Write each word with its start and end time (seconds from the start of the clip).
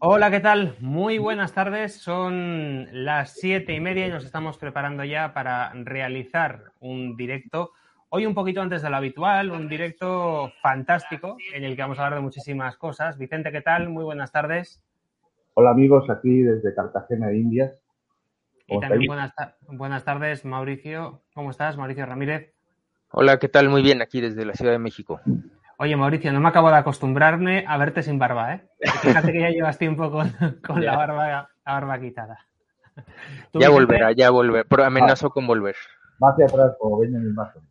Hola, 0.00 0.32
¿qué 0.32 0.40
tal? 0.40 0.74
Muy 0.80 1.18
buenas 1.18 1.52
tardes. 1.52 1.94
Son 1.94 2.88
las 2.92 3.34
siete 3.34 3.72
y 3.72 3.78
media 3.78 4.06
y 4.06 4.10
nos 4.10 4.24
estamos 4.24 4.58
preparando 4.58 5.04
ya 5.04 5.32
para 5.32 5.72
realizar 5.74 6.72
un 6.80 7.16
directo. 7.16 7.70
Hoy 8.08 8.26
un 8.26 8.34
poquito 8.34 8.60
antes 8.60 8.82
de 8.82 8.90
lo 8.90 8.96
habitual, 8.96 9.52
un 9.52 9.68
directo 9.68 10.50
fantástico 10.60 11.36
en 11.54 11.62
el 11.62 11.76
que 11.76 11.82
vamos 11.82 11.98
a 11.98 12.04
hablar 12.04 12.18
de 12.18 12.24
muchísimas 12.24 12.76
cosas. 12.76 13.16
Vicente, 13.16 13.52
¿qué 13.52 13.60
tal? 13.60 13.88
Muy 13.90 14.02
buenas 14.02 14.32
tardes. 14.32 14.82
Hola 15.54 15.70
amigos, 15.70 16.10
aquí 16.10 16.42
desde 16.42 16.74
Cartagena 16.74 17.28
de 17.28 17.38
Indias. 17.38 17.72
Y 18.66 18.80
también 18.80 19.06
buenas, 19.06 19.32
buenas 19.68 20.04
tardes, 20.04 20.44
Mauricio. 20.44 21.22
¿Cómo 21.32 21.50
estás, 21.50 21.76
Mauricio 21.76 22.06
Ramírez? 22.06 22.52
Hola, 23.12 23.38
¿qué 23.38 23.48
tal? 23.48 23.68
Muy 23.68 23.82
bien, 23.82 24.02
aquí 24.02 24.20
desde 24.20 24.44
la 24.44 24.54
Ciudad 24.54 24.72
de 24.72 24.78
México. 24.78 25.20
Oye, 25.82 25.96
Mauricio, 25.96 26.32
no 26.32 26.38
me 26.38 26.48
acabo 26.48 26.70
de 26.70 26.76
acostumbrarme 26.76 27.64
a 27.66 27.76
verte 27.76 28.04
sin 28.04 28.16
barba, 28.16 28.54
¿eh? 28.54 28.68
Fíjate 29.02 29.32
que 29.32 29.40
ya 29.40 29.48
llevas 29.50 29.78
tiempo 29.78 30.12
con, 30.12 30.30
con 30.64 30.84
la, 30.84 30.96
barba, 30.96 31.26
la 31.66 31.72
barba 31.72 31.98
quitada. 31.98 32.38
Ya 33.52 33.68
volverá, 33.68 34.12
ya 34.12 34.30
volverá, 34.30 34.62
pero 34.62 34.84
amenazo 34.84 35.30
con 35.30 35.44
volver. 35.44 35.74
Va 36.22 36.30
hacia 36.30 36.46
atrás 36.46 36.76
como 36.78 37.00
Benjamin 37.00 37.34
Button. 37.34 37.62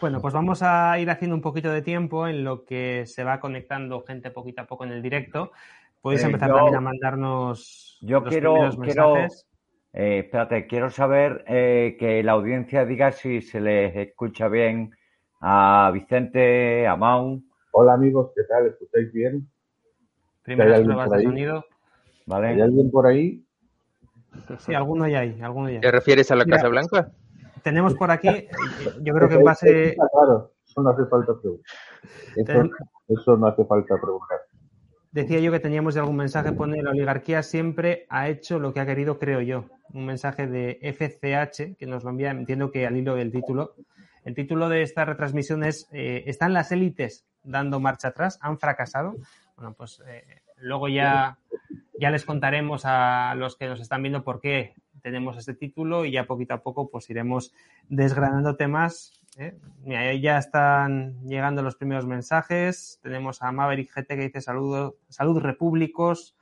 Bueno, 0.00 0.22
pues 0.22 0.32
vamos 0.32 0.62
a 0.62 0.98
ir 0.98 1.10
haciendo 1.10 1.36
un 1.36 1.42
poquito 1.42 1.70
de 1.70 1.82
tiempo 1.82 2.26
en 2.26 2.42
lo 2.42 2.64
que 2.64 3.04
se 3.04 3.22
va 3.22 3.38
conectando 3.38 4.00
gente 4.00 4.30
poquito 4.30 4.62
a 4.62 4.66
poco 4.66 4.84
en 4.84 4.92
el 4.92 5.02
directo. 5.02 5.52
Podéis 6.00 6.22
Eh, 6.22 6.26
empezar 6.26 6.48
yo- 6.48 6.54
también 6.54 6.76
a 6.76 6.80
mandarnos 6.80 7.98
Yo 8.00 8.20
los 8.20 8.28
quiero, 8.30 8.52
primeros 8.54 8.78
quiero, 8.78 9.12
mensajes. 9.14 9.46
eh, 9.92 10.18
espérate, 10.24 10.66
quiero 10.66 10.88
saber 10.88 11.44
eh, 11.48 11.96
que 11.98 12.22
la 12.22 12.32
audiencia 12.32 12.86
diga 12.86 13.12
si 13.12 13.42
se 13.42 13.60
les 13.60 13.94
escucha 13.94 14.48
bien 14.48 14.95
a 15.40 15.90
Vicente, 15.92 16.86
a 16.86 16.96
Mau, 16.96 17.42
Hola 17.78 17.92
amigos, 17.92 18.30
¿qué 18.34 18.42
tal? 18.44 18.68
¿Escucháis 18.68 19.12
bien? 19.12 19.46
Primeras 20.42 20.78
alguien 20.78 20.86
pruebas 20.86 21.08
por 21.08 21.16
de 21.18 21.20
ahí? 21.20 21.26
sonido. 21.26 21.64
¿Hay 22.30 22.60
alguien 22.62 22.90
por 22.90 23.06
ahí? 23.06 23.44
Sí, 24.60 24.72
alguno 24.72 25.06
ya 25.06 25.20
hay, 25.20 25.38
alguno 25.42 25.68
ya. 25.68 25.80
¿Te 25.80 25.90
refieres 25.90 26.30
a 26.30 26.36
la 26.36 26.46
Mira. 26.46 26.56
Casa 26.56 26.68
Blanca? 26.68 27.12
Tenemos 27.62 27.94
por 27.94 28.10
aquí, 28.10 28.48
yo 29.02 29.12
creo 29.12 29.28
que 29.28 29.34
en 29.34 29.44
base, 29.44 29.94
claro, 30.10 30.52
eso 30.66 30.82
no 30.82 30.88
hace 30.88 31.04
falta 31.04 31.34
preguntar. 31.38 31.70
Eso, 32.34 32.70
eso 33.08 33.36
no 33.36 33.46
hace 33.46 33.64
falta 33.66 33.94
preguntar. 34.00 34.38
decía 35.12 35.40
yo 35.40 35.52
que 35.52 35.60
teníamos 35.60 35.94
ya 35.94 36.00
algún 36.00 36.16
mensaje, 36.16 36.52
pone 36.52 36.82
la 36.82 36.92
oligarquía 36.92 37.42
siempre 37.42 38.06
ha 38.08 38.30
hecho 38.30 38.58
lo 38.58 38.72
que 38.72 38.80
ha 38.80 38.86
querido, 38.86 39.18
creo 39.18 39.42
yo. 39.42 39.66
Un 39.92 40.06
mensaje 40.06 40.46
de 40.46 40.78
FCH 40.80 41.76
que 41.76 41.86
nos 41.86 42.04
lo 42.04 42.10
envía, 42.10 42.30
entiendo 42.30 42.70
que 42.70 42.86
al 42.86 42.96
hilo 42.96 43.16
del 43.16 43.32
título. 43.32 43.74
El 44.26 44.34
título 44.34 44.68
de 44.68 44.82
esta 44.82 45.04
retransmisión 45.04 45.62
es 45.62 45.88
eh, 45.92 46.24
¿Están 46.26 46.52
las 46.52 46.72
élites 46.72 47.24
dando 47.44 47.78
marcha 47.78 48.08
atrás? 48.08 48.40
¿Han 48.42 48.58
fracasado? 48.58 49.14
Bueno, 49.54 49.74
pues 49.74 50.02
eh, 50.08 50.42
luego 50.56 50.88
ya, 50.88 51.38
ya 52.00 52.10
les 52.10 52.24
contaremos 52.24 52.82
a 52.86 53.36
los 53.36 53.54
que 53.56 53.68
nos 53.68 53.80
están 53.80 54.02
viendo 54.02 54.24
por 54.24 54.40
qué 54.40 54.74
tenemos 55.00 55.38
este 55.38 55.54
título 55.54 56.04
y 56.04 56.10
ya 56.10 56.26
poquito 56.26 56.54
a 56.54 56.62
poco 56.64 56.90
pues 56.90 57.08
iremos 57.08 57.54
desgranando 57.88 58.56
temas. 58.56 59.12
¿eh? 59.38 59.60
Ya 60.20 60.38
están 60.38 61.20
llegando 61.24 61.62
los 61.62 61.76
primeros 61.76 62.04
mensajes. 62.04 62.98
Tenemos 63.04 63.42
a 63.42 63.52
Maverick 63.52 63.92
GT 63.94 64.08
que 64.08 64.22
dice 64.22 64.40
saludos, 64.40 64.94
salud 65.08 65.38
repúblicos. 65.38 66.34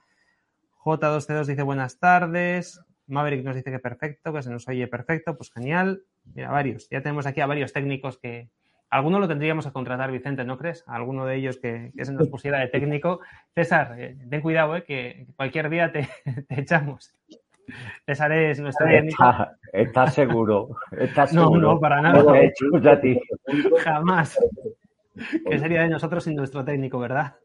J2C2 0.83 1.45
dice 1.45 1.61
buenas 1.61 1.99
tardes. 1.99 2.81
Maverick 3.07 3.43
nos 3.43 3.55
dice 3.55 3.71
que 3.71 3.79
perfecto, 3.79 4.33
que 4.33 4.41
se 4.41 4.49
nos 4.49 4.67
oye 4.67 4.87
perfecto, 4.87 5.35
pues 5.37 5.51
genial. 5.51 6.03
Mira, 6.33 6.51
varios. 6.51 6.89
Ya 6.89 7.01
tenemos 7.01 7.25
aquí 7.27 7.41
a 7.41 7.45
varios 7.47 7.73
técnicos 7.73 8.17
que. 8.17 8.49
Alguno 8.89 9.19
lo 9.19 9.27
tendríamos 9.27 9.65
que 9.65 9.73
contratar, 9.73 10.11
Vicente, 10.11 10.45
¿no 10.45 10.57
crees? 10.57 10.83
A 10.87 10.95
alguno 10.95 11.25
de 11.25 11.35
ellos 11.35 11.57
que, 11.57 11.91
que 11.97 12.05
se 12.05 12.13
nos 12.13 12.27
pusiera 12.29 12.59
de 12.59 12.67
técnico. 12.67 13.19
César, 13.53 13.95
eh, 13.99 14.15
ten 14.29 14.41
cuidado, 14.41 14.75
eh, 14.75 14.83
que 14.83 15.25
cualquier 15.35 15.69
día 15.69 15.91
te, 15.91 16.07
te 16.47 16.61
echamos. 16.61 17.13
César 18.05 18.31
es 18.31 18.59
nuestro 18.59 18.85
técnico. 18.85 19.23
Está, 19.23 19.57
está 19.73 20.07
seguro, 20.07 20.77
está 20.91 21.23
No, 21.33 21.45
seguro. 21.45 21.73
no, 21.73 21.79
para 21.79 21.99
nada. 21.99 22.37
He 22.39 22.45
hecho 22.45 22.65
ti. 23.01 23.19
Jamás. 23.83 24.37
¿Qué 25.49 25.59
sería 25.59 25.81
de 25.81 25.89
nosotros 25.89 26.23
sin 26.23 26.35
nuestro 26.35 26.63
técnico, 26.63 26.99
verdad? 26.99 27.35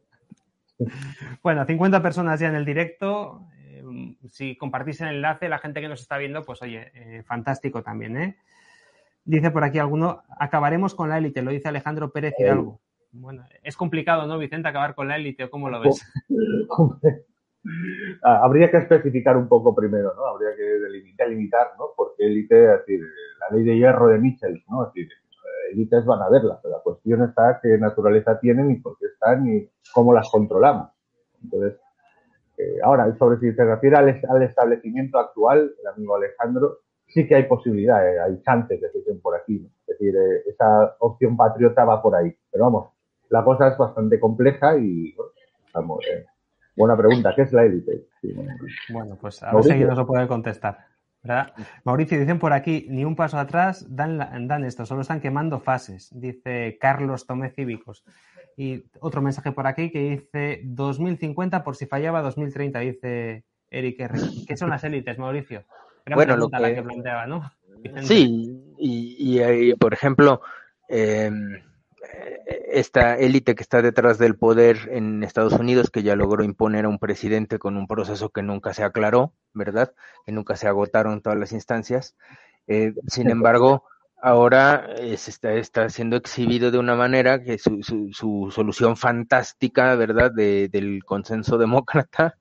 Bueno, 1.43 1.65
50 1.65 2.03
personas 2.03 2.41
ya 2.41 2.49
en 2.49 2.55
el 2.55 2.65
directo. 2.65 3.47
Si 4.31 4.57
compartís 4.57 5.01
el 5.01 5.09
enlace, 5.09 5.49
la 5.49 5.59
gente 5.59 5.81
que 5.81 5.89
nos 5.89 6.01
está 6.01 6.19
viendo, 6.19 6.43
pues 6.43 6.63
oye, 6.63 6.91
eh, 6.95 7.23
fantástico 7.23 7.83
también, 7.83 8.17
¿eh? 8.17 8.37
Dice 9.25 9.51
por 9.51 9.65
aquí 9.65 9.79
alguno, 9.79 10.23
acabaremos 10.39 10.95
con 10.95 11.09
la 11.09 11.19
élite, 11.19 11.43
lo 11.43 11.51
dice 11.51 11.69
Alejandro 11.69 12.11
Pérez 12.11 12.35
Hidalgo. 12.39 12.81
Bueno, 13.13 13.45
es 13.63 13.77
complicado, 13.77 14.27
¿no, 14.27 14.39
Vicente, 14.39 14.69
acabar 14.69 14.95
con 14.95 15.09
la 15.09 15.17
élite 15.17 15.45
o 15.45 15.51
cómo 15.51 15.69
lo 15.69 15.81
ves? 15.81 16.05
Ah, 18.23 18.41
Habría 18.43 18.71
que 18.71 18.79
especificar 18.79 19.37
un 19.37 19.47
poco 19.47 19.75
primero, 19.75 20.15
¿no? 20.15 20.27
Habría 20.27 20.57
que 20.57 20.63
delimitar, 21.23 21.73
¿no? 21.79 21.91
Porque 21.95 22.25
élite, 22.25 22.65
es 22.65 22.79
decir, 22.79 23.01
la 23.39 23.55
ley 23.55 23.65
de 23.65 23.77
hierro 23.77 24.09
de 24.09 24.19
Mitchell, 24.19 24.65
¿no? 24.69 24.87
Es 24.87 24.95
decir, 24.95 25.13
eh, 25.13 25.73
élites 25.73 26.05
van 26.07 26.23
a 26.23 26.31
verla, 26.31 26.59
pero 26.63 26.77
la 26.77 26.83
cuestión 26.83 27.23
está 27.23 27.61
qué 27.63 27.77
naturaleza 27.79 28.39
tienen 28.41 28.71
y 28.71 28.77
por 28.77 28.97
qué 28.99 29.07
están 29.07 29.47
y 29.47 29.69
cómo 29.93 30.15
las 30.15 30.31
controlamos. 30.31 30.91
Entonces, 31.43 31.79
eh, 32.61 32.79
ahora, 32.83 33.15
sobre 33.19 33.39
si 33.39 33.53
se 33.55 33.65
refiere 33.65 33.97
al, 33.97 34.21
al 34.29 34.43
establecimiento 34.43 35.19
actual, 35.19 35.73
el 35.81 35.87
amigo 35.87 36.17
Alejandro, 36.17 36.79
sí 37.07 37.27
que 37.27 37.35
hay 37.35 37.45
posibilidades, 37.45 38.21
hay 38.21 38.43
chances, 38.43 38.81
que 38.81 38.89
se 38.89 38.99
dicen 38.99 39.21
por 39.21 39.35
aquí. 39.35 39.61
¿no? 39.61 39.69
Es 39.87 39.99
decir, 39.99 40.15
eh, 40.15 40.43
esa 40.47 40.97
opción 40.99 41.37
patriota 41.37 41.85
va 41.85 42.03
por 42.03 42.15
ahí. 42.15 42.35
Pero 42.51 42.65
vamos, 42.65 42.93
la 43.31 43.43
cosa 43.45 43.69
es 43.69 43.79
bastante 43.79 44.21
compleja 44.21 44.77
y, 44.77 45.13
bueno, 45.15 45.33
vamos, 45.73 46.05
eh, 46.13 46.27
buena 46.77 46.97
pregunta, 46.97 47.33
¿qué 47.35 47.43
es 47.43 47.53
la 47.53 47.65
élite? 47.65 48.07
Sí, 48.21 48.33
bueno, 48.33 48.53
Bueno, 48.93 49.19
pues 49.21 49.43
a 49.43 49.55
ver 49.55 49.65
si 49.65 49.71
alguien 49.71 49.89
nos 49.89 49.99
lo 49.99 50.07
puede 50.07 50.29
contestar. 50.29 50.90
¿Verdad? 51.23 51.53
Mauricio, 51.85 52.19
dicen 52.19 52.39
por 52.39 52.53
aquí, 52.53 52.87
ni 52.89 53.05
un 53.05 53.15
paso 53.17 53.39
atrás 53.39 53.87
dan, 53.89 54.19
la- 54.19 54.33
dan 54.41 54.65
esto, 54.65 54.87
solo 54.87 55.03
están 55.03 55.21
quemando 55.21 55.61
fases, 55.61 56.09
dice 56.13 56.79
Carlos 56.81 57.27
Tomé 57.27 57.51
Cívicos. 57.51 58.05
Y 58.57 58.85
otro 59.01 59.23
mensaje 59.23 59.53
por 59.53 59.67
aquí 59.67 59.91
que 59.91 60.01
dice 60.11 60.61
2050 60.65 61.63
por 61.63 61.77
si 61.77 61.87
fallaba 61.87 62.21
2030, 62.23 62.81
dice 62.81 63.45
Eric 63.71 64.01
R. 64.01 64.19
¿Qué 64.47 64.57
son 64.57 64.71
las 64.71 64.85
élites, 64.85 65.19
Mauricio? 65.19 65.65
Gran 66.05 66.17
Bueno, 66.17 66.37
lo 66.37 66.49
pregunta 66.51 66.61
la 66.61 66.69
que- 66.69 66.75
que 66.77 66.83
planteaba, 66.83 67.27
¿no? 67.27 67.51
Sí, 68.03 68.75
y, 68.79 69.17
y 69.37 69.39
ahí, 69.41 69.75
por 69.75 69.95
ejemplo, 69.95 70.41
eh, 70.89 71.31
esta 72.73 73.17
élite 73.17 73.55
que 73.55 73.63
está 73.63 73.83
detrás 73.83 74.19
del 74.19 74.37
poder 74.37 74.89
en 74.93 75.23
Estados 75.23 75.53
Unidos, 75.55 75.91
que 75.91 76.03
ya 76.03 76.17
logró 76.17 76.45
imponer 76.45 76.85
a 76.85 76.89
un 76.89 76.99
presidente 76.99 77.59
con 77.59 77.77
un 77.77 77.87
proceso 77.87 78.31
que 78.31 78.43
nunca 78.43 78.73
se 78.75 78.85
aclaró, 78.85 79.33
¿verdad? 79.53 79.93
Que 80.25 80.33
nunca 80.33 80.57
se 80.57 80.69
agotaron 80.69 81.21
todas 81.21 81.39
las 81.39 81.53
instancias. 81.53 82.17
Eh, 82.67 82.95
sin 83.09 83.31
embargo, 83.31 83.85
ahora 84.23 84.87
eh, 84.99 85.17
se 85.17 85.31
está, 85.31 85.53
está 85.55 85.89
siendo 85.89 86.17
exhibido 86.17 86.71
de 86.71 86.79
una 86.79 86.95
manera 86.95 87.43
que 87.43 87.59
su, 87.59 87.83
su, 87.83 88.11
su 88.13 88.51
solución 88.51 88.97
fantástica, 88.97 89.95
¿verdad? 89.97 90.31
De, 90.33 90.69
del 90.69 91.05
consenso 91.05 91.59
demócrata, 91.59 92.37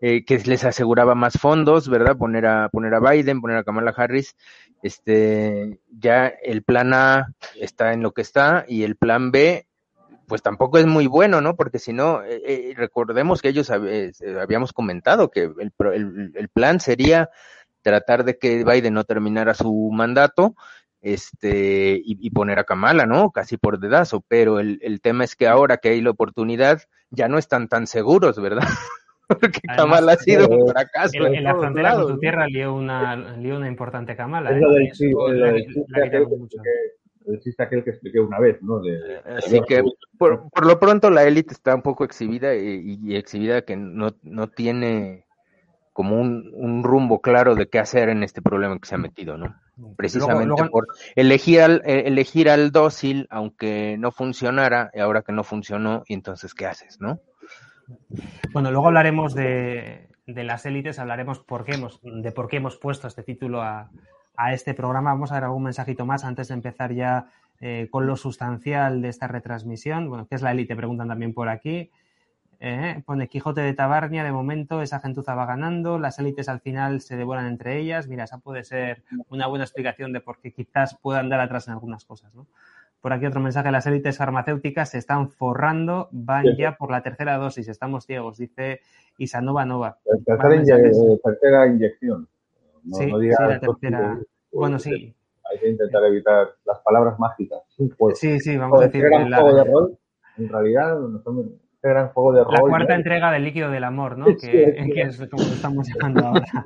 eh, 0.00 0.24
que 0.24 0.38
les 0.38 0.64
aseguraba 0.64 1.14
más 1.14 1.38
fondos, 1.38 1.88
¿verdad? 1.88 2.16
Poner 2.16 2.46
a, 2.46 2.68
poner 2.68 2.94
a 2.94 3.00
Biden, 3.00 3.40
poner 3.40 3.58
a 3.58 3.64
Kamala 3.64 3.92
Harris, 3.96 4.36
este, 4.82 5.80
ya 5.88 6.26
el 6.28 6.62
plan 6.62 6.92
A 6.94 7.28
está 7.60 7.92
en 7.92 8.02
lo 8.02 8.12
que 8.12 8.22
está 8.22 8.64
y 8.68 8.82
el 8.84 8.96
plan 8.96 9.30
B, 9.30 9.66
pues 10.28 10.42
tampoco 10.42 10.78
es 10.78 10.86
muy 10.86 11.06
bueno, 11.06 11.40
¿no? 11.40 11.54
Porque 11.56 11.78
si 11.78 11.92
no, 11.92 12.22
eh, 12.24 12.74
recordemos 12.76 13.40
que 13.42 13.48
ellos 13.48 13.70
hab- 13.70 14.40
habíamos 14.40 14.72
comentado 14.72 15.30
que 15.30 15.44
el, 15.44 15.72
el, 15.94 16.32
el 16.34 16.48
plan 16.48 16.80
sería 16.80 17.30
tratar 17.82 18.24
de 18.24 18.36
que 18.38 18.64
Biden 18.64 18.94
no 18.94 19.04
terminara 19.04 19.54
su 19.54 19.90
mandato, 19.92 20.56
este, 21.06 22.00
y, 22.04 22.18
y 22.20 22.30
poner 22.30 22.58
a 22.58 22.64
Kamala, 22.64 23.06
¿no? 23.06 23.30
Casi 23.30 23.56
por 23.56 23.78
dedazo, 23.78 24.24
pero 24.26 24.58
el, 24.58 24.80
el 24.82 25.00
tema 25.00 25.22
es 25.22 25.36
que 25.36 25.46
ahora 25.46 25.76
que 25.76 25.90
hay 25.90 26.00
la 26.00 26.10
oportunidad, 26.10 26.82
ya 27.10 27.28
no 27.28 27.38
están 27.38 27.68
tan 27.68 27.86
seguros, 27.86 28.40
¿verdad? 28.40 28.66
Porque 29.28 29.60
Además, 29.68 29.76
Kamala 29.76 30.12
ha 30.12 30.16
sido 30.16 30.48
un 30.48 30.68
eh, 30.68 30.72
fracaso. 30.72 31.26
En, 31.26 31.34
en 31.36 31.44
la 31.44 31.54
frontera 31.54 31.94
con 31.94 32.08
tu 32.08 32.18
tierra 32.18 32.48
lió 32.48 32.74
una, 32.74 33.36
lió 33.36 33.56
una 33.56 33.68
importante 33.68 34.16
Camala. 34.16 34.50
Es 34.50 34.56
¿eh? 34.56 34.60
lo 34.60 34.72
del 34.72 34.92
sí, 34.94 35.12
chiste 35.66 36.04
aquel 36.04 36.26
que 36.26 37.34
existe 37.34 37.62
aquel 37.62 37.84
que 37.84 37.90
expliqué 37.90 38.18
una 38.18 38.40
vez, 38.40 38.60
¿no? 38.62 38.80
De, 38.80 39.20
Así 39.36 39.60
que 39.68 39.84
por, 40.18 40.48
por, 40.50 40.66
lo 40.66 40.80
pronto 40.80 41.10
la 41.10 41.22
élite 41.22 41.52
está 41.52 41.74
un 41.74 41.82
poco 41.82 42.04
exhibida 42.04 42.56
y, 42.56 42.98
y 43.00 43.14
exhibida 43.14 43.62
que 43.62 43.76
no, 43.76 44.16
no 44.22 44.48
tiene 44.48 45.25
como 45.96 46.20
un, 46.20 46.50
un, 46.52 46.84
rumbo 46.84 47.22
claro 47.22 47.54
de 47.54 47.70
qué 47.70 47.78
hacer 47.78 48.10
en 48.10 48.22
este 48.22 48.42
problema 48.42 48.78
que 48.78 48.86
se 48.86 48.96
ha 48.96 48.98
metido, 48.98 49.38
¿no? 49.38 49.56
Precisamente 49.96 50.44
luego, 50.44 50.60
luego... 50.60 50.70
por 50.70 50.88
elegir 51.14 51.62
al, 51.62 51.80
eh, 51.86 52.02
elegir 52.04 52.50
al 52.50 52.70
dócil, 52.70 53.26
aunque 53.30 53.96
no 53.98 54.12
funcionara, 54.12 54.90
y 54.92 55.00
ahora 55.00 55.22
que 55.22 55.32
no 55.32 55.42
funcionó, 55.42 56.02
y 56.06 56.12
entonces, 56.12 56.52
¿qué 56.52 56.66
haces, 56.66 57.00
no? 57.00 57.20
Bueno, 58.52 58.70
luego 58.70 58.88
hablaremos 58.88 59.34
de, 59.34 60.10
de 60.26 60.44
las 60.44 60.66
élites, 60.66 60.98
hablaremos 60.98 61.38
por 61.38 61.64
qué 61.64 61.76
hemos, 61.76 61.98
de 62.02 62.30
por 62.30 62.48
qué 62.48 62.58
hemos 62.58 62.76
puesto 62.76 63.08
este 63.08 63.22
título 63.22 63.62
a, 63.62 63.88
a 64.36 64.52
este 64.52 64.74
programa. 64.74 65.14
Vamos 65.14 65.32
a 65.32 65.36
ver 65.36 65.44
algún 65.44 65.62
mensajito 65.62 66.04
más 66.04 66.24
antes 66.24 66.48
de 66.48 66.54
empezar 66.54 66.92
ya 66.92 67.30
eh, 67.62 67.88
con 67.90 68.06
lo 68.06 68.16
sustancial 68.16 69.00
de 69.00 69.08
esta 69.08 69.28
retransmisión. 69.28 70.10
Bueno, 70.10 70.26
¿qué 70.28 70.34
es 70.34 70.42
la 70.42 70.52
élite? 70.52 70.76
Preguntan 70.76 71.08
también 71.08 71.32
por 71.32 71.48
aquí. 71.48 71.90
Eh, 72.58 73.02
pone 73.04 73.28
Quijote 73.28 73.60
de 73.60 73.74
Tabarnia, 73.74 74.24
de 74.24 74.32
momento 74.32 74.80
esa 74.80 75.00
gentuza 75.00 75.34
va 75.34 75.44
ganando, 75.44 75.98
las 75.98 76.18
élites 76.18 76.48
al 76.48 76.60
final 76.60 77.00
se 77.00 77.16
devoran 77.16 77.46
entre 77.46 77.78
ellas. 77.78 78.08
Mira, 78.08 78.24
esa 78.24 78.38
puede 78.38 78.64
ser 78.64 79.04
una 79.28 79.46
buena 79.46 79.64
explicación 79.64 80.12
de 80.12 80.20
por 80.20 80.40
qué 80.40 80.52
quizás 80.52 80.96
puedan 81.00 81.28
dar 81.28 81.40
atrás 81.40 81.68
en 81.68 81.74
algunas 81.74 82.04
cosas, 82.04 82.34
¿no? 82.34 82.46
Por 83.00 83.12
aquí 83.12 83.26
otro 83.26 83.40
mensaje, 83.40 83.70
las 83.70 83.86
élites 83.86 84.16
farmacéuticas 84.16 84.90
se 84.90 84.98
están 84.98 85.30
forrando, 85.30 86.08
van 86.12 86.44
sí, 86.44 86.56
ya 86.58 86.76
por 86.76 86.90
la 86.90 87.02
tercera 87.02 87.36
dosis, 87.36 87.68
estamos 87.68 88.06
ciegos, 88.06 88.38
dice 88.38 88.80
Isanova 89.18 89.64
Nova. 89.64 89.98
La 90.04 90.36
tercera, 90.38 90.56
inye 90.56 91.18
tercera 91.22 91.66
inyección. 91.66 92.26
No, 92.84 92.96
sí, 92.96 93.06
no 93.06 93.18
diga 93.18 93.36
sí, 93.36 93.44
la 93.44 93.60
tercera. 93.60 94.18
Que, 94.18 94.56
bueno, 94.56 94.78
sí. 94.78 95.14
Hay 95.52 95.58
que 95.60 95.68
intentar 95.68 96.02
evitar 96.04 96.48
las 96.64 96.78
palabras 96.80 97.18
mágicas. 97.18 97.60
Sí, 98.14 98.40
sí, 98.40 98.56
vamos 98.56 98.80
a 98.80 98.86
decir. 98.86 99.02
Gran 99.04 99.30
la... 99.30 99.40
juego 99.40 99.56
de 99.56 99.64
rol, 99.64 99.98
en 100.38 100.48
realidad, 100.48 100.98
no 100.98 101.20
son 101.20 101.60
este 101.86 101.88
gran 101.88 102.08
juego 102.08 102.32
de 102.32 102.44
rol. 102.44 102.52
La 102.52 102.60
cuarta 102.60 102.92
¿no? 102.92 102.98
entrega 102.98 103.32
del 103.32 103.44
líquido 103.44 103.70
del 103.70 103.84
amor, 103.84 104.18
¿no? 104.18 104.26
Que, 104.26 104.34
sí, 104.36 104.92
que 104.92 105.02
es 105.02 105.18
como 105.30 105.42
lo 105.42 105.54
estamos 105.54 105.88
llamando 105.88 106.26
ahora. 106.26 106.64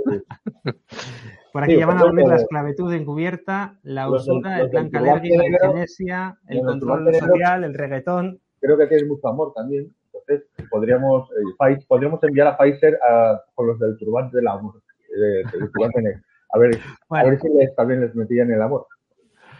Por 1.52 1.64
aquí 1.64 1.76
ya 1.76 1.86
van 1.86 1.98
a 1.98 2.04
volver 2.04 2.28
la 2.28 2.36
esclavitud 2.36 2.92
encubierta, 2.94 3.78
la 3.82 4.08
usura, 4.08 4.60
el 4.60 4.70
plan 4.70 4.88
Calergi, 4.88 5.36
la 5.36 5.46
eugenesia, 5.46 6.38
el 6.48 6.60
control 6.60 7.12
social, 7.14 7.64
el 7.64 7.74
reggaetón. 7.74 8.40
Creo 8.60 8.78
que 8.78 8.86
tienes 8.86 9.08
mucho 9.08 9.28
amor 9.28 9.52
también. 9.54 9.92
Entonces, 10.06 10.48
podríamos, 10.70 11.28
eh, 11.30 11.78
podríamos 11.88 12.22
enviar 12.22 12.46
a 12.46 12.56
Pfizer 12.56 12.98
a, 13.02 13.42
con 13.54 13.66
los 13.66 13.78
del 13.78 13.96
turbante 13.98 14.36
del 14.36 14.46
amor. 14.46 14.80
Eh, 15.08 15.42
del 15.52 15.72
turbante 15.72 16.02
negro. 16.02 16.20
A 16.52 16.58
ver, 16.58 16.78
bueno. 17.08 17.26
a 17.26 17.30
ver 17.30 17.40
si 17.40 17.48
les, 17.48 17.74
también 17.74 18.00
les 18.00 18.14
metían 18.14 18.50
el 18.52 18.62
amor. 18.62 18.86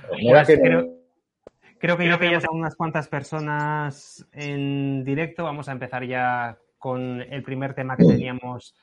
Pues 0.08 0.46
que 0.46 0.99
creo, 1.80 1.96
no... 1.96 2.04
creo, 2.04 2.18
que 2.18 2.30
ya 2.30 2.38
tenemos 2.38 2.44
a 2.44 2.52
unas 2.52 2.76
cuantas 2.76 3.08
personas 3.08 4.26
en 4.32 5.04
directo. 5.04 5.44
Vamos 5.44 5.68
a 5.68 5.72
empezar 5.72 6.04
ya 6.04 6.58
con 6.78 7.20
el 7.22 7.42
primer 7.42 7.74
tema 7.74 7.96
que 7.96 8.04
teníamos 8.04 8.74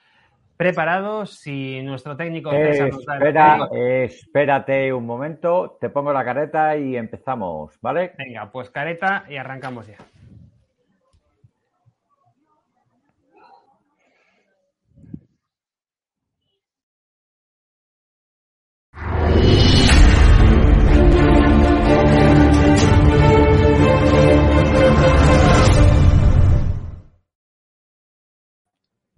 preparado. 0.57 1.25
Si 1.25 1.81
nuestro 1.83 2.17
técnico 2.17 2.51
eh, 2.51 2.89
espera, 2.89 3.69
eh, 3.73 4.05
espérate 4.05 4.91
un 4.91 5.05
momento, 5.05 5.77
te 5.79 5.89
pongo 5.89 6.11
la 6.11 6.25
careta 6.25 6.75
y 6.75 6.97
empezamos, 6.97 7.79
¿vale? 7.81 8.13
Venga, 8.17 8.51
pues 8.51 8.69
careta 8.69 9.25
y 9.29 9.37
arrancamos 9.37 9.87
ya. 9.87 9.97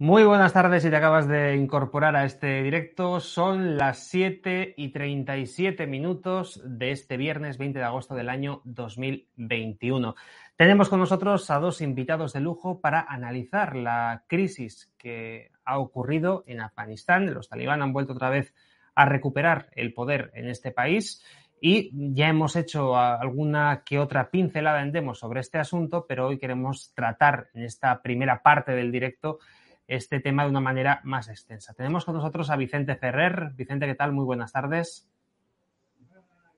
Muy 0.02 0.24
buenas 0.24 0.54
tardes 0.54 0.82
si 0.82 0.88
te 0.88 0.96
acabas 0.96 1.28
de 1.28 1.56
incorporar 1.56 2.16
a 2.16 2.24
este 2.24 2.62
directo. 2.62 3.20
Son 3.20 3.76
las 3.76 4.08
7 4.08 4.72
y 4.74 4.92
37 4.92 5.86
minutos 5.86 6.62
de 6.64 6.92
este 6.92 7.18
viernes 7.18 7.58
20 7.58 7.80
de 7.80 7.84
agosto 7.84 8.14
del 8.14 8.30
año 8.30 8.62
2021. 8.64 10.14
Tenemos 10.56 10.88
con 10.88 11.00
nosotros 11.00 11.50
a 11.50 11.58
dos 11.58 11.82
invitados 11.82 12.32
de 12.32 12.40
lujo 12.40 12.80
para 12.80 13.02
analizar 13.02 13.76
la 13.76 14.24
crisis 14.26 14.90
que 14.96 15.50
ha 15.66 15.78
ocurrido 15.78 16.44
en 16.46 16.62
Afganistán. 16.62 17.34
Los 17.34 17.50
talibán 17.50 17.82
han 17.82 17.92
vuelto 17.92 18.14
otra 18.14 18.30
vez 18.30 18.54
a 18.94 19.04
recuperar 19.04 19.68
el 19.76 19.92
poder 19.92 20.30
en 20.32 20.48
este 20.48 20.70
país 20.70 21.22
y 21.60 21.90
ya 22.14 22.28
hemos 22.28 22.56
hecho 22.56 22.96
alguna 22.96 23.82
que 23.84 23.98
otra 23.98 24.30
pincelada 24.30 24.80
en 24.80 24.92
demo 24.92 25.14
sobre 25.14 25.40
este 25.40 25.58
asunto, 25.58 26.06
pero 26.08 26.28
hoy 26.28 26.38
queremos 26.38 26.94
tratar 26.94 27.50
en 27.52 27.64
esta 27.64 28.00
primera 28.00 28.42
parte 28.42 28.72
del 28.72 28.90
directo 28.90 29.40
este 29.90 30.20
tema 30.20 30.44
de 30.44 30.50
una 30.50 30.60
manera 30.60 31.00
más 31.02 31.28
extensa. 31.28 31.74
Tenemos 31.74 32.04
con 32.04 32.14
nosotros 32.14 32.48
a 32.50 32.56
Vicente 32.56 32.94
Ferrer. 32.94 33.50
Vicente, 33.56 33.86
¿qué 33.86 33.96
tal? 33.96 34.12
Muy 34.12 34.24
buenas 34.24 34.52
tardes. 34.52 35.08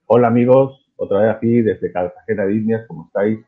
Hola 0.05 0.27
amigos, 0.27 0.91
otra 0.95 1.21
vez 1.21 1.35
aquí 1.35 1.61
desde 1.61 1.91
Cartagena 1.91 2.45
de 2.45 2.53
Indias, 2.53 2.85
¿cómo 2.87 3.07
estáis? 3.07 3.39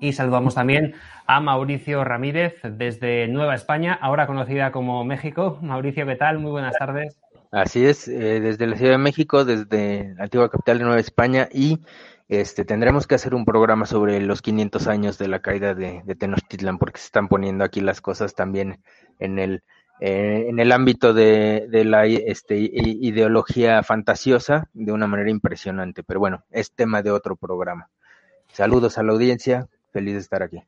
Y 0.00 0.12
saludamos 0.12 0.56
también 0.56 0.94
a 1.26 1.40
Mauricio 1.40 2.02
Ramírez 2.02 2.60
desde 2.64 3.28
Nueva 3.28 3.54
España, 3.54 3.96
ahora 4.00 4.26
conocida 4.26 4.72
como 4.72 5.04
México. 5.04 5.58
Mauricio, 5.62 6.04
¿qué 6.06 6.16
tal? 6.16 6.40
Muy 6.40 6.50
buenas 6.50 6.76
tardes. 6.76 7.16
Así 7.52 7.86
es, 7.86 8.08
eh, 8.08 8.40
desde 8.40 8.66
la 8.66 8.76
Ciudad 8.76 8.92
de 8.92 8.98
México, 8.98 9.44
desde 9.44 10.14
la 10.16 10.24
antigua 10.24 10.50
capital 10.50 10.78
de 10.78 10.84
Nueva 10.84 11.00
España 11.00 11.48
y 11.52 11.78
este, 12.30 12.64
tendremos 12.64 13.08
que 13.08 13.16
hacer 13.16 13.34
un 13.34 13.44
programa 13.44 13.86
sobre 13.86 14.20
los 14.20 14.40
500 14.40 14.86
años 14.86 15.18
de 15.18 15.26
la 15.26 15.40
caída 15.40 15.74
de, 15.74 16.02
de 16.04 16.14
Tenochtitlan, 16.14 16.78
porque 16.78 17.00
se 17.00 17.06
están 17.06 17.26
poniendo 17.26 17.64
aquí 17.64 17.80
las 17.80 18.00
cosas 18.00 18.36
también 18.36 18.84
en 19.18 19.40
el, 19.40 19.64
eh, 19.98 20.46
en 20.48 20.60
el 20.60 20.70
ámbito 20.70 21.12
de, 21.12 21.66
de 21.68 21.84
la 21.84 22.06
este, 22.06 22.56
ideología 22.56 23.82
fantasiosa 23.82 24.68
de 24.74 24.92
una 24.92 25.08
manera 25.08 25.28
impresionante. 25.28 26.04
Pero 26.04 26.20
bueno, 26.20 26.44
es 26.52 26.72
tema 26.72 27.02
de 27.02 27.10
otro 27.10 27.34
programa. 27.34 27.90
Saludos 28.52 28.96
a 28.96 29.02
la 29.02 29.10
audiencia, 29.10 29.66
feliz 29.92 30.14
de 30.14 30.20
estar 30.20 30.44
aquí. 30.44 30.62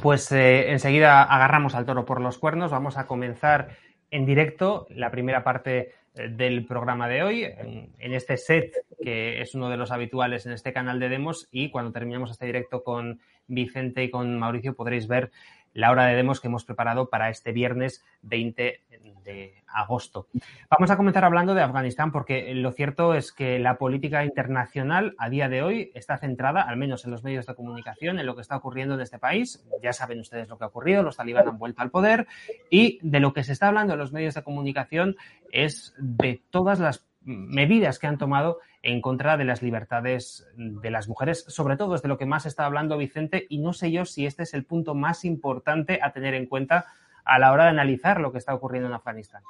Pues 0.00 0.32
eh, 0.32 0.70
enseguida 0.72 1.22
agarramos 1.22 1.74
al 1.74 1.84
toro 1.84 2.06
por 2.06 2.22
los 2.22 2.38
cuernos, 2.38 2.70
vamos 2.70 2.96
a 2.96 3.06
comenzar 3.06 3.76
en 4.10 4.24
directo 4.24 4.86
la 4.88 5.10
primera 5.10 5.44
parte 5.44 5.92
del 6.16 6.64
programa 6.64 7.08
de 7.08 7.22
hoy, 7.22 7.44
en, 7.44 8.14
este 8.14 8.36
set 8.36 8.72
que 9.02 9.40
es 9.40 9.54
uno 9.54 9.68
de 9.68 9.76
los 9.76 9.90
habituales 9.90 10.46
en 10.46 10.52
este 10.52 10.72
canal 10.72 10.98
de 10.98 11.08
demos 11.08 11.48
y 11.50 11.70
cuando 11.70 11.92
terminemos 11.92 12.30
este 12.30 12.46
directo 12.46 12.82
con 12.82 13.20
Vicente 13.46 14.02
y 14.02 14.10
con 14.10 14.38
Mauricio 14.38 14.74
podréis 14.74 15.06
ver 15.06 15.30
la 15.76 15.90
hora 15.90 16.06
de 16.06 16.16
demos 16.16 16.40
que 16.40 16.48
hemos 16.48 16.64
preparado 16.64 17.10
para 17.10 17.28
este 17.28 17.52
viernes 17.52 18.02
20 18.22 18.80
de 19.24 19.62
agosto. 19.66 20.26
Vamos 20.70 20.90
a 20.90 20.96
comenzar 20.96 21.24
hablando 21.24 21.54
de 21.54 21.60
Afganistán 21.60 22.12
porque 22.12 22.54
lo 22.54 22.72
cierto 22.72 23.14
es 23.14 23.30
que 23.30 23.58
la 23.58 23.76
política 23.76 24.24
internacional 24.24 25.14
a 25.18 25.28
día 25.28 25.50
de 25.50 25.62
hoy 25.62 25.92
está 25.94 26.16
centrada, 26.16 26.62
al 26.62 26.78
menos 26.78 27.04
en 27.04 27.10
los 27.10 27.22
medios 27.22 27.44
de 27.44 27.54
comunicación, 27.54 28.18
en 28.18 28.24
lo 28.24 28.34
que 28.34 28.40
está 28.40 28.56
ocurriendo 28.56 28.94
en 28.94 29.02
este 29.02 29.18
país. 29.18 29.62
Ya 29.82 29.92
saben 29.92 30.20
ustedes 30.20 30.48
lo 30.48 30.56
que 30.56 30.64
ha 30.64 30.68
ocurrido, 30.68 31.02
los 31.02 31.18
talibán 31.18 31.46
han 31.46 31.58
vuelto 31.58 31.82
al 31.82 31.90
poder 31.90 32.26
y 32.70 32.98
de 33.02 33.20
lo 33.20 33.34
que 33.34 33.44
se 33.44 33.52
está 33.52 33.68
hablando 33.68 33.92
en 33.92 33.98
los 33.98 34.12
medios 34.12 34.34
de 34.34 34.42
comunicación 34.42 35.16
es 35.52 35.94
de 35.98 36.42
todas 36.48 36.80
las 36.80 37.06
medidas 37.20 37.98
que 37.98 38.06
han 38.06 38.18
tomado 38.18 38.60
en 38.86 39.00
contra 39.00 39.36
de 39.36 39.44
las 39.44 39.62
libertades 39.62 40.46
de 40.56 40.90
las 40.90 41.08
mujeres. 41.08 41.44
Sobre 41.48 41.76
todo 41.76 41.96
es 41.96 42.02
de 42.02 42.08
lo 42.08 42.16
que 42.16 42.24
más 42.24 42.46
está 42.46 42.66
hablando 42.66 42.96
Vicente 42.96 43.44
y 43.48 43.58
no 43.58 43.72
sé 43.72 43.90
yo 43.90 44.04
si 44.04 44.26
este 44.26 44.44
es 44.44 44.54
el 44.54 44.64
punto 44.64 44.94
más 44.94 45.24
importante 45.24 45.98
a 46.00 46.12
tener 46.12 46.34
en 46.34 46.46
cuenta 46.46 46.86
a 47.24 47.40
la 47.40 47.52
hora 47.52 47.64
de 47.64 47.70
analizar 47.70 48.20
lo 48.20 48.30
que 48.30 48.38
está 48.38 48.54
ocurriendo 48.54 48.88
en 48.88 48.94
Afganistán. 48.94 49.42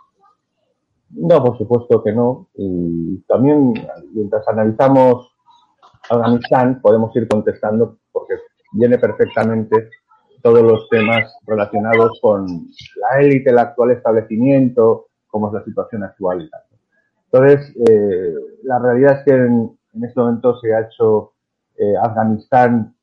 No, 1.11 1.45
por 1.45 1.59
supuesto 1.59 2.03
que 2.03 2.13
no. 2.13 2.49
Y 2.55 3.19
también 3.29 3.75
mientras 4.15 4.49
analizamos 4.49 5.31
Afganistán 6.09 6.81
podemos 6.81 7.15
ir 7.15 7.29
contestando 7.29 7.99
porque 8.13 8.37
viene 8.73 8.97
perfectamente 8.97 9.91
todos 10.43 10.63
los 10.63 10.89
temas 10.89 11.37
relacionados 11.47 12.19
con 12.23 12.47
la 12.47 13.21
élite, 13.21 13.51
el 13.51 13.59
actual 13.59 13.91
establecimiento, 13.91 15.09
cómo 15.27 15.49
es 15.49 15.53
la 15.53 15.65
situación 15.65 16.05
actual 16.05 16.41
y 16.41 16.49
tal. 16.49 16.63
Entonces, 17.31 17.75
eh, 17.89 18.35
la 18.63 18.79
realidad 18.79 19.19
es 19.19 19.25
que 19.25 19.33
en, 19.33 19.79
en, 19.95 20.05
este 20.05 20.21
momento 20.21 20.59
se 20.59 20.75
ha 20.75 20.81
hecho 20.81 21.33
eh, 21.77 21.95
Afganistán 22.01 22.97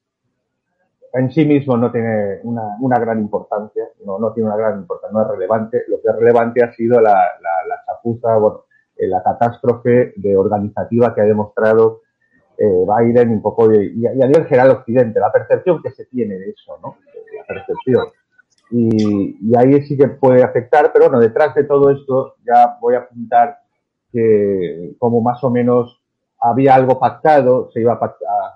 en 1.14 1.32
sí 1.32 1.46
mismo 1.46 1.78
no 1.78 1.92
tiene 1.92 2.40
una, 2.44 3.00
gran 3.00 3.20
importancia, 3.20 3.84
no, 4.04 4.18
no, 4.18 4.34
tiene 4.34 4.50
una 4.50 4.58
gran 4.58 4.80
importancia, 4.80 5.14
no 5.14 5.22
es 5.22 5.28
relevante. 5.30 5.84
Lo 5.88 6.02
que 6.02 6.10
es 6.10 6.16
relevante 6.16 6.64
ha 6.64 6.74
sido 6.74 7.00
la, 7.00 7.14
la, 7.14 7.68
la 7.68 7.84
chapuza, 7.86 8.36
eh, 8.98 9.08
la 9.08 9.22
catástrofe 9.22 10.14
de 10.16 10.36
organizativa 10.36 11.14
que 11.14 11.22
ha 11.22 11.26
demostrado 11.26 12.02
eh, 12.58 12.66
Biden 12.66 13.30
un 13.30 13.42
poco 13.44 13.72
y, 13.72 14.06
a 14.08 14.26
nivel 14.26 14.46
general 14.46 14.72
Occidente, 14.72 15.20
la 15.20 15.32
percepción 15.32 15.82
que 15.84 15.92
se 15.92 16.06
tiene 16.06 16.36
de 16.36 16.50
eso, 16.50 16.80
¿no? 16.82 16.98
La 17.38 17.46
percepción. 17.46 18.08
Y, 18.72 19.38
y 19.40 19.56
ahí 19.56 19.84
sí 19.84 19.96
que 19.96 20.08
puede 20.08 20.42
afectar, 20.42 20.92
pero 20.92 21.06
bueno, 21.06 21.20
detrás 21.20 21.54
de 21.54 21.66
todo 21.66 21.92
esto 21.92 22.38
ya 22.44 22.78
voy 22.82 22.96
a 22.96 23.00
apuntar 23.00 23.60
que 24.14 24.96
como 25.00 25.22
más 25.22 25.44
o 25.44 25.50
menos 25.50 26.00
había 26.40 26.76
algo 26.76 27.00
pactado, 27.00 27.72
se 27.72 27.82
iba 27.82 27.94
a 27.94 28.16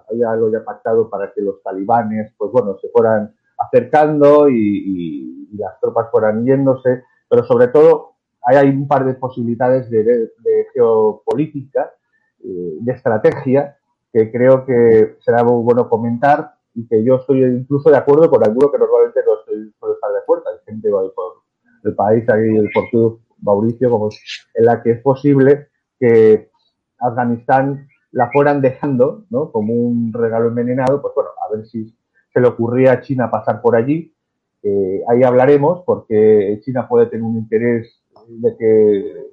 había 0.09 0.31
algo 0.31 0.51
ya 0.51 0.63
pactado 0.63 1.09
para 1.09 1.33
que 1.33 1.41
los 1.41 1.61
talibanes, 1.63 2.31
pues 2.37 2.51
bueno, 2.51 2.77
se 2.79 2.89
fueran 2.89 3.33
acercando 3.57 4.47
y, 4.49 5.25
las 5.57 5.79
tropas 5.79 6.11
fueran 6.11 6.45
yéndose, 6.45 7.03
pero 7.27 7.43
sobre 7.45 7.69
todo 7.69 8.11
hay, 8.43 8.69
un 8.69 8.87
par 8.87 9.05
de 9.05 9.15
posibilidades 9.15 9.89
de, 9.89 10.29
geopolítica, 10.73 11.93
eh, 12.43 12.77
de 12.79 12.91
estrategia, 12.91 13.77
que 14.13 14.31
creo 14.31 14.65
que 14.65 15.17
será 15.21 15.43
muy 15.43 15.63
bueno 15.63 15.89
comentar 15.89 16.53
y 16.75 16.85
que 16.87 17.03
yo 17.03 17.15
estoy 17.15 17.43
incluso 17.43 17.89
de 17.89 17.97
acuerdo 17.97 18.29
con 18.29 18.43
alguno 18.43 18.71
que 18.71 18.77
normalmente 18.77 19.21
no 19.25 19.37
suele 19.45 19.95
estar 19.95 20.11
de 20.11 20.19
acuerdo. 20.19 20.43
Hay 20.51 20.59
gente 20.71 20.91
por 20.91 21.41
el 21.83 21.95
país, 21.95 22.29
ahí 22.29 22.57
el 22.57 22.69
portugués 22.71 23.26
Mauricio, 23.41 23.89
como 23.89 24.09
en 24.53 24.65
la 24.65 24.81
que 24.81 24.91
es 24.91 25.01
posible 25.01 25.67
que 25.99 26.49
Afganistán 26.99 27.87
la 28.11 28.29
fueran 28.31 28.61
dejando, 28.61 29.25
¿no? 29.29 29.51
Como 29.51 29.73
un 29.73 30.13
regalo 30.13 30.47
envenenado, 30.47 31.01
pues 31.01 31.13
bueno, 31.15 31.29
a 31.45 31.55
ver 31.55 31.65
si 31.67 31.93
se 32.33 32.39
le 32.39 32.47
ocurría 32.47 32.93
a 32.93 33.01
China 33.01 33.29
pasar 33.29 33.61
por 33.61 33.75
allí. 33.75 34.13
Eh, 34.63 35.03
ahí 35.07 35.23
hablaremos, 35.23 35.83
porque 35.85 36.59
China 36.63 36.87
puede 36.87 37.07
tener 37.07 37.23
un 37.23 37.37
interés 37.37 38.01
de 38.27 38.57
que 38.57 39.27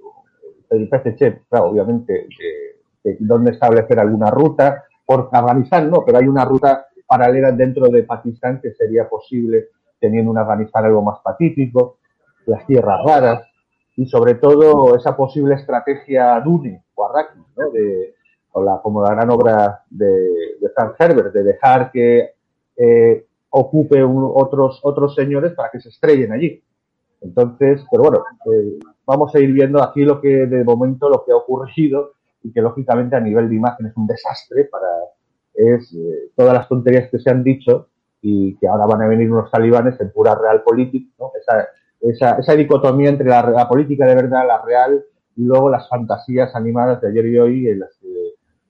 el 0.71 0.89
PCC, 0.89 1.43
claro, 1.49 1.71
obviamente, 1.71 2.29
de, 3.03 3.17
dónde 3.21 3.53
establecer 3.53 3.99
alguna 3.99 4.31
ruta, 4.31 4.85
por 5.07 5.29
Afganistán 5.33 5.91
no, 5.91 6.05
pero 6.05 6.19
hay 6.19 6.27
una 6.27 6.45
ruta 6.45 6.87
paralela 7.07 7.53
dentro 7.53 7.89
de 7.89 8.03
Pakistán 8.05 8.61
que 8.63 8.73
sería 8.73 9.09
posible 9.09 9.69
teniendo 10.01 10.31
un 10.31 10.39
Afganistán 10.39 10.87
algo 10.87 11.03
más 11.03 11.21
pacífico, 11.21 11.99
las 12.47 12.67
tierras 12.67 13.01
raras 13.05 13.54
y 13.97 14.07
sobre 14.07 14.35
todo 14.35 14.97
esa 14.97 15.17
posible 15.17 15.55
estrategia 15.55 16.41
Dune 16.41 16.85
o 16.95 17.07
Arraki, 17.07 17.39
¿no? 17.57 17.71
de, 17.71 18.15
la, 18.55 18.81
como 18.83 19.03
la 19.03 19.11
gran 19.15 19.31
obra 19.31 19.85
de, 19.91 20.07
de 20.61 20.69
Frank 20.75 20.95
Herbert, 20.99 21.33
de 21.33 21.43
dejar 21.43 21.91
que 21.91 22.35
eh, 22.77 23.27
ocupe 23.51 24.03
otros, 24.03 24.81
otros 24.83 25.15
señores 25.15 25.53
para 25.53 25.71
que 25.71 25.81
se 25.81 25.89
estrellen 25.89 26.33
allí. 26.33 26.63
Entonces, 27.21 27.85
pero 27.91 28.05
bueno, 28.05 28.25
eh, 28.53 28.79
vamos 29.07 29.35
a 29.35 29.39
ir 29.39 29.53
viendo 29.53 29.83
aquí 29.83 30.03
lo 30.03 30.21
que 30.21 30.47
de 30.47 30.65
momento 30.65 31.09
lo 31.09 31.25
que 31.25 31.33
ha 31.33 31.37
ocurrido 31.37 32.13
y 32.43 32.53
que 32.53 32.61
lógicamente 32.61 33.17
a 33.17 33.21
nivel 33.21 33.49
de 33.49 33.57
imagen 33.57 33.87
es 33.87 33.97
un 33.97 34.07
desastre 34.07 34.65
para 34.65 34.89
es 35.55 35.95
eh, 35.95 36.31
todas 36.35 36.53
las 36.53 36.69
tonterías 36.69 37.09
que 37.11 37.19
se 37.19 37.31
han 37.31 37.45
dicho 37.45 37.89
y 38.21 38.57
que 38.57 38.67
ahora 38.67 38.87
van 38.87 39.03
a 39.03 39.07
venir 39.07 39.31
unos 39.31 39.51
talibanes 39.51 40.01
en 40.01 40.11
pura 40.11 40.35
real 40.35 40.63
política, 40.63 41.15
¿no? 41.19 41.31
esa, 41.41 41.69
esa, 42.11 42.37
esa, 42.39 42.55
dicotomía 42.55 43.09
entre 43.09 43.29
la, 43.29 43.69
política 43.69 44.07
de 44.07 44.15
verdad, 44.15 44.47
la 44.47 44.63
real, 44.63 45.05
y 45.37 45.43
luego 45.43 45.71
las 45.71 45.89
fantasías 45.89 46.55
animadas 46.55 47.01
de 47.01 47.09
ayer 47.09 47.27
y 47.27 47.39
hoy 47.39 47.69
en 47.69 47.81
las 47.81 47.91
que 48.01 48.09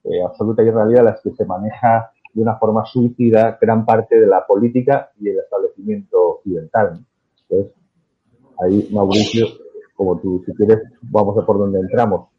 eh, 0.05 0.23
absoluta 0.23 0.63
y 0.63 0.69
realidad 0.71 1.03
las 1.03 1.21
que 1.21 1.31
se 1.31 1.45
maneja 1.45 2.11
de 2.33 2.41
una 2.41 2.57
forma 2.57 2.85
suicida 2.85 3.57
gran 3.61 3.85
parte 3.85 4.19
de 4.19 4.27
la 4.27 4.45
política 4.45 5.11
y 5.19 5.29
el 5.29 5.39
establecimiento 5.39 6.35
occidental. 6.35 6.99
Entonces, 7.49 7.73
ahí, 8.61 8.89
Mauricio, 8.91 9.47
como 9.95 10.19
tú, 10.19 10.43
si 10.45 10.53
quieres, 10.53 10.83
vamos 11.01 11.37
a 11.37 11.45
por 11.45 11.57
donde 11.57 11.79
entramos. 11.79 12.29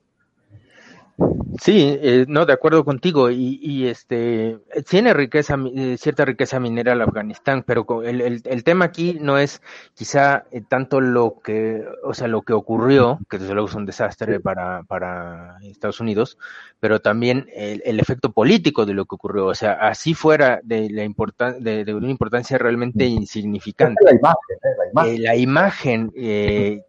Sí, 1.61 1.99
eh, 2.03 2.27
no, 2.29 2.45
de 2.45 2.53
acuerdo 2.53 2.85
contigo. 2.85 3.31
Y, 3.31 3.59
y 3.63 3.87
este 3.87 4.59
tiene 4.89 5.15
riqueza, 5.15 5.57
eh, 5.75 5.97
cierta 5.99 6.25
riqueza 6.27 6.61
minera 6.61 6.93
el 6.93 7.01
Afganistán, 7.01 7.65
pero 7.67 8.03
el, 8.03 8.21
el, 8.21 8.43
el 8.45 8.65
tema 8.65 8.85
aquí 8.85 9.17
no 9.21 9.39
es 9.39 9.63
quizá 9.95 10.45
eh, 10.51 10.63
tanto 10.69 11.01
lo 11.01 11.41
que, 11.43 11.83
o 12.05 12.13
sea, 12.13 12.29
lo 12.29 12.43
que 12.43 12.53
ocurrió, 12.53 13.19
que 13.31 13.39
desde 13.39 13.55
luego 13.55 13.69
es 13.69 13.75
un 13.75 13.87
desastre 13.87 14.41
para, 14.41 14.83
para 14.83 15.57
Estados 15.63 16.01
Unidos, 16.01 16.37
pero 16.79 17.01
también 17.01 17.49
el, 17.55 17.83
el 17.87 18.01
efecto 18.01 18.33
político 18.33 18.85
de 18.85 18.93
lo 18.93 19.07
que 19.07 19.15
ocurrió. 19.15 19.47
O 19.47 19.55
sea, 19.55 19.73
así 19.73 20.13
fuera 20.13 20.61
de 20.63 20.91
la 20.91 21.05
importan 21.05 21.63
de, 21.63 21.85
de, 21.85 21.95
una 21.95 22.11
importancia 22.11 22.59
realmente 22.59 23.07
insignificante. 23.07 24.05
La 24.05 24.15
imagen, 24.15 24.59
la 24.63 24.91
imagen. 24.91 25.23
la 25.23 25.37
imagen 25.37 26.11
que, 26.11 26.83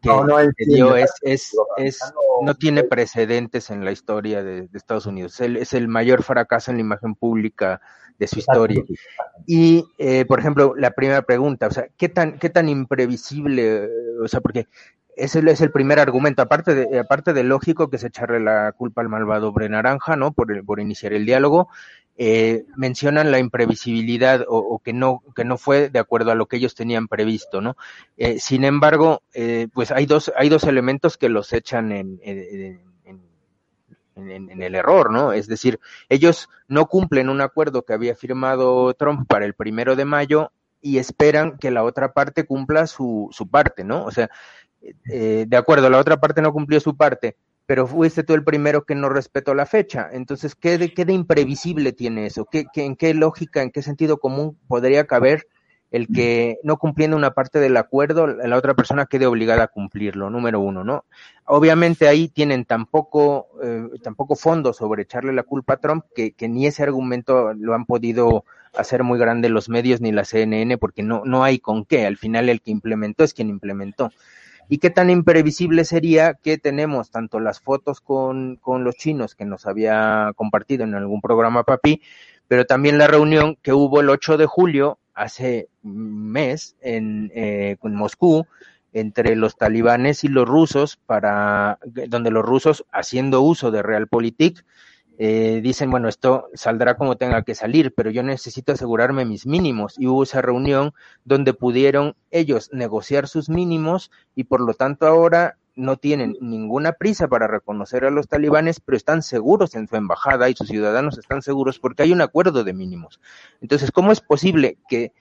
dio 0.66 0.98
es, 0.98 1.12
es, 1.22 1.56
es, 1.78 2.00
no 2.42 2.56
tiene 2.56 2.84
precedentes 2.84 3.70
en 3.70 3.86
la 3.86 3.92
historia 3.92 4.17
de, 4.22 4.70
Estados 4.74 5.06
Unidos. 5.06 5.40
Es 5.40 5.74
el, 5.74 5.88
mayor 5.88 6.24
fracaso 6.24 6.72
en 6.72 6.78
la 6.78 6.82
imagen 6.82 7.16
pública 7.16 7.82
de 8.18 8.28
su 8.28 8.40
historia. 8.40 8.84
Y, 9.46 9.86
eh, 9.98 10.26
por 10.26 10.40
ejemplo, 10.40 10.74
la 10.76 10.92
primera 10.92 11.22
pregunta, 11.22 11.68
o 11.68 11.72
sea, 11.72 11.88
¿qué 11.98 12.10
tan, 12.10 12.40
qué 12.40 12.50
tan 12.50 12.70
imprevisible, 12.70 13.86
eh, 13.86 13.90
o 14.24 14.28
sea, 14.28 14.42
porque 14.42 14.68
ese 15.16 15.40
es 15.50 15.62
el 15.62 15.72
primer 15.72 16.00
argumento, 16.00 16.42
aparte 16.42 16.76
de, 16.76 17.00
aparte 17.00 17.34
de 17.34 17.44
lógico 17.44 17.90
que 17.90 17.98
se 17.98 18.08
echarle 18.08 18.40
la 18.40 18.72
culpa 18.72 19.02
al 19.02 19.10
malvado 19.10 19.52
Bre 19.52 19.70
Naranja, 19.70 20.16
¿no? 20.16 20.32
Por, 20.32 20.64
por 20.64 20.80
iniciar 20.80 21.14
el 21.14 21.26
diálogo, 21.26 21.70
eh, 22.20 22.66
mencionan 22.76 23.32
la 23.32 23.40
imprevisibilidad 23.40 24.44
o, 24.48 24.80
que 24.80 24.94
no 24.94 25.22
que 25.36 25.44
no 25.44 25.58
fue 25.58 25.90
de 25.90 26.00
acuerdo 26.00 26.32
a 26.32 26.36
lo 26.36 26.48
que 26.48 26.58
ellos 26.58 26.74
tenían 26.74 27.08
previsto, 27.08 27.62
¿no? 27.62 27.78
sin 28.40 28.64
embargo, 28.64 29.22
pues 29.72 29.92
hay 29.92 30.08
dos 30.08 30.32
hay 30.36 30.50
dos 30.50 30.64
elementos 30.64 31.16
que 31.18 31.30
los 31.30 31.54
echan 31.54 31.92
en, 31.92 32.20
en, 32.24 32.82
el 34.18 34.76
error, 34.76 35.12
¿no? 35.12 35.32
Es 35.34 35.48
decir, 35.48 35.80
ellos 36.10 36.50
no 36.68 36.88
cumplen 36.88 37.30
un 37.30 37.42
acuerdo 37.42 37.84
que 37.84 37.94
había 37.94 38.16
firmado 38.16 38.94
Trump 38.94 39.28
para 39.28 39.46
el 39.46 39.54
primero 39.54 39.96
de 39.96 40.06
mayo 40.06 40.52
y 40.82 40.98
esperan 40.98 41.58
que 41.58 41.72
la 41.72 41.84
otra 41.84 42.14
parte 42.14 42.46
cumpla 42.46 42.88
su, 42.88 43.30
su 43.32 43.50
parte, 43.50 43.84
¿no? 43.84 44.06
O 44.06 44.12
sea, 44.12 44.30
eh, 45.12 45.46
de 45.48 45.58
acuerdo, 45.58 45.90
la 45.90 46.00
otra 46.00 46.20
parte 46.20 46.42
no 46.42 46.54
cumplió 46.54 46.80
su 46.80 46.96
parte, 46.96 47.36
pero 47.66 47.88
fuiste 47.88 48.24
tú 48.24 48.34
el 48.34 48.44
primero 48.44 48.86
que 48.86 48.96
no 48.96 49.10
respetó 49.10 49.54
la 49.54 49.66
fecha. 49.66 50.10
Entonces, 50.12 50.56
¿qué 50.56 50.78
de, 50.78 50.94
qué 50.94 51.06
de 51.06 51.14
imprevisible 51.14 51.94
tiene 51.94 52.26
eso? 52.26 52.46
¿Qué, 52.46 52.66
qué, 52.72 52.86
¿En 52.86 52.96
qué 52.96 53.14
lógica, 53.14 53.62
en 53.62 53.72
qué 53.72 53.82
sentido 53.82 54.18
común 54.20 54.58
podría 54.68 55.06
caber 55.06 55.48
el 55.92 56.08
que 56.08 56.58
no 56.64 56.78
cumpliendo 56.78 57.16
una 57.16 57.32
parte 57.32 57.60
del 57.60 57.78
acuerdo, 57.78 58.28
la 58.28 58.58
otra 58.58 58.74
persona 58.74 59.06
quede 59.06 59.26
obligada 59.26 59.64
a 59.64 59.68
cumplirlo, 59.68 60.30
número 60.30 60.60
uno, 60.60 60.84
¿no? 60.84 61.06
Obviamente 61.46 62.10
ahí 62.10 62.28
tienen 62.28 62.66
tampoco, 62.66 63.48
eh, 63.64 63.88
tampoco 64.04 64.36
fondo 64.36 64.74
sobre 64.74 65.04
echarle 65.04 65.32
la 65.32 65.44
culpa 65.44 65.74
a 65.74 65.78
Trump, 65.78 66.04
que, 66.14 66.34
que, 66.34 66.50
ni 66.50 66.68
ese 66.68 66.84
argumento 66.84 67.54
lo 67.54 67.74
han 67.74 67.86
podido 67.86 68.44
hacer 68.76 69.04
muy 69.04 69.18
grande 69.18 69.48
los 69.48 69.70
medios 69.70 70.02
ni 70.02 70.12
la 70.12 70.26
CNN, 70.26 70.78
porque 70.78 71.04
no, 71.04 71.24
no 71.24 71.44
hay 71.46 71.60
con 71.60 71.86
qué, 71.86 72.06
al 72.06 72.18
final 72.18 72.50
el 72.50 72.62
que 72.62 72.72
implementó 72.72 73.24
es 73.24 73.34
quien 73.34 73.50
implementó. 73.50 74.12
Y 74.70 74.80
qué 74.80 74.90
tan 74.90 75.10
imprevisible 75.10 75.86
sería 75.86 76.34
que 76.34 76.58
tenemos 76.58 77.10
tanto 77.12 77.40
las 77.40 77.62
fotos 77.62 78.02
con, 78.02 78.58
con 78.58 78.84
los 78.84 78.96
chinos 78.96 79.36
que 79.36 79.46
nos 79.46 79.66
había 79.66 80.34
compartido 80.36 80.84
en 80.84 80.96
algún 80.96 81.22
programa 81.22 81.64
Papi, 81.64 82.02
pero 82.50 82.66
también 82.66 82.98
la 82.98 83.08
reunión 83.08 83.58
que 83.62 83.72
hubo 83.72 84.02
el 84.02 84.10
8 84.10 84.38
de 84.38 84.46
julio 84.46 85.00
hace 85.18 85.68
un 85.84 86.32
mes 86.32 86.78
en, 86.80 87.32
eh, 87.36 87.76
en 87.82 87.96
Moscú 87.96 88.46
entre 88.94 89.36
los 89.36 89.58
talibanes 89.58 90.24
y 90.24 90.28
los 90.28 90.48
rusos 90.48 90.98
para 91.06 91.80
donde 91.84 92.32
los 92.32 92.46
rusos 92.46 92.86
haciendo 92.92 93.42
uso 93.42 93.72
de 93.72 93.84
Realpolitik 93.84 94.64
eh, 95.18 95.60
dicen 95.64 95.90
bueno 95.90 96.08
esto 96.08 96.48
saldrá 96.54 96.96
como 96.96 97.18
tenga 97.18 97.42
que 97.42 97.56
salir 97.56 97.94
pero 97.96 98.12
yo 98.12 98.22
necesito 98.22 98.72
asegurarme 98.72 99.26
mis 99.26 99.48
mínimos 99.48 99.96
y 99.98 100.08
hubo 100.08 100.24
esa 100.24 100.42
reunión 100.42 100.94
donde 101.26 101.54
pudieron 101.54 102.16
ellos 102.30 102.70
negociar 102.72 103.28
sus 103.28 103.50
mínimos 103.50 104.12
y 104.36 104.46
por 104.46 104.62
lo 104.62 104.74
tanto 104.76 105.08
ahora 105.08 105.58
no 105.78 105.96
tienen 105.96 106.36
ninguna 106.42 106.92
prisa 106.92 107.28
para 107.28 107.48
reconocer 107.48 108.04
a 108.04 108.10
los 108.10 108.28
talibanes, 108.28 108.80
pero 108.80 108.98
están 108.98 109.22
seguros 109.22 109.76
en 109.76 109.88
su 109.88 109.96
embajada 109.96 110.50
y 110.50 110.56
sus 110.56 110.68
ciudadanos 110.68 111.18
están 111.18 111.42
seguros 111.42 111.80
porque 111.80 112.04
hay 112.04 112.12
un 112.12 112.22
acuerdo 112.22 112.64
de 112.64 112.74
mínimos. 112.74 113.22
Entonces, 113.62 113.92
¿cómo 113.92 114.12
es 114.12 114.20
posible 114.20 114.78
que 114.90 115.14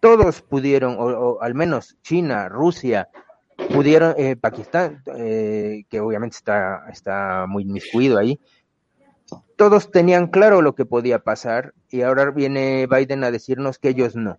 todos 0.00 0.42
pudieron, 0.42 0.96
o, 0.98 1.38
al 1.40 1.54
menos 1.54 1.96
China, 2.02 2.48
Rusia, 2.48 3.08
pudieron, 3.72 4.14
eh, 4.18 4.36
Pakistán, 4.36 5.02
eh, 5.16 5.84
que 5.88 6.00
obviamente 6.00 6.36
está, 6.36 6.84
está 6.90 7.46
muy 7.48 7.62
inmiscuido 7.62 8.18
ahí, 8.18 8.40
todos 9.56 9.90
tenían 9.90 10.26
claro 10.26 10.62
lo 10.62 10.74
que 10.74 10.84
podía 10.84 11.20
pasar 11.20 11.74
y 11.88 12.02
ahora 12.02 12.30
viene 12.30 12.86
Biden 12.86 13.24
a 13.24 13.30
decirnos 13.30 13.78
que 13.78 13.90
ellos 13.90 14.14
no. 14.16 14.38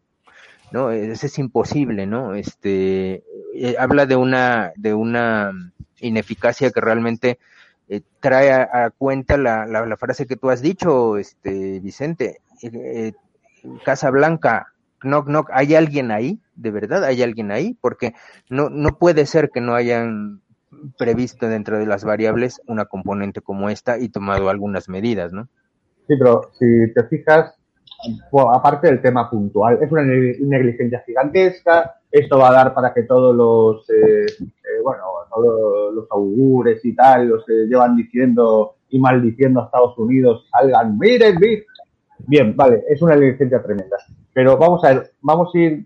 ¿No? 0.72 0.92
Eso 0.92 1.26
es 1.26 1.40
imposible, 1.40 2.06
¿no? 2.06 2.36
Este, 2.36 3.24
eh, 3.54 3.76
habla 3.80 4.06
de 4.06 4.16
una, 4.16 4.72
de 4.76 4.94
una 4.94 5.52
ineficacia 6.00 6.72
que 6.72 6.82
realmente 6.82 7.40
eh, 7.90 8.02
trae 8.20 8.52
a, 8.52 8.92
cuenta 8.98 9.38
la, 9.38 9.66
la, 9.66 9.98
frase 9.98 10.28
que 10.28 10.36
tú 10.36 10.50
has 10.50 10.62
dicho, 10.62 11.18
este, 11.18 11.80
Vicente, 11.80 12.42
eh, 12.62 13.14
Casa 13.86 14.10
Blanca, 14.10 14.74
knock 15.02 15.28
knock, 15.28 15.50
¿hay 15.54 15.76
alguien 15.76 16.12
ahí? 16.12 16.40
¿De 16.56 16.72
verdad 16.72 17.04
hay 17.04 17.24
alguien 17.24 17.52
ahí? 17.52 17.78
Porque 17.80 18.14
no, 18.50 18.70
no 18.70 18.98
puede 18.98 19.26
ser 19.26 19.50
que 19.52 19.62
no 19.62 19.74
hayan 19.74 20.42
previsto 20.98 21.48
dentro 21.48 21.80
de 21.80 21.86
las 21.86 22.04
variables 22.04 22.62
una 22.68 22.86
componente 22.86 23.42
como 23.42 23.70
esta 23.70 23.98
y 23.98 24.10
tomado 24.10 24.50
algunas 24.50 24.90
medidas, 24.90 25.32
¿no? 25.32 25.48
Sí, 26.08 26.16
pero 26.18 26.52
si 26.58 26.94
te 26.94 27.04
fijas, 27.06 27.54
aparte 28.54 28.88
del 28.88 29.02
tema 29.02 29.30
puntual, 29.30 29.80
es 29.82 29.92
una 29.92 30.04
negligencia 30.04 31.04
gigantesca, 31.06 31.96
esto 32.12 32.38
va 32.38 32.50
a 32.50 32.54
dar 32.54 32.74
para 32.74 32.94
que 32.94 33.04
todos 33.04 33.36
los, 33.36 33.90
eh, 33.90 34.26
eh, 34.40 34.82
bueno, 34.84 35.04
todos 35.34 35.94
los 35.94 36.08
augures 36.12 36.84
y 36.86 36.96
tal, 36.96 37.28
los 37.28 37.46
que 37.46 37.54
llevan 37.68 37.96
diciendo 37.96 38.76
y 38.90 39.00
maldiciendo 39.00 39.62
a 39.62 39.66
Estados 39.66 39.98
Unidos, 39.98 40.48
salgan, 40.52 40.98
miren, 40.98 41.38
miren. 41.40 41.64
Bien, 42.20 42.56
vale, 42.56 42.84
es 42.90 43.02
una 43.02 43.16
negligencia 43.16 43.62
tremenda. 43.62 43.98
Pero 44.34 44.58
vamos 44.58 44.84
a 44.84 44.90
ver, 44.90 45.12
vamos 45.22 45.54
a 45.54 45.58
ir 45.58 45.86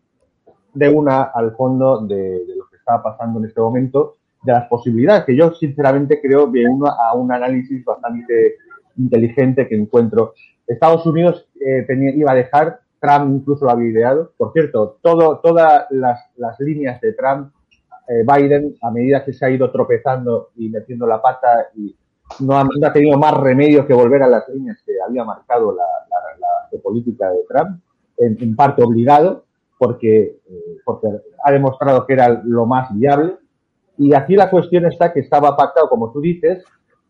de 0.74 0.90
una 0.90 1.24
al 1.24 1.56
fondo 1.56 2.06
de, 2.06 2.44
lo 2.56 2.68
que 2.70 2.78
está 2.78 3.02
pasando 3.02 3.40
en 3.40 3.46
este 3.46 3.62
momento, 3.62 4.18
de 4.44 4.54
las 4.54 4.68
posibilidades, 4.68 5.26
que 5.26 5.36
yo 5.36 5.54
sinceramente 5.54 6.20
creo 6.22 6.52
que 6.52 6.66
uno 6.66 6.88
a 6.88 7.14
un 7.14 7.32
análisis 7.32 7.84
bastante 7.86 8.56
inteligente 8.98 9.68
que 9.68 9.76
encuentro. 9.76 10.34
Estados 10.74 11.06
Unidos 11.06 11.48
eh, 11.60 11.84
tenía, 11.88 12.12
iba 12.12 12.32
a 12.32 12.36
dejar, 12.36 12.82
Trump 13.00 13.36
incluso 13.36 13.66
lo 13.66 13.72
había 13.72 13.90
ideado. 13.90 14.32
Por 14.38 14.54
cierto, 14.54 15.00
todas 15.02 15.86
las, 15.90 16.20
las 16.38 16.60
líneas 16.60 17.02
de 17.02 17.14
Trump 17.14 17.52
eh, 18.08 18.26
Biden, 18.26 18.76
a 18.82 18.92
medida 18.92 19.24
que 19.24 19.32
se 19.32 19.46
ha 19.46 19.50
ido 19.50 19.72
tropezando 19.72 20.50
y 20.56 20.70
metiendo 20.70 21.08
la 21.08 21.22
pata 21.22 21.68
y 21.76 21.96
no 22.40 22.58
ha, 22.58 22.94
tenido 22.94 23.18
más 23.18 23.34
remedio 23.34 23.86
que 23.86 23.94
volver 23.94 24.24
a 24.24 24.28
las 24.28 24.48
líneas 24.50 24.82
que 24.86 24.94
había 25.06 25.24
marcado 25.24 25.74
la, 25.76 25.84
política 26.84 27.30
de 27.30 27.40
Trump, 27.48 27.80
en, 28.18 28.56
parte 28.56 28.82
obligado, 28.82 29.46
porque, 29.78 30.40
eh, 30.50 30.78
porque 30.84 31.08
ha 31.44 31.52
demostrado 31.52 32.06
que 32.08 32.14
era 32.14 32.42
lo 32.44 32.66
más 32.66 32.94
viable. 32.96 33.36
Y 33.98 34.14
aquí 34.14 34.36
la 34.36 34.50
cuestión 34.50 34.86
está 34.86 35.14
que 35.14 35.20
estaba 35.20 35.56
pactado, 35.56 35.90
como 35.90 36.12
tú 36.12 36.22
dices, 36.22 36.64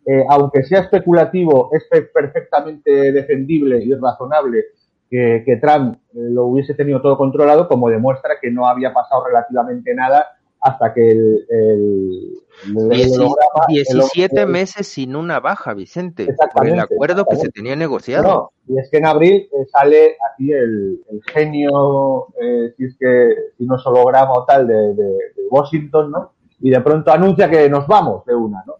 eh, 0.05 0.23
aunque 0.29 0.63
sea 0.63 0.81
especulativo, 0.81 1.69
es 1.73 1.85
perfectamente 2.13 3.11
defendible 3.11 3.83
y 3.83 3.93
razonable 3.93 4.65
que, 5.09 5.43
que 5.45 5.57
Trump 5.57 5.97
lo 6.13 6.45
hubiese 6.45 6.73
tenido 6.73 7.01
todo 7.01 7.17
controlado, 7.17 7.67
como 7.67 7.89
demuestra 7.89 8.35
que 8.41 8.49
no 8.49 8.67
había 8.67 8.93
pasado 8.93 9.25
relativamente 9.27 9.93
nada 9.93 10.25
hasta 10.61 10.93
que 10.93 11.11
el, 11.11 11.45
el, 11.49 12.41
17 13.67 14.45
meses 14.45 14.87
sin 14.87 15.15
una 15.15 15.39
baja, 15.39 15.73
Vicente, 15.73 16.27
por 16.53 16.67
el 16.67 16.79
acuerdo 16.79 17.25
que 17.25 17.35
se 17.35 17.49
tenía 17.49 17.75
negociado. 17.75 18.51
y 18.67 18.77
es 18.77 18.89
que 18.91 18.97
en 18.97 19.07
abril 19.07 19.49
eh, 19.51 19.65
sale 19.71 20.17
aquí 20.31 20.51
el, 20.51 21.01
genio, 21.33 22.27
eh, 22.39 22.73
si 22.77 22.85
es 22.85 22.95
que 22.99 23.35
si 23.57 23.65
no 23.65 23.75
es 23.75 23.85
holograma 23.85 24.33
o 24.33 24.45
tal, 24.45 24.67
de, 24.67 24.93
de, 24.93 25.17
Washington, 25.49 26.11
¿no? 26.11 26.33
Y 26.59 26.69
de 26.69 26.79
pronto 26.79 27.11
anuncia 27.11 27.49
que 27.49 27.67
nos 27.67 27.87
vamos 27.87 28.23
de 28.25 28.35
una, 28.35 28.63
¿no? 28.65 28.75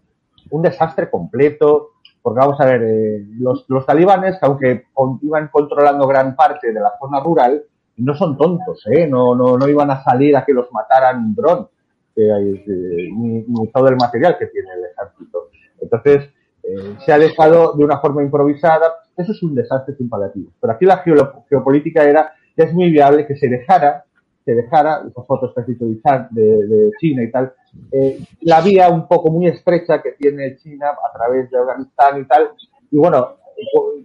Un 0.52 0.62
desastre 0.62 1.10
completo, 1.10 1.92
porque 2.22 2.38
vamos 2.38 2.60
a 2.60 2.66
ver, 2.66 2.82
eh, 2.84 3.24
los, 3.38 3.66
talibanes, 3.84 4.38
aunque 4.42 4.86
iban 5.22 5.48
controlando 5.48 6.06
gran 6.06 6.36
parte 6.36 6.72
de 6.72 6.80
la 6.80 6.92
zona 7.00 7.20
rural, 7.20 7.62
no 7.96 8.14
son 8.14 8.36
tontos, 8.36 8.86
¿eh? 8.86 9.06
No, 9.06 9.34
no, 9.34 9.58
no 9.58 9.68
iban 9.68 9.90
a 9.90 10.02
salir 10.02 10.36
a 10.36 10.44
que 10.44 10.52
los 10.52 10.70
mataran 10.72 11.24
un 11.24 11.34
dron, 11.34 11.68
ni, 12.16 13.66
todo 13.72 13.88
el 13.88 13.96
material 13.96 14.36
que 14.38 14.46
tiene 14.46 14.68
el 14.74 14.84
ejército. 14.84 15.48
Entonces, 15.80 16.30
eh, 16.62 16.96
se 17.04 17.12
ha 17.12 17.18
dejado 17.18 17.72
de 17.74 17.84
una 17.84 17.98
forma 17.98 18.22
improvisada. 18.22 18.94
Eso 19.16 19.32
es 19.32 19.42
un 19.42 19.54
desastre 19.54 19.96
sin 19.96 20.08
paliativos. 20.08 20.52
Pero 20.60 20.72
aquí 20.72 20.84
la 20.84 21.02
geopolítica 21.48 22.04
era 22.04 22.32
que 22.54 22.64
es 22.64 22.72
muy 22.72 22.90
viable 22.90 23.26
que 23.26 23.36
se 23.36 23.48
dejara, 23.48 24.04
se 24.44 24.54
dejara, 24.54 25.02
esas 25.08 25.26
fotos 25.26 25.52
que 25.54 25.60
has 25.60 25.66
dicho 25.66 25.84
de 25.86 26.90
China 27.00 27.22
y 27.22 27.30
tal, 27.30 27.52
eh, 27.90 28.20
la 28.42 28.60
vía 28.60 28.88
un 28.88 29.06
poco 29.06 29.30
muy 29.30 29.46
estrecha 29.46 30.02
que 30.02 30.12
tiene 30.12 30.56
China 30.56 30.88
a 30.90 31.16
través 31.16 31.50
de 31.50 31.58
Afganistán 31.58 32.20
y 32.20 32.24
tal. 32.24 32.50
Y 32.90 32.96
bueno, 32.98 33.36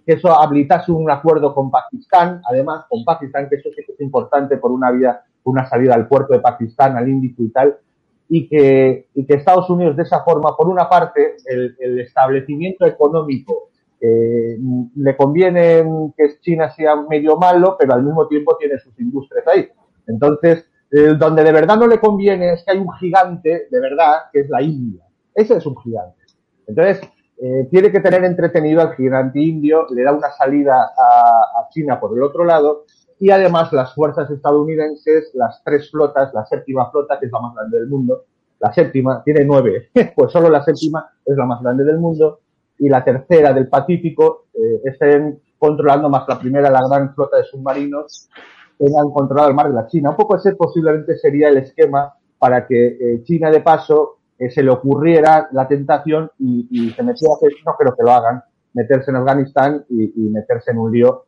que 0.05 0.13
eso 0.13 0.33
habilitase 0.33 0.91
un 0.91 1.09
acuerdo 1.09 1.53
con 1.53 1.71
Pakistán, 1.71 2.41
además 2.49 2.85
con 2.89 3.03
Pakistán, 3.03 3.49
que 3.49 3.55
eso 3.55 3.69
sí 3.75 3.83
que 3.85 3.93
es 3.93 4.01
importante 4.01 4.57
por 4.57 4.71
una 4.71 4.91
vía, 4.91 5.21
una 5.43 5.67
salida 5.67 5.95
al 5.95 6.07
puerto 6.07 6.33
de 6.33 6.39
Pakistán, 6.39 6.97
al 6.97 7.07
Índico 7.07 7.43
y 7.43 7.49
tal, 7.49 7.77
y 8.29 8.47
que, 8.47 9.07
y 9.13 9.25
que 9.25 9.33
Estados 9.35 9.69
Unidos 9.69 9.95
de 9.95 10.03
esa 10.03 10.23
forma, 10.23 10.55
por 10.55 10.67
una 10.67 10.89
parte, 10.89 11.37
el, 11.45 11.99
establecimiento 11.99 12.85
económico 12.85 13.69
eh, 13.99 14.57
le 14.95 15.17
conviene 15.17 15.83
que 16.15 16.39
China 16.41 16.69
sea 16.69 16.95
medio 16.95 17.37
malo, 17.37 17.75
pero 17.79 17.93
al 17.93 18.03
mismo 18.03 18.27
tiempo 18.27 18.55
tiene 18.57 18.77
sus 18.79 18.97
industrias 18.99 19.45
ahí. 19.47 19.67
Entonces, 20.07 20.65
donde 20.89 21.43
de 21.43 21.51
verdad 21.51 21.77
no 21.77 21.87
le 21.87 21.99
conviene 21.99 22.53
es 22.53 22.63
que 22.63 22.71
hay 22.71 22.77
un 22.77 22.91
gigante, 22.93 23.67
de 23.69 23.79
verdad, 23.79 24.23
que 24.31 24.41
es 24.41 24.49
la 24.49 24.61
India. 24.61 25.03
Ese 25.35 25.57
es 25.57 25.65
un 25.65 25.77
gigante. 25.77 26.23
Entonces, 26.65 27.01
eh, 27.39 27.67
tiene 27.69 27.91
que 27.91 27.99
tener 27.99 28.23
entretenido 28.23 28.81
al 28.81 28.95
gigante 28.95 29.39
indio, 29.39 29.85
le 29.91 30.03
da 30.03 30.11
una 30.11 30.31
salida 30.31 30.91
a, 30.97 31.67
China 31.69 31.99
por 31.99 32.17
el 32.17 32.23
otro 32.23 32.45
lado 32.45 32.85
y 33.19 33.29
además 33.29 33.71
las 33.73 33.93
fuerzas 33.93 34.31
estadounidenses, 34.31 35.31
las 35.33 35.61
tres 35.63 35.91
flotas, 35.91 36.33
la 36.33 36.45
séptima 36.45 36.89
flota, 36.89 37.19
que 37.19 37.25
es 37.25 37.31
la 37.31 37.41
más 37.41 37.53
grande 37.53 37.79
del 37.79 37.87
mundo, 37.87 38.23
la 38.59 38.73
séptima 38.73 39.21
tiene 39.23 39.43
nueve, 39.43 39.89
pues 40.15 40.31
solo 40.31 40.49
la 40.49 40.63
séptima 40.63 41.11
es 41.25 41.35
la 41.35 41.45
más 41.45 41.61
grande 41.61 41.83
del 41.83 41.99
mundo 41.99 42.39
y 42.79 42.89
la 42.89 43.03
tercera 43.03 43.53
del 43.53 43.67
Pacífico 43.67 44.45
eh, 44.53 44.81
estén 44.85 45.41
controlando 45.59 46.09
más 46.09 46.27
la 46.27 46.39
primera, 46.39 46.71
la 46.71 46.87
gran 46.87 47.13
flota 47.13 47.37
de 47.37 47.43
submarinos, 47.43 48.29
tengan 48.77 49.09
controlado 49.11 49.49
el 49.49 49.55
mar 49.55 49.67
de 49.67 49.73
la 49.73 49.87
China. 49.87 50.11
Un 50.11 50.15
poco 50.15 50.35
ese 50.35 50.55
posiblemente 50.55 51.17
sería 51.17 51.49
el 51.49 51.57
esquema 51.57 52.13
para 52.37 52.65
que 52.67 52.87
eh, 52.87 53.23
China 53.23 53.49
de 53.49 53.61
paso 53.61 54.17
se 54.37 54.61
le 54.61 54.69
ocurriera 54.69 55.49
la 55.51 55.67
tentación 55.67 56.29
y, 56.37 56.91
se 56.95 57.01
metiera 57.01 57.33
hacer, 57.33 57.51
no 57.65 57.75
creo 57.75 57.95
que 57.95 58.03
lo 58.03 58.11
hagan, 58.11 58.43
meterse 58.73 59.09
en 59.09 59.17
Afganistán 59.17 59.83
y, 59.89 60.29
meterse 60.29 60.71
en 60.71 60.77
un 60.77 60.91
lío 60.91 61.25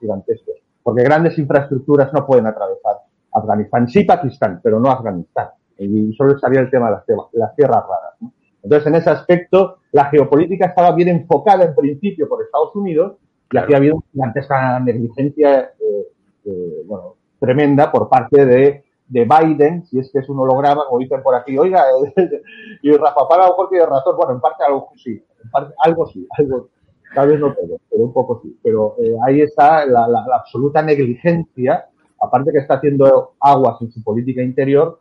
gigantesco. 0.00 0.52
Porque 0.82 1.02
grandes 1.02 1.38
infraestructuras 1.38 2.10
no 2.14 2.26
pueden 2.26 2.46
atravesar 2.46 2.96
Afganistán. 3.32 3.88
Sí 3.88 4.04
Pakistán, 4.04 4.60
pero 4.62 4.80
no 4.80 4.90
Afganistán. 4.90 5.48
Y 5.78 6.12
solo 6.14 6.34
estaría 6.34 6.60
el 6.60 6.70
tema 6.70 6.86
de 6.86 6.92
las, 6.92 7.04
las 7.32 7.54
tierras 7.54 7.82
raras. 7.82 8.32
Entonces, 8.62 8.86
en 8.86 8.94
ese 8.96 9.10
aspecto, 9.10 9.78
la 9.92 10.06
geopolítica 10.06 10.66
estaba 10.66 10.92
bien 10.92 11.08
enfocada 11.08 11.64
en 11.64 11.74
principio 11.74 12.28
por 12.28 12.42
Estados 12.42 12.74
Unidos 12.74 13.16
y 13.50 13.56
aquí 13.56 13.72
ha 13.72 13.76
habido 13.76 13.96
una 13.96 14.04
gigantesca 14.12 14.80
negligencia 14.80 15.60
eh, 15.60 16.06
eh, 16.48 16.82
bueno, 16.86 17.14
tremenda 17.38 17.90
por 17.92 18.08
parte 18.08 18.44
de 18.44 18.84
de 19.08 19.24
Biden, 19.24 19.84
si 19.86 19.98
es 19.98 20.10
que 20.12 20.18
es 20.18 20.28
un 20.28 20.38
holograma, 20.38 20.84
como 20.86 21.00
dicen 21.00 21.22
por 21.22 21.34
aquí, 21.34 21.58
oiga, 21.58 21.84
y 22.82 22.92
Rafa 22.92 23.26
Para 23.26 23.44
a 23.44 23.46
lo 23.46 23.52
mejor 23.52 23.70
tiene 23.70 23.86
razón, 23.86 24.16
bueno, 24.16 24.34
en 24.34 24.40
parte 24.40 24.64
algo 24.64 24.90
sí, 24.96 25.22
en 25.44 25.50
parte, 25.50 25.74
algo 25.78 26.06
sí, 26.06 26.26
algo, 26.38 26.68
tal 27.14 27.28
vez 27.28 27.40
no 27.40 27.54
todo, 27.54 27.78
pero 27.90 28.04
un 28.04 28.12
poco 28.12 28.40
sí, 28.42 28.58
pero 28.62 28.96
eh, 28.98 29.16
ahí 29.26 29.40
está 29.40 29.86
la, 29.86 30.06
la, 30.08 30.24
absoluta 30.34 30.82
negligencia, 30.82 31.86
aparte 32.20 32.52
que 32.52 32.58
está 32.58 32.74
haciendo 32.74 33.32
aguas 33.40 33.80
en 33.80 33.90
su 33.90 34.02
política 34.02 34.42
interior 34.42 35.00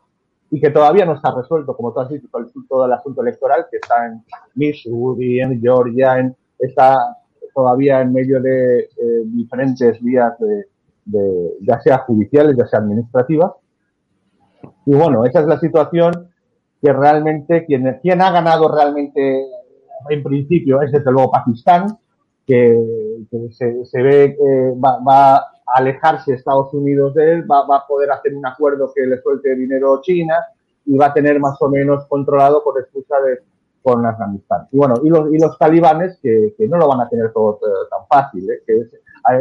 y 0.49 0.61
que 0.61 0.69
todavía 0.69 1.05
no 1.05 1.13
está 1.13 1.35
resuelto, 1.35 1.75
como 1.75 1.91
tú 1.91 1.99
has 1.99 2.09
dicho, 2.09 2.27
todo 2.69 2.85
el 2.85 2.93
asunto 2.93 3.21
electoral 3.21 3.67
que 3.69 3.77
está 3.77 4.05
en 4.05 4.23
Missouri, 4.55 5.41
en 5.41 5.59
Georgia, 5.59 6.19
en, 6.19 6.33
está 6.57 7.17
todavía 7.53 7.99
en 7.99 8.13
medio 8.13 8.41
de 8.41 8.79
eh, 8.79 8.89
diferentes 9.25 10.01
vías 10.01 10.39
de, 10.39 10.67
de, 11.07 11.57
ya 11.61 11.79
sea 11.81 11.99
judiciales, 11.99 12.55
ya 12.57 12.67
sea 12.67 12.79
administrativas, 12.79 13.51
y 14.85 14.93
bueno, 14.93 15.25
esa 15.25 15.41
es 15.41 15.47
la 15.47 15.59
situación 15.59 16.29
que 16.81 16.93
realmente 16.93 17.65
quien, 17.65 17.99
quien 18.01 18.21
ha 18.21 18.31
ganado 18.31 18.73
realmente 18.73 19.45
en 20.09 20.23
principio 20.23 20.81
es 20.81 20.91
desde 20.91 21.11
luego 21.11 21.31
Pakistán, 21.31 21.97
que, 22.45 22.81
se, 23.51 24.01
ve 24.01 24.37
que 24.37 24.73
va, 24.79 25.35
a 25.35 25.45
alejarse 25.75 26.33
Estados 26.33 26.73
Unidos 26.73 27.13
de 27.15 27.33
él, 27.33 27.51
va, 27.51 27.65
a 27.75 27.85
poder 27.85 28.11
hacer 28.11 28.33
un 28.33 28.45
acuerdo 28.45 28.91
que 28.95 29.05
le 29.05 29.21
suelte 29.21 29.55
dinero 29.55 29.99
China 30.01 30.35
y 30.85 30.97
va 30.97 31.07
a 31.07 31.13
tener 31.13 31.39
más 31.39 31.61
o 31.61 31.67
menos 31.67 32.05
controlado 32.05 32.63
por 32.63 32.79
excusa 32.79 33.19
de 33.19 33.39
con 33.83 34.05
Afganistán. 34.05 34.67
Y 34.71 34.77
bueno, 34.77 34.95
y 35.03 35.09
los, 35.09 35.33
y 35.33 35.39
los 35.39 35.57
talibanes 35.57 36.17
que, 36.21 36.53
no 36.69 36.77
lo 36.77 36.87
van 36.87 37.01
a 37.01 37.09
tener 37.09 37.31
todo, 37.31 37.59
tan 37.89 38.07
fácil, 38.07 38.49
¿eh? 38.49 38.61
que 38.65 38.73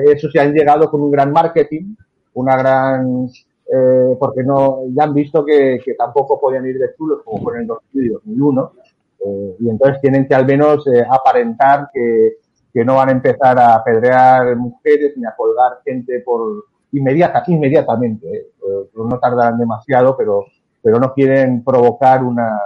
eso 0.06 0.30
se 0.30 0.40
han 0.40 0.52
llegado 0.52 0.90
con 0.90 1.02
un 1.02 1.10
gran 1.10 1.32
marketing, 1.32 1.94
una 2.34 2.56
gran 2.56 3.28
eh, 3.72 4.16
porque 4.18 4.44
no 4.44 4.82
ya 4.94 5.04
han 5.04 5.14
visto 5.14 5.44
que, 5.44 5.80
tampoco 5.98 6.40
podían 6.40 6.66
ir 6.66 6.78
de 6.78 6.94
chulos 6.96 7.20
como 7.24 7.42
fueron 7.42 7.62
en 7.62 7.66
2001, 7.66 8.72
eh, 9.20 9.56
y 9.60 9.68
entonces 9.68 10.00
tienen 10.00 10.26
que 10.26 10.34
al 10.34 10.46
menos 10.46 10.86
eh, 10.86 11.04
aparentar 11.08 11.88
que, 11.92 12.36
que, 12.72 12.84
no 12.84 12.96
van 12.96 13.08
a 13.08 13.12
empezar 13.12 13.58
a 13.58 13.74
apedrear 13.74 14.54
mujeres 14.56 15.16
ni 15.16 15.24
a 15.24 15.34
colgar 15.36 15.80
gente 15.84 16.20
por 16.20 16.64
inmediata, 16.92 17.42
inmediatamente. 17.46 18.28
Eh, 18.28 18.90
no 18.94 19.18
tardarán 19.18 19.58
demasiado, 19.58 20.16
pero, 20.16 20.46
pero 20.82 20.98
no 20.98 21.12
quieren 21.12 21.64
provocar 21.64 22.22
una, 22.22 22.58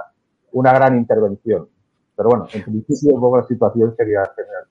una 0.52 0.72
gran 0.72 0.96
intervención. 0.96 1.68
Pero 2.16 2.28
bueno, 2.28 2.46
en 2.52 2.62
principio 2.62 3.14
un 3.14 3.20
poco 3.20 3.38
la 3.38 3.46
situación 3.46 3.94
sería 3.96 4.22
general. 4.37 4.64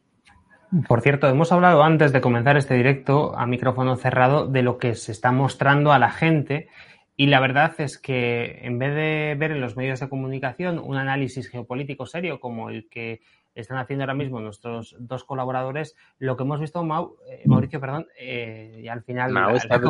Por 0.87 1.01
cierto, 1.01 1.27
hemos 1.27 1.51
hablado 1.51 1.83
antes 1.83 2.13
de 2.13 2.21
comenzar 2.21 2.55
este 2.55 2.75
directo 2.75 3.37
a 3.37 3.47
micrófono 3.47 3.95
cerrado 3.95 4.45
de 4.45 4.61
lo 4.61 4.77
que 4.77 4.93
se 4.95 5.11
está 5.11 5.31
mostrando 5.31 5.91
a 5.91 5.99
la 5.99 6.11
gente 6.11 6.69
y 7.15 7.25
la 7.25 7.39
verdad 7.39 7.73
es 7.79 7.97
que 7.97 8.59
en 8.61 8.77
vez 8.77 8.93
de 8.93 9.35
ver 9.37 9.51
en 9.51 9.61
los 9.61 9.75
medios 9.75 9.99
de 9.99 10.07
comunicación 10.07 10.79
un 10.79 10.95
análisis 10.95 11.49
geopolítico 11.49 12.05
serio 12.05 12.39
como 12.39 12.69
el 12.69 12.87
que 12.87 13.21
están 13.55 13.77
haciendo 13.77 14.03
ahora 14.03 14.13
mismo 14.13 14.39
nuestros 14.39 14.95
dos 14.99 15.23
colaboradores, 15.23 15.97
lo 16.19 16.37
que 16.37 16.43
hemos 16.43 16.59
visto, 16.59 16.81
eh, 17.27 17.43
Mauricio, 17.45 17.81
perdón, 17.81 18.07
eh, 18.17 18.81
y 18.83 18.87
al 18.87 19.03
final 19.03 19.31
Mau 19.31 19.55
está 19.55 19.81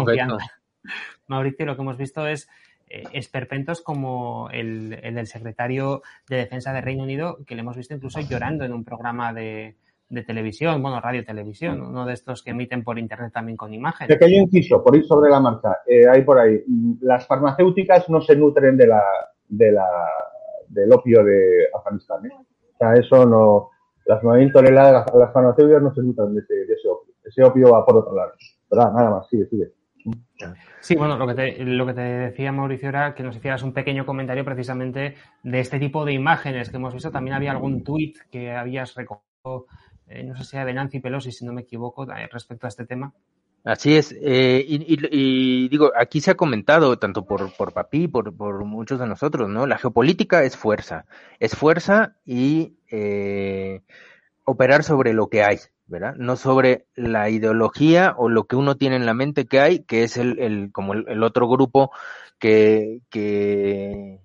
Mauricio, 1.28 1.66
lo 1.66 1.76
que 1.76 1.82
hemos 1.82 1.98
visto 1.98 2.26
es 2.26 2.50
eh, 2.88 3.04
esperpentos 3.14 3.82
como 3.82 4.50
el, 4.52 4.90
del 4.90 5.28
secretario 5.28 6.02
de 6.30 6.38
Defensa 6.38 6.72
de 6.72 6.82
Reino 6.82 7.04
Unido, 7.04 7.38
que 7.46 7.54
le 7.54 7.62
hemos 7.62 7.76
visto 7.76 7.94
incluso 7.94 8.22
llorando 8.22 8.64
en 8.64 8.74
un 8.74 8.84
programa 8.84 9.34
de, 9.34 9.76
televisión, 10.26 10.82
bueno, 10.82 11.00
radio 11.00 11.24
televisión, 11.24 11.82
uno 11.82 12.06
de 12.06 12.14
estos 12.14 12.44
que 12.44 12.52
emiten 12.52 12.84
por 12.84 12.98
internet 12.98 13.32
también 13.34 13.58
con 13.58 13.74
imágenes. 13.74 14.18
Pequeño 14.18 14.42
inciso, 14.42 14.84
por 14.84 14.96
ir 14.96 15.06
sobre 15.06 15.30
la 15.30 15.40
marcha, 15.40 15.78
eh, 15.86 16.08
ahí 16.08 16.24
por 16.24 16.40
ahí. 16.40 16.64
Las 17.02 17.28
farmacéuticas 17.28 18.10
no 18.10 18.20
se 18.22 18.36
nutren 18.36 18.76
de 18.76 18.88
la, 18.88 19.04
de 19.48 19.72
la, 19.72 19.88
del 20.68 20.92
opio 20.92 21.24
de 21.24 21.68
Afganistán. 21.74 22.26
¿eh? 22.26 22.32
O 22.34 22.78
sea, 22.78 22.94
eso 22.94 23.26
no. 23.26 23.70
Las 24.06 24.24
9.000 24.24 24.54
toneladas, 24.54 25.06
las 25.14 25.32
farmacéuticas 25.32 25.84
no 25.84 25.94
se 25.94 26.02
nutren 26.02 26.34
de 26.34 26.42
ese, 26.42 26.54
de 26.54 26.74
ese 26.74 26.88
opio. 26.88 27.14
Ese 27.24 27.44
opio 27.44 27.72
va 27.72 27.86
por 27.86 27.98
otro 27.98 28.16
lado. 28.16 28.32
¿Verdad? 28.72 28.92
Nada 28.94 29.10
más, 29.12 29.30
sigue, 29.30 29.46
sigue. 29.48 29.72
Sí, 30.80 30.96
bueno, 30.96 31.18
lo 31.18 31.28
que, 31.28 31.34
te, 31.34 31.66
lo 31.66 31.86
que 31.86 31.94
te 31.94 32.02
decía 32.02 32.52
Mauricio 32.52 32.90
era 32.90 33.14
que 33.14 33.24
nos 33.24 33.36
hicieras 33.36 33.64
un 33.64 33.74
pequeño 33.74 34.06
comentario 34.06 34.46
precisamente 34.46 35.16
de 35.44 35.60
este 35.60 35.80
tipo 35.80 36.06
de 36.06 36.14
imágenes 36.14 36.70
que 36.70 36.78
hemos 36.78 36.94
visto. 36.94 37.12
También 37.12 37.36
había 37.36 37.52
algún 37.52 37.84
tuit 37.84 38.18
que 38.32 38.52
habías 38.52 38.96
recogido, 38.96 39.66
eh, 40.10 40.24
no 40.24 40.36
sé 40.36 40.44
si 40.44 40.56
era 40.56 40.66
de 40.66 40.74
Nancy 40.74 41.00
Pelosi, 41.00 41.32
si 41.32 41.46
no 41.46 41.54
me 41.54 41.62
equivoco, 41.62 42.04
eh, 42.12 42.28
respecto 42.32 42.68
a 42.68 42.70
este 42.70 42.86
tema. 42.86 43.14
Así 43.64 43.96
es, 43.96 44.16
eh, 44.22 44.66
y, 44.68 45.68
digo, 45.68 45.92
aquí 45.96 46.22
se 46.22 46.32
ha 46.32 46.36
comentado 46.36 46.98
tanto 46.98 47.26
por, 47.26 47.56
por 47.56 47.74
Papi, 47.74 48.08
por, 48.08 48.36
por 48.36 48.64
muchos 48.64 49.00
de 49.00 49.06
nosotros, 49.06 49.50
¿no? 49.50 49.68
La 49.68 49.78
geopolítica 49.78 50.44
es 50.44 50.56
fuerza, 50.56 51.06
es 51.40 51.56
fuerza 51.56 52.16
y 52.26 52.78
operar 54.46 54.84
sobre 54.84 55.14
lo 55.14 55.28
que 55.28 55.44
hay, 55.44 55.58
¿verdad? 55.88 56.16
No 56.16 56.38
sobre 56.38 56.86
la 56.96 57.30
ideología 57.30 58.16
o 58.18 58.30
lo 58.30 58.46
que 58.46 58.56
uno 58.56 58.78
tiene 58.78 58.96
en 58.96 59.06
la 59.06 59.14
mente 59.14 59.46
que 59.46 59.60
hay, 59.60 59.80
que 59.84 60.04
es 60.04 60.18
el, 60.18 60.40
el 60.40 60.72
como 60.72 60.94
el, 60.94 61.22
otro 61.22 61.50
grupo 61.50 61.92
que, 62.40 63.02
que 63.10 64.20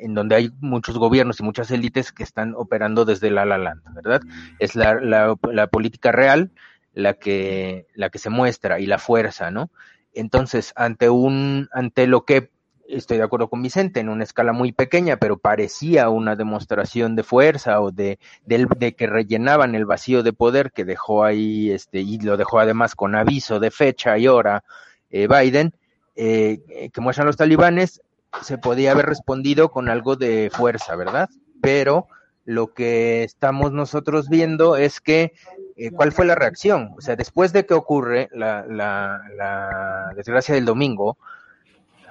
en 0.00 0.14
donde 0.14 0.34
hay 0.34 0.50
muchos 0.60 0.98
gobiernos 0.98 1.40
y 1.40 1.42
muchas 1.42 1.70
élites 1.70 2.12
que 2.12 2.22
están 2.22 2.54
operando 2.56 3.04
desde 3.04 3.30
la 3.30 3.44
la 3.44 3.58
land, 3.58 3.82
¿verdad? 3.94 4.22
Es 4.58 4.74
la, 4.74 4.94
la, 4.94 5.66
política 5.68 6.12
real 6.12 6.50
la 6.92 7.14
que, 7.14 7.86
la 7.94 8.10
que 8.10 8.18
se 8.18 8.30
muestra 8.30 8.80
y 8.80 8.86
la 8.86 8.98
fuerza, 8.98 9.50
¿no? 9.50 9.70
Entonces, 10.12 10.72
ante 10.76 11.10
un, 11.10 11.68
ante 11.72 12.06
lo 12.06 12.24
que 12.24 12.50
estoy 12.88 13.18
de 13.18 13.24
acuerdo 13.24 13.48
con 13.48 13.62
Vicente, 13.62 14.00
en 14.00 14.08
una 14.08 14.24
escala 14.24 14.52
muy 14.52 14.72
pequeña, 14.72 15.16
pero 15.16 15.38
parecía 15.38 16.08
una 16.08 16.36
demostración 16.36 17.16
de 17.16 17.22
fuerza 17.22 17.80
o 17.80 17.90
de, 17.90 18.18
de, 18.44 18.94
que 18.94 19.06
rellenaban 19.06 19.74
el 19.74 19.86
vacío 19.86 20.22
de 20.22 20.32
poder 20.32 20.72
que 20.72 20.84
dejó 20.84 21.24
ahí, 21.24 21.70
este, 21.70 22.00
y 22.00 22.18
lo 22.18 22.36
dejó 22.36 22.60
además 22.60 22.94
con 22.94 23.14
aviso 23.14 23.60
de 23.60 23.70
fecha 23.70 24.16
y 24.18 24.28
hora 24.28 24.64
eh, 25.10 25.28
Biden, 25.28 25.74
eh, 26.14 26.90
que 26.92 27.00
muestran 27.00 27.26
los 27.26 27.36
talibanes, 27.36 28.00
se 28.42 28.58
podía 28.58 28.92
haber 28.92 29.06
respondido 29.06 29.70
con 29.70 29.88
algo 29.88 30.16
de 30.16 30.50
fuerza, 30.52 30.96
¿verdad? 30.96 31.28
Pero 31.60 32.08
lo 32.44 32.72
que 32.74 33.24
estamos 33.24 33.72
nosotros 33.72 34.28
viendo 34.28 34.76
es 34.76 35.00
que, 35.00 35.32
eh, 35.76 35.90
¿cuál 35.90 36.12
fue 36.12 36.26
la 36.26 36.34
reacción? 36.34 36.94
O 36.96 37.00
sea, 37.00 37.16
después 37.16 37.52
de 37.52 37.66
que 37.66 37.74
ocurre 37.74 38.28
la, 38.32 38.64
la, 38.66 39.20
la 39.36 40.12
desgracia 40.14 40.54
del 40.54 40.64
domingo, 40.64 41.18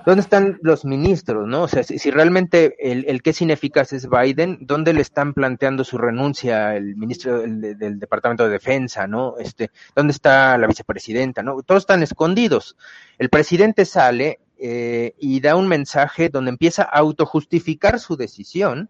¿Dónde 0.06 0.22
están 0.22 0.60
los 0.62 0.86
ministros, 0.86 1.48
no? 1.48 1.64
O 1.64 1.68
sea, 1.68 1.82
si, 1.82 2.12
realmente 2.12 2.76
el, 2.80 3.06
el, 3.08 3.24
que 3.24 3.32
es 3.32 3.42
ineficaz 3.42 3.92
es 3.92 4.08
Biden, 4.08 4.60
¿dónde 4.62 4.94
le 4.94 5.02
están 5.02 5.34
planteando 5.34 5.84
su 5.84 5.98
renuncia 5.98 6.76
el 6.76 6.96
ministro 6.96 7.40
del, 7.40 8.00
Departamento 8.00 8.44
de 8.44 8.52
Defensa, 8.52 9.08
no? 9.08 9.36
Este, 9.40 9.72
¿dónde 9.96 10.12
está 10.12 10.60
la 10.60 10.68
vicepresidenta, 10.68 11.42
no? 11.42 11.64
Todos 11.64 11.82
están 11.82 12.04
escondidos. 12.04 12.78
El 13.18 13.30
presidente 13.30 13.84
sale 13.84 14.42
eh, 14.58 15.14
y 15.20 15.40
da 15.42 15.56
un 15.56 15.68
mensaje 15.68 16.30
donde 16.30 16.50
empieza 16.50 16.84
a 16.84 17.00
autojustificar 17.00 18.00
su 18.00 18.16
decisión 18.16 18.90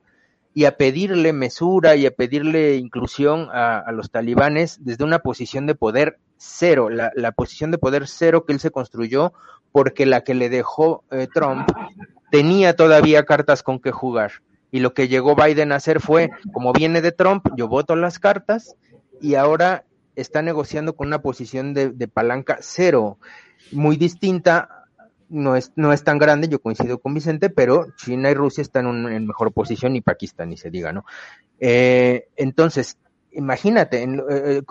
y 0.54 0.65
a 0.65 0.78
pedirle 0.78 1.34
mesura 1.34 1.95
y 1.95 2.06
a 2.06 2.12
pedirle 2.12 2.75
inclusión 2.75 3.49
a, 3.51 3.91
los 3.91 4.10
talibanes 4.10 4.84
desde 4.86 5.04
una 5.04 5.19
posición 5.19 5.65
de 5.67 5.75
poder 5.75 6.17
cero, 6.38 6.89
la, 6.89 7.12
la, 7.15 7.32
posición 7.32 7.71
de 7.71 7.78
poder 7.78 8.08
cero 8.08 8.45
que 8.45 8.54
él 8.54 8.60
se 8.60 8.71
construyó 8.71 9.34
porque 9.75 10.06
la 10.06 10.21
que 10.21 10.34
le 10.34 10.47
dejó 10.47 11.04
eh, 11.12 11.28
Trump 11.34 11.67
tenía 12.32 12.78
todavía 12.78 13.25
cartas 13.25 13.62
con 13.62 13.80
que 13.80 13.91
jugar. 13.91 14.32
Y 14.71 14.80
lo 14.80 14.93
que 14.93 15.10
llegó 15.10 15.36
Biden 15.36 15.73
a 15.73 15.75
hacer 15.75 15.99
fue, 15.99 16.32
como 16.54 16.71
viene 16.71 17.01
de 17.01 17.12
Trump, 17.12 17.45
yo 17.58 17.67
voto 17.67 17.97
las 17.97 18.17
cartas 18.17 18.78
y 19.21 19.36
ahora 19.36 19.84
está 20.15 20.41
negociando 20.41 20.95
con 20.95 21.08
una 21.08 21.21
posición 21.21 21.73
de, 21.73 22.08
palanca 22.08 22.58
cero, 22.62 23.17
muy 23.71 23.97
distinta, 23.97 24.85
no 25.36 25.56
es, 25.56 25.71
no 25.76 25.91
es 25.93 26.04
tan 26.04 26.17
grande, 26.17 26.48
yo 26.48 26.60
coincido 26.60 27.00
con 27.00 27.13
Vicente, 27.13 27.50
pero 27.50 27.88
China 27.98 28.32
y 28.32 28.34
Rusia 28.34 28.62
están 28.62 28.88
en, 28.88 29.28
mejor 29.28 29.52
posición 29.52 29.95
y 29.95 30.02
Pakistán, 30.02 30.50
ni 30.50 30.58
se 30.58 30.71
diga, 30.71 30.93
¿no? 30.93 31.06
Eh, 31.60 32.30
entonces, 32.38 32.98
imagínate, 33.32 34.04
eh, 34.04 34.17
eh, 34.30 34.62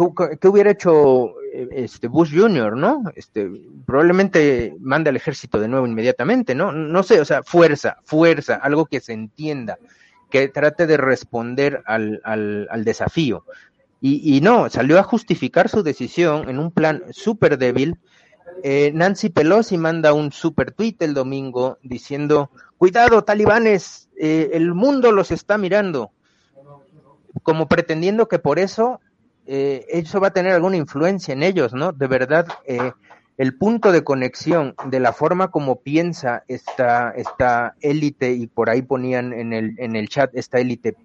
¿qué, 0.40 0.48
hubiera 0.48 0.70
hecho 0.70 1.34
este 1.52 2.08
Bush 2.08 2.34
Jr., 2.34 2.76
¿no? 2.76 3.04
Este, 3.14 3.48
probablemente 3.86 4.74
manda 4.80 5.10
al 5.10 5.16
ejército 5.16 5.60
de 5.60 5.68
nuevo 5.68 5.86
inmediatamente, 5.86 6.54
¿no? 6.54 6.72
No 6.72 7.02
sé, 7.02 7.20
o 7.20 7.24
sea, 7.24 7.42
fuerza, 7.42 7.98
fuerza, 8.04 8.54
algo 8.54 8.86
que 8.86 9.00
se 9.00 9.12
entienda, 9.12 9.78
que 10.30 10.48
trate 10.48 10.86
de 10.86 10.96
responder 10.96 11.82
al, 11.84 12.20
al, 12.24 12.66
al 12.70 12.84
desafío. 12.84 13.44
Y, 14.00 14.36
y, 14.36 14.40
no, 14.40 14.68
salió 14.68 14.98
a 14.98 15.02
justificar 15.02 15.68
su 15.68 15.82
decisión 15.82 16.48
en 16.48 16.58
un 16.58 16.70
plan 16.70 17.04
súper 17.10 17.56
débil. 17.58 17.98
Nancy 18.62 19.28
Pelosi 19.30 19.76
manda 19.76 20.12
un 20.12 20.32
super 20.32 20.72
tweet 20.72 20.96
el 21.00 21.14
domingo 21.14 21.78
diciendo, 21.82 22.50
cuidado, 22.78 23.24
talibanes, 23.24 24.08
el 24.16 24.74
mundo 24.74 25.12
los 25.12 25.30
está 25.30 25.58
mirando 25.58 26.12
como 27.42 27.68
pretendiendo 27.68 28.28
que 28.28 28.38
por 28.38 28.58
eso 28.58 29.00
eh, 29.46 29.86
eso 29.90 30.20
va 30.20 30.28
a 30.28 30.32
tener 30.32 30.52
alguna 30.52 30.76
influencia 30.76 31.32
en 31.32 31.42
ellos, 31.42 31.74
¿no? 31.74 31.92
De 31.92 32.06
verdad, 32.06 32.46
eh, 32.66 32.92
el 33.36 33.56
punto 33.56 33.92
de 33.92 34.04
conexión 34.04 34.74
de 34.86 35.00
la 35.00 35.12
forma 35.12 35.50
como 35.50 35.80
piensa 35.80 36.44
esta, 36.48 37.10
esta 37.10 37.74
élite, 37.80 38.32
y 38.32 38.46
por 38.46 38.70
ahí 38.70 38.82
ponían 38.82 39.32
en 39.32 39.52
el, 39.52 39.74
en 39.78 39.96
el 39.96 40.08
chat 40.08 40.30
esta 40.34 40.58
élite 40.58 40.96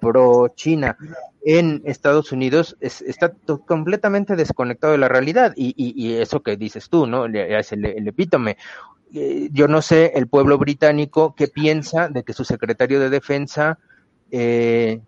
pro 0.00 0.48
China 0.54 0.96
en 1.42 1.82
Estados 1.84 2.32
Unidos 2.32 2.76
es, 2.80 3.02
está 3.02 3.32
completamente 3.66 4.36
desconectado 4.36 4.92
de 4.92 4.98
la 4.98 5.08
realidad 5.08 5.52
y, 5.56 5.74
y, 5.76 6.14
eso 6.14 6.42
que 6.42 6.56
dices 6.56 6.88
tú, 6.88 7.06
¿no? 7.06 7.26
Es 7.26 7.72
el, 7.72 7.84
el 7.84 8.08
epítome. 8.08 8.56
Eh, 9.12 9.48
yo 9.52 9.66
no 9.66 9.82
sé 9.82 10.12
el 10.14 10.28
pueblo 10.28 10.58
británico 10.58 11.34
qué 11.34 11.48
piensa 11.48 12.08
de 12.08 12.22
que 12.22 12.32
su 12.32 12.44
secretario 12.44 13.00
de 13.00 13.10
defensa 13.10 13.78
eh, 14.30 15.00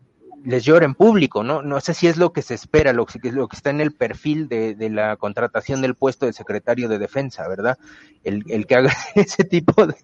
les 0.45 0.65
llora 0.65 0.85
en 0.85 0.95
público, 0.95 1.45
¿no? 1.45 1.63
No 1.63 1.81
sé 1.81 1.95
si 1.95 2.09
es 2.09 2.17
lo 2.17 2.33
que 2.33 2.43
se 2.43 2.55
espera, 2.55 2.93
lo 2.93 3.07
que, 3.07 3.31
lo 3.31 3.47
que 3.47 3.57
está 3.57 3.71
en 3.71 3.81
el 3.81 3.93
perfil 3.93 4.49
de, 4.49 4.75
de 4.75 4.91
la 4.91 5.17
contratación 5.17 5.83
del 5.83 5.95
puesto 5.95 6.27
de 6.27 6.33
secretario 6.33 6.89
de 6.89 6.99
defensa, 6.99 7.47
¿verdad? 7.47 7.79
El, 8.25 8.43
el 8.49 8.67
que 8.67 8.75
haga 8.75 8.93
ese 9.15 9.45
tipo 9.45 9.87
de, 9.87 9.95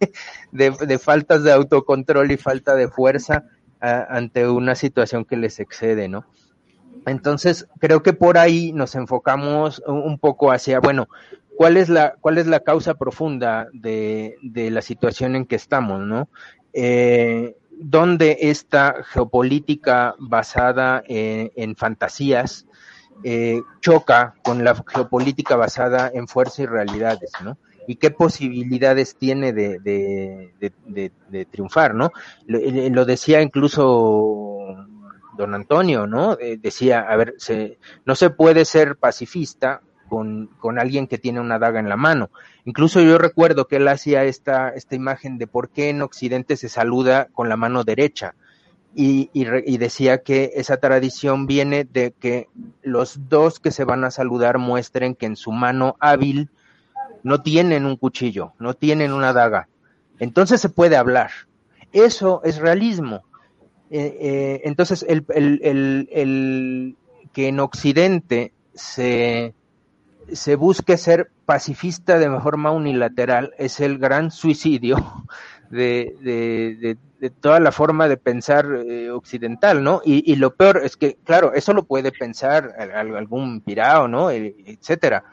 de, 0.53 0.71
de, 0.71 0.99
faltas 0.99 1.43
de 1.43 1.53
autocontrol 1.53 2.31
y 2.31 2.37
falta 2.37 2.75
de 2.75 2.89
fuerza 2.89 3.45
ante 3.81 4.49
una 4.49 4.75
situación 4.75 5.25
que 5.25 5.37
les 5.37 5.61
excede, 5.61 6.09
¿no? 6.09 6.27
Entonces, 7.07 7.69
creo 7.79 8.03
que 8.03 8.13
por 8.13 8.39
ahí 8.39 8.73
nos 8.73 8.95
enfocamos 8.95 9.83
un 9.87 10.19
poco 10.19 10.51
hacia, 10.51 10.81
bueno, 10.81 11.09
¿cuál 11.57 11.77
es 11.77 11.89
la, 11.89 12.15
cuál 12.21 12.39
es 12.39 12.47
la 12.47 12.61
causa 12.61 12.95
profunda 12.95 13.69
de, 13.73 14.37
de 14.43 14.71
la 14.71 14.83
situación 14.83 15.37
en 15.37 15.47
que 15.47 15.57
estamos, 15.57 16.01
¿no? 16.01 16.29
Eh, 16.73 17.57
donde 17.81 18.39
esta 18.41 18.97
geopolítica 19.05 20.15
basada 20.19 21.03
en, 21.07 21.77
fantasías 21.77 22.67
eh, 23.23 23.63
choca 23.81 24.35
con 24.43 24.65
la 24.65 24.75
geopolítica 24.87 25.57
basada 25.57 26.11
en 26.13 26.27
fuerza 26.29 26.63
y 26.63 26.67
realidades, 26.67 27.31
¿no? 27.43 27.57
Y 27.89 27.97
qué 27.97 28.11
posibilidades 28.11 29.17
tiene 29.17 29.55
de, 29.55 29.81
de, 29.81 31.45
triunfar, 31.47 31.95
¿no? 31.95 32.13
Lo, 32.47 33.05
decía 33.07 33.41
incluso 33.41 34.87
don 35.39 35.55
Antonio, 35.55 36.07
¿no? 36.07 36.37
Eh, 36.39 36.59
decía, 36.61 37.01
a 37.01 37.17
ver, 37.17 37.35
se, 37.39 37.79
no 38.05 38.15
se 38.15 38.29
puede 38.29 38.67
ser 38.67 38.97
pacifista 38.97 39.81
con, 40.07 40.49
con 40.59 40.79
alguien 40.79 41.07
que 41.07 41.17
tiene 41.17 41.41
una 41.41 41.59
daga 41.59 41.81
en 41.81 41.89
la 41.89 41.97
mano. 41.97 42.29
Incluso 42.67 43.01
yo 43.01 43.17
recuerdo 43.17 43.67
que 43.67 43.77
él 43.77 43.89
hacía 43.89 44.25
esta, 44.25 44.69
esta 44.69 44.95
imagen 44.95 45.39
de 45.39 45.47
por 45.47 45.71
qué 45.71 45.89
en 45.89 46.03
Occidente 46.03 46.59
se 46.59 46.69
saluda 46.69 47.29
con 47.33 47.49
la 47.49 47.57
mano 47.57 47.85
derecha. 47.85 48.35
Y, 48.95 49.31
y, 49.33 49.79
decía 49.79 50.23
que 50.23 50.51
esa 50.57 50.79
tradición 50.79 51.47
viene 51.47 51.85
de 51.85 52.13
que 52.19 52.49
los 52.83 53.29
dos 53.29 53.61
que 53.61 53.71
se 53.71 53.85
van 53.85 54.03
a 54.03 54.11
saludar 54.11 54.59
muestren 54.59 55.15
que 55.15 55.27
en 55.27 55.37
su 55.37 55.53
mano 55.53 55.97
hábil 56.01 56.51
no 57.29 57.43
tienen 57.43 57.85
un 57.85 57.97
cuchillo, 57.97 58.55
no 58.59 58.73
tienen 58.73 59.13
una 59.13 59.35
daga. 59.35 59.69
Entonces 60.19 60.63
se 60.63 60.71
puede 60.71 60.97
hablar. 60.97 61.31
Eso 61.93 62.41
es 62.43 62.57
realismo. 62.57 63.23
Eh, 63.91 64.17
eh, 64.19 64.61
entonces, 64.65 65.05
el, 65.07 65.27
el, 65.35 65.61
el, 65.63 66.09
el, 66.11 66.97
que 67.35 67.49
en 67.49 67.61
Occidente 67.61 68.53
se, 68.75 69.53
se 70.33 70.57
busque 70.57 70.97
ser 70.97 71.31
pacifista 71.45 72.19
de 72.19 72.31
forma 72.41 72.71
unilateral 72.71 73.53
es 73.59 73.81
el 73.81 73.99
gran 73.99 74.31
suicidio 74.31 74.97
de, 75.71 76.17
de, 76.23 76.97
de, 77.21 77.31
toda 77.31 77.61
la 77.61 77.73
forma 77.73 78.09
de 78.09 78.17
pensar 78.17 78.67
eh, 78.87 79.11
occidental, 79.11 79.85
¿no? 79.85 80.01
Y, 80.03 80.33
y, 80.33 80.37
lo 80.37 80.55
peor 80.55 80.81
es 80.83 80.97
que, 80.97 81.19
claro, 81.25 81.53
eso 81.53 81.75
lo 81.75 81.85
puede 81.85 82.11
pensar 82.11 82.75
algún 82.95 83.61
pirao, 83.61 84.09
¿no? 84.09 84.31
E, 84.31 84.55
etcétera. 84.65 85.25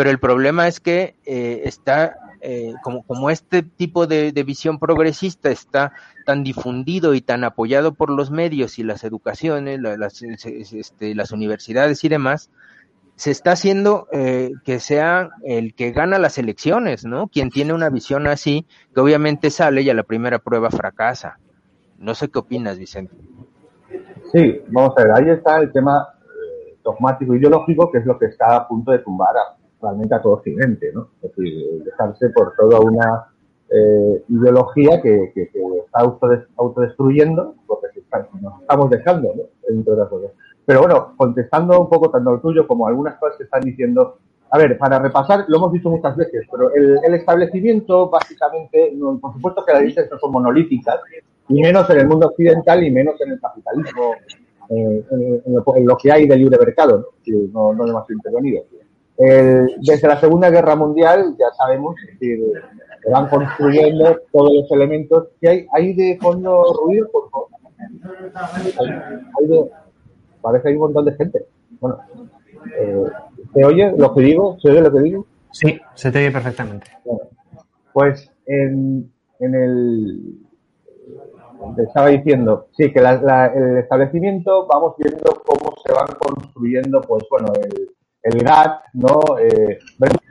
Pero 0.00 0.08
el 0.08 0.18
problema 0.18 0.66
es 0.66 0.80
que 0.80 1.14
eh, 1.26 1.60
está, 1.64 2.16
eh, 2.40 2.72
como, 2.82 3.02
como 3.02 3.28
este 3.28 3.62
tipo 3.62 4.06
de, 4.06 4.32
visión 4.46 4.78
progresista 4.78 5.50
está 5.50 5.92
tan 6.24 6.42
difundido 6.42 7.12
y 7.12 7.20
tan 7.20 7.44
apoyado 7.44 7.92
por 7.92 8.08
los 8.08 8.30
medios 8.30 8.78
y 8.78 8.82
las 8.82 9.04
educaciones, 9.04 9.78
las, 9.78 10.22
este, 10.22 11.14
las 11.14 11.32
universidades 11.32 12.02
y 12.02 12.08
demás, 12.08 12.50
se 13.16 13.30
está 13.30 13.52
haciendo 13.52 14.08
eh, 14.10 14.52
que 14.64 14.80
sea 14.80 15.28
el 15.44 15.74
que 15.74 15.92
gana 15.92 16.18
las 16.18 16.38
elecciones, 16.38 17.04
¿no? 17.04 17.28
Quien 17.28 17.50
tiene 17.50 17.74
una 17.74 17.90
visión 17.90 18.26
así, 18.26 18.66
que 18.94 19.02
obviamente 19.02 19.50
sale 19.50 19.82
y 19.82 19.90
a 19.90 19.94
la 19.94 20.04
primera 20.04 20.38
prueba 20.38 20.70
fracasa. 20.70 21.38
No 21.98 22.14
sé 22.14 22.30
qué 22.30 22.38
opinas, 22.38 22.78
Vicente. 22.78 23.14
Sí, 24.32 24.62
vamos 24.68 24.94
a 24.96 25.02
ver, 25.02 25.12
ahí 25.12 25.28
está 25.28 25.60
el 25.60 25.70
tema 25.70 26.08
eh, 26.24 26.78
dogmático 26.82 27.34
ideológico, 27.34 27.92
que 27.92 27.98
es 27.98 28.06
lo 28.06 28.18
que 28.18 28.24
está 28.24 28.56
a 28.56 28.66
punto 28.66 28.92
de 28.92 29.00
tumbar 29.00 29.36
a, 29.36 29.59
realmente 29.80 30.14
a 30.14 30.22
todo 30.22 30.34
Occidente, 30.34 30.92
¿no? 30.92 31.08
Es 31.22 31.34
decir, 31.34 31.84
dejarse 31.84 32.30
por 32.30 32.54
toda 32.56 32.80
una 32.80 33.26
eh, 33.70 34.24
ideología 34.28 35.00
que, 35.00 35.32
que, 35.34 35.48
que 35.48 35.60
está 35.84 36.00
autodestruyendo, 36.56 37.54
porque 37.66 37.88
nos 38.40 38.60
estamos 38.60 38.90
dejando, 38.90 39.32
¿no? 39.34 39.42
Entre 39.68 39.92
otras 39.92 40.08
cosas. 40.08 40.30
Pero 40.66 40.80
bueno, 40.80 41.14
contestando 41.16 41.80
un 41.80 41.88
poco 41.88 42.10
tanto 42.10 42.30
al 42.30 42.40
tuyo 42.40 42.66
como 42.66 42.86
algunas 42.86 43.16
cosas 43.16 43.36
que 43.38 43.44
están 43.44 43.62
diciendo, 43.62 44.18
a 44.50 44.58
ver, 44.58 44.76
para 44.78 44.98
repasar, 44.98 45.44
lo 45.48 45.56
hemos 45.56 45.72
dicho 45.72 45.90
muchas 45.90 46.16
veces, 46.16 46.46
pero 46.50 46.72
el, 46.74 47.14
establecimiento, 47.14 48.08
básicamente, 48.08 48.92
no, 48.94 49.18
por 49.18 49.32
supuesto 49.34 49.64
que 49.64 49.72
las 49.72 49.82
dices 49.82 50.08
no 50.10 50.18
son 50.18 50.32
monolíticas, 50.32 51.00
y 51.48 51.60
menos 51.60 51.88
en 51.90 51.98
el 51.98 52.08
mundo 52.08 52.28
occidental 52.28 52.82
y 52.84 52.90
menos 52.90 53.20
en 53.20 53.32
el 53.32 53.40
capitalismo, 53.40 54.14
eh, 54.68 55.04
en, 55.10 55.54
lo, 55.54 55.76
en, 55.76 55.86
lo, 55.86 55.96
que 55.96 56.12
hay 56.12 56.26
de 56.26 56.36
libre 56.36 56.58
mercado, 56.58 56.98
¿no? 56.98 57.06
que 57.24 57.32
no, 57.52 57.72
no 57.72 57.84
demasiado 57.84 58.14
intervenido. 58.14 58.62
El, 59.20 59.76
desde 59.82 60.08
la 60.08 60.18
Segunda 60.18 60.48
Guerra 60.48 60.74
Mundial, 60.76 61.36
ya 61.38 61.50
sabemos 61.52 61.94
que, 62.18 62.38
que 63.02 63.10
van 63.10 63.28
construyendo 63.28 64.18
todos 64.32 64.50
los 64.54 64.72
elementos 64.72 65.28
que 65.38 65.48
hay. 65.48 65.66
¿Hay 65.72 65.92
de 65.92 66.18
fondo 66.18 66.64
ruido, 66.82 67.06
por 67.12 67.28
favor? 67.28 67.48
Hay 69.38 69.46
de, 69.46 69.70
parece 70.40 70.62
que 70.62 70.68
hay 70.70 70.74
un 70.74 70.80
montón 70.80 71.04
de 71.04 71.12
gente. 71.12 71.46
Bueno, 71.80 71.98
eh, 72.78 73.04
¿se 73.52 73.64
oye 73.64 73.92
lo 73.94 74.14
que 74.14 74.20
digo? 74.22 74.56
¿Se 74.58 74.70
oye 74.70 74.80
lo 74.80 74.90
que 74.90 75.00
digo? 75.00 75.26
Sí, 75.52 75.78
se 75.94 76.10
te 76.10 76.18
oye 76.18 76.30
perfectamente. 76.30 76.86
Bueno, 77.04 77.28
pues 77.92 78.32
en, 78.46 79.12
en 79.38 79.54
el 79.54 80.38
te 81.76 81.82
estaba 81.82 82.06
diciendo, 82.06 82.68
sí, 82.72 82.90
que 82.90 83.02
la, 83.02 83.20
la, 83.20 83.46
el 83.48 83.76
establecimiento 83.76 84.66
vamos 84.66 84.94
viendo 84.96 85.42
cómo 85.44 85.74
se 85.84 85.92
van 85.92 86.08
construyendo, 86.18 87.02
pues 87.02 87.22
bueno, 87.30 87.52
el, 87.62 87.90
el 88.22 88.42
GATT, 88.42 88.82
¿no? 88.94 89.20
Eh, 89.38 89.78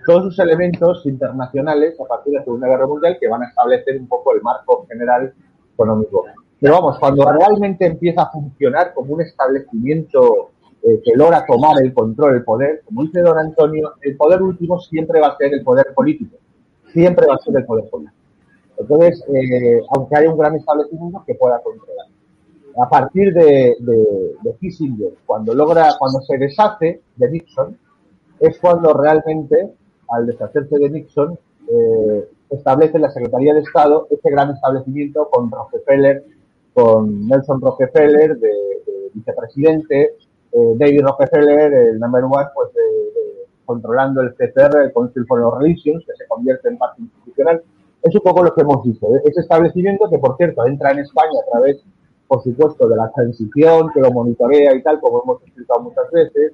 todos 0.06 0.24
sus 0.24 0.40
elementos 0.40 1.06
internacionales 1.06 2.00
a 2.00 2.06
partir 2.06 2.34
de 2.34 2.40
la 2.40 2.46
Segunda 2.46 2.68
Guerra 2.68 2.88
Mundial 2.88 3.18
que 3.20 3.28
van 3.28 3.44
a 3.44 3.48
establecer 3.48 4.00
un 4.00 4.08
poco 4.08 4.34
el 4.34 4.42
marco 4.42 4.86
general 4.88 5.34
económico. 5.74 6.26
Pero 6.60 6.74
vamos, 6.74 7.00
cuando 7.00 7.32
realmente 7.32 7.86
empieza 7.86 8.24
a 8.24 8.32
funcionar 8.32 8.94
como 8.94 9.14
un 9.14 9.22
establecimiento 9.22 10.52
eh, 10.84 11.02
que 11.04 11.12
logra 11.16 11.46
tomar 11.46 11.82
el 11.82 11.94
control, 11.94 12.36
el 12.36 12.44
poder, 12.44 12.82
como 12.86 13.04
dice 13.04 13.22
don 13.22 13.38
Antonio, 13.38 13.94
el 14.02 14.18
poder 14.18 14.42
último 14.42 14.80
siempre 14.80 15.20
va 15.20 15.28
a 15.28 15.38
ser 15.38 15.54
el 15.54 15.64
poder 15.64 15.94
político. 15.94 16.38
Siempre 16.92 17.28
va 17.28 17.36
a 17.36 17.40
ser 17.40 17.56
el 17.56 17.66
poder 17.66 17.90
político. 17.90 18.18
Entonces, 18.78 19.24
eh, 19.34 19.82
aunque 19.96 20.18
haya 20.18 20.32
un 20.32 20.38
gran 20.38 20.56
establecimiento 20.56 21.24
que 21.26 21.36
pueda 21.36 21.62
controlar. 21.62 22.08
A 22.82 22.90
partir 22.90 23.34
de, 23.34 23.76
de, 23.80 24.36
de 24.42 24.56
Kissinger, 24.60 25.14
cuando 25.26 25.54
logra, 25.54 25.96
cuando 26.00 26.22
se 26.22 26.38
deshace 26.38 27.02
de 27.16 27.30
Nixon, 27.30 27.78
es 28.40 28.58
cuando 28.60 28.94
realmente, 28.94 29.74
al 30.10 30.26
deshacerse 30.28 30.78
de 30.80 30.90
Nixon, 30.90 31.38
eh, 31.68 32.30
establece 32.50 32.98
la 32.98 33.12
Secretaría 33.12 33.54
de 33.54 33.62
Estado 33.62 34.08
ese 34.10 34.30
gran 34.30 34.52
establecimiento 34.52 35.30
con 35.30 35.52
Rockefeller, 35.52 36.24
con 36.74 37.28
Nelson 37.28 37.62
Rockefeller 37.62 38.38
de, 38.40 38.48
de 38.48 39.12
vicepresidente, 39.14 40.16
eh, 40.52 40.74
David 40.76 41.02
Rockefeller, 41.02 41.74
el 41.74 42.00
number 42.00 42.24
one, 42.24 42.48
pues 42.56 42.70
controlando 43.70 44.22
el 44.22 44.34
CPR, 44.34 44.82
el 44.82 44.94
Council 44.94 45.28
for 45.28 45.62
Relations, 45.62 46.04
que 46.04 46.14
se 46.18 46.28
convierte 46.28 46.70
en 46.70 46.78
parte 46.80 47.04
institucional. 47.04 47.62
Es 48.02 48.16
un 48.16 48.22
poco 48.22 48.42
lo 48.42 48.52
que 48.56 48.62
hemos 48.62 48.84
visto. 48.84 49.16
¿eh? 49.16 49.22
Ese 49.26 49.42
establecimiento 49.42 50.10
que, 50.10 50.18
por 50.18 50.38
cierto, 50.38 50.66
entra 50.66 50.90
en 50.90 51.00
España 51.00 51.40
a 51.40 51.52
través, 51.52 51.78
por 52.30 52.44
supuesto, 52.44 52.88
de 52.88 52.96
la 52.96 53.10
transición, 53.10 53.90
que 53.92 54.00
lo 54.00 54.12
monitorea 54.12 54.76
y 54.76 54.84
tal, 54.84 55.00
como 55.02 55.24
hemos 55.24 55.42
explicado 55.42 55.82
muchas 55.82 56.10
veces. 56.12 56.54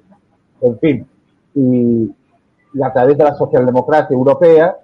En 0.62 0.78
fin, 0.78 1.06
y, 1.54 2.10
y 2.72 2.82
a 2.82 2.90
través 2.92 3.18
de 3.18 3.24
la 3.24 3.34
socialdemocracia 3.34 4.14
europea. 4.14 4.78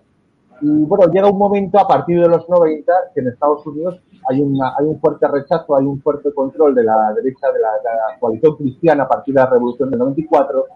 Y 0.60 0.84
bueno, 0.84 1.10
llega 1.10 1.30
un 1.30 1.38
momento 1.38 1.78
a 1.78 1.88
partir 1.88 2.20
de 2.20 2.28
los 2.28 2.46
90 2.46 2.92
que 3.14 3.20
en 3.20 3.28
Estados 3.28 3.66
Unidos 3.66 4.00
hay, 4.28 4.42
una, 4.42 4.74
hay 4.78 4.84
un 4.84 5.00
fuerte 5.00 5.26
rechazo, 5.26 5.74
hay 5.74 5.86
un 5.86 6.00
fuerte 6.02 6.30
control 6.32 6.74
de 6.74 6.84
la 6.84 7.12
derecha, 7.14 7.50
de 7.50 7.58
la, 7.58 7.72
de 7.72 7.84
la 7.84 8.20
coalición 8.20 8.56
cristiana 8.56 9.04
a 9.04 9.08
partir 9.08 9.34
de 9.34 9.40
la 9.40 9.46
revolución 9.46 9.90
del 9.90 9.98
94, 9.98 10.66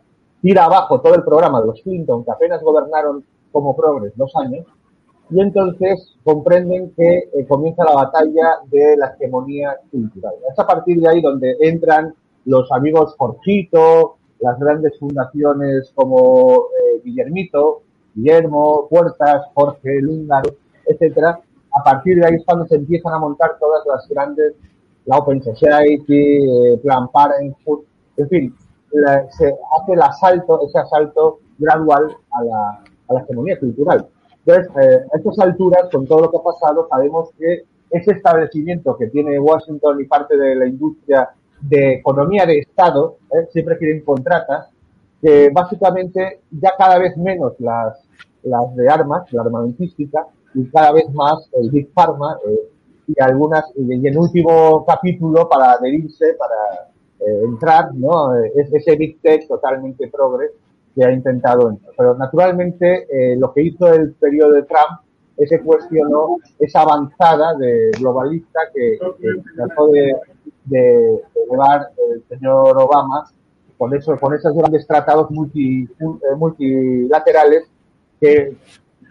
tira 0.40 0.64
abajo 0.64 1.00
todo 1.02 1.14
el 1.14 1.22
programa 1.22 1.60
de 1.60 1.66
los 1.66 1.82
Clinton, 1.82 2.24
que 2.24 2.30
apenas 2.30 2.62
gobernaron 2.62 3.22
como 3.52 3.76
progres 3.76 4.12
dos 4.16 4.32
años, 4.36 4.66
y 5.28 5.40
entonces 5.40 6.14
comprenden 6.22 6.92
que 6.96 7.30
eh, 7.32 7.46
comienza 7.48 7.84
la 7.84 7.94
batalla 7.94 8.58
de 8.70 8.96
la 8.96 9.08
hegemonía 9.08 9.76
cultural. 9.90 10.34
Es 10.50 10.58
a 10.58 10.66
partir 10.66 11.00
de 11.00 11.08
ahí 11.08 11.20
donde 11.20 11.56
entran 11.60 12.14
los 12.44 12.70
amigos 12.70 13.14
Jorgito, 13.18 14.16
las 14.38 14.58
grandes 14.58 14.98
fundaciones 14.98 15.90
como 15.94 16.54
eh, 16.54 17.00
Guillermito, 17.04 17.82
Guillermo, 18.14 18.86
Puertas, 18.88 19.46
Jorge, 19.54 20.00
Lúngaro, 20.00 20.50
etcétera. 20.86 21.40
A 21.78 21.82
partir 21.82 22.20
de 22.20 22.26
ahí 22.26 22.34
es 22.36 22.44
cuando 22.44 22.66
se 22.66 22.76
empiezan 22.76 23.12
a 23.12 23.18
montar 23.18 23.58
todas 23.58 23.84
las 23.86 24.08
grandes, 24.08 24.54
la 25.06 25.18
Open 25.18 25.42
Society, 25.42 26.38
eh, 26.44 26.78
Plan 26.82 27.08
Parenthood, 27.08 27.80
en 28.16 28.28
fin, 28.28 28.54
la, 28.92 29.28
se 29.32 29.46
hace 29.46 29.92
el 29.92 30.02
asalto, 30.02 30.60
ese 30.66 30.78
asalto 30.78 31.40
gradual 31.58 32.16
a 32.30 32.44
la, 32.44 32.82
a 33.08 33.14
la 33.14 33.20
hegemonía 33.20 33.58
cultural. 33.58 34.08
Entonces, 34.46 34.72
eh, 34.80 35.04
a 35.12 35.18
estas 35.18 35.38
alturas, 35.40 35.88
con 35.90 36.06
todo 36.06 36.20
lo 36.20 36.30
que 36.30 36.36
ha 36.36 36.42
pasado, 36.42 36.86
sabemos 36.88 37.30
que 37.36 37.64
ese 37.90 38.12
establecimiento 38.12 38.96
que 38.96 39.08
tiene 39.08 39.38
Washington 39.40 40.00
y 40.00 40.04
parte 40.04 40.36
de 40.36 40.54
la 40.54 40.66
industria 40.66 41.30
de 41.60 41.94
economía 41.94 42.46
de 42.46 42.60
Estado, 42.60 43.16
¿eh? 43.32 43.48
siempre 43.50 43.76
quieren 43.76 44.04
contratas, 44.04 44.68
que 45.20 45.50
básicamente 45.50 46.40
ya 46.50 46.72
cada 46.78 46.98
vez 46.98 47.16
menos 47.16 47.54
las, 47.58 47.98
las 48.44 48.76
de 48.76 48.88
armas, 48.88 49.32
la 49.32 49.42
armamentística, 49.42 50.26
y 50.54 50.64
cada 50.66 50.92
vez 50.92 51.10
más 51.12 51.48
el 51.52 51.70
Big 51.70 51.92
Pharma, 51.92 52.38
eh, 52.46 52.70
y 53.08 53.20
algunas, 53.20 53.64
y 53.76 54.06
en 54.06 54.18
último 54.18 54.84
capítulo 54.86 55.48
para 55.48 55.72
adherirse, 55.72 56.34
para 56.34 56.90
eh, 57.20 57.42
entrar, 57.44 57.94
¿no? 57.94 58.34
Es 58.34 58.72
ese 58.72 58.96
Big 58.96 59.20
Tech 59.20 59.46
totalmente 59.48 60.08
progre 60.08 60.50
que 60.96 61.04
ha 61.04 61.12
intentado. 61.12 61.78
Pero 61.96 62.16
naturalmente 62.16 63.06
eh, 63.10 63.36
lo 63.36 63.52
que 63.52 63.62
hizo 63.62 63.92
el 63.92 64.14
periodo 64.14 64.52
de 64.52 64.62
Trump 64.62 65.00
ese 65.36 65.60
cuestionó 65.60 66.38
esa 66.58 66.80
avanzada 66.80 67.54
de 67.56 67.90
globalista 67.98 68.58
que, 68.74 68.98
que 69.20 69.28
trató 69.54 69.88
de, 69.88 70.16
de, 70.64 71.22
llevar 71.50 71.88
el 72.10 72.24
señor 72.28 72.78
Obama 72.78 73.30
con 73.76 73.94
eso, 73.94 74.16
con 74.18 74.32
esos 74.32 74.56
grandes 74.56 74.86
tratados 74.86 75.30
multi, 75.30 75.86
multilaterales 76.38 77.68
que, 78.18 78.56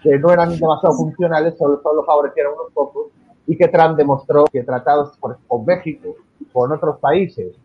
que, 0.01 0.17
no 0.17 0.31
eran 0.31 0.57
demasiado 0.57 0.95
funcionales, 0.95 1.55
solo, 1.57 1.79
solo 1.83 2.03
favorecieron 2.03 2.53
unos 2.55 2.73
pocos, 2.73 3.07
y 3.45 3.55
que 3.55 3.67
Trump 3.67 3.95
demostró 3.95 4.45
que 4.45 4.63
tratados 4.63 5.15
por, 5.19 5.37
con 5.47 5.63
México, 5.63 6.15
con 6.51 6.71
otros 6.71 6.97
países, 6.97 7.55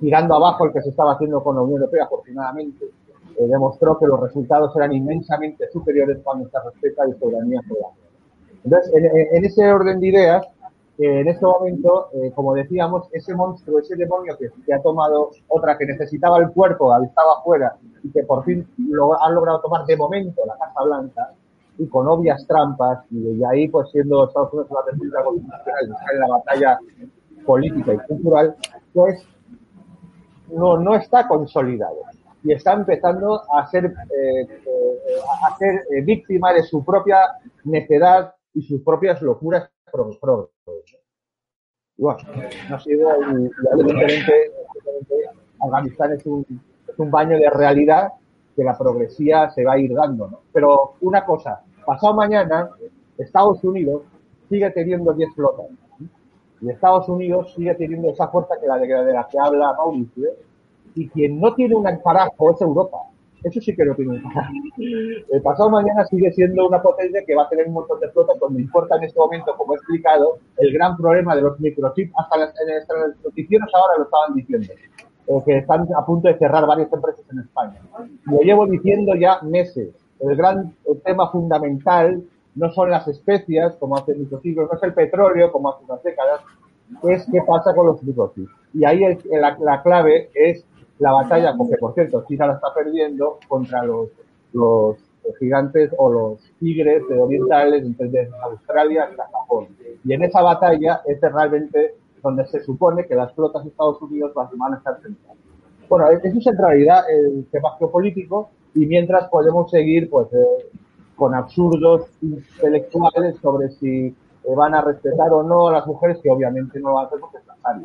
tirando 0.00 0.34
abajo 0.34 0.64
el 0.64 0.72
que 0.72 0.82
se 0.82 0.88
estaba 0.88 1.12
haciendo 1.12 1.44
con 1.44 1.54
la 1.54 1.62
Unión 1.62 1.82
Europea, 1.82 2.04
afortunadamente, 2.04 2.86
eh, 2.86 2.90
demostró 3.46 3.98
que 3.98 4.06
los 4.06 4.20
resultados 4.20 4.74
eran 4.76 4.92
inmensamente 4.92 5.68
superiores 5.70 6.18
cuando 6.22 6.48
se 6.48 6.58
respeta 6.60 7.06
la 7.06 7.18
soberanía 7.18 7.60
soberana. 7.68 7.94
Entonces, 8.64 8.92
en, 8.94 9.06
en, 9.36 9.44
ese 9.44 9.72
orden 9.72 10.00
de 10.00 10.08
ideas, 10.08 10.46
eh, 11.00 11.20
en 11.20 11.28
este 11.28 11.46
momento, 11.46 12.08
eh, 12.12 12.30
como 12.34 12.52
decíamos, 12.52 13.08
ese 13.12 13.34
monstruo, 13.34 13.78
ese 13.78 13.96
demonio 13.96 14.36
que, 14.36 14.74
ha 14.74 14.82
tomado 14.82 15.30
otra 15.48 15.78
que 15.78 15.86
necesitaba 15.86 16.36
el 16.36 16.50
cuerpo, 16.50 16.94
estaba 17.02 17.38
afuera, 17.38 17.74
y 18.02 18.10
que 18.10 18.22
por 18.24 18.44
fin 18.44 18.68
lo 18.76 19.18
han 19.18 19.34
logrado 19.34 19.62
tomar 19.62 19.86
de 19.86 19.96
momento 19.96 20.42
la 20.46 20.58
Casa 20.58 20.84
Blanca, 20.84 21.32
y 21.78 21.86
con 21.86 22.06
obvias 22.06 22.46
trampas, 22.46 22.98
y 23.10 23.42
ahí, 23.44 23.68
pues 23.68 23.88
siendo 23.90 24.26
Estados 24.28 24.52
Unidos 24.52 24.70
la 24.72 24.92
República 24.92 25.24
Constitucional, 25.24 25.96
en 26.12 26.20
la 26.20 26.28
batalla 26.28 26.78
política 27.46 27.94
y 27.94 27.98
cultural, 28.06 28.56
pues 28.92 29.26
no, 30.52 30.76
no 30.76 30.94
está 30.96 31.26
consolidado. 31.26 32.09
Y 32.42 32.52
está 32.52 32.72
empezando 32.72 33.42
a 33.52 33.66
ser, 33.66 33.86
eh, 33.86 34.42
eh, 34.42 34.96
a 35.46 35.56
ser 35.56 35.84
eh, 35.90 36.00
víctima 36.02 36.52
de 36.52 36.62
su 36.62 36.84
propia 36.84 37.18
necedad 37.64 38.34
y 38.54 38.62
sus 38.62 38.82
propias 38.82 39.20
locuras 39.22 39.70
pro, 39.92 40.50
bueno, 41.96 42.18
no 42.70 42.80
sido, 42.80 43.10
y, 43.20 43.50
evidentemente, 43.72 44.52
Afganistán 45.60 46.12
es 46.12 46.24
un, 46.24 46.46
es 46.88 46.98
un 46.98 47.10
baño 47.10 47.36
de 47.36 47.50
realidad 47.50 48.12
que 48.56 48.64
la 48.64 48.76
progresía 48.76 49.50
se 49.50 49.64
va 49.64 49.74
a 49.74 49.78
ir 49.78 49.92
dando, 49.92 50.28
¿no? 50.28 50.40
Pero 50.52 50.94
una 51.02 51.26
cosa, 51.26 51.60
pasado 51.84 52.14
mañana, 52.14 52.70
Estados 53.18 53.62
Unidos 53.64 54.02
sigue 54.48 54.70
teniendo 54.70 55.12
10 55.12 55.34
flotas. 55.34 55.66
Y 56.62 56.70
Estados 56.70 57.08
Unidos 57.08 57.52
sigue 57.54 57.74
teniendo 57.74 58.10
esa 58.10 58.28
fuerza 58.28 58.54
que 58.58 58.66
la 58.66 58.78
de, 58.78 58.86
de 58.86 59.12
la 59.12 59.28
que 59.30 59.38
habla 59.38 59.74
Mauricio, 59.74 60.30
y 60.94 61.08
quien 61.08 61.40
no 61.40 61.54
tiene 61.54 61.74
un 61.74 61.86
amparajo 61.86 62.50
es 62.50 62.60
Europa. 62.60 62.98
Eso 63.42 63.60
sí 63.60 63.74
que 63.74 63.84
no 63.84 63.94
tiene 63.94 64.12
un 64.12 64.26
amparajo. 64.26 64.52
El 65.32 65.42
pasado 65.42 65.70
mañana 65.70 66.04
sigue 66.04 66.30
siendo 66.32 66.66
una 66.66 66.82
potencia 66.82 67.24
que 67.26 67.34
va 67.34 67.44
a 67.44 67.48
tener 67.48 67.66
un 67.68 67.74
montón 67.74 68.00
de 68.00 68.10
flotas 68.10 68.36
cuando 68.38 68.58
importa 68.58 68.96
en 68.96 69.04
este 69.04 69.18
momento, 69.18 69.54
como 69.56 69.74
he 69.74 69.76
explicado, 69.76 70.38
el 70.58 70.72
gran 70.72 70.96
problema 70.96 71.34
de 71.34 71.42
los 71.42 71.58
microchips. 71.58 72.12
Hasta 72.16 72.36
las, 72.36 72.54
en 72.60 73.00
los 73.00 73.24
noticieros 73.24 73.70
ahora 73.74 73.98
lo 73.98 74.04
estaban 74.04 74.34
diciendo, 74.34 74.72
eh, 75.26 75.42
que 75.44 75.58
están 75.58 75.86
a 75.96 76.04
punto 76.04 76.28
de 76.28 76.38
cerrar 76.38 76.66
varias 76.66 76.92
empresas 76.92 77.24
en 77.30 77.38
España. 77.40 77.80
Lo 78.24 78.40
llevo 78.40 78.66
diciendo 78.66 79.14
ya 79.14 79.40
meses. 79.42 79.94
El 80.18 80.36
gran 80.36 80.74
el 80.86 81.00
tema 81.00 81.30
fundamental 81.30 82.22
no 82.54 82.70
son 82.72 82.90
las 82.90 83.06
especias, 83.08 83.76
como 83.76 83.96
hace 83.96 84.14
muchos 84.14 84.42
siglos, 84.42 84.68
no 84.70 84.76
es 84.76 84.82
el 84.82 84.92
petróleo, 84.92 85.50
como 85.52 85.70
hace 85.70 85.84
unas 85.84 86.02
décadas, 86.02 86.40
es 87.04 87.26
qué 87.30 87.40
pasa 87.46 87.74
con 87.74 87.86
los 87.86 88.02
microchips. 88.02 88.50
Y 88.74 88.84
ahí 88.84 89.04
es, 89.04 89.24
la, 89.26 89.56
la 89.60 89.82
clave 89.82 90.30
es 90.34 90.64
la 91.00 91.12
batalla, 91.12 91.54
porque 91.56 91.76
por 91.78 91.94
cierto, 91.94 92.24
China 92.28 92.46
la 92.46 92.54
está 92.54 92.72
perdiendo 92.74 93.38
contra 93.48 93.82
los, 93.84 94.10
los 94.52 94.96
gigantes 95.38 95.90
o 95.96 96.10
los 96.10 96.40
tigres 96.58 97.02
de 97.08 97.18
orientales 97.18 97.84
desde 97.98 98.30
Australia 98.42 99.04
hasta 99.04 99.28
Japón. 99.32 99.68
Y 100.04 100.12
en 100.12 100.22
esa 100.22 100.42
batalla 100.42 101.02
es 101.06 101.20
realmente 101.20 101.94
donde 102.22 102.46
se 102.46 102.62
supone 102.62 103.06
que 103.06 103.14
las 103.14 103.32
flotas 103.34 103.64
de 103.64 103.70
Estados 103.70 104.00
Unidos 104.02 104.32
van 104.34 104.74
a 104.74 104.76
estar 104.76 105.00
centradas. 105.00 105.38
Bueno, 105.88 106.08
eso 106.08 106.38
es 106.38 106.46
en 106.46 106.56
realidad 106.56 107.02
el 107.10 107.46
tema 107.50 107.76
geopolítico 107.78 108.50
y 108.74 108.86
mientras 108.86 109.28
podemos 109.28 109.70
seguir 109.70 110.08
pues 110.08 110.28
eh, 110.32 110.68
con 111.16 111.34
absurdos 111.34 112.08
intelectuales 112.22 113.36
sobre 113.42 113.70
si 113.70 114.06
eh, 114.06 114.14
van 114.54 114.74
a 114.74 114.82
respetar 114.82 115.32
o 115.32 115.42
no 115.42 115.68
a 115.68 115.72
las 115.72 115.86
mujeres, 115.86 116.18
que 116.22 116.30
obviamente 116.30 116.78
no 116.78 116.90
lo 116.90 117.00
hacer 117.00 117.18
porque 117.18 117.38
están. 117.38 117.82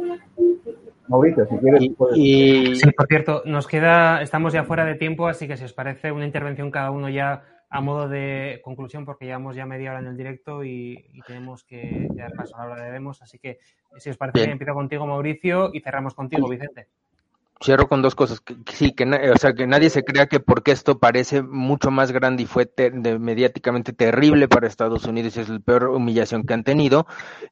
Mauricio, 1.07 1.45
si 1.45 1.57
quieres. 1.57 1.89
Puedes... 1.97 2.17
Y... 2.17 2.75
Sí, 2.75 2.91
por 2.91 3.07
cierto, 3.07 3.43
nos 3.45 3.67
queda, 3.67 4.21
estamos 4.21 4.53
ya 4.53 4.63
fuera 4.63 4.85
de 4.85 4.95
tiempo, 4.95 5.27
así 5.27 5.47
que 5.47 5.57
si 5.57 5.63
os 5.63 5.73
parece 5.73 6.11
una 6.11 6.25
intervención 6.25 6.71
cada 6.71 6.91
uno 6.91 7.09
ya 7.09 7.43
a 7.69 7.81
modo 7.81 8.07
de 8.07 8.61
conclusión, 8.63 9.05
porque 9.05 9.25
llevamos 9.25 9.55
ya 9.55 9.65
media 9.65 9.91
hora 9.91 9.99
en 9.99 10.07
el 10.07 10.17
directo 10.17 10.63
y, 10.63 11.07
y 11.11 11.21
tenemos 11.21 11.63
que 11.63 12.07
dar 12.15 12.33
paso 12.33 12.55
a 12.57 12.65
la 12.65 12.73
hora 12.73 12.85
de 12.85 12.91
demos, 12.91 13.21
así 13.21 13.39
que 13.39 13.59
si 13.97 14.09
os 14.09 14.17
parece, 14.17 14.39
bien. 14.39 14.51
empiezo 14.51 14.73
contigo, 14.73 15.05
Mauricio, 15.05 15.71
y 15.73 15.81
cerramos 15.81 16.13
contigo, 16.13 16.47
Vicente 16.47 16.87
cierro 17.63 17.87
con 17.87 18.01
dos 18.01 18.15
cosas. 18.15 18.41
Que, 18.41 18.55
sí, 18.73 18.91
que, 18.93 19.05
o 19.05 19.37
sea, 19.37 19.53
que 19.53 19.67
nadie 19.67 19.89
se 19.89 20.03
crea 20.03 20.27
que 20.27 20.39
porque 20.39 20.71
esto 20.71 20.99
parece 20.99 21.41
mucho 21.41 21.91
más 21.91 22.11
grande 22.11 22.43
y 22.43 22.45
fue 22.45 22.71
mediáticamente 23.19 23.93
terrible 23.93 24.47
para 24.47 24.67
Estados 24.67 25.05
Unidos 25.05 25.37
y 25.37 25.41
es 25.41 25.49
la 25.49 25.59
peor 25.59 25.89
humillación 25.89 26.43
que 26.43 26.53
han 26.53 26.63
tenido, 26.63 27.07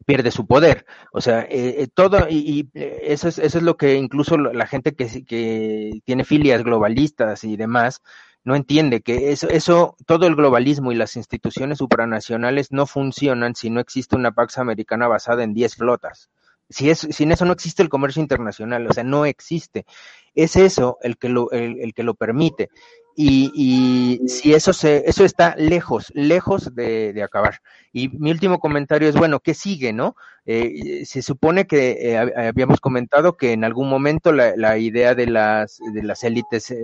pierde 0.05 0.31
su 0.31 0.45
poder. 0.47 0.85
O 1.11 1.21
sea, 1.21 1.45
eh, 1.49 1.87
todo, 1.93 2.27
y, 2.29 2.37
y, 2.37 2.69
eso, 2.73 3.27
es, 3.27 3.39
eso 3.39 3.57
es 3.57 3.63
lo 3.63 3.77
que 3.77 3.95
incluso 3.95 4.37
la 4.37 4.67
gente 4.67 4.95
que, 4.95 5.23
que 5.25 6.01
tiene 6.05 6.25
filias 6.25 6.63
globalistas 6.63 7.43
y 7.43 7.55
demás, 7.55 8.01
no 8.43 8.55
entiende 8.55 9.01
que 9.01 9.31
eso, 9.31 9.47
eso, 9.49 9.95
todo 10.05 10.27
el 10.27 10.35
globalismo 10.35 10.91
y 10.91 10.95
las 10.95 11.15
instituciones 11.15 11.77
supranacionales 11.77 12.71
no 12.71 12.85
funcionan 12.85 13.55
si 13.55 13.69
no 13.69 13.79
existe 13.79 14.15
una 14.15 14.33
Pax 14.33 14.57
Americana 14.57 15.07
basada 15.07 15.43
en 15.43 15.53
10 15.53 15.75
flotas. 15.75 16.29
Si 16.69 16.89
es, 16.89 16.99
sin 17.11 17.31
eso 17.31 17.45
no 17.45 17.53
existe 17.53 17.83
el 17.83 17.89
comercio 17.89 18.21
internacional, 18.21 18.87
o 18.87 18.93
sea, 18.93 19.03
no 19.03 19.25
existe. 19.25 19.85
Es 20.33 20.55
eso 20.55 20.97
el 21.01 21.17
que 21.17 21.29
lo, 21.29 21.51
el, 21.51 21.93
que 21.93 22.03
lo 22.03 22.15
permite. 22.15 22.69
Y, 23.15 23.51
y, 23.53 24.27
si 24.27 24.55
eso 24.55 24.73
se, 24.73 25.03
eso 25.07 25.23
está 25.23 25.55
lejos, 25.55 26.11
lejos 26.15 26.73
de, 26.73 27.21
acabar. 27.23 27.59
Y 27.91 28.09
mi 28.09 28.31
último 28.31 28.59
comentario 28.59 29.07
es, 29.07 29.15
bueno, 29.15 29.39
¿qué 29.39 29.53
sigue, 29.53 29.93
no? 29.93 30.15
Eh, 30.45 31.03
se 31.05 31.21
supone 31.21 31.67
que 31.67 31.91
eh, 31.99 32.17
habíamos 32.17 32.81
comentado 32.81 33.37
que 33.37 33.51
en 33.51 33.63
algún 33.63 33.87
momento 33.87 34.31
la, 34.31 34.77
idea 34.79 35.13
de 35.13 35.27
las, 35.27 35.77
de 35.93 36.01
las 36.01 36.23
élites 36.23 36.71
eh, 36.71 36.75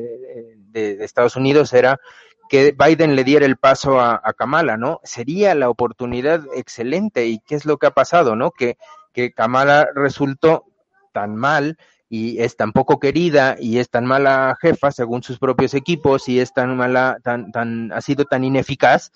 de, 0.71 0.97
de, 0.97 1.03
Estados 1.03 1.35
Unidos 1.35 1.73
era 1.73 1.99
que 2.47 2.75
Biden 2.77 3.15
le 3.15 3.23
diera 3.23 3.45
el 3.45 3.57
paso 3.57 3.99
a, 3.99 4.21
a 4.23 4.33
Kamala, 4.33 4.77
¿no? 4.77 4.99
Sería 5.03 5.55
la 5.55 5.69
oportunidad 5.69 6.43
excelente. 6.55 7.27
¿Y 7.27 7.39
qué 7.39 7.55
es 7.55 7.65
lo 7.65 7.77
que 7.77 7.87
ha 7.87 7.91
pasado, 7.91 8.35
no? 8.35 8.51
Que 8.51 8.77
que 9.19 9.33
Kamala 9.33 9.89
resultó 9.93 10.65
tan 11.11 11.35
mal 11.35 11.77
y 12.09 12.41
es 12.41 12.55
tan 12.55 12.71
poco 12.71 12.99
querida 12.99 13.55
y 13.59 13.79
es 13.79 13.89
tan 13.89 14.05
mala 14.05 14.57
jefa 14.61 14.91
según 14.91 15.21
sus 15.23 15.37
propios 15.37 15.73
equipos 15.73 16.29
y 16.29 16.39
es 16.39 16.53
tan 16.53 16.75
mala, 16.77 17.17
tan, 17.23 17.51
tan, 17.51 17.91
ha 17.91 18.01
sido 18.01 18.25
tan 18.25 18.43
ineficaz 18.43 19.11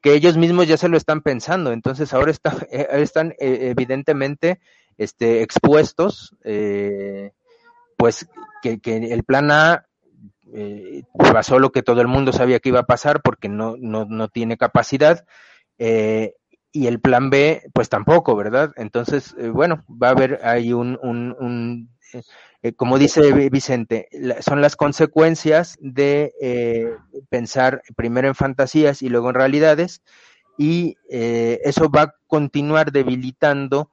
que 0.00 0.12
ellos 0.12 0.36
mismos 0.36 0.68
ya 0.68 0.76
se 0.76 0.88
lo 0.88 0.96
están 0.96 1.22
pensando. 1.22 1.72
Entonces 1.72 2.12
ahora 2.12 2.30
está, 2.30 2.54
eh, 2.70 2.86
están 2.92 3.30
eh, 3.40 3.70
evidentemente 3.70 4.60
este, 4.98 5.42
expuestos, 5.42 6.36
eh, 6.44 7.32
pues 7.96 8.28
que, 8.62 8.80
que, 8.80 8.96
el 8.96 9.24
plan 9.24 9.50
A 9.50 9.84
pasó 11.32 11.58
lo 11.58 11.72
que 11.72 11.82
todo 11.82 12.00
el 12.00 12.08
mundo 12.08 12.32
sabía 12.32 12.58
que 12.58 12.70
iba 12.70 12.80
a 12.80 12.86
pasar 12.86 13.20
porque 13.22 13.48
no, 13.48 13.76
no, 13.78 14.04
no 14.04 14.28
tiene 14.28 14.56
capacidad. 14.56 15.26
Y 16.72 16.86
el 16.86 17.00
plan 17.00 17.30
B, 17.30 17.62
pues 17.72 17.88
tampoco, 17.88 18.36
¿verdad? 18.36 18.72
Entonces, 18.76 19.34
eh, 19.38 19.48
bueno, 19.48 19.84
va 19.90 20.08
a 20.08 20.12
haber 20.12 20.40
ahí 20.44 20.72
un, 20.72 20.98
un, 21.02 21.34
un 21.38 21.88
eh, 22.62 22.72
como 22.72 22.98
dice 22.98 23.32
Vicente, 23.50 24.08
son 24.40 24.60
las 24.60 24.74
consecuencias 24.76 25.76
de 25.80 26.32
eh, 26.40 26.92
pensar 27.28 27.82
primero 27.96 28.28
en 28.28 28.34
fantasías 28.34 29.02
y 29.02 29.08
luego 29.08 29.28
en 29.28 29.36
realidades, 29.36 30.02
y 30.56 30.96
eh, 31.08 31.60
eso 31.64 31.88
va 31.88 32.02
a 32.02 32.14
continuar 32.26 32.90
debilitando 32.90 33.90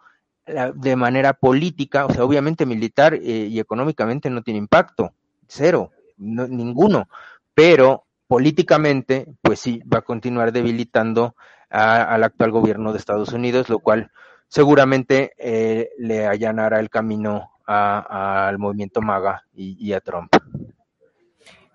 de 0.75 0.95
manera 0.95 1.33
política, 1.33 2.05
o 2.05 2.13
sea, 2.13 2.23
obviamente 2.23 2.67
militar 2.67 3.15
eh, 3.15 3.47
y 3.49 3.59
económicamente 3.59 4.29
no 4.29 4.43
tiene 4.43 4.59
impacto, 4.59 5.13
cero, 5.47 5.91
no, 6.17 6.47
ninguno, 6.47 7.07
pero 7.55 8.05
políticamente, 8.27 9.27
pues 9.41 9.59
sí, 9.59 9.81
va 9.91 9.99
a 9.99 10.03
continuar 10.03 10.51
debilitando 10.51 11.35
a, 11.69 12.03
al 12.03 12.23
actual 12.23 12.51
gobierno 12.51 12.91
de 12.91 12.99
Estados 12.99 13.33
Unidos, 13.33 13.69
lo 13.69 13.79
cual 13.79 14.11
seguramente 14.47 15.33
eh, 15.37 15.89
le 15.97 16.27
allanará 16.27 16.79
el 16.79 16.89
camino 16.89 17.51
a, 17.65 18.47
al 18.47 18.59
movimiento 18.59 19.01
MAGA 19.01 19.43
y, 19.53 19.75
y, 19.79 19.93
a 19.93 20.01
Trump. 20.01 20.31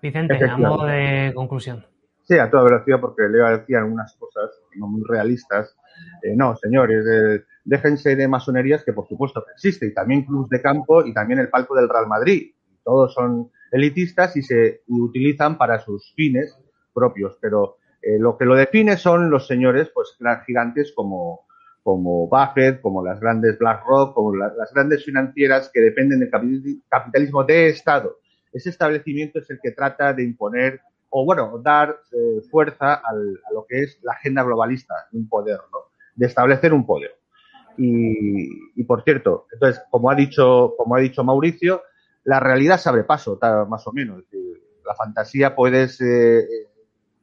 Vicente, 0.01 0.43
a 0.49 0.57
modo 0.57 0.85
de 0.85 1.31
conclusión. 1.35 1.85
Sí, 2.23 2.37
a 2.39 2.49
toda 2.49 2.63
velocidad, 2.63 2.99
porque 2.99 3.23
Leo 3.29 3.45
decía 3.57 3.79
algunas 3.79 4.15
cosas 4.15 4.49
no 4.75 4.87
muy 4.87 5.03
realistas. 5.07 5.75
Eh, 6.23 6.33
no, 6.35 6.55
señores, 6.55 7.05
eh, 7.05 7.43
déjense 7.65 8.15
de 8.15 8.27
masonerías, 8.27 8.83
que 8.83 8.93
por 8.93 9.07
supuesto 9.07 9.43
que 9.45 9.51
existe, 9.51 9.87
y 9.87 9.93
también 9.93 10.23
Cruz 10.23 10.47
de 10.49 10.61
Campo 10.61 11.05
y 11.05 11.13
también 11.13 11.39
el 11.39 11.49
palco 11.49 11.75
del 11.75 11.89
Real 11.89 12.07
Madrid. 12.07 12.53
Todos 12.83 13.13
son 13.13 13.51
elitistas 13.71 14.35
y 14.37 14.41
se 14.41 14.81
y 14.87 15.01
utilizan 15.01 15.57
para 15.57 15.79
sus 15.79 16.13
fines 16.15 16.57
propios, 16.93 17.37
pero 17.41 17.77
eh, 18.01 18.17
lo 18.19 18.37
que 18.37 18.45
lo 18.45 18.55
define 18.55 18.97
son 18.97 19.29
los 19.29 19.47
señores, 19.47 19.89
pues 19.93 20.17
gigantes 20.45 20.93
como, 20.95 21.45
como 21.83 22.27
Buffett, 22.27 22.81
como 22.81 23.05
las 23.05 23.19
grandes 23.19 23.57
BlackRock, 23.59 24.13
como 24.13 24.35
la, 24.35 24.53
las 24.57 24.73
grandes 24.73 25.05
financieras 25.05 25.69
que 25.73 25.81
dependen 25.81 26.19
del 26.19 26.29
capitalismo 26.89 27.43
de 27.43 27.69
Estado. 27.69 28.17
Ese 28.51 28.69
establecimiento 28.69 29.39
es 29.39 29.49
el 29.49 29.59
que 29.61 29.71
trata 29.71 30.13
de 30.13 30.23
imponer 30.23 30.81
o, 31.09 31.25
bueno, 31.25 31.59
dar 31.63 31.99
eh, 32.11 32.41
fuerza 32.49 32.93
a 32.93 33.13
lo 33.53 33.65
que 33.67 33.81
es 33.81 33.99
la 34.01 34.13
agenda 34.13 34.43
globalista, 34.43 34.93
un 35.11 35.27
poder, 35.27 35.59
¿no? 35.71 35.79
De 36.15 36.25
establecer 36.25 36.73
un 36.73 36.85
poder. 36.85 37.11
Y, 37.77 38.79
y 38.79 38.83
por 38.83 39.03
cierto, 39.03 39.47
entonces, 39.51 39.81
como 39.89 40.09
ha 40.09 40.15
dicho, 40.15 40.73
como 40.77 40.95
ha 40.95 40.99
dicho 40.99 41.23
Mauricio, 41.23 41.83
la 42.23 42.39
realidad 42.39 42.77
se 42.77 42.89
abre 42.89 43.03
paso, 43.03 43.39
más 43.67 43.87
o 43.87 43.91
menos. 43.91 44.23
La 44.85 44.95
fantasía 44.95 45.55
puedes 45.55 45.99
eh, 46.01 46.47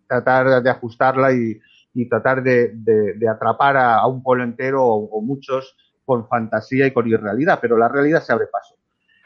tratar 0.09 0.63
de 0.63 0.71
ajustarla 0.71 1.33
y, 1.33 1.61
y 1.95 2.09
tratar 2.09 2.43
de, 2.43 3.19
atrapar 3.31 3.77
a, 3.77 4.07
un 4.07 4.23
pueblo 4.23 4.45
entero 4.45 4.85
o, 4.85 5.05
o, 5.05 5.21
muchos 5.21 5.77
con 6.05 6.27
fantasía 6.27 6.87
y 6.87 6.93
con 6.93 7.07
irrealidad, 7.07 7.59
pero 7.61 7.77
la 7.77 7.89
realidad 7.89 8.23
se 8.23 8.33
abre 8.33 8.47
paso. 8.47 8.77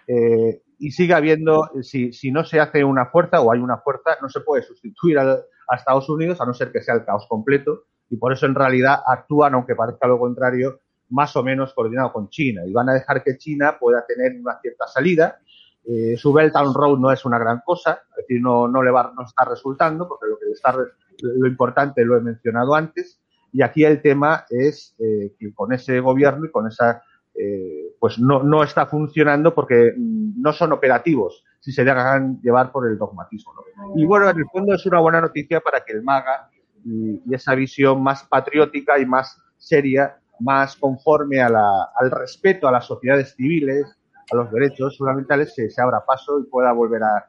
Eh, 0.07 0.62
y 0.78 0.91
sigue 0.91 1.14
habiendo, 1.14 1.70
si, 1.83 2.12
si, 2.12 2.33
no 2.33 2.45
se 2.45 2.59
hace 2.59 2.83
una 2.83 3.07
fuerza 3.07 3.41
o 3.41 3.53
hay 3.53 3.61
una 3.61 3.78
fuerza, 3.78 4.16
no 4.20 4.28
se 4.28 4.41
puede 4.41 4.62
sustituir 4.62 5.18
a, 5.18 5.33
a, 5.68 5.76
Estados 5.76 6.09
Unidos 6.09 6.41
a 6.41 6.47
no 6.47 6.55
ser 6.55 6.72
que 6.72 6.83
sea 6.83 6.97
el 6.97 7.05
caos 7.05 7.26
completo 7.28 7.85
y 8.11 8.16
por 8.16 8.33
eso 8.33 8.47
en 8.47 8.55
realidad 8.55 8.99
actúan, 9.07 9.55
aunque 9.55 9.76
parezca 9.76 10.09
lo 10.09 10.18
contrario, 10.18 10.80
más 11.11 11.37
o 11.37 11.43
menos 11.45 11.72
coordinado 11.72 12.12
con 12.12 12.30
China 12.30 12.62
y 12.66 12.72
van 12.72 12.89
a 12.89 12.95
dejar 12.95 13.22
que 13.22 13.37
China 13.37 13.76
pueda 13.78 14.05
tener 14.07 14.33
una 14.41 14.59
cierta 14.61 14.87
salida 14.89 15.39
eh, 15.85 16.16
su 16.16 16.33
Belt 16.33 16.55
and 16.55 16.74
Road 16.74 16.99
no 16.99 17.11
es 17.11 17.24
una 17.24 17.39
gran 17.39 17.61
cosa, 17.64 18.03
es 18.11 18.16
decir, 18.16 18.41
no, 18.41 18.68
no 18.68 18.83
le 18.83 18.91
va, 18.91 19.12
no 19.16 19.24
está 19.24 19.45
resultando, 19.45 20.09
porque 20.09 20.26
lo 20.28 20.39
que 20.39 20.53
está, 20.53 20.76
lo 21.22 21.47
importante 21.47 22.05
lo 22.05 22.16
he 22.16 22.20
mencionado 22.20 22.74
antes, 22.74 23.20
y 23.53 23.62
aquí 23.62 23.85
el 23.85 24.01
tema 24.01 24.45
es 24.49 24.95
eh, 24.99 25.35
que 25.39 25.53
con 25.53 25.72
ese 25.72 26.01
gobierno 26.01 26.47
y 26.47 26.51
con 26.51 26.68
esa, 26.68 27.03
eh, 27.35 27.95
pues 27.99 28.18
no, 28.18 28.43
no 28.43 28.62
está 28.62 28.87
funcionando 28.87 29.55
porque 29.55 29.93
mm, 29.97 30.41
no 30.41 30.53
son 30.53 30.72
operativos 30.72 31.45
si 31.61 31.72
se 31.72 31.85
dejan 31.85 32.41
llevar 32.41 32.72
por 32.72 32.89
el 32.89 32.97
dogmatismo. 32.97 33.53
Y 33.95 34.05
bueno, 34.05 34.28
en 34.28 34.39
el 34.39 34.47
fondo 34.51 34.74
es 34.74 34.85
una 34.87 35.01
buena 35.01 35.20
noticia 35.20 35.61
para 35.61 35.85
que 35.85 35.93
el 35.93 36.03
MAGA 36.03 36.49
y, 36.85 37.22
y 37.24 37.35
esa 37.35 37.55
visión 37.55 38.03
más 38.03 38.24
patriótica 38.24 38.99
y 38.99 39.07
más 39.07 39.39
seria, 39.59 40.16
más 40.41 40.74
conforme 40.76 41.41
a 41.41 41.49
la, 41.49 41.91
al 41.95 42.11
respeto 42.11 42.66
a 42.66 42.72
las 42.72 42.87
sociedades 42.87 43.35
civiles, 43.37 43.87
a 44.33 44.37
los 44.37 44.51
derechos 44.51 44.97
fundamentales 44.97 45.55
se, 45.55 45.68
abra 45.80 46.05
paso 46.05 46.41
y 46.41 46.45
pueda 46.45 46.72
volver 46.72 47.03
a, 47.03 47.26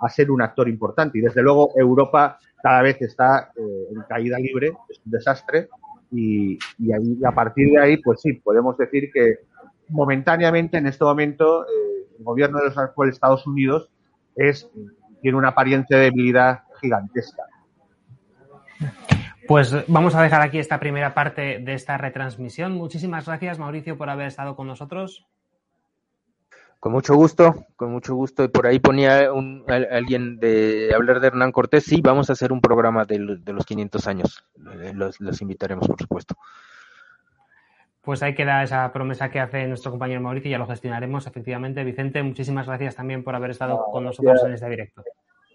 a, 0.00 0.08
ser 0.08 0.30
un 0.30 0.42
actor 0.42 0.68
importante. 0.68 1.18
Y 1.18 1.20
desde 1.22 1.42
luego 1.42 1.72
Europa 1.76 2.38
cada 2.62 2.82
vez 2.82 3.00
está 3.00 3.52
eh, 3.56 3.88
en 3.94 4.02
caída 4.08 4.38
libre, 4.38 4.72
es 4.88 5.00
un 5.04 5.12
desastre. 5.12 5.68
Y, 6.10 6.58
y, 6.78 7.24
a 7.24 7.32
partir 7.32 7.70
de 7.70 7.80
ahí, 7.80 7.96
pues 7.98 8.20
sí, 8.20 8.34
podemos 8.34 8.76
decir 8.76 9.10
que 9.12 9.40
momentáneamente 9.88 10.78
en 10.78 10.86
este 10.86 11.04
momento 11.04 11.64
eh, 11.64 12.06
el 12.18 12.24
gobierno 12.24 12.58
de 12.58 12.72
los 12.74 13.08
Estados 13.08 13.46
Unidos 13.46 13.90
es, 14.34 14.68
tiene 15.20 15.36
una 15.36 15.48
apariencia 15.48 15.96
de 15.98 16.04
debilidad 16.04 16.60
gigantesca. 16.80 17.44
Pues 19.48 19.74
vamos 19.86 20.14
a 20.14 20.22
dejar 20.22 20.42
aquí 20.42 20.58
esta 20.58 20.80
primera 20.80 21.14
parte 21.14 21.60
de 21.60 21.74
esta 21.74 21.96
retransmisión. 21.96 22.72
Muchísimas 22.72 23.26
gracias, 23.26 23.58
Mauricio, 23.58 23.96
por 23.96 24.10
haber 24.10 24.26
estado 24.26 24.56
con 24.56 24.66
nosotros. 24.66 25.26
Con 26.80 26.92
mucho 26.92 27.14
gusto, 27.14 27.54
con 27.74 27.90
mucho 27.90 28.14
gusto. 28.14 28.44
Y 28.44 28.48
por 28.48 28.66
ahí 28.66 28.78
ponía 28.78 29.32
un, 29.32 29.64
alguien 29.68 30.38
de 30.38 30.92
hablar 30.94 31.20
de 31.20 31.28
Hernán 31.28 31.52
Cortés. 31.52 31.84
Sí, 31.84 32.00
vamos 32.02 32.30
a 32.30 32.34
hacer 32.34 32.52
un 32.52 32.60
programa 32.60 33.04
de, 33.04 33.38
de 33.40 33.52
los 33.52 33.64
500 33.64 34.06
años. 34.06 34.44
Eh, 34.80 34.92
los, 34.94 35.20
los, 35.20 35.40
invitaremos, 35.40 35.88
por 35.88 35.98
supuesto. 35.98 36.36
Pues 38.02 38.22
ahí 38.22 38.34
queda 38.34 38.62
esa 38.62 38.92
promesa 38.92 39.30
que 39.30 39.40
hace 39.40 39.66
nuestro 39.66 39.90
compañero 39.90 40.20
Mauricio 40.20 40.48
y 40.48 40.52
ya 40.52 40.58
lo 40.58 40.66
gestionaremos, 40.66 41.26
efectivamente. 41.26 41.82
Vicente, 41.82 42.22
muchísimas 42.22 42.66
gracias 42.66 42.94
también 42.94 43.24
por 43.24 43.34
haber 43.34 43.50
estado 43.50 43.84
con 43.90 44.04
nosotros 44.04 44.44
en 44.44 44.52
este 44.52 44.68
directo. 44.68 45.02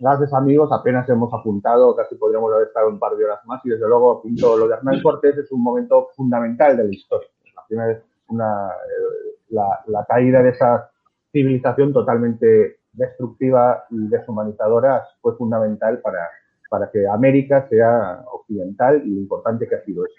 Gracias, 0.01 0.33
amigos. 0.33 0.69
Apenas 0.73 1.07
hemos 1.07 1.33
apuntado, 1.33 1.95
casi 1.95 2.15
podríamos 2.15 2.51
haber 2.51 2.67
estado 2.67 2.89
un 2.89 2.99
par 2.99 3.15
de 3.15 3.23
horas 3.23 3.39
más. 3.45 3.63
Y 3.63 3.69
desde 3.69 3.87
luego, 3.87 4.17
apunto, 4.17 4.57
lo 4.57 4.67
de 4.67 4.73
Hernán 4.73 5.01
Cortés 5.01 5.37
es 5.37 5.51
un 5.51 5.63
momento 5.63 6.09
fundamental 6.13 6.75
de 6.75 6.83
la 6.85 6.91
historia. 6.91 7.29
La 7.55 7.65
primera 7.67 7.87
vez, 7.87 8.03
una, 8.27 8.67
eh, 8.67 9.37
la, 9.49 9.79
la 9.87 10.03
caída 10.03 10.41
de 10.41 10.49
esa 10.49 10.90
civilización 11.31 11.93
totalmente 11.93 12.79
destructiva 12.93 13.85
y 13.89 14.07
deshumanizadora 14.07 15.03
fue 15.21 15.35
fundamental 15.37 15.99
para, 15.99 16.29
para 16.69 16.89
que 16.91 17.07
América 17.07 17.67
sea 17.69 18.23
occidental 18.31 19.01
y 19.05 19.09
lo 19.09 19.21
importante 19.21 19.67
que 19.67 19.75
ha 19.75 19.85
sido 19.85 20.05
eso. 20.05 20.15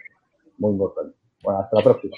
Muy 0.58 0.72
importante. 0.72 1.16
Bueno, 1.42 1.60
hasta 1.60 1.76
la 1.76 1.82
próxima. 1.82 2.16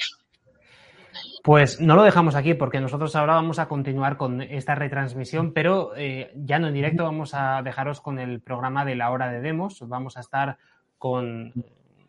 Pues 1.43 1.81
no 1.81 1.95
lo 1.95 2.05
dejamos 2.05 2.37
aquí 2.37 2.55
porque 2.55 2.81
nosotros 2.81 3.15
ahora 3.17 3.35
vamos 3.35 3.59
a 3.59 3.69
continuar 3.69 4.17
con 4.17 4.41
esta 4.41 4.75
retransmisión, 4.75 5.53
pero 5.53 5.93
eh, 5.95 6.33
ya 6.35 6.59
no 6.59 6.69
en 6.69 6.75
directo 6.75 7.05
vamos 7.05 7.35
a 7.35 7.61
dejaros 7.63 8.01
con 8.01 8.19
el 8.19 8.41
programa 8.41 8.85
de 8.85 8.95
la 8.95 9.11
hora 9.11 9.31
de 9.31 9.41
demos. 9.41 9.87
Vamos 9.87 10.17
a 10.17 10.21
estar 10.21 10.57
con 10.97 11.53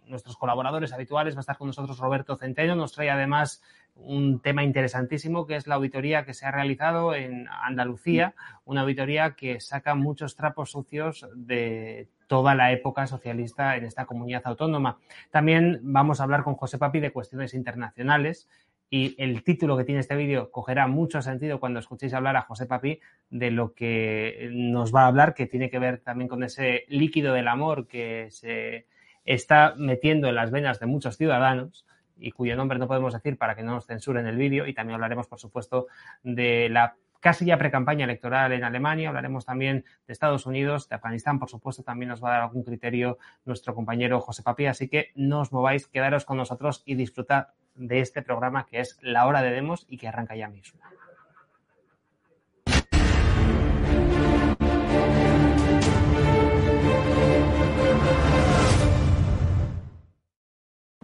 nuestros 0.08 0.38
colaboradores 0.38 0.94
habituales, 0.94 1.36
va 1.36 1.40
a 1.40 1.42
estar 1.42 1.58
con 1.58 1.68
nosotros 1.68 2.00
Roberto 2.00 2.38
Centeno, 2.38 2.76
nos 2.76 2.94
trae 2.94 3.10
además 3.10 3.62
un 3.96 4.40
tema 4.42 4.64
interesantísimo 4.64 5.48
que 5.48 5.56
es 5.56 5.68
la 5.68 5.76
auditoría 5.76 6.26
que 6.26 6.34
se 6.34 6.46
ha 6.46 6.52
realizado 6.52 7.16
en 7.16 7.48
Andalucía, 7.50 8.36
una 8.66 8.82
auditoría 8.82 9.32
que 9.32 9.60
saca 9.60 9.96
muchos 9.96 10.36
trapos 10.36 10.72
sucios 10.72 11.28
de 11.34 12.08
toda 12.28 12.56
la 12.56 12.72
época 12.72 13.08
socialista 13.08 13.78
en 13.78 13.86
esta 13.86 14.06
comunidad 14.06 14.44
autónoma. 14.46 15.00
También 15.32 15.80
vamos 15.82 16.20
a 16.20 16.24
hablar 16.24 16.44
con 16.44 16.56
José 16.56 16.78
Papi 16.78 17.00
de 17.00 17.12
cuestiones 17.12 17.54
internacionales 17.54 18.50
y 18.90 19.16
el 19.18 19.44
título 19.44 19.78
que 19.78 19.84
tiene 19.84 20.02
este 20.02 20.16
vídeo 20.16 20.52
cogerá 20.52 20.88
mucho 20.88 21.22
sentido 21.22 21.60
cuando 21.60 21.80
escuchéis 21.80 22.14
hablar 22.14 22.36
a 22.36 22.42
José 22.42 22.66
Papi 22.66 23.00
de 23.30 23.52
lo 23.52 23.74
que 23.74 24.50
nos 24.52 24.94
va 24.94 25.04
a 25.04 25.08
hablar, 25.08 25.34
que 25.34 25.48
tiene 25.48 25.70
que 25.70 25.80
ver 25.80 26.00
también 26.00 26.28
con 26.28 26.44
ese 26.44 26.86
líquido 26.90 27.34
del 27.34 27.48
amor 27.48 27.88
que 27.88 28.28
se 28.30 28.88
está 29.24 29.74
metiendo 29.78 30.28
en 30.28 30.36
las 30.36 30.52
venas 30.52 30.80
de 30.80 30.86
muchos 30.86 31.18
ciudadanos 31.18 31.86
y 32.18 32.32
cuyo 32.32 32.56
nombre 32.56 32.80
no 32.80 32.88
podemos 32.88 33.14
decir 33.14 33.38
para 33.38 33.56
que 33.56 33.64
no 33.64 33.74
nos 33.74 33.86
censuren 33.86 34.28
el 34.28 34.38
vídeo. 34.38 34.68
Y 34.68 34.74
también 34.74 34.96
hablaremos, 34.96 35.28
por 35.28 35.40
supuesto, 35.40 35.88
de 36.24 36.70
la 36.70 36.96
casi 37.20 37.46
ya 37.46 37.58
pre-campaña 37.58 38.06
electoral 38.06 38.52
en 38.52 38.64
Alemania. 38.64 39.10
Hablaremos 39.10 39.46
también 39.46 39.84
de 40.06 40.14
Estados 40.14 40.46
Unidos, 40.46 40.88
de 40.90 40.96
Afganistán, 40.96 41.40
por 41.40 41.50
supuesto, 41.50 41.82
también 41.82 42.10
nos 42.10 42.24
va 42.24 42.30
a 42.30 42.32
dar 42.34 42.42
algún 42.44 42.64
criterio 42.64 43.18
nuestro 43.46 43.74
compañero 43.74 44.22
José 44.22 44.44
Papi. 44.44 44.68
Así 44.68 44.88
que 44.88 45.12
no 45.16 45.42
os 45.42 45.52
mováis, 45.52 45.88
quedaros 45.88 46.26
con 46.26 46.38
nosotros 46.38 46.84
y 46.86 46.96
disfrutad 46.96 47.48
de 47.74 48.00
este 48.00 48.22
programa 48.22 48.66
que 48.66 48.80
es 48.80 49.00
La 49.02 49.26
Hora 49.26 49.42
de 49.42 49.52
Demos 49.52 49.86
y 49.90 49.98
que 49.98 50.08
arranca 50.08 50.36
ya 50.36 50.50
mismo. 50.50 50.80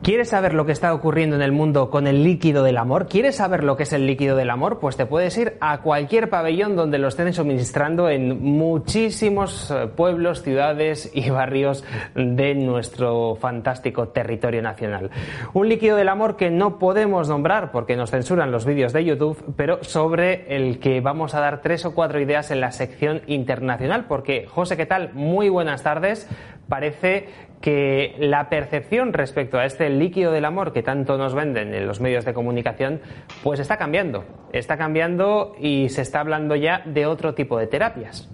¿Quieres 0.03 0.29
saber 0.29 0.55
lo 0.55 0.65
que 0.65 0.71
está 0.71 0.95
ocurriendo 0.95 1.35
en 1.35 1.43
el 1.43 1.51
mundo 1.51 1.91
con 1.91 2.07
el 2.07 2.23
líquido 2.23 2.63
del 2.63 2.79
amor? 2.79 3.05
¿Quieres 3.07 3.35
saber 3.35 3.63
lo 3.63 3.77
que 3.77 3.83
es 3.83 3.93
el 3.93 4.07
líquido 4.07 4.35
del 4.35 4.49
amor? 4.49 4.79
Pues 4.79 4.97
te 4.97 5.05
puedes 5.05 5.37
ir 5.37 5.57
a 5.61 5.81
cualquier 5.81 6.27
pabellón 6.27 6.75
donde 6.75 6.97
lo 6.97 7.07
estén 7.07 7.31
suministrando 7.33 8.09
en 8.09 8.41
muchísimos 8.41 9.69
eh, 9.69 9.85
pueblos, 9.95 10.41
ciudades 10.41 11.11
y 11.13 11.29
barrios 11.29 11.85
de 12.15 12.55
nuestro 12.55 13.35
fantástico 13.35 14.07
territorio 14.07 14.63
nacional. 14.63 15.11
Un 15.53 15.69
líquido 15.69 15.95
del 15.95 16.09
amor 16.09 16.35
que 16.35 16.49
no 16.49 16.79
podemos 16.79 17.29
nombrar 17.29 17.71
porque 17.71 17.95
nos 17.95 18.09
censuran 18.09 18.51
los 18.51 18.65
vídeos 18.65 18.93
de 18.93 19.05
YouTube, 19.05 19.53
pero 19.55 19.83
sobre 19.83 20.55
el 20.55 20.79
que 20.79 20.99
vamos 20.99 21.35
a 21.35 21.41
dar 21.41 21.61
tres 21.61 21.85
o 21.85 21.93
cuatro 21.93 22.19
ideas 22.19 22.49
en 22.49 22.59
la 22.59 22.71
sección 22.71 23.21
internacional. 23.27 24.05
Porque, 24.07 24.47
José, 24.47 24.77
¿qué 24.77 24.87
tal? 24.87 25.13
Muy 25.13 25.49
buenas 25.49 25.83
tardes. 25.83 26.27
Parece 26.71 27.25
que 27.59 28.15
la 28.17 28.47
percepción 28.47 29.11
respecto 29.11 29.57
a 29.57 29.65
este 29.65 29.89
líquido 29.89 30.31
del 30.31 30.45
amor 30.45 30.71
que 30.71 30.81
tanto 30.81 31.17
nos 31.17 31.35
venden 31.35 31.73
en 31.73 31.85
los 31.85 31.99
medios 31.99 32.23
de 32.23 32.33
comunicación, 32.33 33.01
pues 33.43 33.59
está 33.59 33.75
cambiando. 33.75 34.23
Está 34.53 34.77
cambiando 34.77 35.51
y 35.59 35.89
se 35.89 36.01
está 36.01 36.21
hablando 36.21 36.55
ya 36.55 36.81
de 36.85 37.07
otro 37.07 37.33
tipo 37.33 37.57
de 37.57 37.67
terapias. 37.67 38.29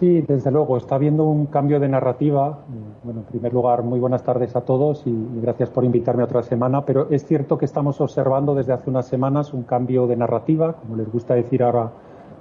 Sí, 0.00 0.22
desde 0.22 0.50
luego, 0.50 0.76
está 0.76 0.96
habiendo 0.96 1.22
un 1.22 1.46
cambio 1.46 1.78
de 1.78 1.88
narrativa. 1.88 2.64
Bueno, 3.04 3.20
en 3.20 3.26
primer 3.26 3.54
lugar, 3.54 3.84
muy 3.84 4.00
buenas 4.00 4.24
tardes 4.24 4.56
a 4.56 4.62
todos 4.62 5.06
y 5.06 5.14
gracias 5.40 5.70
por 5.70 5.84
invitarme 5.84 6.24
otra 6.24 6.42
semana, 6.42 6.84
pero 6.84 7.06
es 7.10 7.24
cierto 7.24 7.58
que 7.58 7.64
estamos 7.64 8.00
observando 8.00 8.56
desde 8.56 8.72
hace 8.72 8.90
unas 8.90 9.06
semanas 9.06 9.54
un 9.54 9.62
cambio 9.62 10.08
de 10.08 10.16
narrativa, 10.16 10.72
como 10.72 10.96
les 10.96 11.08
gusta 11.12 11.34
decir 11.34 11.62
ahora 11.62 11.92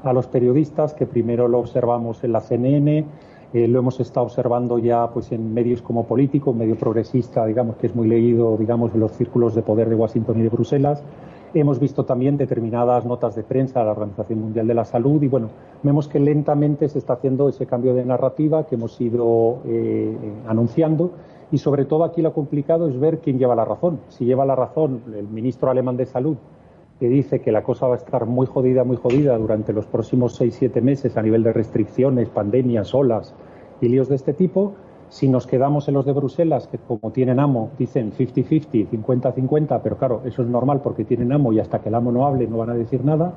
a 0.03 0.13
los 0.13 0.26
periodistas, 0.26 0.95
que 0.95 1.05
primero 1.05 1.47
lo 1.47 1.59
observamos 1.59 2.24
en 2.24 2.32
la 2.32 2.41
CNN, 2.41 3.05
eh, 3.53 3.67
lo 3.67 3.79
hemos 3.79 3.99
estado 3.99 4.25
observando 4.25 4.79
ya 4.79 5.07
pues 5.11 5.31
en 5.31 5.53
medios 5.53 5.81
como 5.83 6.05
político, 6.05 6.53
medio 6.53 6.75
progresista, 6.75 7.45
digamos 7.45 7.75
que 7.77 7.87
es 7.87 7.95
muy 7.95 8.07
leído, 8.07 8.57
digamos, 8.57 8.93
en 8.95 8.99
los 8.99 9.11
círculos 9.11 9.53
de 9.53 9.61
poder 9.61 9.89
de 9.89 9.95
Washington 9.95 10.39
y 10.39 10.43
de 10.43 10.49
Bruselas. 10.49 11.03
Hemos 11.53 11.79
visto 11.79 12.03
también 12.03 12.35
determinadas 12.35 13.05
notas 13.05 13.35
de 13.35 13.43
prensa 13.43 13.81
de 13.81 13.85
la 13.85 13.91
Organización 13.91 14.39
Mundial 14.39 14.65
de 14.65 14.73
la 14.73 14.85
Salud 14.85 15.21
y 15.21 15.27
bueno, 15.27 15.49
vemos 15.83 16.07
que 16.07 16.19
lentamente 16.19 16.89
se 16.89 16.97
está 16.97 17.13
haciendo 17.13 17.47
ese 17.47 17.67
cambio 17.67 17.93
de 17.93 18.03
narrativa 18.03 18.65
que 18.65 18.73
hemos 18.73 18.99
ido 18.99 19.59
eh, 19.67 20.17
anunciando 20.47 21.11
y 21.51 21.59
sobre 21.59 21.85
todo 21.85 22.05
aquí 22.05 22.23
lo 22.23 22.33
complicado 22.33 22.87
es 22.87 22.99
ver 22.99 23.19
quién 23.19 23.37
lleva 23.37 23.53
la 23.53 23.65
razón. 23.65 23.99
Si 24.09 24.25
lleva 24.25 24.45
la 24.47 24.55
razón 24.55 25.03
el 25.15 25.27
ministro 25.27 25.69
alemán 25.69 25.95
de 25.95 26.07
Salud, 26.07 26.37
que 27.03 27.09
dice 27.09 27.41
que 27.41 27.51
la 27.51 27.63
cosa 27.63 27.85
va 27.85 27.95
a 27.95 27.97
estar 27.97 28.25
muy 28.25 28.47
jodida, 28.47 28.85
muy 28.85 28.95
jodida 28.95 29.37
durante 29.37 29.73
los 29.73 29.85
próximos 29.85 30.35
seis, 30.35 30.55
siete 30.57 30.79
meses 30.79 31.17
a 31.17 31.21
nivel 31.21 31.43
de 31.43 31.51
restricciones, 31.51 32.29
pandemias, 32.29 32.95
olas 32.95 33.35
y 33.81 33.89
líos 33.89 34.07
de 34.07 34.15
este 34.15 34.31
tipo. 34.31 34.75
Si 35.09 35.27
nos 35.27 35.45
quedamos 35.45 35.89
en 35.89 35.95
los 35.95 36.05
de 36.05 36.13
Bruselas, 36.13 36.69
que 36.69 36.77
como 36.77 37.11
tienen 37.11 37.41
amo, 37.41 37.71
dicen 37.77 38.13
50-50, 38.13 38.87
50-50, 38.89 39.81
pero 39.83 39.97
claro, 39.97 40.21
eso 40.23 40.43
es 40.43 40.47
normal 40.47 40.79
porque 40.81 41.03
tienen 41.03 41.33
amo 41.33 41.51
y 41.51 41.59
hasta 41.59 41.81
que 41.81 41.89
el 41.89 41.95
amo 41.95 42.09
no 42.13 42.25
hable 42.25 42.47
no 42.47 42.59
van 42.59 42.69
a 42.69 42.73
decir 42.73 43.03
nada. 43.03 43.33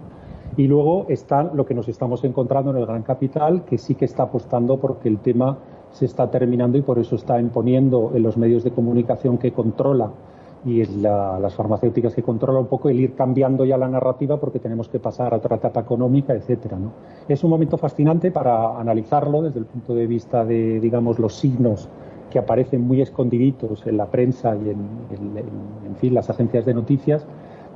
Y 0.57 0.69
luego 0.69 1.07
está 1.09 1.43
lo 1.43 1.67
que 1.67 1.75
nos 1.75 1.89
estamos 1.89 2.23
encontrando 2.23 2.71
en 2.71 2.77
el 2.77 2.87
Gran 2.87 3.03
Capital, 3.03 3.65
que 3.65 3.79
sí 3.79 3.97
que 3.97 4.05
está 4.05 4.23
apostando 4.23 4.79
porque 4.79 5.09
el 5.09 5.19
tema 5.19 5.59
se 5.91 6.05
está 6.05 6.31
terminando 6.31 6.79
y 6.79 6.83
por 6.83 7.01
eso 7.01 7.17
está 7.17 7.41
imponiendo 7.41 8.13
en 8.15 8.23
los 8.23 8.37
medios 8.37 8.63
de 8.63 8.71
comunicación 8.71 9.39
que 9.39 9.51
controla 9.51 10.13
y 10.67 10.81
es 10.81 10.95
la, 10.97 11.39
las 11.39 11.55
farmacéuticas 11.55 12.13
que 12.13 12.23
controlan 12.25 12.63
un 12.63 12.69
poco 12.69 12.89
el 12.89 12.99
ir 12.99 13.15
cambiando 13.15 13.65
ya 13.65 13.79
la 13.79 13.89
narrativa 13.89 14.39
porque 14.39 14.59
tenemos 14.59 14.89
que 14.89 14.99
pasar 14.99 15.33
a 15.33 15.37
otra 15.37 15.57
etapa 15.57 15.81
económica, 15.81 16.35
etcétera. 16.35 16.77
¿no? 16.77 16.91
Es 17.29 17.45
un 17.45 17.51
momento 17.51 17.79
fascinante 17.79 18.33
para 18.33 18.79
analizarlo 18.79 19.43
desde 19.43 19.61
el 19.61 19.67
punto 19.67 19.95
de 19.95 20.09
vista 20.09 20.45
de, 20.45 20.81
digamos, 20.81 21.21
los 21.21 21.37
signos 21.37 21.89
que 22.31 22.41
aparecen 22.41 22.81
muy 22.83 23.01
escondiditos 23.01 23.87
en 23.87 23.97
la 23.97 24.07
prensa 24.07 24.57
y 24.57 24.71
en, 24.71 24.81
en, 25.11 25.39
en 25.87 25.97
fin, 26.01 26.13
las 26.13 26.29
agencias 26.31 26.67
de 26.67 26.75
noticias, 26.75 27.25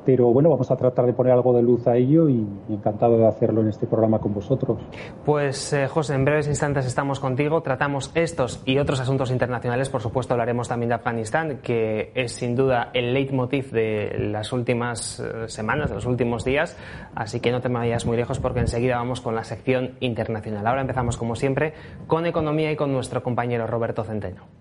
pero 0.04 0.32
bueno, 0.32 0.50
vamos 0.50 0.70
a 0.70 0.76
tratar 0.76 1.06
de 1.06 1.12
poner 1.12 1.32
algo 1.32 1.52
de 1.54 1.62
luz 1.62 1.86
a 1.86 1.96
ello 1.96 2.28
y, 2.28 2.46
encantado 2.68 3.18
de 3.18 3.26
hacerlo 3.26 3.60
en 3.60 3.68
este 3.68 3.86
programa 3.86 4.18
con 4.18 4.34
vosotros. 4.34 4.78
Pues 5.24 5.72
eh, 5.72 5.86
José, 5.88 6.14
en 6.14 6.24
breves 6.24 6.46
instantes 6.48 6.86
estamos 6.86 7.20
contigo, 7.20 7.62
tratamos 7.62 8.10
estos 8.14 8.62
y 8.64 8.78
otros 8.78 9.00
asuntos 9.00 9.30
internacionales, 9.30 9.88
por 9.88 10.00
supuesto 10.00 10.34
hablaremos 10.34 10.68
también 10.68 10.88
de 10.90 10.94
Afganistán, 10.94 11.58
que 11.62 12.12
es 12.14 12.32
sin 12.32 12.54
duda 12.54 12.90
el 12.94 13.12
leitmotiv 13.14 13.70
de 13.70 14.16
las 14.30 14.52
últimas 14.52 15.20
eh, 15.20 15.48
semanas, 15.48 15.90
de 15.90 15.96
los 15.96 16.06
últimos 16.06 16.44
días, 16.44 16.76
así 17.14 17.40
que 17.40 17.50
no 17.50 17.60
te 17.60 17.68
vayas 17.68 18.06
muy 18.06 18.16
lejos 18.16 18.38
porque 18.38 18.60
enseguida 18.60 18.96
vamos 18.96 19.20
con 19.20 19.34
la 19.34 19.44
sección 19.44 19.92
internacional. 20.00 20.66
Ahora 20.66 20.82
empezamos 20.82 21.16
como 21.16 21.34
siempre 21.34 21.74
con 22.06 22.26
economía 22.26 22.70
y 22.72 22.76
con 22.76 22.92
nuestro 22.92 23.22
compañero 23.22 23.66
Roberto 23.66 24.04
Centeno. 24.04 24.59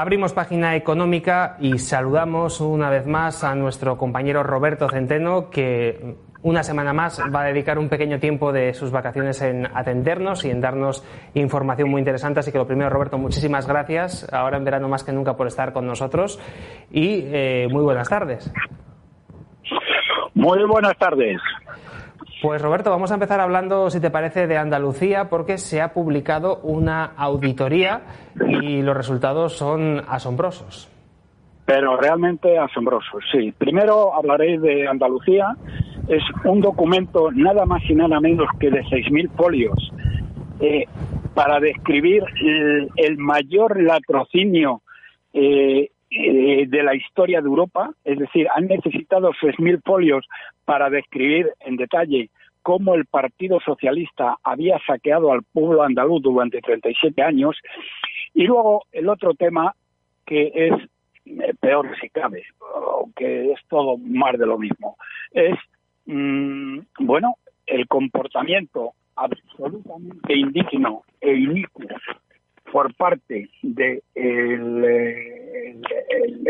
Abrimos 0.00 0.32
página 0.32 0.76
económica 0.76 1.56
y 1.58 1.76
saludamos 1.78 2.60
una 2.60 2.88
vez 2.88 3.04
más 3.04 3.42
a 3.42 3.56
nuestro 3.56 3.98
compañero 3.98 4.44
Roberto 4.44 4.88
Centeno, 4.88 5.50
que 5.50 6.14
una 6.42 6.62
semana 6.62 6.92
más 6.92 7.20
va 7.34 7.40
a 7.40 7.46
dedicar 7.46 7.80
un 7.80 7.88
pequeño 7.88 8.20
tiempo 8.20 8.52
de 8.52 8.74
sus 8.74 8.92
vacaciones 8.92 9.42
en 9.42 9.66
atendernos 9.66 10.44
y 10.44 10.50
en 10.50 10.60
darnos 10.60 11.04
información 11.34 11.90
muy 11.90 11.98
interesante. 11.98 12.38
Así 12.38 12.52
que 12.52 12.58
lo 12.58 12.66
primero, 12.68 12.88
Roberto, 12.90 13.18
muchísimas 13.18 13.66
gracias, 13.66 14.32
ahora 14.32 14.58
en 14.58 14.64
verano 14.64 14.88
más 14.88 15.02
que 15.02 15.10
nunca, 15.10 15.36
por 15.36 15.48
estar 15.48 15.72
con 15.72 15.84
nosotros 15.84 16.38
y 16.92 17.22
eh, 17.24 17.66
muy 17.68 17.82
buenas 17.82 18.08
tardes. 18.08 18.52
Muy 20.32 20.62
buenas 20.62 20.96
tardes. 20.96 21.40
Pues 22.40 22.62
Roberto, 22.62 22.90
vamos 22.90 23.10
a 23.10 23.14
empezar 23.14 23.40
hablando, 23.40 23.90
si 23.90 24.00
te 24.00 24.10
parece, 24.10 24.46
de 24.46 24.56
Andalucía, 24.56 25.28
porque 25.28 25.58
se 25.58 25.80
ha 25.80 25.92
publicado 25.92 26.60
una 26.62 27.04
auditoría 27.16 28.02
y 28.62 28.80
los 28.82 28.96
resultados 28.96 29.54
son 29.54 30.02
asombrosos. 30.06 30.88
Pero 31.66 31.96
realmente 31.96 32.56
asombrosos, 32.56 33.24
sí. 33.32 33.52
Primero 33.58 34.14
hablaré 34.14 34.58
de 34.58 34.86
Andalucía. 34.86 35.56
Es 36.06 36.22
un 36.44 36.60
documento 36.60 37.30
nada 37.32 37.66
más 37.66 37.82
y 37.90 37.94
nada 37.94 38.20
menos 38.20 38.48
que 38.60 38.70
de 38.70 38.82
6.000 38.84 39.30
folios 39.36 39.92
eh, 40.60 40.84
para 41.34 41.58
describir 41.58 42.22
el, 42.96 43.18
mayor 43.18 43.82
latrocinio 43.82 44.82
eh, 45.32 45.90
eh, 46.10 46.66
de 46.66 46.82
la 46.82 46.94
historia 46.94 47.40
de 47.40 47.48
Europa, 47.48 47.90
es 48.04 48.18
decir, 48.18 48.46
han 48.54 48.66
necesitado 48.66 49.30
6.000 49.32 49.82
folios 49.84 50.26
para 50.64 50.88
describir 50.88 51.52
en 51.60 51.76
detalle 51.76 52.30
cómo 52.62 52.94
el 52.94 53.06
Partido 53.06 53.60
Socialista 53.60 54.36
había 54.42 54.78
saqueado 54.86 55.32
al 55.32 55.42
pueblo 55.42 55.82
andaluz 55.82 56.22
durante 56.22 56.60
37 56.60 57.22
años. 57.22 57.56
Y 58.34 58.44
luego 58.44 58.84
el 58.92 59.08
otro 59.08 59.34
tema 59.34 59.74
que 60.26 60.50
es 60.54 60.72
eh, 61.26 61.54
peor 61.60 61.88
si 62.00 62.08
cabe, 62.08 62.42
que 63.16 63.52
es 63.52 63.60
todo 63.68 63.98
más 63.98 64.38
de 64.38 64.46
lo 64.46 64.58
mismo, 64.58 64.96
es, 65.32 65.58
mm, 66.06 66.78
bueno, 67.00 67.34
el 67.66 67.86
comportamiento 67.86 68.92
absolutamente 69.14 70.34
indigno 70.34 71.02
e 71.20 71.34
inicuo 71.34 71.86
por 72.72 72.94
parte 72.94 73.50
de 73.62 74.02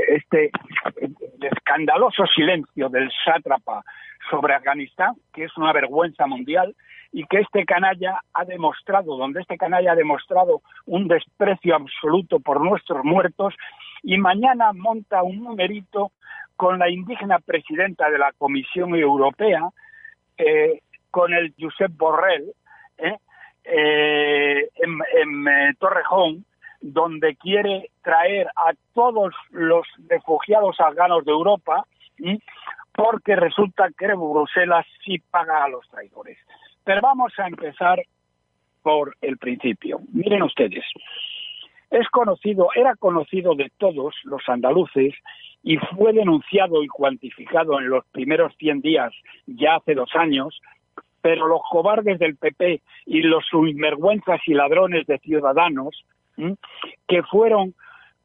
este 0.09 0.51
escandaloso 1.41 2.27
silencio 2.27 2.89
del 2.89 3.11
sátrapa 3.25 3.83
sobre 4.31 4.55
Afganistán, 4.55 5.14
que 5.33 5.45
es 5.45 5.57
una 5.57 5.73
vergüenza 5.73 6.27
mundial, 6.27 6.75
y 7.12 7.25
que 7.25 7.39
este 7.41 7.64
canalla 7.64 8.21
ha 8.35 8.45
demostrado, 8.45 9.16
donde 9.16 9.41
este 9.41 9.57
canalla 9.57 9.93
ha 9.93 9.97
demostrado 9.97 10.61
un 10.87 11.09
desprecio 11.09 11.75
absoluto 11.75 12.41
por 12.41 12.61
nuestros 12.61 13.05
muertos, 13.05 13.55
y 14.03 14.19
mañana 14.19 14.73
monta 14.73 15.23
un 15.23 15.43
numerito 15.43 16.12
con 16.57 16.79
la 16.79 16.91
indígena 16.91 17.39
presidenta 17.39 18.11
de 18.11 18.19
la 18.19 18.33
Comisión 18.37 18.95
Europea, 18.95 19.69
eh, 20.37 20.81
con 21.11 21.33
el 21.33 21.55
Josep 21.59 21.93
Borrell, 21.97 22.53
eh, 22.99 23.16
eh, 23.64 24.69
en, 24.77 25.77
Torrejón, 25.79 26.45
donde 26.81 27.37
quiere 27.37 27.91
traer 28.03 28.49
a 28.57 28.72
todos 28.95 29.35
los 29.51 29.87
refugiados 30.09 30.81
afganos 30.81 31.24
de 31.24 31.33
Europa, 31.33 31.85
porque 32.93 33.37
resulta 33.37 33.89
que 33.97 34.14
Bruselas 34.14 34.87
sí 35.05 35.18
paga 35.31 35.64
a 35.64 35.68
los 35.68 35.89
traidores. 35.89 36.39
Pero 36.85 37.01
vamos 37.01 37.33
a 37.39 37.47
empezar 37.47 38.03
por 38.83 39.16
el 39.20 39.39
principio. 39.39 40.01
Miren 40.12 40.43
ustedes, 40.43 40.85
es 41.91 42.09
conocido, 42.09 42.68
era 42.74 42.97
conocido 42.97 43.55
de 43.55 43.70
todos 43.79 44.14
los 44.24 44.43
andaluces 44.49 45.14
y 45.62 45.76
fue 45.76 46.12
denunciado 46.12 46.83
y 46.83 46.89
cuantificado 46.89 47.79
en 47.79 47.89
los 47.89 48.05
primeros 48.07 48.55
100 48.59 48.81
días, 48.81 49.12
ya 49.47 49.76
hace 49.76 49.95
dos 49.95 50.11
años, 50.14 50.61
pero 51.20 51.47
los 51.47 51.61
cobardes 51.68 52.18
del 52.18 52.37
PP 52.37 52.81
y 53.07 53.22
los 53.22 53.45
subvergüenzas 53.47 54.41
y 54.47 54.55
ladrones 54.55 55.07
de 55.07 55.18
ciudadanos 55.18 56.05
que 57.07 57.22
fueron 57.24 57.74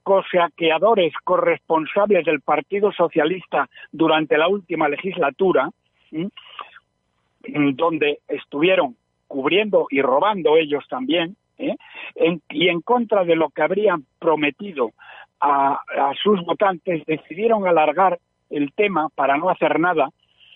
cosaqueadores 0.03 1.13
corresponsables 1.23 2.25
del 2.25 2.41
Partido 2.41 2.91
Socialista 2.91 3.69
durante 3.91 4.37
la 4.37 4.47
última 4.47 4.89
legislatura, 4.89 5.69
donde 7.41 8.19
estuvieron 8.27 8.95
cubriendo 9.27 9.87
y 9.89 10.01
robando 10.01 10.57
ellos 10.57 10.85
también, 10.89 11.35
¿eh? 11.57 11.75
y 12.49 12.67
en 12.67 12.81
contra 12.81 13.23
de 13.23 13.35
lo 13.35 13.49
que 13.49 13.63
habrían 13.63 14.05
prometido 14.19 14.91
a 15.39 15.79
sus 16.21 16.41
votantes, 16.45 17.03
decidieron 17.05 17.67
alargar 17.67 18.19
el 18.49 18.71
tema 18.73 19.09
para 19.15 19.37
no 19.37 19.49
hacer 19.49 19.79
nada 19.79 20.09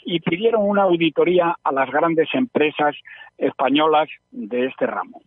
y 0.05 0.21
pidieron 0.21 0.61
una 0.63 0.83
auditoría 0.83 1.57
a 1.61 1.71
las 1.73 1.91
grandes 1.91 2.29
empresas 2.33 2.95
españolas 3.37 4.07
de 4.31 4.67
este 4.67 4.85
ramo. 4.85 5.21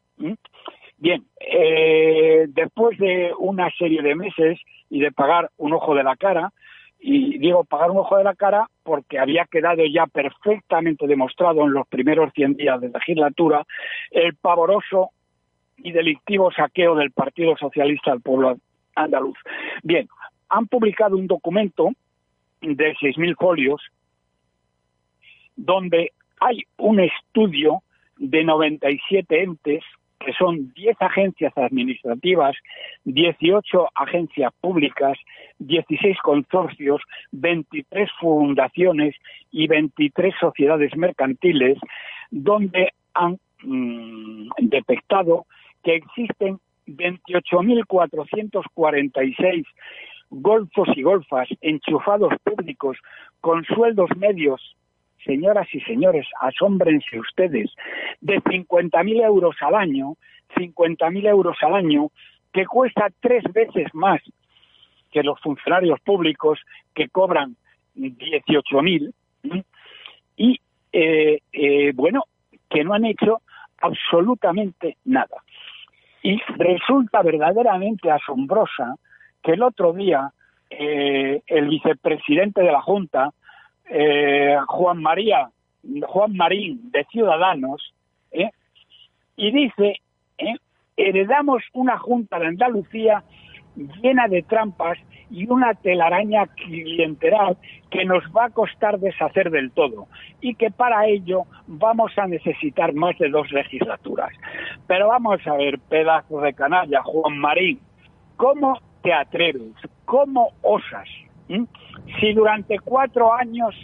Bien, 1.01 1.25
eh, 1.41 2.45
después 2.49 2.99
de 2.99 3.33
una 3.39 3.71
serie 3.79 4.03
de 4.03 4.15
meses 4.15 4.61
y 4.91 5.01
de 5.01 5.11
pagar 5.11 5.51
un 5.57 5.73
ojo 5.73 5.95
de 5.95 6.05
la 6.05 6.15
cara, 6.15 6.53
y 7.01 7.39
digo 7.39 7.65
pagar 7.65 7.91
un 7.91 7.97
ojo 7.97 8.19
de 8.19 8.25
la 8.25 8.35
cara 8.35 8.69
porque 8.83 9.19
había 9.19 9.47
quedado 9.47 9.83
ya 9.87 10.07
perfectamente 10.07 11.07
demostrado 11.07 11.65
en 11.65 11.73
los 11.73 11.89
primeros 11.89 12.31
100 12.35 12.57
días 12.57 12.79
de 12.83 12.91
legislatura 12.91 13.65
el 14.11 14.35
pavoroso 14.37 15.11
y 15.79 15.93
delictivo 15.93 16.53
saqueo 16.53 16.95
del 16.95 17.11
Partido 17.11 17.57
Socialista 17.57 18.13
al 18.13 18.21
pueblo 18.21 18.59
andaluz. 18.95 19.39
Bien, 19.83 20.07
han 20.51 20.67
publicado 20.67 21.17
un 21.17 21.27
documento 21.27 21.89
de 22.61 22.95
6.000 22.97 23.35
folios 23.37 23.81
donde 25.57 26.13
hay 26.39 26.65
un 26.77 27.01
estudio 27.01 27.83
de 28.19 28.45
97 28.45 29.43
entes, 29.43 29.83
que 30.21 30.33
son 30.35 30.73
10 30.75 30.97
agencias 31.01 31.53
administrativas, 31.57 32.55
18 33.05 33.89
agencias 33.95 34.53
públicas, 34.61 35.17
16 35.59 36.19
consorcios, 36.23 37.01
23 37.33 38.11
fundaciones 38.21 39.17
y 39.51 39.67
23 39.67 40.35
sociedades 40.39 40.95
mercantiles, 40.97 41.79
donde 42.31 42.93
han 43.15 43.41
mm, 43.63 44.51
detectado 44.59 45.47
que 45.83 45.97
existen 45.97 46.61
28.446 46.87 49.65
golfos 50.31 50.89
y 50.95 51.03
golfas 51.03 51.49
enchufados 51.61 52.33
públicos 52.45 52.97
con 53.41 53.65
sueldos 53.65 54.11
medios 54.17 54.77
señoras 55.25 55.69
y 55.73 55.81
señores, 55.81 56.27
asómbrense 56.41 57.19
ustedes, 57.19 57.71
de 58.21 58.41
50.000 58.41 59.25
euros 59.25 59.57
al 59.61 59.75
año, 59.75 60.17
50.000 60.57 61.29
euros 61.29 61.57
al 61.63 61.75
año, 61.75 62.11
que 62.53 62.67
cuesta 62.67 63.09
tres 63.21 63.45
veces 63.53 63.95
más 63.95 64.21
que 65.11 65.23
los 65.23 65.41
funcionarios 65.41 66.01
públicos 66.01 66.59
que 66.95 67.09
cobran 67.09 67.57
18.000 67.97 69.13
y, 70.37 70.61
eh, 70.93 71.41
eh, 71.53 71.93
bueno, 71.95 72.25
que 72.69 72.85
no 72.85 72.95
han 72.95 73.05
hecho 73.05 73.41
absolutamente 73.79 74.97
nada. 75.05 75.43
Y 76.23 76.39
resulta 76.57 77.23
verdaderamente 77.23 78.11
asombrosa 78.11 78.95
que 79.43 79.53
el 79.53 79.63
otro 79.63 79.93
día 79.93 80.33
eh, 80.69 81.43
el 81.47 81.69
vicepresidente 81.69 82.63
de 82.63 82.71
la 82.71 82.83
Junta, 82.83 83.31
eh, 83.91 84.57
Juan 84.69 85.03
María, 85.03 85.51
Juan 86.07 86.37
Marín 86.37 86.91
de 86.93 87.05
Ciudadanos, 87.07 87.95
¿eh? 88.31 88.51
y 89.37 89.51
dice, 89.51 89.97
¿eh? 90.39 90.55
heredamos 90.97 91.63
una 91.73 91.99
Junta 91.99 92.39
de 92.39 92.47
Andalucía 92.47 93.25
llena 94.03 94.29
de 94.29 94.43
trampas 94.43 94.99
y 95.31 95.49
una 95.49 95.75
telaraña 95.75 96.47
clienteral 96.47 97.57
que 97.91 98.05
nos 98.05 98.25
va 98.37 98.47
a 98.47 98.51
costar 98.51 98.99
deshacer 98.99 99.51
del 99.51 99.71
todo 99.71 100.09
y 100.41 100.55
que 100.55 100.71
para 100.71 101.07
ello 101.07 101.45
vamos 101.67 102.13
a 102.19 102.27
necesitar 102.27 102.93
más 102.95 103.17
de 103.19 103.29
dos 103.29 103.51
legislaturas. 103.53 104.33
Pero 104.87 105.09
vamos 105.09 105.45
a 105.47 105.55
ver, 105.55 105.79
pedazo 105.79 106.41
de 106.41 106.53
canalla, 106.53 107.03
Juan 107.03 107.39
Marín, 107.39 107.81
¿cómo 108.37 108.79
te 109.03 109.13
atreves? 109.13 109.73
¿Cómo 110.05 110.51
osas? 110.63 111.09
Si 112.21 112.33
durante 112.33 112.79
cuatro 112.79 113.33
años 113.33 113.75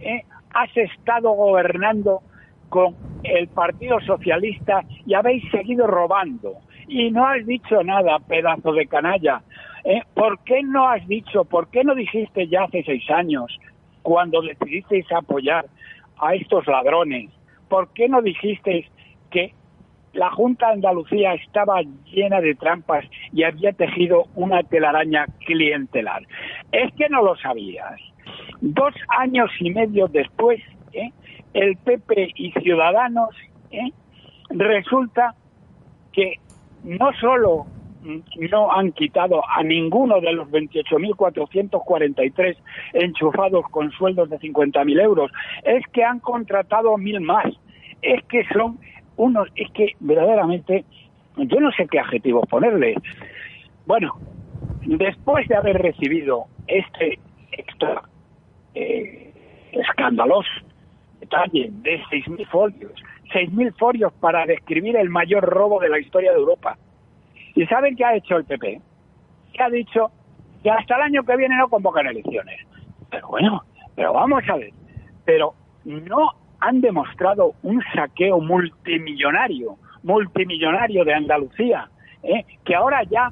¿eh? 0.00 0.22
has 0.54 0.76
estado 0.76 1.32
gobernando 1.32 2.22
con 2.68 2.94
el 3.22 3.48
Partido 3.48 4.00
Socialista 4.00 4.84
y 5.04 5.14
habéis 5.14 5.48
seguido 5.50 5.86
robando 5.86 6.54
y 6.88 7.10
no 7.10 7.26
has 7.26 7.44
dicho 7.46 7.82
nada, 7.82 8.18
pedazo 8.20 8.72
de 8.72 8.86
canalla. 8.86 9.42
¿Eh? 9.84 10.02
¿Por 10.14 10.38
qué 10.40 10.62
no 10.62 10.88
has 10.88 11.06
dicho, 11.06 11.44
por 11.44 11.68
qué 11.68 11.84
no 11.84 11.94
dijiste 11.94 12.48
ya 12.48 12.64
hace 12.64 12.82
seis 12.84 13.08
años, 13.10 13.56
cuando 14.02 14.40
decidisteis 14.42 15.10
apoyar 15.12 15.66
a 16.18 16.34
estos 16.34 16.66
ladrones, 16.66 17.30
por 17.68 17.88
qué 17.92 18.08
no 18.08 18.22
dijisteis 18.22 18.86
la 20.16 20.30
Junta 20.30 20.68
de 20.68 20.74
Andalucía 20.74 21.34
estaba 21.34 21.82
llena 22.12 22.40
de 22.40 22.54
trampas 22.54 23.04
y 23.32 23.44
había 23.44 23.72
tejido 23.72 24.24
una 24.34 24.62
telaraña 24.62 25.26
clientelar? 25.46 26.22
Es 26.72 26.92
que 26.94 27.08
no 27.08 27.22
lo 27.22 27.36
sabías. 27.36 28.00
Dos 28.60 28.94
años 29.18 29.50
y 29.60 29.70
medio 29.70 30.08
después, 30.08 30.60
¿eh? 30.92 31.10
el 31.54 31.76
PP 31.76 32.32
y 32.34 32.52
Ciudadanos, 32.52 33.30
¿eh? 33.70 33.90
resulta 34.50 35.34
que 36.12 36.34
no 36.82 37.12
solo 37.20 37.66
no 38.50 38.72
han 38.72 38.92
quitado 38.92 39.42
a 39.48 39.62
ninguno 39.62 40.20
de 40.20 40.32
los 40.32 40.48
28.443 40.48 42.56
enchufados 42.92 43.64
con 43.70 43.90
sueldos 43.92 44.28
de 44.30 44.38
50.000 44.38 45.02
euros, 45.02 45.30
es 45.64 45.84
que 45.92 46.04
han 46.04 46.20
contratado 46.20 46.96
mil 46.96 47.20
más, 47.20 47.46
es 48.02 48.24
que 48.26 48.44
son 48.52 48.78
unos, 49.16 49.48
es 49.56 49.70
que 49.72 49.92
verdaderamente, 50.00 50.84
yo 51.36 51.60
no 51.60 51.70
sé 51.72 51.86
qué 51.90 52.00
adjetivos 52.00 52.46
ponerle. 52.48 52.94
Bueno, 53.86 54.14
después 54.84 55.46
de 55.48 55.56
haber 55.56 55.80
recibido 55.80 56.46
este 56.66 57.18
extra 57.52 58.02
eh, 58.74 59.32
escandaloso 59.72 60.50
detalle 61.20 61.70
de 61.70 62.00
6.000 62.04 62.46
folios, 62.48 62.92
6.000 63.32 63.74
folios 63.78 64.12
para 64.14 64.46
describir 64.46 64.96
el 64.96 65.08
mayor 65.08 65.44
robo 65.44 65.80
de 65.80 65.88
la 65.88 65.98
historia 65.98 66.32
de 66.32 66.38
Europa. 66.38 66.76
¿Y 67.54 67.66
saben 67.66 67.96
qué 67.96 68.04
ha 68.04 68.16
hecho 68.16 68.36
el 68.36 68.44
PP? 68.44 68.80
Que 69.52 69.62
ha 69.62 69.70
dicho 69.70 70.10
que 70.62 70.70
hasta 70.70 70.96
el 70.96 71.02
año 71.02 71.22
que 71.24 71.36
viene 71.36 71.56
no 71.56 71.68
convocan 71.68 72.06
elecciones. 72.06 72.60
Pero 73.10 73.28
bueno, 73.28 73.62
pero 73.94 74.12
vamos 74.12 74.42
a 74.48 74.56
ver. 74.56 74.72
Pero 75.24 75.54
no 75.84 76.32
han 76.60 76.80
demostrado 76.80 77.54
un 77.62 77.82
saqueo 77.94 78.40
multimillonario, 78.40 79.76
multimillonario 80.02 81.04
de 81.04 81.14
Andalucía, 81.14 81.88
¿eh? 82.22 82.44
que 82.64 82.74
ahora 82.74 83.02
ya 83.04 83.30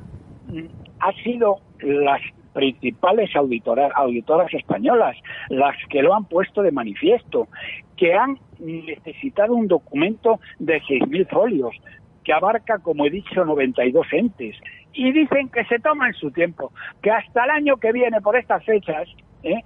mm, 0.49 0.67
ha 1.01 1.13
sido 1.23 1.59
las 1.81 2.21
principales 2.53 3.35
auditoras, 3.35 3.93
auditoras 3.97 4.53
españolas 4.55 5.17
las 5.49 5.77
que 5.91 6.03
lo 6.03 6.15
han 6.15 6.25
puesto 6.25 6.63
de 6.63 6.71
manifiesto, 6.71 7.49
que 7.97 8.15
han 8.15 8.39
necesitado 8.59 9.55
un 9.55 9.69
documento 9.69 10.41
de 10.59 10.81
6.000 10.83 11.29
folios, 11.29 11.75
que 12.23 12.33
abarca, 12.33 12.79
como 12.79 13.05
he 13.05 13.11
dicho, 13.11 13.45
92 13.45 14.07
entes. 14.13 14.57
Y 14.93 15.13
dicen 15.13 15.49
que 15.49 15.65
se 15.65 15.81
toman 15.81 16.15
su 16.15 16.31
tiempo, 16.31 16.73
que 17.03 17.11
hasta 17.11 17.45
el 17.45 17.51
año 17.51 17.77
que 17.77 17.93
viene, 17.93 18.21
por 18.21 18.37
estas 18.37 18.65
fechas, 18.65 19.09
¿eh? 19.43 19.63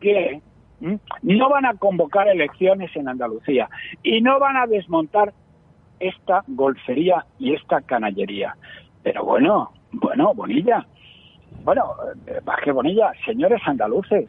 que 0.00 0.40
no 0.80 1.48
van 1.48 1.66
a 1.66 1.74
convocar 1.74 2.28
elecciones 2.28 2.94
en 2.94 3.08
Andalucía 3.08 3.68
y 4.02 4.20
no 4.20 4.38
van 4.38 4.56
a 4.56 4.66
desmontar 4.66 5.32
esta 6.00 6.44
golfería 6.46 7.24
y 7.38 7.54
esta 7.54 7.80
canallería. 7.80 8.56
Pero 9.02 9.24
bueno, 9.24 9.72
bueno, 9.92 10.34
Bonilla, 10.34 10.86
bueno, 11.64 11.94
eh, 12.26 12.40
baje 12.44 12.72
Bonilla, 12.72 13.12
señores 13.24 13.60
andaluces, 13.66 14.26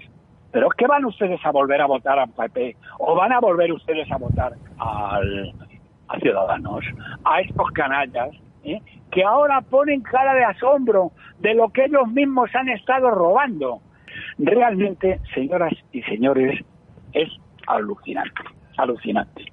pero 0.52 0.68
es 0.68 0.74
que 0.78 0.88
van 0.88 1.06
ustedes 1.06 1.40
a 1.46 1.52
volver 1.52 1.82
a 1.82 1.86
votar 1.86 2.20
a 2.20 2.26
PP 2.26 2.76
o 3.00 3.16
van 3.16 3.32
a 3.32 3.40
volver 3.40 3.72
ustedes 3.72 4.12
a 4.12 4.18
votar 4.18 4.54
al, 4.80 5.54
a 6.08 6.20
Ciudadanos, 6.20 6.84
a 7.24 7.42
estos 7.42 7.70
canallas, 7.72 8.30
¿eh? 8.64 8.82
que 9.12 9.24
ahora 9.24 9.62
ponen 9.62 10.02
cara 10.02 10.34
de 10.34 10.44
asombro 10.44 11.12
de 11.40 11.54
lo 11.54 11.70
que 11.70 11.86
ellos 11.86 12.08
mismos 12.08 12.50
han 12.56 12.70
estado 12.70 13.12
robando. 13.12 13.82
Realmente, 14.40 15.20
señoras 15.34 15.74
y 15.92 16.02
señores, 16.04 16.60
es 17.12 17.30
alucinante, 17.68 18.42
alucinante. 18.78 19.44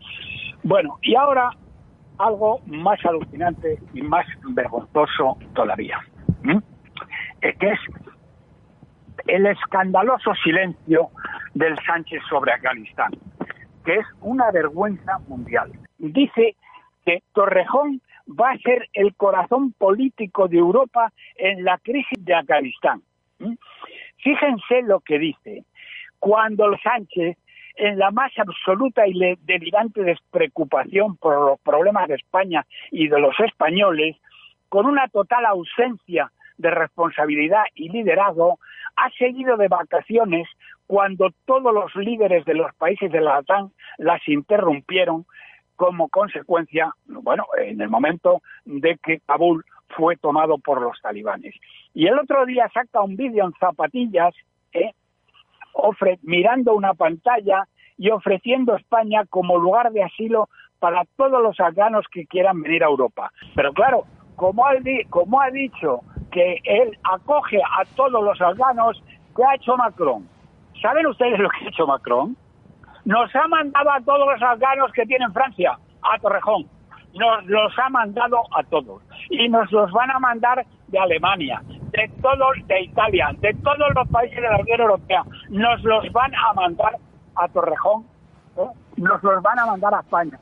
Bueno, 0.62 0.98
y 1.02 1.16
ahora 1.16 1.50
algo 2.18 2.60
más 2.66 3.04
alucinante 3.04 3.78
y 3.94 4.02
más 4.02 4.26
vergonzoso 4.50 5.38
todavía, 5.54 5.98
es 7.40 7.58
que 7.58 7.70
es 7.72 7.78
el 9.26 9.46
escandaloso 9.46 10.34
silencio 10.42 11.10
del 11.54 11.76
Sánchez 11.84 12.22
sobre 12.28 12.52
Afganistán, 12.52 13.10
que 13.84 13.96
es 13.96 14.06
una 14.20 14.52
vergüenza 14.52 15.18
mundial. 15.26 15.72
Dice 15.98 16.54
que 17.04 17.22
Torrejón 17.32 18.00
va 18.28 18.52
a 18.52 18.58
ser 18.58 18.88
el 18.92 19.14
corazón 19.16 19.72
político 19.72 20.46
de 20.46 20.58
Europa 20.58 21.12
en 21.34 21.64
la 21.64 21.78
crisis 21.78 22.24
de 22.24 22.34
Afganistán. 22.34 23.02
Fíjense 24.26 24.82
lo 24.82 24.98
que 24.98 25.20
dice. 25.20 25.62
Cuando 26.18 26.76
Sánchez, 26.82 27.36
en 27.76 27.96
la 27.96 28.10
más 28.10 28.32
absoluta 28.36 29.06
y 29.06 29.36
delirante 29.42 30.02
despreocupación 30.02 31.16
por 31.16 31.40
los 31.40 31.60
problemas 31.60 32.08
de 32.08 32.16
España 32.16 32.66
y 32.90 33.06
de 33.06 33.20
los 33.20 33.38
españoles, 33.38 34.16
con 34.68 34.86
una 34.86 35.06
total 35.06 35.46
ausencia 35.46 36.32
de 36.58 36.70
responsabilidad 36.72 37.62
y 37.76 37.88
liderazgo, 37.88 38.58
ha 38.96 39.10
seguido 39.10 39.56
de 39.56 39.68
vacaciones 39.68 40.48
cuando 40.88 41.30
todos 41.44 41.72
los 41.72 41.94
líderes 41.94 42.44
de 42.46 42.54
los 42.54 42.74
países 42.74 43.12
de 43.12 43.20
la 43.20 43.38
OTAN 43.38 43.70
las 43.98 44.26
interrumpieron 44.26 45.24
como 45.76 46.08
consecuencia, 46.08 46.90
bueno, 47.06 47.44
en 47.64 47.80
el 47.80 47.90
momento 47.90 48.42
de 48.64 48.98
que 49.04 49.20
Kabul 49.20 49.64
fue 49.88 50.16
tomado 50.16 50.58
por 50.58 50.80
los 50.80 51.00
talibanes. 51.00 51.54
Y 51.94 52.06
el 52.06 52.18
otro 52.18 52.44
día 52.44 52.68
saca 52.72 53.02
un 53.02 53.16
vídeo 53.16 53.44
en 53.44 53.52
zapatillas, 53.54 54.34
¿eh? 54.72 54.92
mirando 56.22 56.74
una 56.74 56.94
pantalla 56.94 57.66
y 57.98 58.10
ofreciendo 58.10 58.76
España 58.76 59.24
como 59.28 59.58
lugar 59.58 59.92
de 59.92 60.02
asilo 60.02 60.48
para 60.78 61.04
todos 61.16 61.42
los 61.42 61.58
afganos 61.60 62.04
que 62.12 62.26
quieran 62.26 62.62
venir 62.62 62.84
a 62.84 62.88
Europa. 62.88 63.30
Pero 63.54 63.72
claro, 63.72 64.04
como 64.36 64.66
ha, 64.66 64.72
como 65.08 65.40
ha 65.40 65.50
dicho 65.50 66.00
que 66.30 66.60
él 66.64 66.96
acoge 67.02 67.58
a 67.58 67.84
todos 67.94 68.22
los 68.22 68.40
afganos, 68.40 69.02
¿qué 69.34 69.42
ha 69.44 69.54
hecho 69.54 69.76
Macron? 69.76 70.28
¿Saben 70.82 71.06
ustedes 71.06 71.38
lo 71.38 71.48
que 71.48 71.64
ha 71.64 71.68
hecho 71.68 71.86
Macron? 71.86 72.36
Nos 73.04 73.34
ha 73.34 73.48
mandado 73.48 73.90
a 73.90 74.00
todos 74.00 74.26
los 74.26 74.42
afganos 74.42 74.92
que 74.92 75.06
tienen 75.06 75.32
Francia, 75.32 75.78
a 76.02 76.18
Torrejón. 76.18 76.66
Nos 77.14 77.46
los 77.46 77.72
ha 77.78 77.88
mandado 77.88 78.42
a 78.54 78.62
todos. 78.64 79.02
Y 79.30 79.48
nos 79.48 79.70
los 79.72 79.90
van 79.92 80.10
a 80.10 80.18
mandar 80.18 80.64
de 80.88 80.98
Alemania, 80.98 81.62
de 81.66 82.10
todos, 82.22 82.56
de 82.66 82.82
Italia, 82.82 83.30
de 83.38 83.54
todos 83.54 83.94
los 83.94 84.08
países 84.08 84.36
de 84.36 84.48
la 84.48 84.58
Unión 84.58 84.80
Europea. 84.80 85.24
Nos 85.48 85.82
los 85.82 86.10
van 86.12 86.32
a 86.34 86.52
mandar 86.54 86.96
a 87.34 87.48
Torrejón, 87.48 88.04
¿eh? 88.56 88.66
nos 88.96 89.22
los 89.22 89.42
van 89.42 89.58
a 89.58 89.66
mandar 89.66 89.94
a 89.94 90.00
España. 90.00 90.38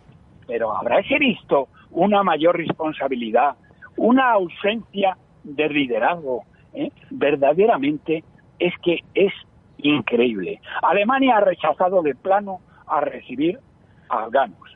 Pero 0.46 0.76
habráis 0.76 1.08
visto 1.18 1.68
una 1.90 2.22
mayor 2.22 2.56
responsabilidad, 2.56 3.56
una 3.96 4.32
ausencia 4.32 5.16
de 5.42 5.68
liderazgo. 5.68 6.42
¿eh? 6.74 6.90
Verdaderamente 7.10 8.24
es 8.58 8.74
que 8.82 9.00
es 9.14 9.32
increíble. 9.78 10.60
Alemania 10.82 11.38
ha 11.38 11.40
rechazado 11.40 12.02
de 12.02 12.14
plano 12.14 12.60
a 12.86 13.00
recibir 13.00 13.58
a 14.08 14.24
afganos. 14.24 14.73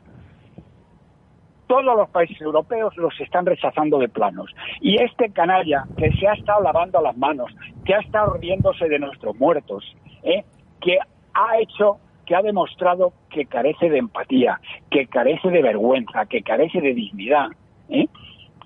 Todos 1.69 1.95
los 1.95 2.09
países 2.09 2.41
europeos 2.41 2.97
los 2.97 3.13
están 3.21 3.45
rechazando 3.45 3.99
de 3.99 4.09
planos. 4.09 4.49
Y 4.81 4.99
este 5.03 5.29
canalla 5.31 5.83
que 5.97 6.11
se 6.13 6.27
ha 6.27 6.33
estado 6.33 6.63
lavando 6.63 6.99
las 6.99 7.15
manos, 7.15 7.55
que 7.85 7.93
ha 7.93 7.99
estado 7.99 8.33
riéndose 8.33 8.89
de 8.89 8.97
nuestros 8.97 9.37
muertos, 9.37 9.95
¿eh? 10.23 10.43
que 10.81 10.97
ha 11.35 11.59
hecho, 11.59 11.99
que 12.25 12.35
ha 12.35 12.41
demostrado 12.41 13.13
que 13.29 13.45
carece 13.45 13.87
de 13.87 13.99
empatía, 13.99 14.59
que 14.89 15.05
carece 15.05 15.51
de 15.51 15.61
vergüenza, 15.61 16.25
que 16.25 16.41
carece 16.41 16.81
de 16.81 16.95
dignidad, 16.95 17.49
¿eh? 17.89 18.07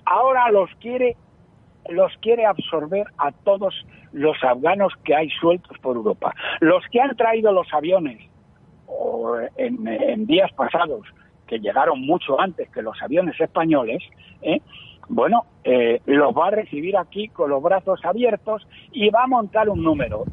ahora 0.06 0.50
los 0.50 0.70
quiere 0.80 1.18
los 1.90 2.14
quiere 2.22 2.46
absorber 2.46 3.06
a 3.18 3.34
todos 3.34 3.76
los 4.14 4.42
afganos 4.46 4.94
que 5.04 5.14
hay 5.14 5.30
sueltos 5.42 5.78
por 5.80 5.98
Europa. 5.98 6.34
Los 6.62 6.86
que 6.90 7.02
han 7.02 7.18
traído 7.18 7.52
los 7.52 7.68
aviones 7.74 8.22
en, 9.58 10.26
días 10.26 10.50
pasados, 10.54 11.06
que 11.54 11.60
llegaron 11.60 12.02
mucho 12.02 12.42
antes 12.42 12.68
que 12.70 12.82
los 12.82 13.00
aviones 13.02 13.40
españoles, 13.40 14.02
¿eh? 14.42 14.60
bueno, 15.08 15.46
eh, 15.64 16.02
los 16.06 16.34
va 16.36 16.48
a 16.48 16.52
recibir 16.52 16.98
aquí 16.98 17.28
con 17.28 17.52
los 17.52 17.62
brazos 17.62 18.04
abiertos 18.04 18.68
y 18.92 19.10
va 19.12 19.26
a 19.26 19.28
montar 19.28 19.70
un 19.70 19.84
número. 19.84 20.24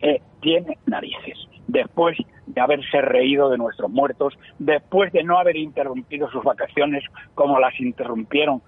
Eh, 0.00 0.22
tiene 0.40 0.78
narices. 0.86 1.38
Después 1.68 2.16
de 2.46 2.60
haberse 2.60 3.02
reído 3.02 3.50
de 3.50 3.58
nuestros 3.58 3.90
muertos, 3.90 4.32
después 4.58 5.12
de 5.12 5.22
no 5.24 5.38
haber 5.38 5.56
interrumpido 5.56 6.30
sus 6.30 6.42
vacaciones 6.42 7.04
como 7.34 7.60
las 7.60 7.78
interrumpieron 7.78 8.62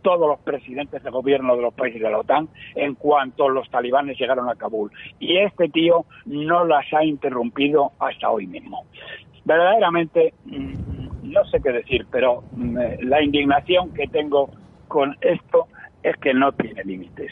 todos 0.00 0.26
los 0.26 0.40
presidentes 0.40 1.02
de 1.02 1.10
gobierno 1.10 1.56
de 1.56 1.62
los 1.62 1.74
países 1.74 2.00
de 2.00 2.10
la 2.10 2.18
OTAN 2.20 2.48
en 2.74 2.94
cuanto 2.94 3.50
los 3.50 3.68
talibanes 3.68 4.18
llegaron 4.18 4.48
a 4.48 4.54
Kabul. 4.54 4.90
Y 5.18 5.36
este 5.36 5.68
tío 5.68 6.06
no 6.24 6.64
las 6.64 6.86
ha 6.94 7.04
interrumpido 7.04 7.92
hasta 7.98 8.30
hoy 8.30 8.46
mismo. 8.46 8.86
Verdaderamente, 9.44 10.32
mm, 10.46 10.99
no 11.30 11.44
sé 11.46 11.60
qué 11.62 11.72
decir, 11.72 12.06
pero 12.10 12.42
mm, 12.52 12.76
la 13.02 13.22
indignación 13.22 13.92
que 13.94 14.06
tengo 14.08 14.50
con 14.88 15.16
esto 15.20 15.68
es 16.02 16.16
que 16.16 16.34
no 16.34 16.52
tiene 16.52 16.84
límites. 16.84 17.30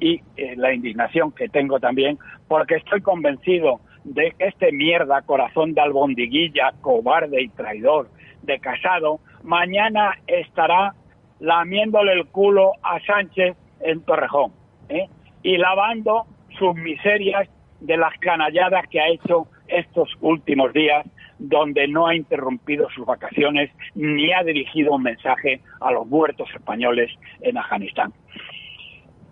Y 0.00 0.20
eh, 0.36 0.54
la 0.56 0.72
indignación 0.72 1.32
que 1.32 1.48
tengo 1.48 1.80
también, 1.80 2.18
porque 2.46 2.76
estoy 2.76 3.00
convencido 3.00 3.80
de 4.04 4.32
que 4.38 4.46
este 4.46 4.72
mierda, 4.72 5.22
corazón 5.22 5.74
de 5.74 5.80
albondiguilla, 5.80 6.72
cobarde 6.80 7.42
y 7.42 7.48
traidor 7.48 8.08
de 8.42 8.58
Casado, 8.60 9.20
mañana 9.42 10.12
estará 10.26 10.94
lamiéndole 11.40 12.12
el 12.12 12.26
culo 12.26 12.72
a 12.82 13.00
Sánchez 13.00 13.56
en 13.80 14.00
Torrejón 14.02 14.52
¿eh? 14.88 15.08
y 15.42 15.56
lavando 15.56 16.26
sus 16.58 16.74
miserias 16.74 17.48
de 17.80 17.96
las 17.96 18.16
canalladas 18.18 18.86
que 18.88 19.00
ha 19.00 19.08
hecho 19.08 19.46
estos 19.68 20.10
últimos 20.20 20.72
días, 20.72 21.06
donde 21.38 21.86
no 21.88 22.06
ha 22.06 22.14
interrumpido 22.14 22.88
sus 22.90 23.06
vacaciones 23.06 23.70
ni 23.94 24.32
ha 24.32 24.42
dirigido 24.42 24.92
un 24.92 25.02
mensaje 25.02 25.60
a 25.80 25.90
los 25.90 26.06
muertos 26.06 26.48
españoles 26.54 27.10
en 27.40 27.58
Afganistán. 27.58 28.12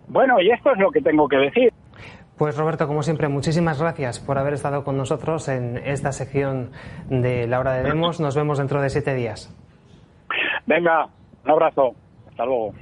Bueno, 0.07 0.39
y 0.39 0.51
esto 0.51 0.71
es 0.71 0.79
lo 0.79 0.91
que 0.91 1.01
tengo 1.01 1.27
que 1.27 1.37
decir. 1.37 1.73
Pues 2.37 2.55
Roberto, 2.55 2.87
como 2.87 3.01
siempre, 3.01 3.27
muchísimas 3.27 3.81
gracias 3.81 4.19
por 4.19 4.37
haber 4.37 4.53
estado 4.53 4.83
con 4.83 4.95
nosotros 4.95 5.49
en 5.49 5.77
esta 5.77 6.11
sección 6.11 6.71
de 7.09 7.47
la 7.47 7.59
hora 7.59 7.73
de 7.73 7.83
Demos. 7.83 8.19
Nos 8.19 8.35
vemos 8.35 8.59
dentro 8.59 8.79
de 8.81 8.89
siete 8.89 9.15
días. 9.15 9.53
Venga, 10.67 11.07
un 11.43 11.51
abrazo. 11.51 11.93
Hasta 12.29 12.45
luego. 12.45 12.73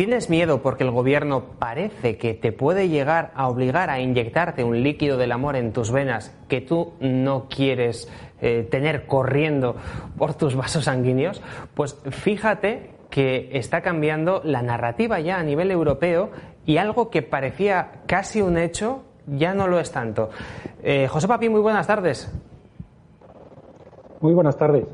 ¿Tienes 0.00 0.30
miedo 0.30 0.62
porque 0.62 0.82
el 0.82 0.90
gobierno 0.90 1.42
parece 1.58 2.16
que 2.16 2.32
te 2.32 2.52
puede 2.52 2.88
llegar 2.88 3.32
a 3.34 3.48
obligar 3.48 3.90
a 3.90 4.00
inyectarte 4.00 4.64
un 4.64 4.82
líquido 4.82 5.18
del 5.18 5.30
amor 5.30 5.56
en 5.56 5.74
tus 5.74 5.92
venas 5.92 6.34
que 6.48 6.62
tú 6.62 6.94
no 7.00 7.48
quieres 7.50 8.10
eh, 8.40 8.66
tener 8.70 9.04
corriendo 9.04 9.76
por 10.16 10.32
tus 10.32 10.56
vasos 10.56 10.86
sanguíneos? 10.86 11.42
Pues 11.74 12.00
fíjate 12.12 12.92
que 13.10 13.50
está 13.52 13.82
cambiando 13.82 14.40
la 14.42 14.62
narrativa 14.62 15.20
ya 15.20 15.38
a 15.38 15.42
nivel 15.42 15.70
europeo 15.70 16.30
y 16.64 16.78
algo 16.78 17.10
que 17.10 17.20
parecía 17.20 18.00
casi 18.06 18.40
un 18.40 18.56
hecho 18.56 19.02
ya 19.26 19.52
no 19.52 19.68
lo 19.68 19.78
es 19.80 19.92
tanto. 19.92 20.30
Eh, 20.82 21.08
José 21.08 21.28
Papi, 21.28 21.50
muy 21.50 21.60
buenas 21.60 21.86
tardes. 21.86 22.32
Muy 24.22 24.32
buenas 24.32 24.56
tardes. 24.56 24.86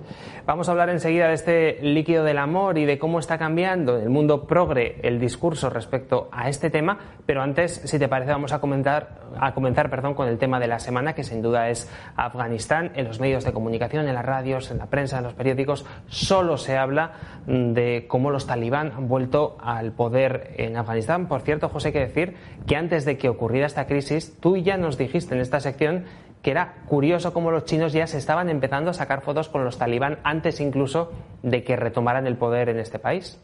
Vamos 0.47 0.69
a 0.69 0.71
hablar 0.71 0.91
enseguida 0.91 1.27
de 1.27 1.35
este 1.35 1.79
líquido 1.83 2.23
del 2.23 2.39
amor 2.39 2.79
y 2.79 2.85
de 2.85 3.01
cómo 3.01 3.19
está 3.19 3.37
cambiando 3.37 3.97
en 3.97 4.05
el 4.05 4.11
mundo 4.11 4.47
progre 4.47 5.01
el 5.03 5.19
discurso 5.19 5.71
respecto 5.71 6.29
a 6.31 6.49
este 6.49 6.71
tema, 6.71 6.99
pero 7.27 7.43
antes, 7.43 7.83
si 7.85 7.99
te 7.99 8.07
parece, 8.07 8.31
vamos 8.31 8.53
a 8.53 8.61
comentar 8.61 9.27
a 9.41 9.53
comenzar, 9.55 9.91
perdón, 9.91 10.15
con 10.15 10.29
el 10.29 10.39
tema 10.39 10.61
de 10.61 10.69
la 10.69 10.79
semana 10.79 11.15
que 11.15 11.25
sin 11.25 11.43
duda 11.43 11.69
es 11.69 11.91
Afganistán. 12.17 12.93
En 12.95 13.07
los 13.07 13.21
medios 13.21 13.45
de 13.45 13.53
comunicación, 13.53 14.09
en 14.09 14.15
las 14.15 14.25
radios, 14.25 14.71
en 14.71 14.79
la 14.79 14.87
prensa, 14.87 15.19
en 15.19 15.25
los 15.25 15.35
periódicos, 15.35 15.85
solo 16.07 16.57
se 16.57 16.77
habla 16.77 17.13
de 17.47 18.07
cómo 18.09 18.31
los 18.31 18.47
talibán 18.47 18.93
han 18.97 19.09
vuelto 19.09 19.57
al 19.61 19.93
poder 19.93 20.55
en 20.59 20.77
Afganistán. 20.77 21.27
Por 21.27 21.43
cierto, 21.43 21.69
José, 21.69 21.89
hay 21.89 21.93
que 21.93 22.01
decir 22.01 22.37
que 22.67 22.77
antes 22.77 23.05
de 23.05 23.19
que 23.19 23.29
ocurriera 23.29 23.67
esta 23.67 23.87
crisis, 23.87 24.37
tú 24.41 24.57
ya 24.57 24.77
nos 24.77 24.97
dijiste 24.97 25.35
en 25.35 25.41
esta 25.41 25.61
sección 25.61 26.05
que 26.47 26.53
era 26.53 26.75
curioso 26.87 27.33
cómo 27.33 27.51
los 27.51 27.65
chinos 27.65 27.93
ya 27.93 28.07
se 28.07 28.19
estaban 28.19 28.49
empezando 28.49 28.91
a 28.91 28.95
sacar 28.95 29.23
fotos 29.23 29.49
con 29.49 29.65
los 29.65 29.79
talibán 29.79 30.19
antes 30.23 30.61
incluso 30.61 31.11
de 31.43 31.65
que 31.65 31.75
retomaran 31.75 32.29
el 32.29 32.37
poder 32.37 32.69
en 32.69 32.79
este 32.79 33.01
país. 33.01 33.43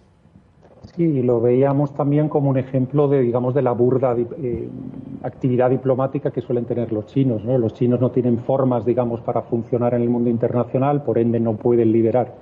Sí, 0.95 1.21
lo 1.21 1.41
veíamos 1.41 1.93
también 1.95 2.29
como 2.29 2.49
un 2.49 2.59
ejemplo 2.59 3.09
de, 3.09 3.19
digamos, 3.23 3.55
de 3.55 3.63
la 3.63 3.73
burda 3.73 4.15
eh, 4.17 4.69
actividad 5.25 5.71
diplomática 5.71 6.31
que 6.31 6.43
suelen 6.43 6.65
tener 6.65 6.93
los 6.93 7.07
chinos. 7.07 7.45
¿no? 7.45 7.59
Los 7.59 7.75
chinos 7.75 8.01
no 8.01 8.13
tienen 8.13 8.39
formas, 8.45 8.85
digamos, 8.85 9.21
para 9.23 9.43
funcionar 9.43 9.95
en 9.95 10.03
el 10.03 10.09
mundo 10.09 10.31
internacional, 10.31 11.03
por 11.03 11.19
ende 11.19 11.41
no 11.41 11.57
pueden 11.57 11.91
liderar 11.91 12.33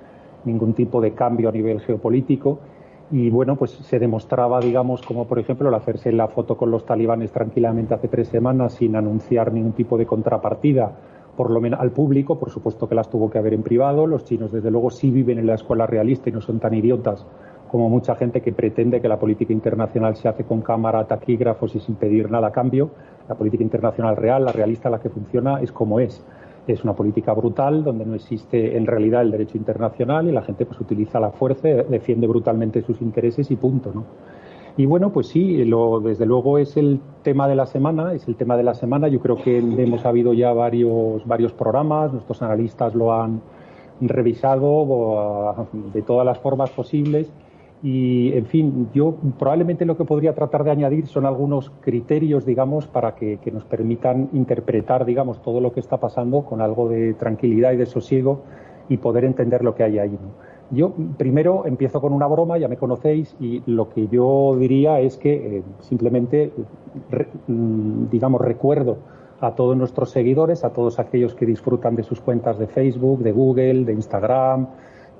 ningún 0.45 0.75
tipo 0.75 1.01
de 1.01 1.15
cambio 1.15 1.49
a 1.49 1.51
nivel 1.51 1.81
geopolítico 1.81 2.59
y 3.11 3.29
bueno, 3.29 3.57
pues 3.57 3.71
se 3.71 3.99
demostraba, 3.99 4.59
digamos, 4.61 5.01
como 5.01 5.27
por 5.27 5.37
ejemplo 5.37 5.67
el 5.67 5.75
hacerse 5.75 6.11
la 6.11 6.29
foto 6.29 6.55
con 6.55 6.71
los 6.71 6.85
talibanes 6.85 7.31
tranquilamente 7.31 7.93
hace 7.93 8.07
tres 8.07 8.29
semanas 8.29 8.73
sin 8.73 8.95
anunciar 8.95 9.51
ningún 9.51 9.73
tipo 9.73 9.97
de 9.97 10.05
contrapartida, 10.05 10.91
por 11.35 11.51
lo 11.51 11.59
menos 11.59 11.81
al 11.81 11.91
público, 11.91 12.39
por 12.39 12.49
supuesto 12.49 12.87
que 12.87 12.95
las 12.95 13.09
tuvo 13.09 13.29
que 13.29 13.37
haber 13.37 13.53
en 13.53 13.63
privado. 13.63 14.07
Los 14.07 14.23
chinos, 14.23 14.51
desde 14.51 14.71
luego, 14.71 14.89
sí 14.89 15.11
viven 15.11 15.39
en 15.39 15.47
la 15.47 15.55
escuela 15.55 15.85
realista 15.85 16.29
y 16.29 16.33
no 16.33 16.39
son 16.39 16.59
tan 16.59 16.73
idiotas 16.73 17.25
como 17.69 17.89
mucha 17.89 18.15
gente 18.15 18.41
que 18.41 18.51
pretende 18.51 18.99
que 18.99 19.07
la 19.07 19.17
política 19.17 19.53
internacional 19.53 20.17
se 20.17 20.27
hace 20.27 20.43
con 20.43 20.61
cámara, 20.61 21.07
taquígrafos 21.07 21.73
y 21.75 21.79
sin 21.79 21.95
pedir 21.95 22.29
nada 22.29 22.47
a 22.47 22.51
cambio. 22.51 22.91
La 23.29 23.35
política 23.35 23.63
internacional 23.63 24.17
real, 24.17 24.43
la 24.43 24.51
realista, 24.51 24.89
la 24.89 24.99
que 24.99 25.09
funciona, 25.09 25.61
es 25.61 25.71
como 25.71 26.01
es 26.01 26.21
es 26.67 26.83
una 26.83 26.93
política 26.93 27.33
brutal 27.33 27.83
donde 27.83 28.05
no 28.05 28.15
existe 28.15 28.77
en 28.77 28.85
realidad 28.85 29.21
el 29.21 29.31
derecho 29.31 29.57
internacional 29.57 30.27
y 30.27 30.31
la 30.31 30.41
gente 30.41 30.65
pues 30.65 30.79
utiliza 30.79 31.19
la 31.19 31.31
fuerza, 31.31 31.67
defiende 31.67 32.27
brutalmente 32.27 32.81
sus 32.81 33.01
intereses 33.01 33.49
y 33.51 33.55
punto, 33.55 33.91
¿no? 33.93 34.05
Y 34.77 34.85
bueno, 34.85 35.11
pues 35.11 35.27
sí, 35.27 35.65
lo, 35.65 35.99
desde 35.99 36.25
luego 36.25 36.57
es 36.57 36.77
el 36.77 37.01
tema 37.23 37.47
de 37.49 37.55
la 37.55 37.65
semana, 37.65 38.13
es 38.13 38.27
el 38.29 38.35
tema 38.37 38.55
de 38.55 38.63
la 38.63 38.73
semana. 38.73 39.09
Yo 39.09 39.19
creo 39.19 39.35
que 39.35 39.57
hemos 39.57 40.05
habido 40.05 40.33
ya 40.33 40.53
varios, 40.53 41.27
varios 41.27 41.51
programas, 41.51 42.13
nuestros 42.13 42.41
analistas 42.41 42.95
lo 42.95 43.11
han 43.13 43.41
revisado 43.99 45.67
de 45.93 46.01
todas 46.01 46.25
las 46.25 46.39
formas 46.39 46.69
posibles 46.69 47.29
y, 47.83 48.31
en 48.33 48.45
fin, 48.45 48.89
yo 48.93 49.15
probablemente 49.39 49.85
lo 49.85 49.97
que 49.97 50.05
podría 50.05 50.35
tratar 50.35 50.63
de 50.63 50.71
añadir 50.71 51.07
son 51.07 51.25
algunos 51.25 51.71
criterios, 51.81 52.45
digamos, 52.45 52.85
para 52.85 53.15
que, 53.15 53.39
nos 53.51 53.65
permitan 53.65 54.29
interpretar, 54.33 55.03
digamos, 55.03 55.41
todo 55.41 55.59
lo 55.61 55.73
que 55.73 55.79
está 55.79 55.97
pasando 55.97 56.43
con 56.43 56.61
algo 56.61 56.89
de 56.89 57.15
tranquilidad 57.15 57.71
y 57.71 57.77
de 57.77 57.87
sosiego 57.87 58.41
y 58.87 58.97
poder 58.97 59.25
entender 59.25 59.63
lo 59.63 59.73
que 59.73 59.83
hay 59.83 59.97
ahí. 59.97 60.17
Yo 60.69 60.93
primero 61.17 61.65
empiezo 61.65 61.99
con 61.99 62.13
una 62.13 62.27
broma, 62.27 62.57
ya 62.59 62.67
me 62.67 62.77
conocéis, 62.77 63.35
y 63.39 63.63
lo 63.65 63.89
que 63.89 64.07
yo 64.07 64.55
diría 64.57 64.99
es 64.99 65.17
que 65.17 65.57
eh, 65.57 65.63
simplemente, 65.79 66.53
mm, 67.47 68.09
digamos, 68.11 68.41
recuerdo 68.41 68.97
a 69.39 69.55
todos 69.55 69.75
nuestros 69.75 70.11
seguidores, 70.11 70.63
a 70.63 70.71
todos 70.71 70.99
aquellos 70.99 71.33
que 71.33 71.47
disfrutan 71.47 71.95
de 71.95 72.03
sus 72.03 72.21
cuentas 72.21 72.59
de 72.59 72.67
Facebook, 72.67 73.23
de 73.23 73.31
Google, 73.31 73.85
de 73.85 73.93
Instagram, 73.93 74.67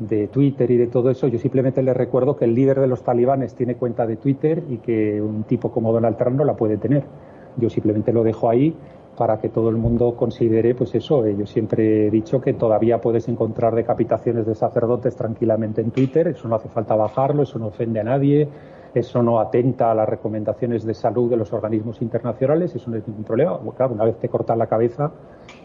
de 0.08 0.28
Twitter 0.28 0.70
y 0.72 0.78
de 0.78 0.88
todo 0.88 1.12
eso, 1.12 1.28
yo 1.28 1.38
simplemente 1.38 1.84
les 1.84 1.96
recuerdo 1.96 2.36
que 2.36 2.46
el 2.46 2.56
líder 2.56 2.80
de 2.80 2.88
los 2.88 3.04
talibanes 3.04 3.54
tiene 3.54 3.76
cuenta 3.76 4.08
de 4.08 4.18
Twitter 4.18 4.64
y 4.70 4.78
que 4.78 5.22
un 5.22 5.44
tipo 5.44 5.72
como 5.72 5.94
Donald 5.94 6.18
Trump 6.18 6.38
no 6.38 6.44
la 6.44 6.56
puede 6.56 6.78
tener. 6.78 7.04
Yo 7.58 7.70
simplemente 7.70 8.12
lo 8.12 8.24
dejo 8.24 8.50
ahí 8.50 8.76
para 9.16 9.38
que 9.40 9.50
todo 9.50 9.70
el 9.70 9.76
mundo 9.76 10.16
considere, 10.16 10.74
pues 10.74 10.96
eso, 10.96 11.28
yo 11.28 11.46
siempre 11.46 12.08
he 12.08 12.10
dicho 12.10 12.42
que 12.42 12.54
todavía 12.54 13.00
puedes 13.00 13.28
encontrar 13.28 13.76
decapitaciones 13.76 14.48
de 14.48 14.56
sacerdotes 14.56 15.16
tranquilamente 15.16 15.82
en 15.82 15.92
Twitter, 15.92 16.30
eso 16.30 16.48
no 16.48 16.56
hace 16.56 16.70
falta 16.70 16.96
bajarlo, 16.96 17.44
eso 17.44 17.60
no 17.60 17.68
ofende 17.68 18.00
a 18.00 18.04
nadie, 18.04 18.48
eso 18.94 19.24
no 19.24 19.40
atenta 19.40 19.92
a 19.92 19.96
las 19.96 20.08
recomendaciones 20.08 20.86
de 20.86 20.94
salud 20.94 21.30
de 21.30 21.38
los 21.38 21.54
organismos 21.54 22.02
internacionales, 22.02 22.76
eso 22.76 22.90
no 22.90 22.98
es 22.98 23.08
ningún 23.08 23.24
problema. 23.24 23.60
Claro, 23.76 23.94
una 23.94 24.04
vez 24.04 24.18
te 24.18 24.28
cortan 24.28 24.60
la 24.60 24.68
cabeza, 24.68 25.12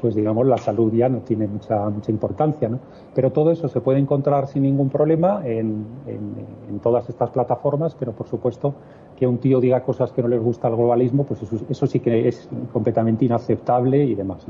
pues 0.00 0.14
digamos 0.14 0.46
la 0.46 0.58
salud 0.58 0.92
ya 0.92 1.08
no 1.08 1.18
tiene 1.18 1.46
mucha, 1.46 1.88
mucha 1.88 2.12
importancia. 2.12 2.68
¿no? 2.68 2.78
Pero 3.14 3.32
todo 3.32 3.50
eso 3.50 3.68
se 3.68 3.80
puede 3.80 3.98
encontrar 3.98 4.46
sin 4.46 4.62
ningún 4.62 4.88
problema 4.90 5.42
en, 5.44 5.86
en, 6.06 6.78
todas 6.80 7.08
estas 7.08 7.30
plataformas, 7.30 7.96
pero 7.98 8.12
por 8.12 8.28
supuesto 8.28 8.74
que 9.16 9.26
un 9.26 9.38
tío 9.38 9.60
diga 9.60 9.82
cosas 9.82 10.12
que 10.12 10.22
no 10.22 10.28
les 10.28 10.40
gusta 10.40 10.68
al 10.68 10.76
globalismo, 10.76 11.24
pues 11.24 11.40
eso, 11.68 11.86
sí 11.86 12.00
que 12.00 12.28
es 12.28 12.48
completamente 12.72 13.24
inaceptable 13.24 14.04
y 14.04 14.14
demás. 14.14 14.46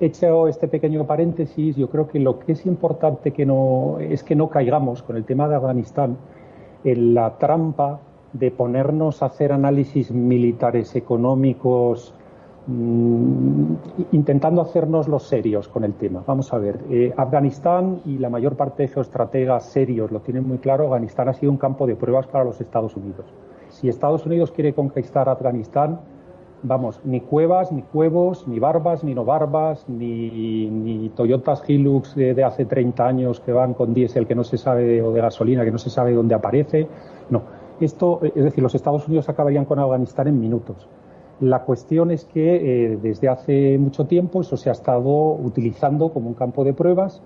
Hecho 0.00 0.48
este 0.48 0.66
pequeño 0.66 1.06
paréntesis, 1.06 1.76
yo 1.76 1.88
creo 1.88 2.08
que 2.08 2.18
lo 2.18 2.38
que 2.38 2.52
es 2.52 2.66
importante 2.66 3.30
que 3.30 3.46
no, 3.46 3.98
es 4.00 4.24
que 4.24 4.34
no 4.34 4.48
caigamos 4.48 5.02
con 5.02 5.16
el 5.16 5.24
tema 5.24 5.48
de 5.48 5.54
Afganistán 5.54 6.16
en 6.84 7.14
la 7.14 7.38
trampa 7.38 8.00
de 8.32 8.50
ponernos 8.50 9.22
a 9.22 9.26
hacer 9.26 9.52
análisis 9.52 10.10
militares 10.12 10.94
económicos 10.94 12.14
mm, 12.66 13.74
intentando 14.12 14.62
hacernos 14.62 15.08
los 15.08 15.24
serios 15.24 15.68
con 15.68 15.84
el 15.84 15.94
tema. 15.94 16.22
Vamos 16.26 16.52
a 16.52 16.58
ver, 16.58 16.80
eh, 16.90 17.12
Afganistán 17.16 18.00
y 18.04 18.18
la 18.18 18.30
mayor 18.30 18.56
parte 18.56 18.84
de 18.84 18.88
geoestrategas 18.88 19.66
serios 19.66 20.12
lo 20.12 20.20
tienen 20.20 20.46
muy 20.46 20.58
claro, 20.58 20.84
Afganistán 20.84 21.28
ha 21.28 21.34
sido 21.34 21.50
un 21.50 21.58
campo 21.58 21.86
de 21.86 21.96
pruebas 21.96 22.26
para 22.26 22.44
los 22.44 22.60
Estados 22.60 22.96
Unidos. 22.96 23.26
Si 23.68 23.88
Estados 23.88 24.26
Unidos 24.26 24.50
quiere 24.52 24.74
conquistar 24.74 25.28
Afganistán, 25.28 26.00
vamos, 26.62 27.00
ni 27.04 27.20
cuevas, 27.20 27.72
ni 27.72 27.82
cuevos, 27.82 28.46
ni 28.46 28.58
barbas, 28.58 29.04
ni 29.04 29.14
no 29.14 29.24
barbas, 29.24 29.88
ni, 29.88 30.68
ni 30.70 31.08
Toyotas 31.10 31.62
Hilux 31.66 32.14
de, 32.14 32.44
hace 32.44 32.64
30 32.64 33.06
años 33.06 33.40
que 33.40 33.52
van 33.52 33.74
con 33.74 33.94
diésel 33.94 34.26
que 34.26 34.34
no 34.34 34.44
se 34.44 34.58
sabe, 34.58 35.02
o 35.02 35.12
de 35.12 35.20
gasolina 35.20 35.64
que 35.64 35.70
no 35.70 35.78
se 35.78 35.90
sabe 35.90 36.12
dónde 36.12 36.34
aparece. 36.34 36.88
No. 37.30 37.59
Esto, 37.80 38.20
es 38.22 38.44
decir, 38.44 38.62
los 38.62 38.74
Estados 38.74 39.06
Unidos 39.08 39.28
acabarían 39.28 39.64
con 39.64 39.78
Afganistán 39.78 40.28
en 40.28 40.38
minutos. 40.38 40.88
La 41.40 41.62
cuestión 41.64 42.10
es 42.10 42.26
que 42.26 42.56
eh, 42.92 42.98
desde 43.02 43.28
hace 43.28 43.78
mucho 43.78 44.04
tiempo 44.04 44.42
eso 44.42 44.58
se 44.58 44.68
ha 44.68 44.72
estado 44.72 45.32
utilizando 45.32 46.12
como 46.12 46.28
un 46.28 46.34
campo 46.34 46.64
de 46.64 46.74
pruebas 46.74 47.22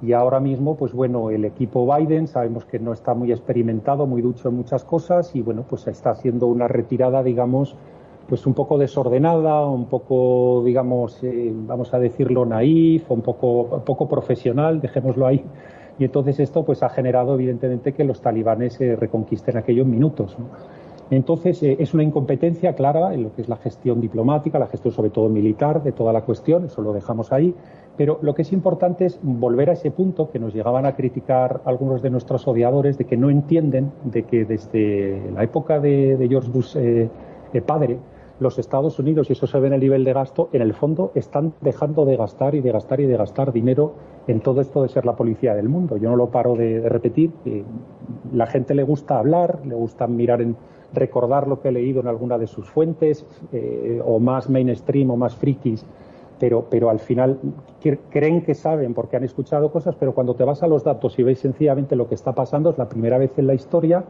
y 0.00 0.12
ahora 0.12 0.40
mismo, 0.40 0.76
pues 0.76 0.92
bueno, 0.92 1.30
el 1.30 1.44
equipo 1.44 1.84
Biden 1.92 2.28
sabemos 2.28 2.64
que 2.64 2.78
no 2.78 2.92
está 2.92 3.14
muy 3.14 3.32
experimentado, 3.32 4.06
muy 4.06 4.22
ducho 4.22 4.48
en 4.48 4.56
muchas 4.56 4.84
cosas 4.84 5.34
y 5.34 5.42
bueno, 5.42 5.64
pues 5.68 5.86
está 5.88 6.10
haciendo 6.10 6.46
una 6.46 6.68
retirada, 6.68 7.22
digamos, 7.22 7.74
pues 8.28 8.46
un 8.46 8.54
poco 8.54 8.78
desordenada, 8.78 9.66
un 9.66 9.86
poco, 9.86 10.62
digamos, 10.64 11.22
eh, 11.22 11.52
vamos 11.52 11.92
a 11.94 11.98
decirlo, 11.98 12.46
naif, 12.46 13.10
un 13.10 13.22
poco, 13.22 13.82
poco 13.84 14.08
profesional, 14.08 14.80
dejémoslo 14.80 15.26
ahí. 15.26 15.44
Y 15.98 16.04
entonces 16.04 16.38
esto 16.38 16.64
pues 16.64 16.82
ha 16.82 16.88
generado 16.88 17.34
evidentemente 17.34 17.92
que 17.92 18.04
los 18.04 18.20
talibanes 18.20 18.80
eh, 18.80 18.94
reconquisten 18.96 19.56
aquellos 19.56 19.86
minutos. 19.86 20.36
Entonces 21.10 21.62
eh, 21.62 21.76
es 21.80 21.94
una 21.94 22.02
incompetencia 22.02 22.74
clara 22.74 23.14
en 23.14 23.24
lo 23.24 23.34
que 23.34 23.42
es 23.42 23.48
la 23.48 23.56
gestión 23.56 24.00
diplomática, 24.00 24.58
la 24.58 24.68
gestión 24.68 24.92
sobre 24.94 25.10
todo 25.10 25.28
militar 25.28 25.82
de 25.82 25.92
toda 25.92 26.12
la 26.12 26.22
cuestión, 26.22 26.66
eso 26.66 26.82
lo 26.82 26.92
dejamos 26.92 27.32
ahí. 27.32 27.54
Pero 27.96 28.20
lo 28.22 28.34
que 28.34 28.42
es 28.42 28.52
importante 28.52 29.06
es 29.06 29.18
volver 29.22 29.70
a 29.70 29.72
ese 29.72 29.90
punto 29.90 30.30
que 30.30 30.38
nos 30.38 30.54
llegaban 30.54 30.86
a 30.86 30.94
criticar 30.94 31.62
algunos 31.64 32.00
de 32.00 32.10
nuestros 32.10 32.46
odiadores 32.46 32.96
de 32.96 33.06
que 33.06 33.16
no 33.16 33.28
entienden 33.28 33.90
de 34.04 34.22
que 34.22 34.44
desde 34.44 35.32
la 35.32 35.42
época 35.42 35.80
de, 35.80 36.26
George 36.28 36.50
Bush 36.50 36.76
padre, 37.66 37.98
los 38.38 38.56
Estados 38.58 39.00
Unidos, 39.00 39.28
y 39.28 39.32
eso 39.32 39.48
se 39.48 39.58
ve 39.58 39.66
en 39.66 39.72
el 39.72 39.80
nivel 39.80 40.04
de 40.04 40.12
gasto, 40.12 40.48
en 40.52 40.62
el 40.62 40.74
fondo 40.74 41.10
están 41.16 41.54
dejando 41.60 42.04
de 42.04 42.16
gastar 42.16 42.54
y 42.54 42.60
de 42.60 42.70
gastar 42.70 43.00
y 43.00 43.06
de 43.06 43.16
gastar 43.16 43.52
dinero 43.52 43.94
en 44.28 44.40
todo 44.40 44.60
esto 44.60 44.82
de 44.82 44.88
ser 44.88 45.04
la 45.06 45.16
policía 45.16 45.54
del 45.54 45.68
mundo. 45.68 45.96
Yo 45.96 46.10
no 46.10 46.16
lo 46.16 46.28
paro 46.28 46.54
de, 46.54 46.86
repetir. 46.88 47.32
la 48.32 48.46
gente 48.46 48.74
le 48.74 48.84
gusta 48.84 49.18
hablar, 49.18 49.58
le 49.66 49.74
gusta 49.74 50.06
mirar 50.06 50.42
en 50.42 50.54
recordar 50.92 51.48
lo 51.48 51.60
que 51.60 51.68
he 51.68 51.72
leído 51.72 52.00
en 52.00 52.06
alguna 52.06 52.38
de 52.38 52.46
sus 52.46 52.68
fuentes, 52.68 53.26
eh, 53.52 54.00
o 54.04 54.20
más 54.20 54.48
mainstream 54.48 55.10
o 55.10 55.16
más 55.16 55.34
frikis, 55.34 55.84
pero, 56.38 56.66
pero 56.70 56.88
al 56.88 56.98
final 56.98 57.38
creen 58.10 58.42
que 58.42 58.54
saben 58.54 58.94
porque 58.94 59.16
han 59.16 59.24
escuchado 59.24 59.72
cosas, 59.72 59.96
pero 59.98 60.14
cuando 60.14 60.34
te 60.34 60.44
vas 60.44 60.62
a 60.62 60.68
los 60.68 60.84
datos 60.84 61.18
y 61.18 61.22
veis 61.22 61.40
sencillamente 61.40 61.96
lo 61.96 62.08
que 62.08 62.14
está 62.14 62.32
pasando, 62.32 62.70
es 62.70 62.78
la 62.78 62.88
primera 62.88 63.18
vez 63.18 63.32
en 63.38 63.46
la 63.46 63.54
historia 63.54 64.04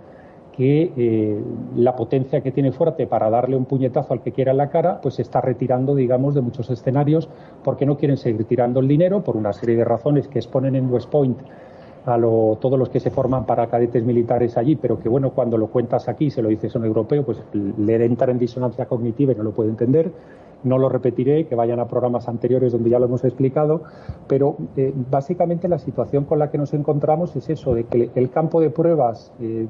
que 0.58 0.92
eh, 0.96 1.40
la 1.76 1.94
potencia 1.94 2.40
que 2.40 2.50
tiene 2.50 2.72
fuerte 2.72 3.06
para 3.06 3.30
darle 3.30 3.54
un 3.54 3.64
puñetazo 3.64 4.12
al 4.12 4.22
que 4.22 4.32
quiera 4.32 4.50
en 4.50 4.56
la 4.56 4.70
cara, 4.70 5.00
pues 5.00 5.14
se 5.14 5.22
está 5.22 5.40
retirando, 5.40 5.94
digamos, 5.94 6.34
de 6.34 6.40
muchos 6.40 6.68
escenarios 6.68 7.28
porque 7.62 7.86
no 7.86 7.96
quieren 7.96 8.16
seguir 8.16 8.44
tirando 8.44 8.80
el 8.80 8.88
dinero 8.88 9.22
por 9.22 9.36
una 9.36 9.52
serie 9.52 9.76
de 9.76 9.84
razones 9.84 10.26
que 10.26 10.40
exponen 10.40 10.74
en 10.74 10.92
West 10.92 11.10
Point 11.10 11.38
a 12.06 12.18
todos 12.18 12.76
los 12.76 12.88
que 12.88 12.98
se 12.98 13.10
forman 13.10 13.46
para 13.46 13.68
cadetes 13.68 14.02
militares 14.02 14.56
allí, 14.56 14.74
pero 14.74 14.98
que 14.98 15.08
bueno, 15.08 15.30
cuando 15.30 15.56
lo 15.58 15.68
cuentas 15.68 16.08
aquí, 16.08 16.28
se 16.28 16.42
lo 16.42 16.48
dices 16.48 16.74
a 16.74 16.78
un 16.80 16.86
europeo, 16.86 17.22
pues 17.24 17.40
le 17.52 18.04
entra 18.04 18.32
en 18.32 18.38
disonancia 18.38 18.86
cognitiva 18.86 19.32
y 19.32 19.36
no 19.36 19.44
lo 19.44 19.52
puede 19.52 19.70
entender. 19.70 20.10
No 20.64 20.78
lo 20.78 20.88
repetiré, 20.88 21.46
que 21.46 21.54
vayan 21.54 21.78
a 21.80 21.86
programas 21.86 22.28
anteriores 22.28 22.72
donde 22.72 22.90
ya 22.90 22.98
lo 22.98 23.06
hemos 23.06 23.24
explicado, 23.24 23.82
pero 24.26 24.56
eh, 24.76 24.92
básicamente 25.10 25.68
la 25.68 25.78
situación 25.78 26.24
con 26.24 26.38
la 26.38 26.50
que 26.50 26.58
nos 26.58 26.74
encontramos 26.74 27.34
es 27.36 27.48
eso, 27.48 27.74
de 27.74 27.84
que 27.84 28.10
el 28.14 28.30
campo 28.30 28.60
de 28.60 28.70
pruebas 28.70 29.32
eh, 29.40 29.66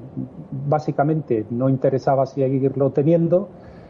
básicamente 0.66 1.45
no 1.51 1.68
interesaba 1.68 2.24
seguirlo 2.26 2.91
teniendo 2.91 3.49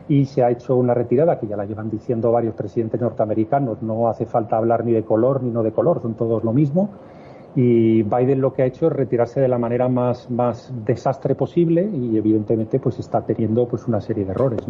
y 0.09 0.24
se 0.24 0.42
ha 0.42 0.51
hecho 0.51 0.74
una 0.74 0.94
retirada 0.94 1.38
que 1.38 1.46
ya 1.46 1.57
la 1.57 1.66
llevan 1.66 1.90
diciendo 1.90 2.32
varios 2.32 2.55
presidentes 2.55 3.01
norteamericanos. 3.01 3.82
No 3.82 4.09
hace 4.09 4.24
falta 4.24 4.57
hablar 4.57 4.84
ni 4.84 4.92
de 4.92 5.05
color 5.05 5.42
ni 5.42 5.51
no 5.51 5.62
de 5.62 5.72
color, 5.72 6.01
son 6.01 6.14
todos 6.14 6.42
lo 6.42 6.53
mismo. 6.53 6.88
Y 7.55 8.03
Biden 8.03 8.40
lo 8.40 8.53
que 8.53 8.62
ha 8.62 8.66
hecho 8.66 8.86
es 8.86 8.92
retirarse 8.92 9.40
de 9.40 9.49
la 9.49 9.59
manera 9.59 9.88
más, 9.88 10.30
más 10.30 10.72
desastre 10.84 11.34
posible 11.34 11.82
y 11.82 12.16
evidentemente 12.16 12.78
pues 12.78 12.99
está 12.99 13.22
teniendo 13.22 13.66
pues 13.68 13.86
una 13.86 14.01
serie 14.01 14.24
de 14.24 14.30
errores. 14.30 14.61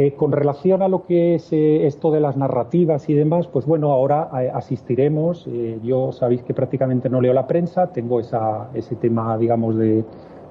Eh, 0.00 0.12
con 0.12 0.30
relación 0.30 0.80
a 0.82 0.86
lo 0.86 1.06
que 1.06 1.34
es 1.34 1.52
eh, 1.52 1.84
esto 1.84 2.12
de 2.12 2.20
las 2.20 2.36
narrativas 2.36 3.08
y 3.08 3.14
demás, 3.14 3.48
pues 3.48 3.66
bueno, 3.66 3.90
ahora 3.90 4.30
eh, 4.40 4.48
asistiremos. 4.54 5.48
yo 5.82 6.12
sabéis 6.12 6.44
que 6.44 6.54
prácticamente 6.54 7.08
no 7.08 7.20
leo 7.20 7.32
la 7.32 7.48
prensa, 7.48 7.88
tengo 7.88 8.20
esa, 8.20 8.68
ese 8.74 8.94
tema, 8.94 9.36
digamos, 9.36 9.76
de, 9.76 10.04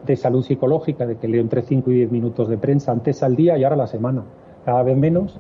de, 0.06 0.16
salud 0.18 0.44
psicológica, 0.44 1.06
de 1.06 1.16
que 1.16 1.30
leo 1.30 1.40
entre 1.40 1.62
5 1.62 1.90
y 1.92 1.96
10 1.96 2.12
minutos 2.12 2.50
de 2.50 2.58
prensa 2.58 2.92
antes 2.92 3.24
al 3.24 3.38
día 3.38 3.58
y 3.58 3.64
ahora 3.64 3.76
a 3.76 3.78
la 3.78 3.88
semana, 3.88 4.26
cada 4.66 4.84
vez 4.84 4.98
menos. 4.98 5.40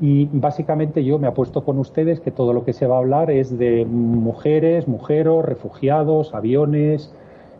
Y 0.00 0.30
básicamente 0.32 1.04
yo 1.04 1.18
me 1.18 1.26
apuesto 1.26 1.62
con 1.62 1.78
ustedes 1.78 2.20
que 2.20 2.30
todo 2.30 2.54
lo 2.54 2.64
que 2.64 2.72
se 2.72 2.86
va 2.86 2.94
a 2.94 3.00
hablar 3.00 3.30
es 3.30 3.58
de 3.58 3.84
mujeres, 3.84 4.88
mujeros, 4.88 5.44
refugiados, 5.44 6.32
aviones, 6.32 7.14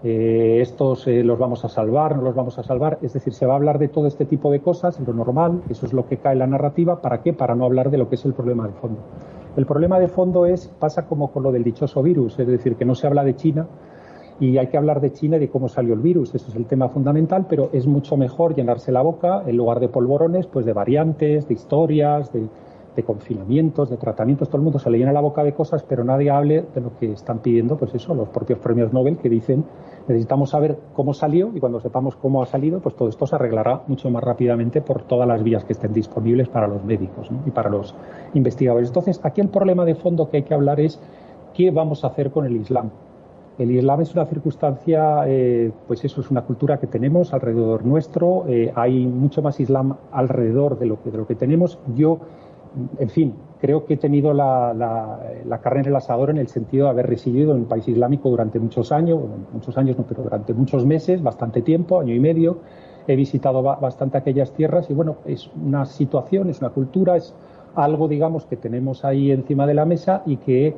eh, 0.05 0.59
estos 0.61 1.07
eh, 1.07 1.22
los 1.22 1.38
vamos 1.38 1.64
a 1.64 1.68
salvar, 1.68 2.16
no 2.16 2.22
los 2.22 2.34
vamos 2.34 2.59
a 2.59 2.62
salvar. 2.62 2.98
Es 3.03 3.12
decir, 3.12 3.32
se 3.32 3.46
va 3.46 3.55
a 3.55 3.57
hablar 3.57 3.78
de 3.78 3.88
todo 3.88 4.07
este 4.07 4.24
tipo 4.24 4.50
de 4.50 4.61
cosas, 4.61 4.98
lo 5.00 5.12
normal, 5.12 5.62
eso 5.68 5.86
es 5.86 5.92
lo 5.92 6.07
que 6.07 6.16
cae 6.16 6.32
en 6.32 6.40
la 6.40 6.46
narrativa. 6.46 7.00
¿Para 7.00 7.22
qué? 7.22 7.32
Para 7.32 7.55
no 7.55 7.64
hablar 7.64 7.90
de 7.90 7.98
lo 7.98 8.09
que 8.09 8.16
es 8.16 8.24
el 8.24 8.34
problema 8.34 8.66
de 8.66 8.72
fondo. 8.74 8.98
El 9.57 9.66
problema 9.66 9.98
de 10.00 10.09
fondo 10.09 10.46
es, 10.46 10.68
pasa 10.78 11.07
como 11.07 11.30
con 11.30 11.42
lo 11.42 11.53
del 11.53 11.62
dichoso 11.62 12.03
virus, 12.03 12.38
es 12.38 12.46
decir, 12.46 12.76
que 12.76 12.84
no 12.84 12.94
se 12.94 13.07
habla 13.07 13.22
de 13.22 13.36
China 13.36 13.66
y 14.40 14.59
hay 14.59 14.68
que 14.68 14.76
hablar 14.76 15.00
de 15.00 15.12
China 15.12 15.36
y 15.36 15.40
de 15.40 15.50
cómo 15.50 15.68
salió 15.68 15.94
el 15.94 16.00
virus. 16.00 16.34
Eso 16.34 16.48
es 16.48 16.57
el 16.57 16.66
tema 16.66 16.88
fundamental, 16.88 17.46
pero 17.48 17.68
es 17.72 17.86
mucho 17.86 18.16
mejor 18.16 18.57
llenarse 18.57 18.90
la 18.90 19.03
boca 19.03 19.44
en 19.46 19.57
lugar 19.57 19.78
de 19.78 19.88
polvorones, 19.88 20.46
pues 20.46 20.66
de 20.66 20.72
variantes, 20.72 21.46
de 21.46 21.55
historias, 21.55 22.32
de, 22.32 22.48
de 22.95 23.03
confinamientos, 23.03 23.90
de 23.90 23.97
tratamientos, 23.97 24.49
todo 24.49 24.59
el 24.59 24.64
mundo 24.64 24.78
se 24.78 24.90
le 24.90 24.99
llena 24.99 25.12
la 25.12 25.20
boca 25.20 25.43
de 25.43 25.55
cosas, 25.55 25.82
pero 25.82 26.05
nadie 26.05 26.30
hable 26.30 26.64
de 26.74 26.80
lo 26.80 26.97
que 26.99 27.12
están 27.12 27.38
pidiendo, 27.38 27.76
pues 27.76 27.95
eso, 27.95 28.14
los 28.14 28.28
propios 28.28 28.59
premios 28.59 28.93
Nobel 28.93 29.16
que 29.16 29.28
dicen 29.28 29.64
necesitamos 30.09 30.51
saber 30.51 30.78
cómo 30.95 31.14
salió 31.14 31.51
y 31.55 31.61
cuando 31.61 31.80
sepamos 31.80 32.16
cómo 32.16 32.43
ha 32.43 32.47
salido, 32.47 32.80
pues 32.80 32.97
todo 32.97 33.09
esto 33.09 33.26
se 33.26 33.34
arreglará 33.36 33.82
mucho 33.86 34.11
más 34.11 34.22
rápidamente 34.22 34.80
por 34.80 35.03
todas 35.03 35.28
las 35.28 35.43
vías 35.43 35.64
que 35.64 35.72
estén 35.72 35.93
disponibles 35.93 36.49
para 36.49 36.66
los 36.66 36.84
médicos 36.84 37.30
y 37.47 37.51
para 37.51 37.70
los 37.70 37.95
investigadores. 38.34 38.88
Entonces, 38.88 39.20
aquí 39.22 39.40
el 39.40 39.49
problema 39.49 39.84
de 39.84 39.95
fondo 39.95 40.28
que 40.28 40.38
hay 40.38 40.43
que 40.43 40.55
hablar 40.55 40.80
es 40.80 41.01
qué 41.55 41.70
vamos 41.70 42.05
a 42.05 42.09
hacer 42.09 42.30
con 42.30 42.47
el 42.47 42.57
Islam. 42.57 42.90
El 43.59 43.70
Islam 43.70 44.01
es 44.01 44.14
una 44.14 44.24
circunstancia, 44.24 45.24
eh, 45.26 45.70
pues 45.86 46.05
eso 46.05 46.22
es 46.22 46.30
una 46.30 46.43
cultura 46.43 46.80
que 46.80 46.86
tenemos 46.86 47.34
alrededor 47.34 47.84
nuestro. 47.84 48.45
Eh, 48.49 48.72
hay 48.74 49.07
mucho 49.07 49.43
más 49.43 49.61
Islam 49.61 49.97
alrededor 50.11 50.78
de 50.78 50.86
lo 50.86 51.03
que, 51.03 51.11
de 51.11 51.18
lo 51.18 51.26
que 51.26 51.34
tenemos. 51.34 51.78
Yo 51.95 52.18
en 52.99 53.09
fin, 53.11 53.35
creo 53.61 53.85
que 53.85 53.95
he 53.95 53.97
tenido 53.97 54.33
la, 54.33 55.20
carne 55.62 55.81
en 55.81 55.87
el 55.87 55.97
asador 55.97 56.31
en 56.31 56.39
el 56.39 56.49
sentido 56.49 56.87
de 56.87 56.91
haber 56.91 57.07
residido 57.07 57.53
en 57.53 57.59
un 57.59 57.64
país 57.66 57.87
islámico 57.87 58.31
durante 58.31 58.59
muchos 58.59 58.93
años, 58.93 59.20
muchos 59.53 59.77
años 59.77 59.99
no, 59.99 60.05
pero 60.05 60.23
durante 60.23 60.55
muchos 60.55 60.85
meses, 60.85 61.23
bastante 61.23 61.62
tiempo, 61.62 62.01
año 62.01 62.14
y 62.14 62.20
medio. 62.20 62.59
He 63.07 63.16
visitado 63.16 63.62
bastante 63.62 64.18
aquellas 64.18 64.53
tierras 64.53 64.89
y 64.89 64.95
bueno, 64.95 65.16
es 65.25 65.51
una 65.61 65.85
situación, 65.87 66.51
es 66.51 66.61
una 66.61 66.70
cultura, 66.70 67.16
es 67.16 67.35
algo, 67.75 68.07
digamos, 68.07 68.47
que 68.47 68.57
tenemos 68.57 69.05
ahí 69.05 69.33
encima 69.33 69.66
de 69.66 69.75
la 69.75 69.85
mesa 69.85 70.23
y 70.25 70.37
que 70.37 70.75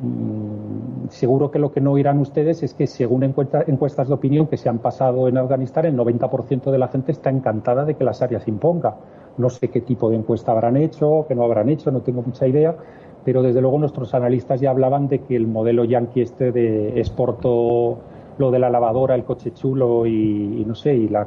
mm, 0.00 1.08
seguro 1.10 1.50
que 1.50 1.60
lo 1.60 1.72
que 1.72 1.80
no 1.80 1.92
oirán 1.92 2.18
ustedes 2.18 2.64
es 2.64 2.74
que 2.74 2.88
según 2.88 3.22
encuestas 3.22 4.08
de 4.08 4.14
opinión 4.14 4.48
que 4.48 4.56
se 4.56 4.68
han 4.68 4.78
pasado 4.78 5.28
en 5.28 5.38
Afganistán, 5.38 5.86
el 5.86 5.96
90% 5.96 6.72
de 6.72 6.78
la 6.78 6.88
gente 6.88 7.12
está 7.12 7.30
encantada 7.30 7.84
de 7.84 7.94
que 7.94 8.02
las 8.02 8.20
áreas 8.20 8.42
se 8.42 8.50
imponga 8.50 8.96
no 9.40 9.50
sé 9.50 9.68
qué 9.68 9.80
tipo 9.80 10.10
de 10.10 10.16
encuesta 10.16 10.52
habrán 10.52 10.76
hecho, 10.76 11.24
qué 11.26 11.34
no 11.34 11.42
habrán 11.44 11.68
hecho, 11.68 11.90
no 11.90 12.00
tengo 12.00 12.22
mucha 12.22 12.46
idea, 12.46 12.76
pero 13.24 13.42
desde 13.42 13.60
luego 13.60 13.78
nuestros 13.78 14.14
analistas 14.14 14.60
ya 14.60 14.70
hablaban 14.70 15.08
de 15.08 15.20
que 15.20 15.36
el 15.36 15.46
modelo 15.46 15.84
yankee 15.84 16.22
este 16.22 16.52
de 16.52 17.00
exporto 17.00 17.98
lo 18.38 18.50
de 18.50 18.58
la 18.58 18.70
lavadora, 18.70 19.14
el 19.14 19.24
coche 19.24 19.52
chulo 19.52 20.06
y, 20.06 20.64
no 20.66 20.74
sé, 20.74 20.94
y 20.94 21.08
la, 21.08 21.26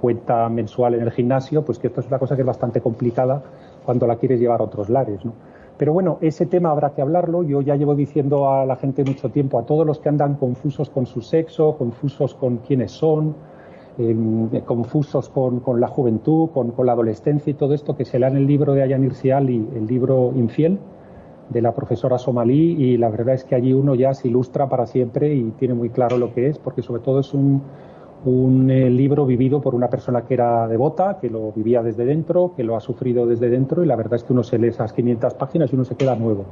cuenta 0.00 0.48
mensual 0.48 0.94
en 0.94 1.02
el 1.02 1.10
gimnasio, 1.10 1.64
pues 1.64 1.78
que 1.78 1.88
esto 1.88 2.00
es 2.00 2.06
una 2.08 2.18
cosa 2.18 2.36
que 2.36 2.42
es 2.42 2.46
bastante 2.46 2.80
complicada 2.80 3.42
cuando 3.84 4.06
la 4.06 4.16
quieres 4.16 4.40
llevar 4.40 4.60
a 4.60 4.64
otros 4.64 4.88
lares, 4.88 5.24
¿no? 5.24 5.32
Pero 5.78 5.92
bueno, 5.92 6.18
ese 6.20 6.44
tema 6.44 6.70
habrá 6.70 6.90
que 6.90 7.00
hablarlo. 7.00 7.44
Yo 7.44 7.62
ya 7.62 7.76
llevo 7.76 7.94
diciendo 7.94 8.50
a 8.50 8.66
la 8.66 8.74
gente 8.76 9.04
mucho 9.04 9.30
tiempo, 9.30 9.60
a 9.60 9.62
todos 9.62 9.86
los 9.86 10.00
que 10.00 10.08
andan 10.08 10.34
confusos 10.34 10.90
con 10.90 11.06
su 11.06 11.22
sexo, 11.22 11.76
confusos 11.78 12.34
con 12.34 12.58
quiénes 12.58 12.90
son, 12.90 13.36
confusos 14.64 15.28
con, 15.28 15.80
la 15.80 15.88
juventud, 15.88 16.50
con, 16.50 16.74
la 16.86 16.92
adolescencia 16.92 17.50
y 17.50 17.54
todo 17.54 17.74
esto, 17.74 17.96
que 17.96 18.04
se 18.04 18.18
lean 18.18 18.36
el 18.36 18.46
libro 18.46 18.74
de 18.74 18.82
Ayanir 18.82 19.14
Siali, 19.14 19.68
el 19.74 19.86
libro 19.86 20.32
Infiel, 20.36 20.78
de 21.48 21.62
la 21.62 21.74
profesora 21.74 22.18
somalí, 22.18 22.76
y 22.78 22.96
la 22.96 23.08
verdad 23.08 23.34
es 23.34 23.44
que 23.44 23.54
allí 23.54 23.72
uno 23.72 23.94
ya 23.94 24.14
se 24.14 24.28
ilustra 24.28 24.68
para 24.68 24.86
siempre 24.86 25.34
y 25.34 25.50
tiene 25.58 25.74
muy 25.74 25.90
claro 25.90 26.16
lo 26.16 26.32
que 26.32 26.48
es, 26.48 26.58
porque 26.58 26.82
sobre 26.82 27.02
todo 27.02 27.20
es 27.20 27.34
un, 27.34 27.62
un 28.24 28.70
eh, 28.70 28.90
libro 28.90 29.26
vivido 29.26 29.60
por 29.60 29.74
una 29.74 29.88
persona 29.88 30.22
que 30.22 30.34
era 30.34 30.66
devota, 30.66 31.18
que 31.20 31.30
lo 31.30 31.52
vivía 31.52 31.82
desde 31.82 32.04
dentro, 32.04 32.52
que 32.56 32.64
lo 32.64 32.76
ha 32.76 32.80
sufrido 32.80 33.26
desde 33.26 33.48
dentro 33.48 33.84
y 33.84 33.86
la 33.86 33.96
verdad 33.96 34.14
es 34.14 34.24
que 34.24 34.32
uno 34.32 34.42
se 34.42 34.58
lee 34.58 34.68
esas 34.68 34.92
500 34.92 35.34
páginas 35.34 35.72
y 35.72 35.76
uno 35.76 35.84
se 35.84 35.94
queda 35.94 36.16
nuevo. 36.16 36.44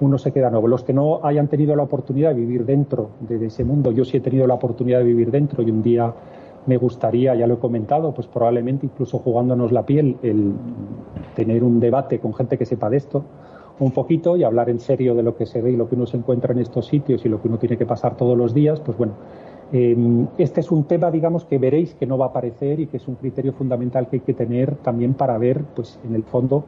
Uno 0.00 0.18
se 0.18 0.32
queda 0.32 0.50
nuevo. 0.50 0.66
Los 0.68 0.82
que 0.82 0.92
no 0.92 1.20
hayan 1.22 1.48
tenido 1.48 1.76
la 1.76 1.84
oportunidad 1.84 2.30
de 2.30 2.36
vivir 2.36 2.64
dentro 2.64 3.10
de 3.20 3.46
ese 3.46 3.64
mundo, 3.64 3.92
yo 3.92 4.04
sí 4.04 4.16
he 4.16 4.20
tenido 4.20 4.46
la 4.46 4.54
oportunidad 4.54 4.98
de 4.98 5.04
vivir 5.04 5.30
dentro 5.30 5.62
y 5.62 5.70
un 5.70 5.82
día 5.82 6.12
me 6.66 6.76
gustaría, 6.76 7.34
ya 7.34 7.46
lo 7.46 7.54
he 7.54 7.58
comentado, 7.58 8.12
pues 8.12 8.26
probablemente 8.26 8.86
incluso 8.86 9.18
jugándonos 9.18 9.72
la 9.72 9.84
piel, 9.84 10.16
el 10.22 10.52
tener 11.34 11.64
un 11.64 11.80
debate 11.80 12.18
con 12.18 12.34
gente 12.34 12.56
que 12.58 12.66
sepa 12.66 12.88
de 12.90 12.98
esto 12.98 13.24
un 13.78 13.90
poquito 13.90 14.36
y 14.36 14.44
hablar 14.44 14.70
en 14.70 14.78
serio 14.78 15.14
de 15.14 15.22
lo 15.22 15.36
que 15.36 15.46
se 15.46 15.60
ve 15.60 15.72
y 15.72 15.76
lo 15.76 15.88
que 15.88 15.94
uno 15.94 16.06
se 16.06 16.16
encuentra 16.16 16.52
en 16.52 16.60
estos 16.60 16.86
sitios 16.86 17.24
y 17.24 17.28
lo 17.28 17.40
que 17.40 17.48
uno 17.48 17.58
tiene 17.58 17.76
que 17.76 17.86
pasar 17.86 18.16
todos 18.16 18.36
los 18.36 18.54
días, 18.54 18.80
pues 18.80 18.96
bueno, 18.96 19.14
eh, 19.72 19.96
este 20.38 20.60
es 20.60 20.70
un 20.70 20.84
tema, 20.84 21.10
digamos, 21.10 21.44
que 21.44 21.58
veréis 21.58 21.94
que 21.94 22.06
no 22.06 22.18
va 22.18 22.26
a 22.26 22.28
aparecer 22.28 22.78
y 22.80 22.86
que 22.86 22.98
es 22.98 23.08
un 23.08 23.14
criterio 23.14 23.52
fundamental 23.52 24.08
que 24.08 24.16
hay 24.16 24.20
que 24.20 24.34
tener 24.34 24.76
también 24.76 25.14
para 25.14 25.38
ver, 25.38 25.64
pues, 25.74 25.98
en 26.04 26.14
el 26.14 26.24
fondo, 26.24 26.64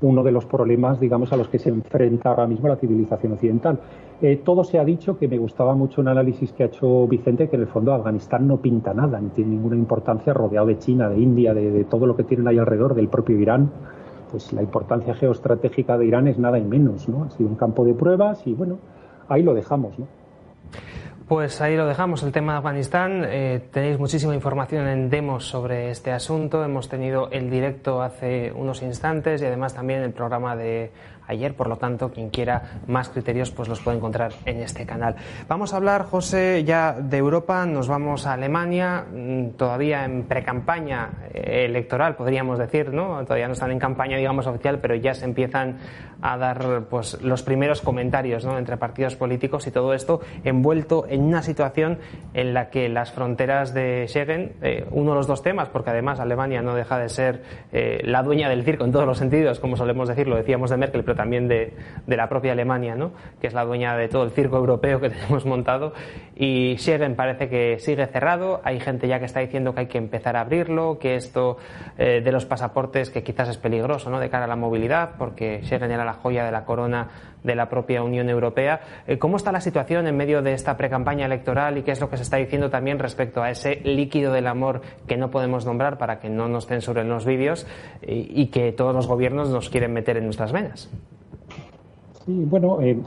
uno 0.00 0.22
de 0.22 0.30
los 0.30 0.44
problemas, 0.44 1.00
digamos, 1.00 1.32
a 1.32 1.36
los 1.36 1.48
que 1.48 1.58
se 1.58 1.70
enfrenta 1.70 2.30
ahora 2.30 2.46
mismo 2.46 2.68
la 2.68 2.76
civilización 2.76 3.32
occidental. 3.32 3.80
Eh, 4.20 4.40
todo 4.44 4.64
se 4.64 4.78
ha 4.78 4.84
dicho 4.84 5.18
que 5.18 5.28
me 5.28 5.38
gustaba 5.38 5.74
mucho 5.74 6.00
un 6.00 6.08
análisis 6.08 6.52
que 6.52 6.64
ha 6.64 6.66
hecho 6.66 7.06
Vicente, 7.06 7.48
que 7.48 7.56
en 7.56 7.62
el 7.62 7.68
fondo 7.68 7.92
Afganistán 7.92 8.46
no 8.46 8.58
pinta 8.58 8.94
nada, 8.94 9.20
ni 9.20 9.28
tiene 9.30 9.50
ninguna 9.50 9.76
importancia 9.76 10.32
rodeado 10.32 10.66
de 10.66 10.78
China, 10.78 11.08
de 11.08 11.18
India, 11.18 11.54
de, 11.54 11.70
de 11.70 11.84
todo 11.84 12.06
lo 12.06 12.16
que 12.16 12.24
tienen 12.24 12.46
ahí 12.48 12.58
alrededor, 12.58 12.94
del 12.94 13.08
propio 13.08 13.38
Irán. 13.38 13.70
Pues 14.30 14.52
la 14.52 14.62
importancia 14.62 15.14
geoestratégica 15.14 15.96
de 15.96 16.06
Irán 16.06 16.28
es 16.28 16.38
nada 16.38 16.58
y 16.58 16.64
menos, 16.64 17.08
¿no? 17.08 17.24
Ha 17.24 17.30
sido 17.30 17.48
un 17.48 17.56
campo 17.56 17.84
de 17.84 17.94
pruebas 17.94 18.46
y 18.46 18.54
bueno, 18.54 18.78
ahí 19.28 19.42
lo 19.42 19.54
dejamos, 19.54 19.98
¿no? 19.98 20.06
Pues 21.28 21.60
ahí 21.60 21.76
lo 21.76 21.86
dejamos, 21.86 22.22
el 22.22 22.32
tema 22.32 22.52
de 22.52 22.58
Afganistán. 22.58 23.22
Eh, 23.26 23.60
tenéis 23.70 23.98
muchísima 23.98 24.34
información 24.34 24.88
en 24.88 25.10
demos 25.10 25.44
sobre 25.44 25.90
este 25.90 26.10
asunto. 26.10 26.64
Hemos 26.64 26.88
tenido 26.88 27.28
el 27.30 27.50
directo 27.50 28.00
hace 28.00 28.50
unos 28.50 28.80
instantes 28.80 29.42
y 29.42 29.44
además 29.44 29.74
también 29.74 30.00
el 30.00 30.12
programa 30.12 30.56
de 30.56 30.90
ayer, 31.28 31.54
por 31.54 31.68
lo 31.68 31.76
tanto, 31.76 32.10
quien 32.10 32.30
quiera 32.30 32.80
más 32.86 33.10
criterios 33.10 33.50
pues 33.50 33.68
los 33.68 33.80
puede 33.80 33.98
encontrar 33.98 34.32
en 34.46 34.60
este 34.62 34.84
canal. 34.86 35.14
Vamos 35.46 35.72
a 35.72 35.76
hablar, 35.76 36.04
José, 36.04 36.64
ya 36.64 36.94
de 36.94 37.18
Europa, 37.18 37.64
nos 37.66 37.86
vamos 37.86 38.26
a 38.26 38.32
Alemania, 38.32 39.04
mm, 39.12 39.50
todavía 39.50 40.04
en 40.04 40.24
precampaña 40.24 41.10
eh, 41.32 41.66
electoral, 41.66 42.16
podríamos 42.16 42.58
decir, 42.58 42.92
¿no? 42.92 43.22
Todavía 43.24 43.46
no 43.46 43.52
están 43.52 43.70
en 43.70 43.78
campaña, 43.78 44.16
digamos, 44.16 44.46
oficial, 44.46 44.78
pero 44.80 44.94
ya 44.94 45.14
se 45.14 45.26
empiezan 45.26 45.76
a 46.20 46.36
dar 46.36 46.84
pues 46.90 47.20
los 47.22 47.42
primeros 47.42 47.80
comentarios 47.80 48.44
¿no? 48.44 48.58
entre 48.58 48.76
partidos 48.76 49.16
políticos 49.16 49.66
y 49.66 49.70
todo 49.70 49.94
esto 49.94 50.20
envuelto 50.44 51.06
en 51.08 51.22
una 51.22 51.42
situación 51.42 51.98
en 52.34 52.54
la 52.54 52.70
que 52.70 52.88
las 52.88 53.12
fronteras 53.12 53.72
de 53.74 54.06
Schengen, 54.08 54.56
eh, 54.62 54.86
uno 54.90 55.10
de 55.10 55.16
los 55.16 55.26
dos 55.26 55.42
temas, 55.42 55.68
porque 55.68 55.90
además 55.90 56.20
Alemania 56.20 56.62
no 56.62 56.74
deja 56.74 56.98
de 56.98 57.08
ser 57.08 57.42
eh, 57.72 58.00
la 58.04 58.22
dueña 58.22 58.48
del 58.48 58.64
circo 58.64 58.84
en 58.84 58.92
todos 58.92 59.06
los 59.06 59.18
sentidos, 59.18 59.60
como 59.60 59.76
solemos 59.76 60.08
decir, 60.08 60.26
lo 60.26 60.36
decíamos 60.36 60.70
de 60.70 60.76
Merkel, 60.76 61.04
pero 61.04 61.16
también 61.16 61.48
de, 61.48 61.74
la 62.06 62.28
propia 62.28 62.52
Alemania, 62.52 62.94
¿no? 62.94 63.12
que 63.40 63.46
es 63.46 63.54
la 63.54 63.64
dueña 63.64 63.96
de 63.96 64.08
todo 64.08 64.24
el 64.24 64.30
circo 64.30 64.56
europeo 64.56 65.00
que 65.00 65.10
tenemos 65.10 65.46
montado. 65.46 65.92
Y 66.34 66.76
Schengen 66.78 67.14
parece 67.14 67.48
que 67.48 67.78
sigue 67.78 68.06
cerrado. 68.06 68.60
Hay 68.64 68.80
gente 68.80 69.08
ya 69.08 69.18
que 69.18 69.24
está 69.24 69.40
diciendo 69.40 69.74
que 69.74 69.80
hay 69.80 69.86
que 69.86 69.98
empezar 69.98 70.36
a 70.36 70.40
abrirlo, 70.40 70.98
que 70.98 71.16
esto 71.16 71.58
eh, 71.96 72.20
de 72.22 72.32
los 72.32 72.46
pasaportes, 72.46 73.10
que 73.10 73.22
quizás 73.22 73.48
es 73.48 73.58
peligroso 73.58 74.10
¿no? 74.10 74.20
de 74.20 74.30
cara 74.30 74.44
a 74.44 74.48
la 74.48 74.56
movilidad, 74.56 75.10
porque 75.18 75.60
Schengen 75.62 75.90
era 75.90 76.04
la 76.08 76.14
joya 76.14 76.44
de 76.44 76.52
la 76.52 76.64
corona 76.64 77.08
de 77.44 77.54
la 77.54 77.68
propia 77.68 78.02
Unión 78.02 78.28
Europea. 78.28 78.80
Eh, 79.06 79.18
¿Cómo 79.18 79.36
está 79.36 79.52
la 79.52 79.60
situación 79.60 80.06
en 80.06 80.16
medio 80.16 80.42
de 80.42 80.52
esta 80.52 80.76
precampaña 80.76 81.26
electoral 81.26 81.78
y 81.78 81.82
qué 81.82 81.92
es 81.92 82.00
lo 82.00 82.10
que 82.10 82.16
se 82.16 82.22
está 82.22 82.36
diciendo 82.36 82.70
también 82.70 82.98
respecto 82.98 83.42
a 83.42 83.50
ese 83.50 83.80
líquido 83.84 84.32
del 84.32 84.46
amor 84.46 84.80
que 85.06 85.16
no 85.16 85.30
podemos 85.30 85.66
nombrar 85.66 85.98
para 85.98 86.18
que 86.18 86.28
no 86.28 86.48
nos 86.48 86.66
censuren 86.66 87.08
los 87.08 87.24
vídeos 87.24 87.66
y, 88.02 88.46
que 88.46 88.72
todos 88.72 88.94
los 88.94 89.06
gobiernos 89.06 89.50
nos 89.50 89.68
quieren 89.68 89.92
meter 89.92 90.16
en 90.16 90.24
nuestras 90.24 90.52
venas? 90.52 90.90
Sí, 92.24 92.44
bueno, 92.46 92.80
eh, 92.80 92.98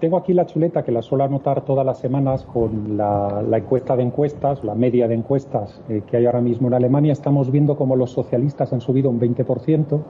tengo 0.00 0.16
aquí 0.16 0.32
la 0.32 0.46
chuleta 0.46 0.82
que 0.82 0.92
la 0.92 1.02
suelo 1.02 1.24
anotar 1.24 1.62
todas 1.62 1.84
las 1.84 1.98
semanas 1.98 2.44
con 2.44 2.96
la, 2.96 3.44
encuesta 3.52 3.96
de 3.96 4.02
encuestas, 4.02 4.64
la 4.64 4.74
media 4.74 5.06
de 5.06 5.14
encuestas 5.14 5.80
eh, 5.88 6.02
que 6.06 6.16
hay 6.16 6.26
ahora 6.26 6.40
mismo 6.40 6.68
en 6.68 6.74
Alemania. 6.74 7.12
Estamos 7.12 7.50
viendo 7.50 7.76
cómo 7.76 7.96
los 7.96 8.10
socialistas 8.10 8.72
han 8.72 8.80
subido 8.80 9.10
un 9.10 9.20
20%. 9.20 10.00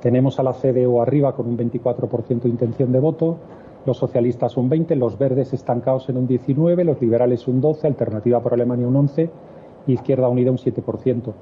Tenemos 0.00 0.38
a 0.38 0.42
la 0.42 0.52
CDU 0.52 1.00
arriba 1.00 1.34
con 1.34 1.46
un 1.46 1.58
24% 1.58 2.42
de 2.42 2.48
intención 2.48 2.92
de 2.92 3.00
voto, 3.00 3.36
los 3.86 3.96
socialistas 3.96 4.56
un 4.56 4.70
20%, 4.70 4.94
los 4.96 5.18
verdes 5.18 5.52
estancados 5.52 6.08
en 6.08 6.16
un 6.16 6.28
19%, 6.28 6.84
los 6.84 7.00
liberales 7.00 7.46
un 7.48 7.62
12%, 7.62 7.84
Alternativa 7.84 8.40
por 8.40 8.54
Alemania 8.54 8.86
un 8.86 8.94
11% 8.94 9.30
Izquierda 9.86 10.28
Unida 10.28 10.50
un 10.50 10.58
7%. 10.58 11.32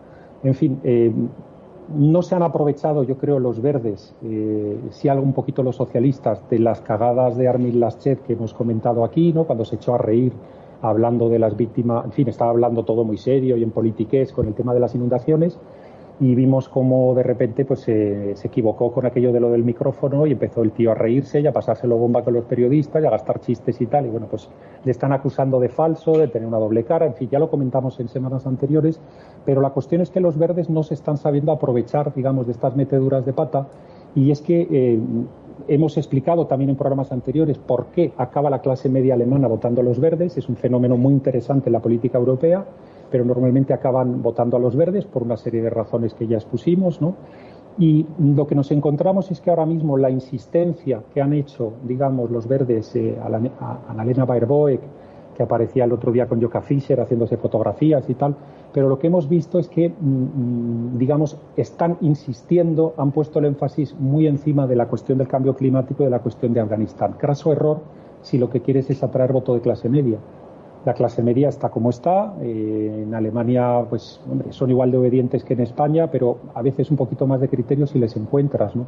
En 0.44 0.54
fin, 0.54 0.80
eh, 0.84 1.12
no 1.94 2.22
se 2.22 2.34
han 2.34 2.42
aprovechado, 2.42 3.02
yo 3.02 3.16
creo, 3.16 3.38
los 3.38 3.60
verdes, 3.62 4.14
eh, 4.22 4.78
si 4.90 5.08
algo 5.08 5.24
un 5.24 5.32
poquito 5.32 5.62
los 5.62 5.76
socialistas, 5.76 6.48
de 6.50 6.58
las 6.58 6.80
cagadas 6.80 7.36
de 7.36 7.48
Armin 7.48 7.80
Laschet 7.80 8.22
que 8.22 8.34
hemos 8.34 8.54
comentado 8.54 9.04
aquí, 9.04 9.32
¿no? 9.32 9.44
cuando 9.44 9.64
se 9.64 9.76
echó 9.76 9.94
a 9.94 9.98
reír 9.98 10.32
hablando 10.82 11.28
de 11.28 11.38
las 11.38 11.56
víctimas, 11.56 12.04
en 12.04 12.12
fin, 12.12 12.28
estaba 12.28 12.50
hablando 12.50 12.84
todo 12.84 13.04
muy 13.04 13.16
serio 13.16 13.56
y 13.56 13.62
en 13.62 13.70
politiqués 13.70 14.32
con 14.32 14.46
el 14.46 14.54
tema 14.54 14.74
de 14.74 14.80
las 14.80 14.94
inundaciones 14.94 15.58
y 16.20 16.34
vimos 16.34 16.68
cómo 16.68 17.14
de 17.14 17.22
repente 17.22 17.64
pues 17.64 17.80
se, 17.80 18.32
equivocó 18.42 18.90
con 18.92 19.06
aquello 19.06 19.32
de 19.32 19.38
lo 19.38 19.50
del 19.50 19.62
micrófono 19.62 20.26
y 20.26 20.32
empezó 20.32 20.62
el 20.62 20.72
tío 20.72 20.90
a 20.90 20.94
reírse 20.94 21.40
y 21.40 21.46
a 21.46 21.52
pasárselo 21.52 21.96
bomba 21.96 22.24
con 22.24 22.34
los 22.34 22.44
periodistas 22.44 23.02
y 23.02 23.06
a 23.06 23.10
gastar 23.10 23.40
chistes 23.40 23.80
y 23.80 23.86
tal. 23.86 24.06
Y 24.06 24.08
bueno 24.08 24.26
pues 24.28 24.48
le 24.84 24.90
están 24.90 25.12
acusando 25.12 25.60
de 25.60 25.68
falso 25.68 26.12
de 26.12 26.26
tener 26.28 26.48
una 26.48 26.58
doble 26.58 26.84
cara. 26.84 27.06
En 27.06 27.14
fin 27.14 27.28
ya 27.30 27.38
lo 27.38 27.48
comentamos 27.48 28.00
en 28.00 28.08
semanas 28.08 28.46
anteriores 28.46 29.00
pero 29.44 29.60
la 29.60 29.70
cuestión 29.70 30.00
es 30.00 30.10
que 30.10 30.20
los 30.20 30.36
verdes 30.36 30.68
no 30.68 30.82
se 30.82 30.94
están 30.94 31.18
sabiendo 31.18 31.52
aprovechar 31.52 32.12
digamos 32.14 32.46
de 32.46 32.52
estas 32.52 32.74
meteduras 32.74 33.24
de 33.24 33.32
pata. 33.32 33.68
Y 34.14 34.32
es 34.32 34.40
que 34.40 34.66
eh, 34.70 34.98
hemos 35.68 35.96
explicado 35.98 36.46
también 36.46 36.70
en 36.70 36.76
programas 36.76 37.12
anteriores 37.12 37.58
por 37.58 37.86
qué 37.86 38.12
acaba 38.16 38.50
la 38.50 38.60
clase 38.60 38.88
media 38.88 39.14
alemana 39.14 39.46
votando 39.46 39.82
a 39.82 39.84
los 39.84 40.00
verdes. 40.00 40.36
Es 40.36 40.48
un 40.48 40.56
fenómeno 40.56 40.96
muy 40.96 41.12
interesante 41.12 41.68
en 41.68 41.74
la 41.74 41.80
política 41.80 42.18
europea 42.18 42.64
pero 43.10 43.24
normalmente 43.24 43.72
acaban 43.72 44.22
votando 44.22 44.56
a 44.56 44.60
los 44.60 44.76
verdes 44.76 45.04
por 45.04 45.22
una 45.22 45.36
serie 45.36 45.62
de 45.62 45.70
razones 45.70 46.14
que 46.14 46.26
ya 46.26 46.36
expusimos, 46.36 47.00
¿no? 47.00 47.16
Y 47.78 48.06
lo 48.18 48.46
que 48.46 48.56
nos 48.56 48.72
encontramos 48.72 49.30
es 49.30 49.40
que 49.40 49.50
ahora 49.50 49.64
mismo 49.64 49.96
la 49.96 50.10
insistencia 50.10 51.02
que 51.14 51.22
han 51.22 51.32
hecho, 51.32 51.74
digamos, 51.84 52.30
los 52.30 52.48
verdes 52.48 52.94
eh, 52.96 53.16
a, 53.22 53.28
la, 53.28 54.24
Baerbock, 54.24 54.80
que 55.36 55.42
aparecía 55.44 55.84
el 55.84 55.92
otro 55.92 56.10
día 56.10 56.26
con 56.26 56.40
Joka 56.40 56.60
Fischer 56.60 57.00
haciéndose 57.00 57.36
fotografías 57.36 58.10
y 58.10 58.14
tal, 58.14 58.34
pero 58.72 58.88
lo 58.88 58.98
que 58.98 59.06
hemos 59.06 59.28
visto 59.28 59.60
es 59.60 59.68
que, 59.68 59.88
mm, 59.88 59.92
mm, 59.92 60.98
digamos, 60.98 61.38
están 61.56 61.98
insistiendo, 62.00 62.94
han 62.96 63.12
puesto 63.12 63.38
el 63.38 63.44
énfasis 63.44 63.94
muy 63.94 64.26
encima 64.26 64.66
de 64.66 64.74
la 64.74 64.88
cuestión 64.88 65.18
del 65.18 65.28
cambio 65.28 65.54
climático 65.54 66.02
y 66.02 66.06
de 66.06 66.10
la 66.10 66.18
cuestión 66.18 66.52
de 66.52 66.60
Afganistán. 66.60 67.12
Craso 67.12 67.52
error 67.52 67.80
si 68.22 68.38
lo 68.38 68.50
que 68.50 68.60
quieres 68.60 68.90
es 68.90 69.04
atraer 69.04 69.32
voto 69.32 69.54
de 69.54 69.60
clase 69.60 69.88
media 69.88 70.18
la 70.88 70.94
clase 70.94 71.22
media 71.22 71.50
está 71.50 71.68
como 71.68 71.90
está. 71.90 72.34
Eh, 72.40 73.02
en 73.04 73.14
Alemania, 73.14 73.84
pues, 73.90 74.20
son 74.50 74.70
igual 74.70 74.90
de 74.90 74.96
obedientes 74.96 75.44
que 75.44 75.52
en 75.52 75.60
España, 75.60 76.10
pero 76.10 76.38
a 76.54 76.62
veces 76.62 76.90
un 76.90 76.96
poquito 76.96 77.26
más 77.26 77.40
de 77.40 77.48
criterios 77.48 77.90
si 77.90 77.98
les 77.98 78.16
encuentras, 78.16 78.74
¿no? 78.74 78.86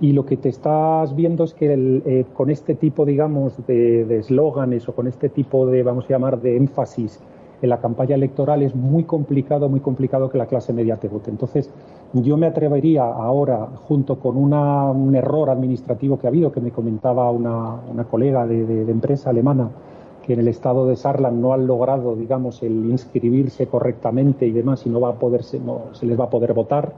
Y 0.00 0.12
lo 0.12 0.26
que 0.26 0.36
te 0.36 0.48
estás 0.48 1.14
viendo 1.14 1.44
es 1.44 1.54
que 1.54 1.72
eh, 1.72 2.26
con 2.34 2.50
este 2.50 2.74
tipo, 2.74 3.04
digamos, 3.06 3.64
de 3.66 4.18
eslóganes 4.18 4.88
o 4.88 4.94
con 4.94 5.06
este 5.06 5.28
tipo 5.28 5.66
de, 5.66 5.84
vamos 5.84 6.04
a 6.06 6.08
llamar, 6.08 6.40
de 6.40 6.56
énfasis 6.56 7.20
en 7.62 7.70
la 7.70 7.78
campaña 7.78 8.16
electoral 8.16 8.62
es 8.62 8.74
muy 8.74 9.04
complicado, 9.04 9.68
muy 9.68 9.80
complicado 9.80 10.28
que 10.28 10.36
la 10.36 10.46
clase 10.46 10.72
media 10.72 10.96
te 10.96 11.08
vote. 11.08 11.30
Entonces, 11.30 11.70
yo 12.12 12.36
me 12.36 12.46
atrevería 12.46 13.04
ahora, 13.04 13.68
junto 13.88 14.18
con 14.18 14.36
un 14.36 15.14
error 15.14 15.48
administrativo 15.48 16.18
que 16.18 16.26
ha 16.26 16.30
habido, 16.30 16.52
que 16.52 16.60
me 16.60 16.72
comentaba 16.72 17.30
una, 17.30 18.04
colega 18.10 18.46
de 18.46 18.90
empresa 18.90 19.30
alemana, 19.30 19.70
que 20.26 20.32
en 20.32 20.40
el 20.40 20.48
estado 20.48 20.88
de 20.88 20.96
Sarlan 20.96 21.40
no 21.40 21.52
han 21.52 21.68
logrado, 21.68 22.16
digamos, 22.16 22.62
el 22.64 22.90
inscribirse 22.90 23.68
correctamente 23.68 24.44
y 24.44 24.50
demás, 24.50 24.84
y 24.84 24.90
no 24.90 25.00
va 25.00 25.10
a 25.10 25.14
poderse, 25.14 25.60
se 25.92 26.04
les 26.04 26.18
va 26.18 26.24
a 26.24 26.30
poder 26.30 26.52
votar. 26.52 26.92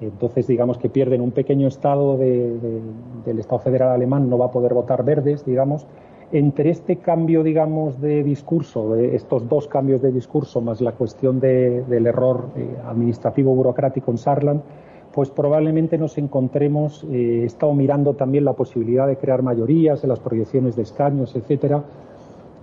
Entonces, 0.00 0.48
digamos 0.48 0.76
que 0.78 0.88
pierden 0.88 1.20
un 1.20 1.30
pequeño 1.30 1.68
estado 1.68 2.16
del 2.16 3.38
Estado 3.38 3.60
federal 3.60 3.90
alemán, 3.90 4.28
no 4.28 4.38
va 4.38 4.46
a 4.46 4.50
poder 4.50 4.74
votar 4.74 5.04
verdes, 5.04 5.44
digamos. 5.44 5.86
Entre 6.32 6.70
este 6.70 6.96
cambio, 6.96 7.44
digamos, 7.44 8.00
de 8.00 8.24
discurso, 8.24 8.96
estos 8.96 9.48
dos 9.48 9.68
cambios 9.68 10.02
de 10.02 10.10
discurso, 10.10 10.60
más 10.60 10.80
la 10.80 10.92
cuestión 10.92 11.38
del 11.40 12.06
error 12.06 12.48
eh, 12.56 12.66
administrativo 12.86 13.54
burocrático 13.54 14.10
en 14.10 14.18
Sarlan, 14.18 14.62
pues 15.14 15.30
probablemente 15.30 15.96
nos 15.96 16.18
encontremos, 16.18 17.04
eh, 17.04 17.40
he 17.42 17.44
estado 17.44 17.72
mirando 17.72 18.14
también 18.14 18.44
la 18.44 18.52
posibilidad 18.52 19.06
de 19.06 19.16
crear 19.16 19.42
mayorías 19.42 20.02
en 20.02 20.10
las 20.10 20.20
proyecciones 20.20 20.76
de 20.76 20.82
escaños, 20.82 21.34
etcétera, 21.34 21.82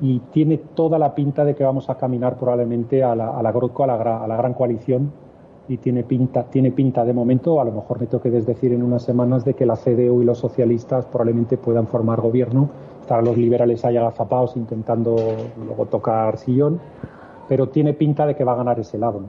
y 0.01 0.19
tiene 0.31 0.57
toda 0.57 0.99
la 0.99 1.15
pinta 1.15 1.45
de 1.45 1.55
que 1.55 1.63
vamos 1.63 1.89
a 1.89 1.95
caminar 1.95 2.37
probablemente 2.37 3.03
a 3.03 3.15
la, 3.15 3.37
a 3.37 3.41
la, 3.41 3.49
a 3.49 4.27
la, 4.27 4.37
gran 4.37 4.53
coalición 4.53 5.11
y 5.67 5.77
tiene 5.77 6.03
pinta, 6.03 6.43
tiene 6.43 6.71
pinta 6.71 7.05
de 7.05 7.13
momento, 7.13 7.59
a 7.61 7.65
lo 7.65 7.71
mejor 7.71 7.99
me 7.99 8.07
tengo 8.07 8.21
que 8.21 8.29
desdecir 8.29 8.73
en 8.73 8.83
unas 8.83 9.03
semanas, 9.03 9.45
de 9.45 9.53
que 9.53 9.65
la 9.65 9.75
CDU 9.75 10.21
y 10.21 10.25
los 10.25 10.37
socialistas 10.37 11.05
probablemente 11.05 11.57
puedan 11.57 11.87
formar 11.87 12.21
gobierno. 12.21 12.69
Estarán 13.01 13.25
los 13.25 13.37
liberales 13.37 13.85
ahí 13.85 13.97
agazapados 13.97 14.55
intentando 14.57 15.15
luego 15.65 15.85
tocar 15.85 16.37
sillón. 16.37 16.79
pero 17.47 17.69
tiene 17.69 17.93
pinta 17.93 18.25
de 18.25 18.35
que 18.35 18.43
va 18.43 18.53
a 18.53 18.55
ganar 18.55 18.79
ese 18.79 18.97
lado. 18.97 19.21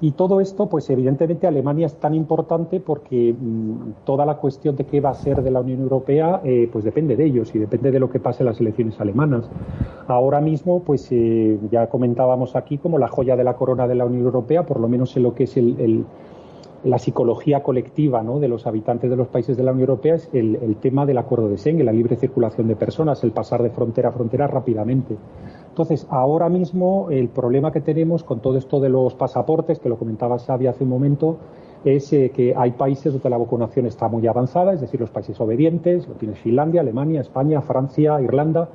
Y 0.00 0.12
todo 0.12 0.40
esto, 0.40 0.68
pues 0.68 0.90
evidentemente 0.90 1.46
Alemania 1.46 1.86
es 1.86 1.96
tan 1.96 2.14
importante 2.14 2.80
porque 2.80 3.34
mm, 3.38 4.04
toda 4.04 4.26
la 4.26 4.36
cuestión 4.36 4.76
de 4.76 4.84
qué 4.84 5.00
va 5.00 5.10
a 5.10 5.14
ser 5.14 5.42
de 5.42 5.50
la 5.50 5.60
Unión 5.60 5.80
Europea, 5.80 6.42
eh, 6.44 6.68
pues 6.70 6.84
depende 6.84 7.16
de 7.16 7.24
ellos 7.24 7.54
y 7.54 7.58
depende 7.58 7.90
de 7.90 7.98
lo 7.98 8.10
que 8.10 8.20
pase 8.20 8.42
en 8.42 8.46
las 8.46 8.60
elecciones 8.60 9.00
alemanas. 9.00 9.48
Ahora 10.06 10.40
mismo, 10.40 10.82
pues 10.82 11.08
eh, 11.12 11.58
ya 11.70 11.88
comentábamos 11.88 12.56
aquí 12.56 12.76
como 12.76 12.98
la 12.98 13.08
joya 13.08 13.36
de 13.36 13.44
la 13.44 13.54
corona 13.54 13.88
de 13.88 13.94
la 13.94 14.04
Unión 14.04 14.24
Europea, 14.24 14.66
por 14.66 14.80
lo 14.80 14.88
menos 14.88 15.16
en 15.16 15.22
lo 15.22 15.34
que 15.34 15.44
es 15.44 15.56
el, 15.56 16.04
la 16.84 16.98
psicología 16.98 17.62
colectiva 17.62 18.22
¿no? 18.22 18.38
de 18.38 18.48
los 18.48 18.66
habitantes 18.66 19.08
de 19.08 19.16
los 19.16 19.28
países 19.28 19.56
de 19.56 19.62
la 19.62 19.72
Unión 19.72 19.88
Europea 19.88 20.16
es 20.16 20.28
el, 20.32 20.56
el 20.56 20.76
tema 20.76 21.06
del 21.06 21.18
acuerdo 21.18 21.48
de 21.48 21.56
Schengen, 21.56 21.86
la 21.86 21.92
libre 21.92 22.16
circulación 22.16 22.68
de 22.68 22.76
personas, 22.76 23.24
el 23.24 23.32
pasar 23.32 23.62
de 23.62 23.70
frontera 23.70 24.10
a 24.10 24.12
frontera 24.12 24.46
rápidamente. 24.46 25.16
Entonces, 25.76 26.06
ahora 26.08 26.48
mismo 26.48 27.08
el 27.10 27.28
problema 27.28 27.70
que 27.70 27.82
tenemos 27.82 28.24
con 28.24 28.40
todo 28.40 28.56
esto 28.56 28.80
de 28.80 28.88
los 28.88 29.12
pasaportes, 29.12 29.78
que 29.78 29.90
lo 29.90 29.98
comentaba 29.98 30.38
Xavi 30.38 30.68
hace 30.68 30.84
un 30.84 30.88
momento, 30.88 31.36
es 31.84 32.10
eh, 32.14 32.32
que 32.34 32.54
hay 32.56 32.70
países 32.70 33.12
donde 33.12 33.28
la 33.28 33.36
vacunación 33.36 33.84
está 33.84 34.08
muy 34.08 34.26
avanzada, 34.26 34.72
es 34.72 34.80
decir, 34.80 34.98
los 34.98 35.10
países 35.10 35.38
obedientes, 35.38 36.08
lo 36.08 36.14
tiene 36.14 36.34
Finlandia, 36.34 36.80
Alemania, 36.80 37.20
España, 37.20 37.60
Francia, 37.60 38.18
Irlanda, 38.22 38.70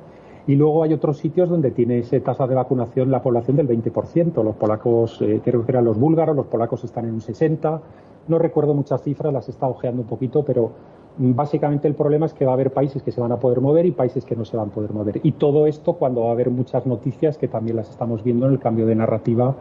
y 0.46 0.54
luego 0.54 0.84
hay 0.84 0.92
otros 0.92 1.18
sitios 1.18 1.48
donde 1.48 1.72
tiene 1.72 1.98
esa 1.98 2.20
tasa 2.20 2.46
de 2.46 2.54
vacunación 2.54 3.10
la 3.10 3.20
población 3.20 3.56
del 3.56 3.66
20%. 3.66 4.44
Los 4.44 4.54
polacos, 4.54 5.20
eh, 5.22 5.40
creo 5.44 5.66
que 5.66 5.72
eran 5.72 5.84
los 5.84 5.98
búlgaros, 5.98 6.36
los 6.36 6.46
polacos 6.46 6.84
están 6.84 7.06
en 7.06 7.14
un 7.14 7.20
60%. 7.20 7.80
No 8.28 8.38
recuerdo 8.38 8.74
muchas 8.74 9.02
cifras, 9.02 9.32
las 9.32 9.48
he 9.48 9.50
estado 9.50 9.72
ojeando 9.72 10.02
un 10.02 10.08
poquito, 10.08 10.44
pero 10.44 10.70
Básicamente 11.18 11.86
el 11.88 11.94
problema 11.94 12.26
es 12.26 12.32
que 12.32 12.44
va 12.44 12.52
a 12.52 12.54
haber 12.54 12.72
países 12.72 13.02
que 13.02 13.12
se 13.12 13.20
van 13.20 13.32
a 13.32 13.36
poder 13.38 13.60
mover 13.60 13.84
y 13.84 13.90
países 13.90 14.24
que 14.24 14.34
no 14.34 14.44
se 14.44 14.56
van 14.56 14.68
a 14.68 14.72
poder 14.72 14.92
mover. 14.92 15.20
Y 15.22 15.32
todo 15.32 15.66
esto 15.66 15.94
cuando 15.94 16.22
va 16.22 16.30
a 16.30 16.32
haber 16.32 16.50
muchas 16.50 16.86
noticias 16.86 17.36
que 17.36 17.48
también 17.48 17.76
las 17.76 17.90
estamos 17.90 18.24
viendo 18.24 18.46
en 18.46 18.52
el 18.52 18.58
cambio 18.58 18.86
de 18.86 18.94
narrativa 18.94 19.54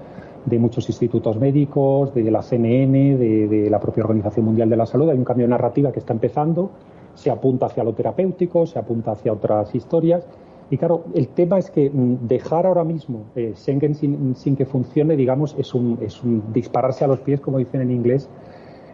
de 0.45 0.59
muchos 0.59 0.87
institutos 0.89 1.37
médicos, 1.37 2.13
de 2.13 2.31
la 2.31 2.41
CNN, 2.41 3.17
de, 3.17 3.69
la 3.69 3.79
propia 3.79 4.03
Organización 4.03 4.45
Mundial 4.45 4.69
de 4.69 4.77
la 4.77 4.85
Salud. 4.85 5.09
Hay 5.09 5.17
un 5.17 5.25
cambio 5.25 5.45
de 5.45 5.51
narrativa 5.51 5.91
que 5.91 5.99
está 5.99 6.13
empezando, 6.13 6.71
se 7.13 7.29
apunta 7.29 7.67
hacia 7.67 7.83
lo 7.83 7.93
terapéutico, 7.93 8.65
se 8.65 8.79
apunta 8.79 9.11
hacia 9.11 9.33
otras 9.33 9.75
historias. 9.75 10.25
Y 10.69 10.77
claro, 10.77 11.03
el 11.13 11.27
tema 11.27 11.59
es 11.59 11.69
que 11.69 11.89
mm, 11.89 12.27
dejar 12.27 12.65
ahora 12.65 12.85
mismo 12.85 13.25
eh, 13.35 13.53
Schengen 13.55 13.93
sin, 13.93 14.35
sin, 14.35 14.55
que 14.55 14.65
funcione, 14.65 15.17
digamos, 15.17 15.53
es 15.59 15.75
un, 15.75 15.99
es 16.01 16.23
un 16.23 16.53
dispararse 16.53 17.03
a 17.03 17.07
los 17.07 17.19
pies, 17.19 17.41
como 17.41 17.57
dicen 17.57 17.81
en 17.81 17.91
inglés, 17.91 18.29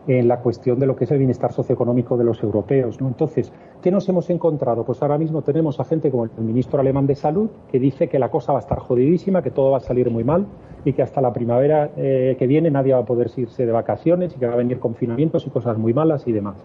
en 0.08 0.28
la 0.28 0.40
cuestión 0.40 0.80
de 0.80 0.86
lo 0.86 0.96
que 0.96 1.04
es 1.04 1.12
el 1.12 1.18
bienestar 1.18 1.52
socioeconómico 1.52 2.18
de 2.18 2.24
los 2.24 2.42
europeos. 2.42 3.00
¿no? 3.02 3.08
Entonces, 3.08 3.52
¿qué 3.82 3.92
nos 3.92 4.08
hemos 4.10 4.30
encontrado? 4.30 4.86
Pues 4.86 5.02
ahora 5.02 5.18
mismo 5.18 5.42
tenemos 5.42 5.80
a 5.80 5.84
gente 5.84 6.10
como 6.10 6.26
el 6.26 6.32
ministro 6.40 6.80
alemán 6.80 7.08
de 7.08 7.16
Salud 7.16 7.50
que 7.72 7.80
dice 7.80 8.08
que 8.08 8.20
la 8.20 8.30
cosa 8.30 8.54
va 8.54 8.60
a 8.60 8.62
estar 8.62 8.80
jodidísima, 8.80 9.42
que 9.42 9.52
todo 9.52 9.72
va 9.72 9.78
a 9.78 9.82
salir 9.82 10.10
muy 10.10 10.24
mal 10.24 10.48
y 10.86 10.94
que 10.94 11.02
hasta 11.02 11.20
la 11.22 11.34
primavera 11.34 11.92
eh, 11.98 12.36
que 12.40 12.48
viene 12.48 12.72
nadie 12.72 12.94
va 12.94 13.00
a 13.00 13.06
poder 13.06 13.30
irse 13.36 13.66
de 13.66 13.72
vacaciones 13.72 14.34
y 14.36 14.40
que 14.40 14.48
va 14.48 14.54
a 14.54 14.58
venir 14.58 14.80
confinamientos 14.80 15.46
y 15.46 15.50
cosas 15.50 15.78
muy 15.78 15.94
malas 15.94 16.28
y 16.28 16.32
demás. 16.32 16.56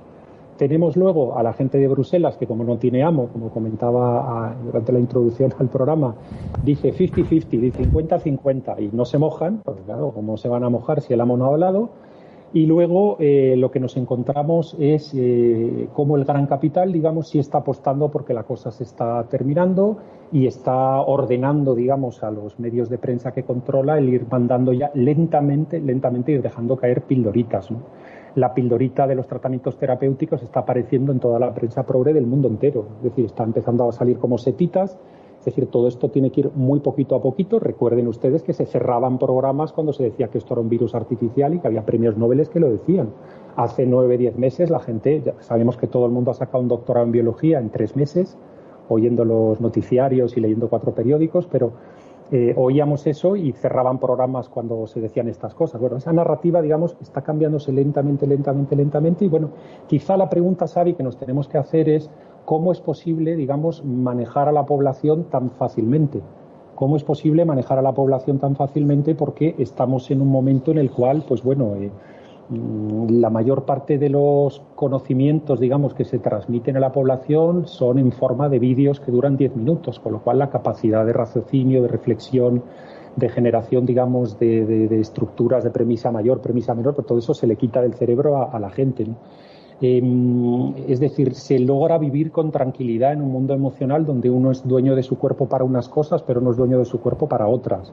Tenemos 0.56 0.96
luego 0.96 1.36
a 1.36 1.42
la 1.42 1.54
gente 1.54 1.78
de 1.78 1.88
Bruselas 1.88 2.36
que 2.36 2.46
como 2.46 2.62
no 2.62 2.76
tiene 2.76 3.02
amo, 3.02 3.28
como 3.32 3.50
comentaba 3.50 4.54
durante 4.64 4.92
la 4.92 5.00
introducción 5.00 5.52
al 5.58 5.68
programa, 5.68 6.14
dice 6.62 6.92
50-50, 6.92 7.46
dice 7.48 7.82
50-50 7.84 8.78
y 8.78 8.94
no 8.94 9.04
se 9.04 9.18
mojan, 9.18 9.60
porque 9.64 9.82
claro, 9.82 10.12
¿cómo 10.14 10.36
se 10.36 10.48
van 10.48 10.62
a 10.62 10.68
mojar 10.68 11.00
si 11.00 11.14
el 11.14 11.20
amo 11.20 11.36
no 11.36 11.46
ha 11.46 11.48
hablado? 11.48 11.90
Y 12.54 12.66
luego 12.66 13.16
eh, 13.18 13.54
lo 13.56 13.70
que 13.70 13.80
nos 13.80 13.96
encontramos 13.96 14.76
es 14.78 15.14
eh, 15.16 15.88
cómo 15.94 16.16
el 16.16 16.24
gran 16.24 16.46
capital, 16.46 16.92
digamos, 16.92 17.28
sí 17.28 17.38
está 17.38 17.58
apostando 17.58 18.10
porque 18.10 18.34
la 18.34 18.42
cosa 18.42 18.70
se 18.70 18.84
está 18.84 19.24
terminando 19.24 19.96
y 20.32 20.46
está 20.46 21.00
ordenando, 21.00 21.74
digamos, 21.74 22.22
a 22.22 22.30
los 22.30 22.58
medios 22.58 22.90
de 22.90 22.98
prensa 22.98 23.32
que 23.32 23.44
controla 23.44 23.96
el 23.96 24.10
ir 24.10 24.26
mandando 24.30 24.74
ya 24.74 24.90
lentamente, 24.94 25.80
lentamente 25.80 26.32
ir 26.32 26.42
dejando 26.42 26.76
caer 26.76 27.02
pildoritas. 27.02 27.70
La 28.34 28.52
pildorita 28.52 29.06
de 29.06 29.14
los 29.14 29.26
tratamientos 29.26 29.78
terapéuticos 29.78 30.42
está 30.42 30.60
apareciendo 30.60 31.12
en 31.12 31.20
toda 31.20 31.38
la 31.38 31.54
prensa 31.54 31.84
progre 31.84 32.12
del 32.12 32.26
mundo 32.26 32.48
entero. 32.48 32.86
Es 32.98 33.04
decir, 33.04 33.26
está 33.26 33.44
empezando 33.44 33.88
a 33.88 33.92
salir 33.92 34.18
como 34.18 34.36
setitas 34.36 34.98
es 35.42 35.46
decir, 35.46 35.66
todo 35.66 35.88
esto 35.88 36.08
tiene 36.08 36.30
que 36.30 36.42
ir 36.42 36.50
muy 36.54 36.78
poquito 36.78 37.16
a 37.16 37.20
poquito. 37.20 37.58
Recuerden 37.58 38.06
ustedes 38.06 38.44
que 38.44 38.52
se 38.52 38.64
cerraban 38.64 39.18
programas 39.18 39.72
cuando 39.72 39.92
se 39.92 40.04
decía 40.04 40.28
que 40.28 40.38
esto 40.38 40.54
era 40.54 40.60
un 40.60 40.68
virus 40.68 40.94
artificial 40.94 41.52
y 41.52 41.58
que 41.58 41.66
había 41.66 41.84
premios 41.84 42.16
Nobel 42.16 42.48
que 42.48 42.60
lo 42.60 42.70
decían. 42.70 43.08
Hace 43.56 43.84
nueve, 43.84 44.18
diez 44.18 44.38
meses 44.38 44.70
la 44.70 44.78
gente, 44.78 45.34
sabemos 45.40 45.76
que 45.76 45.88
todo 45.88 46.06
el 46.06 46.12
mundo 46.12 46.30
ha 46.30 46.34
sacado 46.34 46.62
un 46.62 46.68
doctorado 46.68 47.06
en 47.06 47.10
biología 47.10 47.58
en 47.58 47.70
tres 47.70 47.96
meses, 47.96 48.38
oyendo 48.88 49.24
los 49.24 49.60
noticiarios 49.60 50.36
y 50.36 50.40
leyendo 50.40 50.68
cuatro 50.68 50.94
periódicos, 50.94 51.48
pero 51.50 51.72
eh, 52.30 52.54
oíamos 52.56 53.04
eso 53.08 53.34
y 53.34 53.50
cerraban 53.50 53.98
programas 53.98 54.48
cuando 54.48 54.86
se 54.86 55.00
decían 55.00 55.26
estas 55.26 55.54
cosas. 55.54 55.80
Bueno, 55.80 55.96
esa 55.96 56.12
narrativa, 56.12 56.62
digamos, 56.62 56.96
está 57.02 57.22
cambiándose 57.22 57.72
lentamente, 57.72 58.28
lentamente, 58.28 58.76
lentamente. 58.76 59.24
Y 59.24 59.28
bueno, 59.28 59.50
quizá 59.88 60.16
la 60.16 60.30
pregunta, 60.30 60.68
Xavi, 60.68 60.94
que 60.94 61.02
nos 61.02 61.16
tenemos 61.16 61.48
que 61.48 61.58
hacer 61.58 61.88
es 61.88 62.08
¿cómo 62.44 62.72
es 62.72 62.80
posible, 62.80 63.36
digamos, 63.36 63.84
manejar 63.84 64.48
a 64.48 64.52
la 64.52 64.64
población 64.64 65.24
tan 65.24 65.50
fácilmente? 65.50 66.20
¿Cómo 66.74 66.96
es 66.96 67.04
posible 67.04 67.44
manejar 67.44 67.78
a 67.78 67.82
la 67.82 67.92
población 67.92 68.38
tan 68.38 68.56
fácilmente? 68.56 69.14
Porque 69.14 69.54
estamos 69.58 70.10
en 70.10 70.20
un 70.20 70.28
momento 70.28 70.70
en 70.70 70.78
el 70.78 70.90
cual, 70.90 71.24
pues 71.28 71.42
bueno, 71.42 71.76
eh, 71.76 71.90
mm, 72.48 73.20
la 73.20 73.30
mayor 73.30 73.64
parte 73.64 73.98
de 73.98 74.08
los 74.08 74.62
conocimientos, 74.74 75.60
digamos, 75.60 75.94
que 75.94 76.04
se 76.04 76.18
transmiten 76.18 76.76
a 76.76 76.80
la 76.80 76.92
población 76.92 77.66
son 77.66 77.98
en 77.98 78.10
forma 78.10 78.48
de 78.48 78.58
vídeos 78.58 79.00
que 79.00 79.12
duran 79.12 79.36
10 79.36 79.56
minutos, 79.56 80.00
con 80.00 80.12
lo 80.12 80.20
cual 80.22 80.38
la 80.38 80.50
capacidad 80.50 81.06
de 81.06 81.12
raciocinio, 81.12 81.82
de 81.82 81.88
reflexión, 81.88 82.62
de 83.16 83.28
generación, 83.28 83.84
digamos, 83.84 84.38
de, 84.38 85.00
estructuras 85.00 85.64
de 85.64 85.70
premisa 85.70 86.10
mayor, 86.10 86.40
premisa 86.40 86.74
menor, 86.74 86.94
pero 86.94 87.06
todo 87.06 87.18
eso 87.18 87.34
se 87.34 87.46
le 87.46 87.56
quita 87.56 87.82
del 87.82 87.94
cerebro 87.94 88.50
a, 88.50 88.58
la 88.58 88.70
gente. 88.70 89.06
Em, 89.84 90.74
es 90.88 91.00
decir, 91.00 91.34
se 91.34 91.58
logra 91.58 91.98
vivir 91.98 92.30
con 92.30 92.52
tranquilidad 92.52 93.14
en 93.14 93.20
un 93.20 93.32
mundo 93.32 93.52
emocional 93.52 94.06
donde 94.06 94.30
uno 94.30 94.52
es 94.52 94.66
dueño 94.66 94.94
de 94.94 95.02
su 95.02 95.18
cuerpo 95.18 95.48
para 95.48 95.64
unas 95.64 95.88
cosas, 95.88 96.22
pero 96.22 96.40
no 96.40 96.52
es 96.52 96.56
dueño 96.56 96.78
de 96.78 96.84
su 96.84 97.00
cuerpo 97.00 97.28
para 97.28 97.48
otras. 97.48 97.92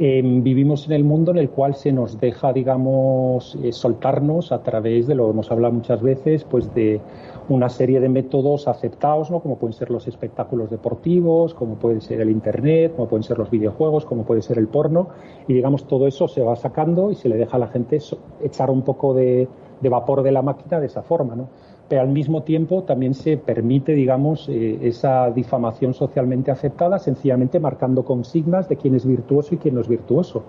Em, 0.00 0.42
vivimos 0.42 0.86
en 0.86 0.94
el 0.94 1.04
mundo 1.04 1.30
en 1.30 1.38
el 1.38 1.50
cual 1.50 1.76
se 1.76 1.92
nos 1.92 2.18
deja, 2.18 2.52
digamos, 2.52 3.56
eh, 3.62 3.70
soltarnos 3.70 4.50
a 4.50 4.64
través 4.64 5.06
de 5.06 5.14
lo 5.14 5.26
que 5.26 5.30
hemos 5.30 5.52
hablado 5.52 5.74
muchas 5.74 6.02
veces, 6.02 6.42
pues 6.42 6.74
de 6.74 7.00
una 7.48 7.68
serie 7.68 8.00
de 8.00 8.08
métodos 8.08 8.66
aceptados, 8.66 9.30
¿no? 9.30 9.38
como 9.38 9.58
pueden 9.58 9.74
ser 9.74 9.90
los 9.90 10.08
espectáculos 10.08 10.70
deportivos, 10.70 11.54
como 11.54 11.76
puede 11.76 12.00
ser 12.00 12.20
el 12.20 12.30
Internet, 12.30 12.94
como 12.96 13.06
pueden 13.06 13.22
ser 13.22 13.38
los 13.38 13.48
videojuegos, 13.48 14.04
como 14.04 14.24
puede 14.24 14.42
ser 14.42 14.58
el 14.58 14.66
porno, 14.66 15.08
y 15.46 15.52
digamos 15.52 15.86
todo 15.86 16.08
eso 16.08 16.26
se 16.26 16.42
va 16.42 16.56
sacando 16.56 17.12
y 17.12 17.14
se 17.14 17.28
le 17.28 17.36
deja 17.36 17.56
a 17.56 17.60
la 17.60 17.68
gente 17.68 17.98
echar 18.42 18.70
un 18.70 18.82
poco 18.82 19.14
de, 19.14 19.46
de 19.82 19.88
vapor 19.88 20.22
de 20.22 20.32
la 20.32 20.42
máquina 20.42 20.80
de 20.80 20.86
esa 20.86 21.02
forma, 21.02 21.34
¿no? 21.34 21.48
Pero 21.88 22.00
al 22.00 22.08
mismo 22.08 22.42
tiempo 22.42 22.84
también 22.84 23.12
se 23.12 23.36
permite, 23.36 23.92
digamos, 23.92 24.48
eh, 24.48 24.78
esa 24.82 25.30
difamación 25.30 25.92
socialmente 25.92 26.50
aceptada, 26.50 26.98
sencillamente 26.98 27.60
marcando 27.60 28.04
consignas 28.04 28.68
de 28.68 28.76
quién 28.76 28.94
es 28.94 29.04
virtuoso 29.04 29.54
y 29.54 29.58
quién 29.58 29.74
no 29.74 29.80
es 29.80 29.88
virtuoso. 29.88 30.42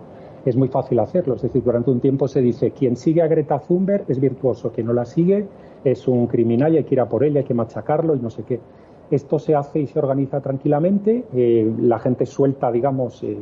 Es 0.46 0.56
muy 0.56 0.68
fácil 0.68 1.00
hacerlo, 1.00 1.36
es 1.36 1.42
decir, 1.42 1.64
durante 1.64 1.90
un 1.90 2.00
tiempo 2.00 2.28
se 2.28 2.42
dice 2.42 2.72
quien 2.72 2.96
sigue 2.96 3.22
a 3.22 3.28
Greta 3.28 3.60
Thunberg 3.60 4.06
es 4.10 4.20
virtuoso, 4.20 4.72
quien 4.72 4.88
no 4.88 4.94
la 4.94 5.06
sigue 5.06 5.48
es 5.84 6.08
un 6.08 6.28
criminal 6.28 6.74
y 6.74 6.78
hay 6.78 6.84
que 6.84 6.96
ir 6.96 7.02
a 7.02 7.10
por 7.10 7.24
él, 7.24 7.36
hay 7.38 7.44
que 7.44 7.54
machacarlo 7.54 8.16
y 8.16 8.20
no 8.20 8.30
sé 8.30 8.44
qué. 8.44 8.60
Esto 9.12 9.40
se 9.40 9.56
hace 9.56 9.80
y 9.80 9.88
se 9.88 10.00
organiza 10.00 10.42
tranquilamente, 10.42 11.26
eh, 11.34 11.72
la 11.80 12.00
gente 12.00 12.26
suelta, 12.26 12.72
digamos, 12.72 13.22
eh, 13.24 13.38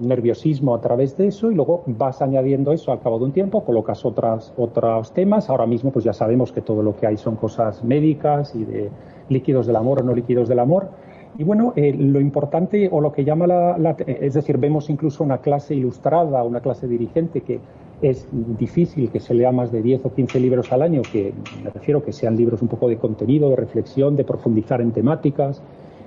nerviosismo 0.00 0.74
a 0.74 0.80
través 0.80 1.16
de 1.16 1.28
eso 1.28 1.50
y 1.50 1.54
luego 1.54 1.82
vas 1.86 2.22
añadiendo 2.22 2.72
eso 2.72 2.92
al 2.92 3.00
cabo 3.00 3.18
de 3.18 3.24
un 3.26 3.32
tiempo, 3.32 3.64
colocas 3.64 4.04
otras, 4.04 4.52
otros 4.56 5.12
temas. 5.12 5.50
Ahora 5.50 5.66
mismo 5.66 5.90
pues 5.90 6.04
ya 6.04 6.12
sabemos 6.12 6.52
que 6.52 6.60
todo 6.60 6.82
lo 6.82 6.96
que 6.96 7.06
hay 7.06 7.16
son 7.16 7.36
cosas 7.36 7.82
médicas 7.84 8.54
y 8.54 8.64
de 8.64 8.90
líquidos 9.28 9.66
del 9.66 9.76
amor 9.76 10.00
o 10.00 10.04
no 10.04 10.14
líquidos 10.14 10.48
del 10.48 10.58
amor. 10.58 10.90
Y 11.38 11.44
bueno, 11.44 11.72
eh, 11.76 11.94
lo 11.94 12.20
importante 12.20 12.88
o 12.92 13.00
lo 13.00 13.12
que 13.12 13.24
llama 13.24 13.46
la, 13.46 13.96
es 14.06 14.34
decir, 14.34 14.58
vemos 14.58 14.90
incluso 14.90 15.24
una 15.24 15.38
clase 15.38 15.74
ilustrada, 15.74 16.44
una 16.44 16.60
clase 16.60 16.86
dirigente 16.86 17.40
que 17.40 17.58
es 18.02 18.28
difícil 18.58 19.10
que 19.10 19.20
se 19.20 19.32
lea 19.32 19.52
más 19.52 19.72
de 19.72 19.80
10 19.80 20.04
o 20.04 20.12
15 20.12 20.40
libros 20.40 20.72
al 20.72 20.82
año, 20.82 21.06
que 21.10 21.32
me 21.62 21.70
refiero 21.70 22.02
que 22.02 22.12
sean 22.12 22.36
libros 22.36 22.60
un 22.60 22.68
poco 22.68 22.88
de 22.88 22.96
contenido, 22.96 23.48
de 23.48 23.56
reflexión, 23.56 24.16
de 24.16 24.24
profundizar 24.24 24.80
en 24.80 24.90
temáticas, 24.90 25.62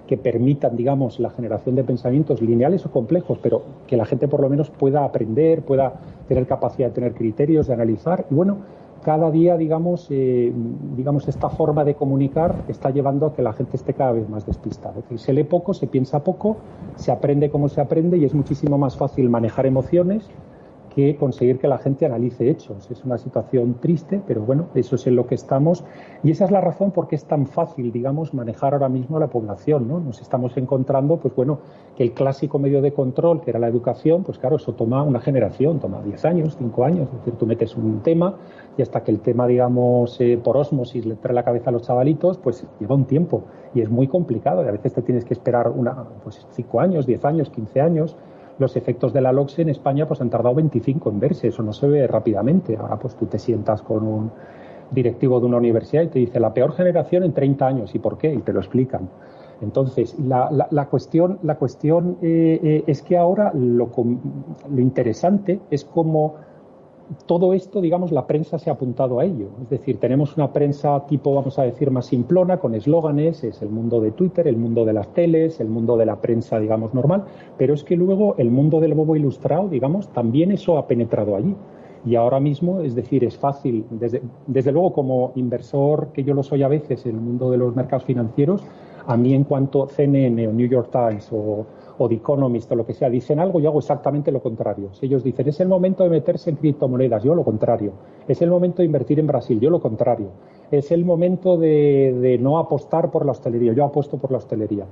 que 0.08 0.18
permitan, 0.18 0.76
digamos, 0.76 1.20
la 1.20 1.30
generación 1.30 1.76
de 1.76 1.84
pensamientos 1.84 2.42
lineales 2.42 2.86
o 2.86 2.92
complejos, 2.92 3.40
pero 3.42 3.64
que 3.88 3.98
la 3.98 4.06
gente 4.06 4.28
por 4.28 4.42
lo 4.42 4.50
menos 4.50 4.70
pueda 4.70 5.04
aprender, 5.04 5.64
pueda 5.64 5.94
tener 6.28 6.46
capacidad 6.48 6.90
de 6.90 6.94
tener 6.94 7.14
criterios, 7.14 7.68
de 7.68 7.74
analizar. 7.74 8.26
Y 8.30 8.36
bueno, 8.36 8.58
cada 9.04 9.30
día, 9.30 9.56
digamos, 9.58 10.08
eh, 10.10 10.52
digamos, 10.98 11.28
esta 11.28 11.50
forma 11.50 11.84
de 11.84 11.94
comunicar 11.94 12.56
está 12.68 12.90
llevando 12.90 13.28
a 13.28 13.34
que 13.34 13.42
la 13.42 13.54
gente 13.54 13.78
esté 13.78 13.94
cada 13.94 14.14
vez 14.14 14.28
más 14.30 14.46
despistada. 14.46 14.96
Es 14.98 15.04
decir, 15.04 15.20
se 15.20 15.34
lee 15.34 15.44
poco, 15.44 15.74
se 15.74 15.88
piensa 15.88 16.24
poco, 16.24 16.58
se 16.96 17.12
aprende 17.12 17.50
como 17.50 17.70
se 17.70 17.82
aprende 17.82 18.18
y 18.18 18.26
es 18.26 18.34
muchísimo 18.34 18.78
más 18.78 18.98
fácil 18.98 19.30
manejar 19.30 19.66
emociones 19.66 20.28
que 20.96 21.18
conseguir 21.18 21.60
que 21.60 21.68
la 21.68 21.78
gente 21.78 22.06
analice 22.06 22.50
hechos. 22.50 22.90
Es 22.90 23.04
una 23.04 23.18
situación 23.18 23.76
triste, 23.82 24.22
pero 24.26 24.42
bueno, 24.42 24.68
eso 24.76 24.96
es 24.96 25.06
en 25.08 25.18
lo 25.18 25.28
que 25.28 25.36
estamos. 25.36 25.84
Y 26.24 26.32
esa 26.32 26.46
es 26.46 26.52
la 26.52 26.62
razón 26.62 26.92
por 26.92 27.10
qué 27.10 27.18
es 27.18 27.26
tan 27.26 27.48
fácil, 27.48 27.92
digamos, 27.92 28.34
manejar 28.34 28.74
ahora 28.74 28.88
mismo 28.88 29.18
a 29.18 29.20
la 29.20 29.28
población. 29.28 29.90
¿no? 29.90 30.00
Nos 30.00 30.22
estamos 30.22 30.56
encontrando, 30.56 31.18
pues 31.18 31.36
bueno, 31.36 31.60
que 31.98 32.04
el 32.04 32.14
clásico 32.14 32.60
medio 32.60 32.82
de 32.82 32.94
control, 32.94 33.42
que 33.42 33.50
era 33.50 33.60
la 33.60 33.68
educación, 33.68 34.24
pues 34.24 34.38
claro, 34.38 34.56
eso 34.56 34.74
toma 34.74 35.04
una 35.04 35.20
generación, 35.20 35.82
toma 35.82 36.02
10 36.02 36.24
años, 36.24 36.56
5 36.58 36.86
años. 36.86 37.10
Es 37.12 37.20
decir, 37.20 37.34
tú 37.34 37.46
metes 37.46 37.76
un 37.76 38.00
tema 38.02 38.38
y 38.78 38.82
hasta 38.82 39.04
que 39.04 39.12
el 39.12 39.20
tema, 39.20 39.48
digamos, 39.48 40.20
eh, 40.22 40.40
por 40.42 40.56
osmosis 40.56 41.06
le 41.06 41.16
trae 41.16 41.36
la 41.36 41.44
cabeza 41.44 41.72
a 41.72 41.74
los 41.74 41.82
chavalitos, 41.82 42.38
pues 42.38 42.66
lleva 42.80 42.96
un 42.96 43.06
tiempo 43.06 43.44
y 43.74 43.82
es 43.82 43.90
muy 43.90 44.08
complicado. 44.08 44.64
Y 44.64 44.70
a 44.70 44.72
veces 44.72 44.94
te 44.94 45.02
tienes 45.02 45.26
que 45.26 45.34
esperar 45.34 45.70
una, 45.70 46.06
pues 46.24 46.48
5 46.52 46.80
años, 46.80 47.06
10 47.06 47.26
años, 47.26 47.50
15 47.50 47.82
años 47.82 48.16
los 48.58 48.76
efectos 48.76 49.14
de 49.14 49.22
la 49.22 49.32
LOCSE 49.32 49.64
en 49.64 49.70
España 49.70 50.08
pues 50.08 50.22
han 50.22 50.30
tardado 50.30 50.56
25 50.56 51.10
en 51.10 51.20
verse, 51.20 51.48
eso 51.50 51.64
no 51.64 51.74
se 51.74 51.88
ve 51.88 52.08
rápidamente. 52.08 52.76
Ahora 52.78 52.98
pues 52.98 53.16
tú 53.16 53.26
te 53.26 53.40
sientas 53.40 53.82
con 53.82 54.06
un 54.08 54.32
directivo 54.92 55.40
de 55.40 55.46
una 55.48 55.58
universidad 55.58 56.04
y 56.04 56.08
te 56.08 56.20
dice 56.20 56.40
la 56.40 56.54
peor 56.54 56.74
generación 56.74 57.24
en 57.24 57.34
30 57.34 57.68
años, 57.68 57.96
¿y 57.96 58.00
por 58.00 58.18
qué? 58.18 58.34
Y 58.34 58.40
te 58.40 58.54
lo 58.54 58.60
explican. 58.60 59.10
Entonces, 59.62 60.18
la, 60.20 60.50
la, 60.70 60.86
cuestión, 60.88 61.40
la 61.44 61.56
cuestión 61.56 62.18
eh, 62.22 62.60
eh, 62.62 62.84
es 62.88 63.02
que 63.02 63.18
ahora 63.18 63.52
lo, 63.54 63.90
lo 64.70 64.82
interesante 64.82 65.62
es 65.72 65.86
cómo 65.86 66.36
todo 67.26 67.54
esto, 67.54 67.82
digamos, 67.82 68.12
la 68.12 68.28
prensa 68.28 68.58
se 68.58 68.70
ha 68.70 68.74
apuntado 68.74 69.20
a 69.20 69.26
ello. 69.26 69.48
Es 69.62 69.70
decir, 69.70 70.00
tenemos 70.00 70.36
una 70.38 70.52
prensa 70.52 71.06
tipo, 71.08 71.34
vamos 71.34 71.58
a 71.60 71.64
decir, 71.64 71.92
más 71.92 72.08
simplona, 72.08 72.58
con 72.58 72.76
eslóganes, 72.76 73.44
es 73.44 73.62
el 73.62 73.70
mundo 73.70 74.02
de 74.02 74.12
Twitter, 74.12 74.48
el 74.48 74.58
mundo 74.58 74.86
de 74.86 74.94
las 74.94 75.14
teles, 75.14 75.60
el 75.60 75.68
mundo 75.68 75.98
de 75.98 76.06
la 76.06 76.20
prensa, 76.22 76.60
digamos, 76.60 76.94
normal, 76.94 77.26
pero 77.58 77.74
es 77.74 77.84
que 77.84 77.96
luego 77.96 78.36
el 78.38 78.52
mundo 78.52 78.80
del 78.80 78.94
bobo 78.94 79.16
ilustrado, 79.16 79.70
digamos, 79.70 80.10
también 80.10 80.52
eso 80.52 80.78
ha 80.78 80.88
penetrado 80.88 81.36
allí. 81.36 81.56
Y 82.06 82.16
ahora 82.16 82.40
mismo, 82.40 82.82
es 82.82 82.94
decir, 82.94 83.24
es 83.24 83.36
fácil, 83.36 83.86
desde, 83.90 84.22
desde 84.46 84.72
luego 84.72 84.94
como 84.94 85.32
inversor, 85.36 86.10
que 86.14 86.24
yo 86.24 86.36
lo 86.36 86.44
soy 86.44 86.62
a 86.62 86.68
veces 86.68 87.04
en 87.06 87.16
el 87.16 87.22
mundo 87.22 87.50
de 87.50 87.58
los 87.58 87.76
mercados 87.76 88.06
financieros, 88.06 88.64
a 89.08 89.18
mí 89.18 89.34
en 89.34 89.44
cuanto 89.44 89.88
CNN 89.88 90.48
o 90.48 90.52
New 90.52 90.68
York 90.68 90.90
Times 90.92 91.30
o, 91.32 91.66
o 91.98 92.08
The 92.08 92.16
Economist 92.16 92.72
o 92.72 92.76
lo 92.76 92.86
que 92.86 92.94
sea 92.94 93.10
dicen 93.10 93.40
algo, 93.40 93.60
yo 93.60 93.70
hago 93.70 93.80
exactamente 93.80 94.32
lo 94.32 94.42
contrario. 94.42 94.90
Si 94.94 95.06
ellos 95.06 95.24
dicen 95.24 95.48
es 95.48 95.60
el 95.60 95.68
momento 95.68 96.04
de 96.04 96.10
meterse 96.10 96.50
en 96.50 96.58
criptomonedas, 96.58 97.24
yo 97.24 97.36
lo 97.36 97.44
contrario. 97.44 97.94
Es 98.28 98.42
el 98.42 98.50
momento 98.50 98.78
de 98.78 98.86
invertir 98.86 99.20
en 99.20 99.28
Brasil, 99.28 99.60
yo 99.60 99.70
lo 99.70 99.80
contrario. 99.80 100.30
Es 100.72 100.92
el 100.92 101.06
momento 101.06 101.58
de, 101.58 102.38
no 102.42 102.58
apostar 102.58 103.12
por 103.12 103.26
la 103.26 103.32
hostelería, 103.32 103.74
yo 103.74 103.86
apuesto 103.86 104.18
por 104.18 104.32
la 104.32 104.38
hostelería. 104.38 104.86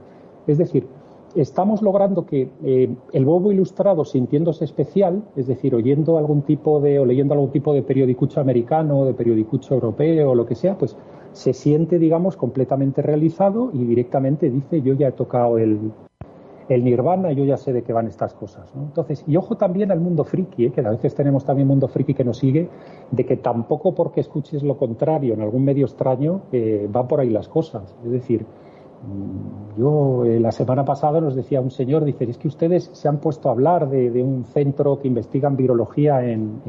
Es 0.47 0.57
decir, 0.57 0.87
estamos 1.35 1.81
logrando 1.81 2.25
que 2.25 2.49
eh, 2.63 2.95
el 3.11 3.25
bobo 3.25 3.51
ilustrado 3.51 4.05
sintiéndose 4.05 4.65
especial, 4.65 5.23
es 5.35 5.47
decir, 5.47 5.73
oyendo 5.73 6.17
algún 6.17 6.43
tipo 6.43 6.79
de 6.79 6.99
o 6.99 7.05
leyendo 7.05 7.33
algún 7.33 7.51
tipo 7.51 7.73
de 7.73 7.81
periodicucho 7.81 8.39
americano, 8.39 9.05
de 9.05 9.13
periodicucho 9.13 9.73
europeo 9.73 10.31
o 10.31 10.35
lo 10.35 10.45
que 10.45 10.55
sea, 10.55 10.77
pues 10.77 10.95
se 11.31 11.53
siente, 11.53 11.97
digamos, 11.97 12.37
completamente 12.37 13.01
realizado 13.01 13.71
y 13.73 13.83
directamente 13.83 14.49
dice 14.51 14.81
yo 14.81 14.93
ya 14.93 15.07
he 15.07 15.11
tocado 15.13 15.57
el, 15.57 15.91
el 16.69 16.83
nirvana, 16.83 17.31
yo 17.31 17.43
ya 17.43 17.57
sé 17.57 17.73
de 17.73 17.83
qué 17.83 17.93
van 17.93 18.07
estas 18.07 18.33
cosas. 18.33 18.71
Entonces, 18.75 19.23
y 19.27 19.35
ojo 19.35 19.55
también 19.55 19.91
al 19.91 19.99
mundo 19.99 20.23
friki, 20.23 20.65
¿eh? 20.65 20.71
que 20.71 20.81
a 20.81 20.89
veces 20.89 21.15
tenemos 21.15 21.45
también 21.45 21.67
mundo 21.67 21.87
friki 21.87 22.13
que 22.13 22.23
nos 22.23 22.37
sigue, 22.37 22.69
de 23.11 23.25
que 23.25 23.37
tampoco 23.37 23.93
porque 23.93 24.21
escuches 24.21 24.63
lo 24.63 24.77
contrario 24.77 25.33
en 25.33 25.41
algún 25.41 25.63
medio 25.63 25.85
extraño 25.85 26.41
eh, 26.51 26.87
van 26.91 27.07
por 27.07 27.19
ahí 27.19 27.29
las 27.29 27.47
cosas. 27.47 27.95
Es 28.05 28.11
decir, 28.11 28.41
mm, 28.41 29.79
yo 29.79 30.25
eh, 30.25 30.39
la 30.39 30.51
semana 30.51 30.85
pasada 30.85 31.19
nos 31.19 31.35
decía 31.35 31.61
un 31.61 31.71
señor, 31.71 32.05
dice, 32.05 32.25
es 32.25 32.37
que 32.37 32.47
ustedes 32.47 32.89
se 32.93 33.07
han 33.07 33.17
puesto 33.17 33.49
a 33.49 33.51
hablar 33.51 33.89
de, 33.89 34.23
un 34.23 34.45
centro 34.45 34.99
que 34.99 35.07
investigan 35.07 35.55
virología 35.55 36.23
en 36.23 36.61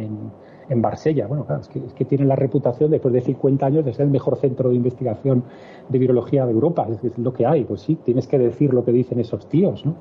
Marsella. 0.77 1.27
Bueno, 1.27 1.45
claro, 1.45 1.61
es 1.63 1.69
que, 1.69 1.79
es 1.79 1.93
que 1.93 2.05
tienen 2.05 2.29
la 2.29 2.37
reputación 2.37 2.91
después 2.91 3.13
de 3.13 3.21
50 3.21 3.67
años 3.67 3.85
de 3.85 3.93
ser 3.93 4.07
el 4.07 4.11
mejor 4.11 4.37
centro 4.37 4.71
de 4.71 4.77
investigación 4.77 5.45
de 5.89 5.99
virología 5.99 6.47
de 6.47 6.53
Europa. 6.53 6.87
Es, 7.03 7.19
lo 7.19 7.33
que 7.33 7.47
hay. 7.47 7.65
Pues 7.65 7.83
sí, 7.83 7.97
tienes 7.97 8.27
que 8.27 8.39
decir 8.39 8.73
lo 8.73 8.85
que 8.85 8.93
dicen 8.93 9.21
esos 9.21 9.49
tíos, 9.49 9.85
¿no? 9.85 9.95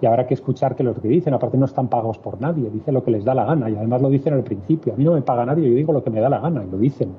Y 0.00 0.06
habrá 0.06 0.26
que 0.26 0.34
escuchar 0.34 0.76
que 0.76 0.82
lo 0.82 0.94
que 0.94 1.08
dicen, 1.08 1.32
aparte 1.32 1.56
no 1.56 1.64
están 1.64 1.88
pagados 1.88 2.18
por 2.18 2.40
nadie, 2.40 2.68
dicen 2.70 2.92
lo 2.92 3.02
que 3.02 3.10
les 3.10 3.24
da 3.24 3.34
la 3.34 3.46
gana 3.46 3.70
y 3.70 3.76
además 3.76 4.02
lo 4.02 4.10
dicen 4.10 4.34
al 4.34 4.42
principio. 4.42 4.92
A 4.92 4.96
mí 4.96 5.04
no 5.04 5.12
me 5.12 5.22
paga 5.22 5.46
nadie, 5.46 5.70
yo 5.70 5.74
digo 5.74 5.92
lo 5.92 6.04
que 6.04 6.10
me 6.10 6.20
da 6.20 6.28
la 6.28 6.38
gana 6.38 6.64
y 6.64 6.70
lo 6.70 6.76
dicen. 6.76 7.14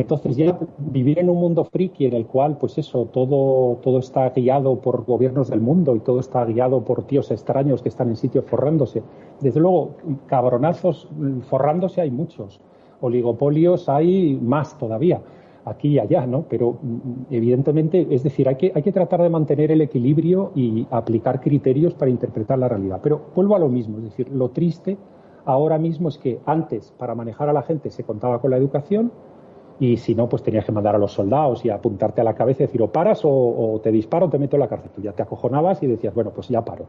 Entonces 0.00 0.34
ya 0.34 0.58
vivir 0.78 1.18
en 1.18 1.28
un 1.28 1.38
mundo 1.38 1.64
friki 1.64 2.06
en 2.06 2.14
el 2.14 2.26
cual, 2.26 2.56
pues 2.56 2.78
eso, 2.78 3.06
todo, 3.12 3.76
todo 3.82 3.98
está 3.98 4.30
guiado 4.30 4.80
por 4.80 5.04
gobiernos 5.04 5.50
del 5.50 5.60
mundo 5.60 5.94
y 5.94 6.00
todo 6.00 6.20
está 6.20 6.44
guiado 6.46 6.82
por 6.82 7.04
tíos 7.04 7.30
extraños 7.30 7.82
que 7.82 7.90
están 7.90 8.08
en 8.08 8.16
sitios 8.16 8.46
forrándose. 8.46 9.02
Desde 9.40 9.60
luego, 9.60 9.96
cabronazos 10.26 11.06
forrándose 11.42 12.00
hay 12.00 12.10
muchos. 12.10 12.60
Oligopolios 13.02 13.90
hay 13.90 14.38
más 14.40 14.78
todavía, 14.78 15.20
aquí 15.66 15.88
y 15.88 15.98
allá, 15.98 16.26
¿no? 16.26 16.44
Pero 16.48 16.78
evidentemente, 17.30 18.06
es 18.10 18.22
decir, 18.22 18.48
hay 18.48 18.56
que, 18.56 18.72
hay 18.74 18.82
que 18.82 18.92
tratar 18.92 19.20
de 19.22 19.28
mantener 19.28 19.70
el 19.70 19.82
equilibrio 19.82 20.52
y 20.54 20.86
aplicar 20.90 21.42
criterios 21.42 21.92
para 21.94 22.10
interpretar 22.10 22.58
la 22.58 22.68
realidad. 22.68 23.00
Pero 23.02 23.20
vuelvo 23.34 23.54
a 23.54 23.58
lo 23.58 23.68
mismo, 23.68 23.98
es 23.98 24.04
decir, 24.04 24.30
lo 24.30 24.48
triste 24.48 24.96
ahora 25.44 25.78
mismo 25.78 26.08
es 26.08 26.18
que 26.18 26.40
antes, 26.46 26.92
para 26.98 27.14
manejar 27.14 27.48
a 27.48 27.52
la 27.52 27.62
gente, 27.62 27.90
se 27.90 28.04
contaba 28.04 28.40
con 28.40 28.50
la 28.50 28.56
educación, 28.56 29.12
y 29.80 29.96
si 29.96 30.14
no, 30.14 30.28
pues 30.28 30.42
tenías 30.42 30.66
que 30.66 30.72
mandar 30.72 30.94
a 30.94 30.98
los 30.98 31.12
soldados 31.12 31.64
y 31.64 31.70
apuntarte 31.70 32.20
a 32.20 32.24
la 32.24 32.34
cabeza 32.34 32.62
y 32.62 32.66
decir, 32.66 32.82
o 32.82 32.92
paras 32.92 33.22
o, 33.24 33.80
te 33.82 33.90
disparo 33.90 34.26
o 34.26 34.28
te 34.28 34.38
meto 34.38 34.56
en 34.56 34.60
la 34.60 34.68
cárcel. 34.68 34.90
Tú 34.94 35.00
ya 35.00 35.12
te 35.12 35.22
acojonabas 35.22 35.82
y 35.82 35.86
decías, 35.86 36.14
bueno, 36.14 36.32
pues 36.34 36.48
ya 36.48 36.62
paro. 36.62 36.84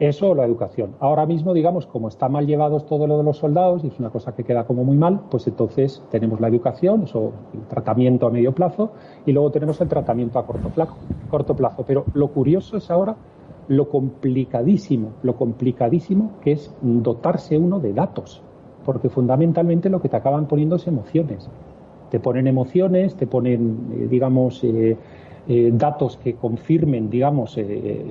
Eso 0.00 0.34
la 0.34 0.44
educación. 0.44 0.96
Ahora 0.98 1.24
mismo, 1.24 1.54
digamos, 1.54 1.86
como 1.86 2.08
está 2.08 2.28
mal 2.28 2.44
llevados 2.44 2.84
todo 2.84 3.06
lo 3.06 3.16
de 3.16 3.22
los 3.22 3.38
soldados 3.38 3.84
y 3.84 3.86
es 3.86 3.98
una 4.00 4.10
cosa 4.10 4.34
que 4.34 4.42
queda 4.42 4.64
como 4.64 4.82
muy 4.82 4.96
mal, 4.96 5.20
pues 5.30 5.46
entonces 5.46 6.02
tenemos 6.10 6.40
la 6.40 6.48
educación, 6.48 7.04
eso, 7.04 7.32
el 7.54 7.60
tratamiento 7.68 8.26
a 8.26 8.30
medio 8.30 8.52
plazo 8.52 8.90
y 9.24 9.30
luego 9.30 9.52
tenemos 9.52 9.80
el 9.80 9.88
tratamiento 9.88 10.40
a 10.40 10.46
corto 10.46 10.68
plazo. 10.68 10.96
Corto 11.30 11.54
plazo. 11.54 11.84
Pero 11.86 12.04
lo 12.12 12.28
curioso 12.28 12.76
es 12.76 12.90
ahora 12.90 13.14
lo 13.68 13.88
complicadísimo, 13.88 15.12
lo 15.22 15.36
complicadísimo 15.36 16.32
que 16.40 16.52
es 16.52 16.74
dotarse 16.82 17.56
uno 17.56 17.78
de 17.78 17.92
datos, 17.92 18.42
porque 18.84 19.08
fundamentalmente 19.08 19.88
lo 19.88 20.00
que 20.00 20.08
te 20.08 20.16
acaban 20.16 20.46
poniendo 20.46 20.74
es 20.74 20.86
emociones 20.88 21.48
te 22.10 22.20
ponen 22.20 22.46
emociones, 22.46 23.14
te 23.16 23.26
ponen, 23.26 23.78
eh, 23.92 24.06
digamos, 24.08 24.62
eh, 24.64 24.96
eh, 25.48 25.70
datos 25.72 26.16
que 26.16 26.34
confirmen, 26.34 27.08
digamos, 27.08 27.56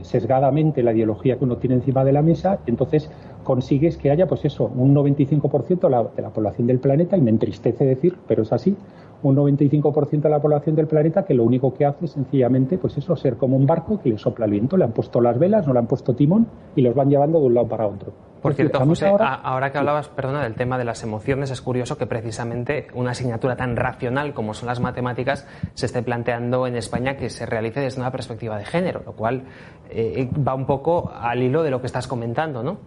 sesgadamente 0.04 0.82
la 0.82 0.94
ideología 0.94 1.38
que 1.38 1.44
uno 1.44 1.58
tiene 1.58 1.76
encima 1.76 2.06
de 2.06 2.14
la 2.14 2.22
mesa, 2.22 2.60
entonces 2.66 3.12
consigues 3.44 3.98
que 3.98 4.10
haya, 4.10 4.26
pues 4.26 4.46
eso, 4.46 4.72
un 4.74 4.96
95% 4.96 5.82
de 5.82 5.90
la, 5.90 6.04
de 6.04 6.22
la 6.22 6.30
población 6.30 6.68
del 6.68 6.80
planeta, 6.80 7.18
y 7.18 7.22
me 7.22 7.32
entristece 7.32 7.84
decir, 7.84 8.16
pero 8.26 8.44
es 8.44 8.54
así, 8.54 8.78
un 9.22 9.36
95% 9.36 10.22
de 10.22 10.30
la 10.30 10.40
población 10.40 10.76
del 10.76 10.88
planeta 10.88 11.26
que 11.26 11.34
lo 11.34 11.44
único 11.44 11.74
que 11.74 11.86
hace 11.86 12.06
es 12.06 12.12
sencillamente, 12.12 12.78
pues 12.78 12.98
eso, 12.98 13.16
ser 13.16 13.36
como 13.38 13.58
un 13.58 13.66
barco 13.66 14.00
que 14.00 14.10
le 14.10 14.18
sopla 14.18 14.46
el 14.46 14.52
viento, 14.52 14.78
le 14.78 14.86
han 14.86 14.92
puesto 14.92 15.20
las 15.20 15.38
velas, 15.40 15.68
no 15.68 15.74
le 15.74 15.80
han 15.80 15.88
puesto 15.88 16.16
timón 16.16 16.48
y 16.76 16.82
los 16.82 16.96
van 16.96 17.10
llevando 17.10 17.40
de 17.40 17.48
un 17.48 17.54
lado 17.56 17.68
para 17.68 17.88
otro. 17.88 18.14
Por 18.46 18.54
cierto, 18.54 18.80
José, 18.86 19.08
ahora... 19.08 19.72
que 19.72 19.78
hablabas, 19.78 20.08
perdona, 20.10 20.44
del 20.44 20.54
tema 20.54 20.78
de 20.78 20.86
las 20.86 21.02
emociones, 21.04 21.50
es 21.50 21.62
curioso 21.62 21.98
que 21.98 22.06
precisamente 22.06 22.88
una 22.94 23.12
asignatura 23.12 23.56
tan 23.56 23.76
racional 23.76 24.34
como 24.34 24.54
son 24.54 24.68
las 24.68 24.80
matemáticas 24.80 25.48
se 25.74 25.88
esté 25.88 26.04
planteando 26.04 26.68
en 26.68 26.76
España 26.76 27.18
que 27.18 27.30
se 27.30 27.46
realice 27.46 27.80
desde 27.80 28.00
una 28.00 28.12
perspectiva 28.12 28.58
de 28.58 28.66
género, 28.66 29.02
lo 29.04 29.14
cual 29.14 29.46
eh, 29.90 30.30
va 30.48 30.54
un 30.54 30.66
poco 30.66 31.12
al 31.12 31.42
hilo 31.42 31.64
de 31.64 31.72
lo 31.72 31.80
que 31.82 31.88
estás 31.88 32.08
comentando, 32.08 32.62
¿no? 32.62 32.78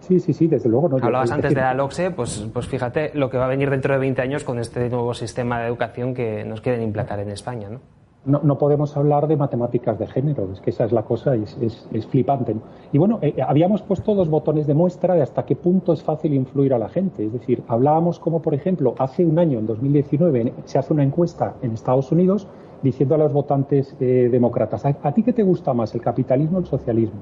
Sí, 0.00 0.20
sí, 0.20 0.32
sí, 0.32 0.46
desde 0.46 0.68
luego. 0.68 0.88
No, 0.88 0.98
Hablabas 1.02 1.32
antes 1.32 1.54
de 1.54 1.60
la 1.60 1.74
LOCSE, 1.74 2.10
pues, 2.10 2.48
pues 2.52 2.68
fíjate 2.68 3.12
lo 3.14 3.30
que 3.30 3.38
va 3.38 3.46
a 3.46 3.48
venir 3.48 3.70
dentro 3.70 3.94
de 3.94 4.00
20 4.00 4.20
años 4.20 4.44
con 4.44 4.58
este 4.58 4.88
nuevo 4.90 5.14
sistema 5.14 5.60
de 5.60 5.68
educación 5.68 6.14
que 6.14 6.44
nos 6.44 6.60
quieren 6.60 6.82
implantar 6.82 7.18
en 7.20 7.30
España, 7.30 7.70
¿no? 7.70 7.80
No, 8.26 8.40
no, 8.42 8.58
podemos 8.58 8.96
hablar 8.96 9.28
de 9.28 9.36
matemáticas 9.36 9.98
de 9.98 10.06
género, 10.06 10.48
es 10.52 10.60
que 10.60 10.70
esa 10.70 10.84
es 10.84 10.92
la 10.92 11.02
cosa, 11.02 11.34
es, 11.36 11.56
es, 11.60 12.06
flipante. 12.06 12.56
Y 12.92 12.98
bueno, 12.98 13.18
eh, 13.22 13.36
habíamos 13.46 13.82
puesto 13.82 14.14
dos 14.14 14.28
botones 14.28 14.66
de 14.66 14.74
muestra 14.74 15.14
de 15.14 15.22
hasta 15.22 15.44
qué 15.44 15.54
punto 15.54 15.92
es 15.92 16.02
fácil 16.02 16.34
influir 16.34 16.74
a 16.74 16.78
la 16.78 16.88
gente. 16.88 17.24
Es 17.24 17.32
decir, 17.32 17.62
hablábamos 17.68 18.18
como, 18.18 18.42
por 18.42 18.52
ejemplo, 18.54 18.94
hace 18.98 19.24
un 19.24 19.38
año, 19.38 19.60
en 19.60 19.66
2019, 19.66 20.52
se 20.64 20.78
hace 20.78 20.92
una 20.92 21.04
encuesta 21.04 21.54
en 21.62 21.72
Estados 21.72 22.10
Unidos 22.10 22.48
diciendo 22.82 23.14
a 23.14 23.18
los 23.18 23.32
votantes 23.32 23.96
eh, 24.00 24.28
demócratas, 24.30 24.84
¿a, 24.84 25.12
ti 25.12 25.22
qué 25.22 25.32
te 25.32 25.42
gusta 25.42 25.72
más, 25.72 25.94
el 25.94 26.00
capitalismo 26.00 26.58
o 26.58 26.60
el 26.60 26.66
socialismo? 26.66 27.20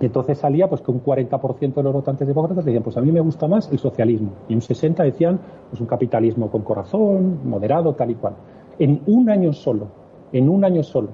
Y 0.00 0.06
entonces 0.06 0.38
salía 0.38 0.68
pues 0.68 0.82
que 0.82 0.90
un 0.90 1.02
40% 1.02 1.74
de 1.74 1.82
los 1.82 1.92
votantes 1.92 2.26
demócratas 2.26 2.64
decían, 2.64 2.82
pues 2.82 2.96
a 2.96 3.00
mí 3.00 3.10
me 3.10 3.20
gusta 3.20 3.46
más 3.48 3.70
el 3.70 3.78
socialismo. 3.78 4.32
Y 4.48 4.54
un 4.54 4.60
60% 4.60 5.02
decían, 5.02 5.40
pues 5.70 5.80
un 5.80 5.86
capitalismo 5.86 6.50
con 6.50 6.62
corazón, 6.62 7.38
moderado, 7.44 7.94
tal 7.94 8.10
y 8.10 8.14
cual. 8.16 8.34
En 8.78 9.00
un 9.06 9.30
año 9.30 9.52
solo, 9.52 10.01
en 10.32 10.48
un 10.48 10.64
año 10.64 10.82
solo 10.82 11.10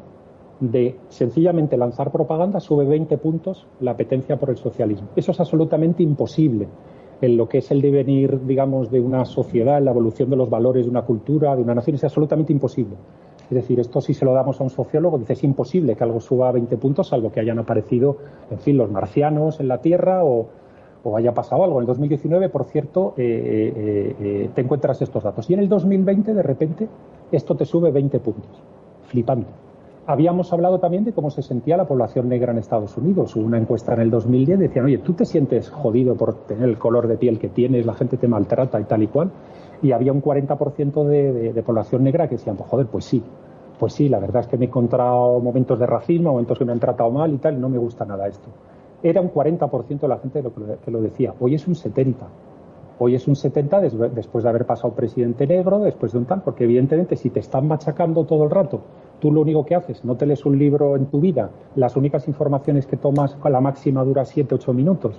de 0.61 0.97
sencillamente 1.09 1.77
lanzar 1.77 2.11
propaganda 2.11 2.61
sube 2.61 2.85
20 2.85 3.17
puntos 3.19 3.67
la 3.81 3.93
apetencia 3.93 4.37
por 4.39 4.51
el 4.51 4.57
socialismo. 4.57 5.09
Eso 5.15 5.33
es 5.33 5.41
absolutamente 5.41 6.03
imposible 6.03 6.69
en 7.21 7.37
lo 7.37 7.49
que 7.49 7.59
es 7.59 7.71
el 7.71 7.81
devenir, 7.81 8.45
digamos, 8.47 8.91
de 8.91 9.01
una 9.01 9.25
sociedad, 9.25 9.79
en 9.79 9.87
la 9.87 9.91
evolución 9.91 10.31
de 10.31 10.37
los 10.37 10.49
valores 10.49 10.85
de 10.85 10.91
una 10.91 11.03
cultura, 11.03 11.57
de 11.57 11.63
una 11.63 11.75
nación, 11.75 11.97
es 11.97 12.05
absolutamente 12.05 12.53
imposible. 12.53 12.97
Es 13.51 13.55
decir, 13.55 13.81
esto 13.81 14.01
si 14.01 14.15
se 14.15 14.25
lo 14.25 14.33
damos 14.35 14.61
a 14.61 14.65
un 14.65 14.71
sociólogo, 14.71 15.19
dice 15.19 15.33
es 15.33 15.43
imposible 15.43 15.97
que 15.97 16.05
algo 16.05 16.21
suba 16.21 16.49
a 16.49 16.53
20 16.53 16.77
puntos, 16.77 17.09
salvo 17.09 17.33
que 17.33 17.41
hayan 17.41 17.59
aparecido, 17.59 18.19
en 18.51 18.59
fin, 18.59 18.77
los 18.77 18.91
marcianos 18.91 19.59
en 19.59 19.69
la 19.69 19.79
Tierra 19.79 20.25
o, 20.25 20.49
haya 21.17 21.33
pasado 21.33 21.65
algo. 21.65 21.79
En 21.79 21.85
el 21.85 21.87
2019, 21.87 22.51
por 22.51 22.65
cierto, 22.65 23.15
te 23.17 24.61
encuentras 24.61 25.01
estos 25.01 25.25
datos. 25.25 25.49
Y 25.49 25.55
en 25.55 25.61
el 25.61 25.69
2020, 25.69 26.35
de 26.35 26.43
repente, 26.43 26.89
esto 27.33 27.57
te 27.57 27.65
sube 27.65 27.91
20 27.91 28.21
puntos. 28.21 28.63
Flipante. 29.09 29.51
Habíamos 30.07 30.51
hablado 30.55 30.79
también 30.79 31.05
de 31.05 31.13
cómo 31.13 31.31
se 31.31 31.43
sentía 31.43 31.77
la 31.77 31.87
población 31.87 32.31
negra 32.31 32.53
en 32.53 32.59
Estados 32.59 32.97
Unidos. 32.97 33.37
Hubo 33.37 33.45
una 33.45 33.59
encuesta 33.59 33.93
en 33.93 34.01
el 34.01 34.11
2010, 34.11 34.59
decían, 34.59 34.87
oye, 34.87 34.99
¿tú 34.99 35.13
te 35.13 35.27
sientes 35.27 35.69
jodido 35.69 36.15
por 36.15 36.47
tener 36.47 36.67
el 36.67 36.79
color 36.79 37.09
de 37.09 37.19
piel 37.19 37.39
que 37.39 37.49
tienes, 37.49 37.85
la 37.85 37.93
gente 37.93 38.17
te 38.17 38.27
maltrata 38.27 38.81
y 38.81 38.85
tal 38.85 39.03
y 39.03 39.09
cual? 39.09 39.31
Y 39.83 39.93
había 39.93 40.13
un 40.13 40.23
40% 40.23 41.05
de, 41.05 41.53
de, 41.53 41.63
población 41.63 42.05
negra 42.05 42.27
que 42.27 42.37
decían, 42.37 42.57
pues 42.57 42.71
joder, 42.71 42.87
pues 42.87 43.05
sí, 43.05 43.23
pues 43.79 43.93
sí, 43.93 44.09
la 44.09 44.19
verdad 44.19 44.41
es 44.41 44.47
que 44.47 44.57
me 44.57 44.65
he 44.65 44.69
encontrado 44.69 45.41
momentos 45.41 45.79
de 45.79 45.87
racismo, 45.87 46.31
momentos 46.31 46.59
que 46.59 46.65
me 46.65 46.73
han 46.73 46.81
tratado 46.81 47.11
mal 47.11 47.33
y 47.35 47.37
tal, 47.37 47.61
no 47.61 47.69
me 47.69 47.77
gusta 47.77 48.07
nada 48.07 48.27
esto. 48.29 48.49
Era 49.03 49.21
un 49.21 49.31
40% 49.31 50.01
de 50.01 50.09
la 50.09 50.19
gente 50.19 50.43
que 50.85 50.91
lo 50.91 51.03
decía. 51.03 51.35
Hoy 51.39 51.55
es 51.55 51.69
un 51.69 51.75
70%. 51.75 52.15
Hoy 53.01 53.15
es 53.15 53.29
un 53.29 53.37
70 53.37 53.81
después 53.81 54.43
de 54.43 54.51
haber 54.51 54.67
pasado 54.67 54.93
presidente 54.93 55.47
negro, 55.47 55.79
después 55.79 56.11
de 56.11 56.19
un 56.19 56.25
tal, 56.25 56.43
porque 56.43 56.65
evidentemente 56.65 57.15
si 57.15 57.31
te 57.31 57.39
están 57.39 57.69
machacando 57.69 58.25
todo 58.25 58.43
el 58.43 58.51
rato, 58.51 58.81
tú 59.21 59.31
lo 59.31 59.43
único 59.43 59.65
que 59.65 59.77
haces, 59.77 60.05
no 60.05 60.17
te 60.17 60.27
lees 60.27 60.45
un 60.45 60.59
libro 60.59 60.97
en 60.97 61.07
tu 61.07 61.21
vida, 61.21 61.51
las 61.77 61.95
únicas 61.95 62.27
informaciones 62.27 62.87
que 62.87 62.97
tomas, 62.97 63.37
con 63.37 63.53
la 63.53 63.61
máxima 63.61 64.03
dura 64.03 64.25
7, 64.25 64.53
8 64.53 64.73
minutos, 64.73 65.15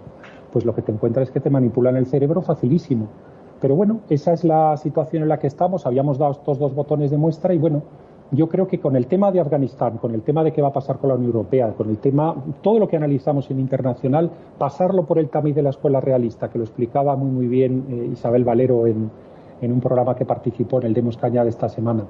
pues 0.51 0.65
lo 0.65 0.75
que 0.75 0.81
te 0.81 0.91
encuentras 0.91 1.29
es 1.29 1.33
que 1.33 1.39
te 1.39 1.49
manipulan 1.49 1.95
el 1.95 2.05
cerebro 2.05 2.41
facilísimo. 2.41 3.07
Pero 3.61 3.75
bueno, 3.75 4.01
esa 4.09 4.33
es 4.33 4.43
la 4.43 4.75
situación 4.75 5.23
en 5.23 5.29
la 5.29 5.39
que 5.39 5.47
estamos, 5.47 5.85
habíamos 5.85 6.17
dado 6.17 6.33
estos 6.33 6.59
dos 6.59 6.75
botones 6.75 7.11
de 7.11 7.17
muestra 7.17 7.53
y 7.53 7.59
bueno, 7.59 7.83
yo 8.31 8.47
creo 8.47 8.67
que 8.67 8.79
con 8.79 8.95
el 8.95 9.07
tema 9.07 9.31
de 9.31 9.39
Afganistán, 9.39 9.97
con 9.97 10.13
el 10.13 10.21
tema 10.21 10.43
de 10.43 10.51
qué 10.51 10.61
va 10.61 10.67
a 10.67 10.73
pasar 10.73 10.99
con 10.99 11.09
la 11.09 11.15
Unión 11.15 11.31
Europea, 11.31 11.73
con 11.73 11.89
el 11.89 11.97
tema, 11.97 12.35
todo 12.61 12.77
lo 12.79 12.87
que 12.87 12.95
analizamos 12.95 13.49
en 13.49 13.59
internacional, 13.59 14.29
pasarlo 14.57 15.05
por 15.05 15.17
el 15.17 15.29
tamiz 15.29 15.55
de 15.55 15.63
la 15.63 15.71
escuela 15.71 15.99
realista, 15.99 16.49
que 16.49 16.59
lo 16.59 16.63
explicaba 16.63 17.15
muy, 17.15 17.31
muy 17.31 17.47
bien 17.47 17.85
eh, 17.89 18.09
Isabel 18.13 18.43
Valero 18.43 18.85
en, 18.85 19.09
un 19.61 19.81
programa 19.81 20.15
que 20.15 20.25
participó 20.25 20.79
en 20.79 20.87
el 20.87 20.93
Demos 20.93 21.17
Caña 21.17 21.43
de 21.43 21.49
esta 21.49 21.67
semana, 21.67 22.05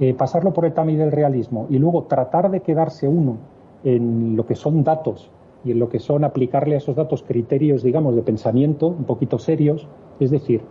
eh, 0.00 0.14
pasarlo 0.14 0.52
por 0.52 0.64
el 0.64 0.72
tamiz 0.72 0.98
del 0.98 1.12
realismo 1.12 1.66
y 1.70 1.78
luego 1.78 2.04
tratar 2.04 2.50
de 2.50 2.60
quedarse 2.60 3.06
uno 3.06 3.36
en 3.84 4.36
lo 4.36 4.46
que 4.46 4.56
son 4.56 4.82
datos 4.82 5.30
y 5.64 5.72
en 5.72 5.78
lo 5.78 5.88
que 5.88 6.00
son 6.00 6.24
aplicarle 6.24 6.74
a 6.74 6.78
esos 6.78 6.96
datos 6.96 7.22
criterios, 7.22 7.82
digamos, 7.82 8.16
de 8.16 8.22
pensamiento 8.22 8.88
un 8.88 9.04
poquito 9.04 9.38
serios, 9.38 9.86
es 10.18 10.30
decir, 10.30 10.62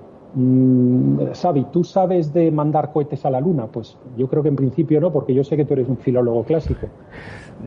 Xavi, 1.33 1.65
¿tú 1.71 1.83
sabes 1.83 2.31
de 2.31 2.51
mandar 2.51 2.91
cohetes 2.91 3.25
a 3.25 3.29
la 3.31 3.41
Luna? 3.41 3.65
Pues 3.67 3.97
yo 4.17 4.27
creo 4.27 4.43
que 4.43 4.49
en 4.49 4.55
principio 4.55 5.01
no, 5.01 5.11
porque 5.11 5.33
yo 5.33 5.43
sé 5.43 5.57
que 5.57 5.65
tú 5.65 5.73
eres 5.73 5.89
un 5.89 5.97
filólogo 5.97 6.43
clásico. 6.43 6.87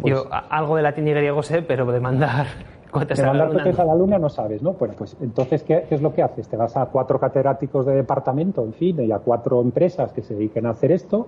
yo 0.04 0.28
pues 0.28 0.42
algo 0.50 0.76
de 0.76 0.82
latín 0.82 1.08
y 1.08 1.10
griego 1.10 1.42
sé, 1.42 1.62
pero 1.62 1.90
de 1.90 1.98
mandar 1.98 2.46
cohetes, 2.92 3.18
a, 3.20 3.34
la 3.34 3.48
cohetes 3.48 3.78
a 3.78 3.84
la 3.84 3.94
Luna 3.96 4.18
no 4.18 4.28
sabes, 4.28 4.62
¿no? 4.62 4.74
Bueno, 4.74 4.94
pues 4.96 5.16
entonces, 5.20 5.64
¿qué, 5.64 5.86
es 5.90 6.00
lo 6.00 6.14
que 6.14 6.22
haces? 6.22 6.48
Te 6.48 6.56
vas 6.56 6.76
a 6.76 6.86
cuatro 6.86 7.18
catedráticos 7.18 7.86
de 7.86 7.94
departamento, 7.94 8.62
en 8.62 8.72
fin, 8.72 9.00
y 9.00 9.10
a 9.10 9.18
cuatro 9.18 9.60
empresas 9.60 10.12
que 10.12 10.22
se 10.22 10.34
dediquen 10.34 10.66
a 10.66 10.70
hacer 10.70 10.92
esto 10.92 11.26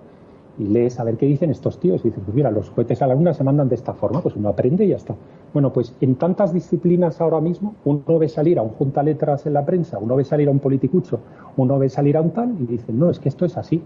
y 0.59 0.65
lees 0.65 1.01
a 1.01 1.05
ver 1.05 1.17
qué 1.17 1.27
dicen 1.27 1.51
estos 1.51 1.79
tíos 1.79 2.01
y 2.03 2.09
dices, 2.09 2.23
pues 2.25 2.35
mira, 2.35 2.51
los 2.51 2.71
cohetes 2.71 3.01
a 3.03 3.07
la 3.07 3.15
luna 3.15 3.33
se 3.35 3.45
mandan 3.45 3.69
de 3.69 3.75
esta 3.75 3.95
forma, 3.95 4.21
pues 4.21 4.37
uno 4.37 4.49
aprende 4.49 4.85
y 4.85 4.89
ya 4.89 4.97
está. 4.97 5.15
Bueno, 5.53 5.73
pues 5.73 5.95
en 6.01 6.17
tantas 6.17 6.53
disciplinas 6.53 7.21
ahora 7.21 7.41
mismo, 7.41 7.75
uno 7.85 8.19
ve 8.19 8.29
salir 8.29 8.59
a 8.59 8.63
un 8.63 8.71
junta 8.71 9.03
letras 9.03 9.47
en 9.47 9.55
la 9.55 9.65
prensa, 9.65 9.99
uno 9.99 10.17
ve 10.17 10.25
salir 10.25 10.49
a 10.49 10.51
un 10.51 10.59
politicucho, 10.59 11.21
uno 11.57 11.79
ve 11.79 11.89
salir 11.89 12.17
a 12.17 12.21
un 12.21 12.31
tal 12.31 12.55
y 12.61 12.67
dicen, 12.67 12.99
no, 12.99 13.11
es 13.11 13.19
que 13.19 13.29
esto 13.29 13.45
es 13.45 13.57
así. 13.57 13.83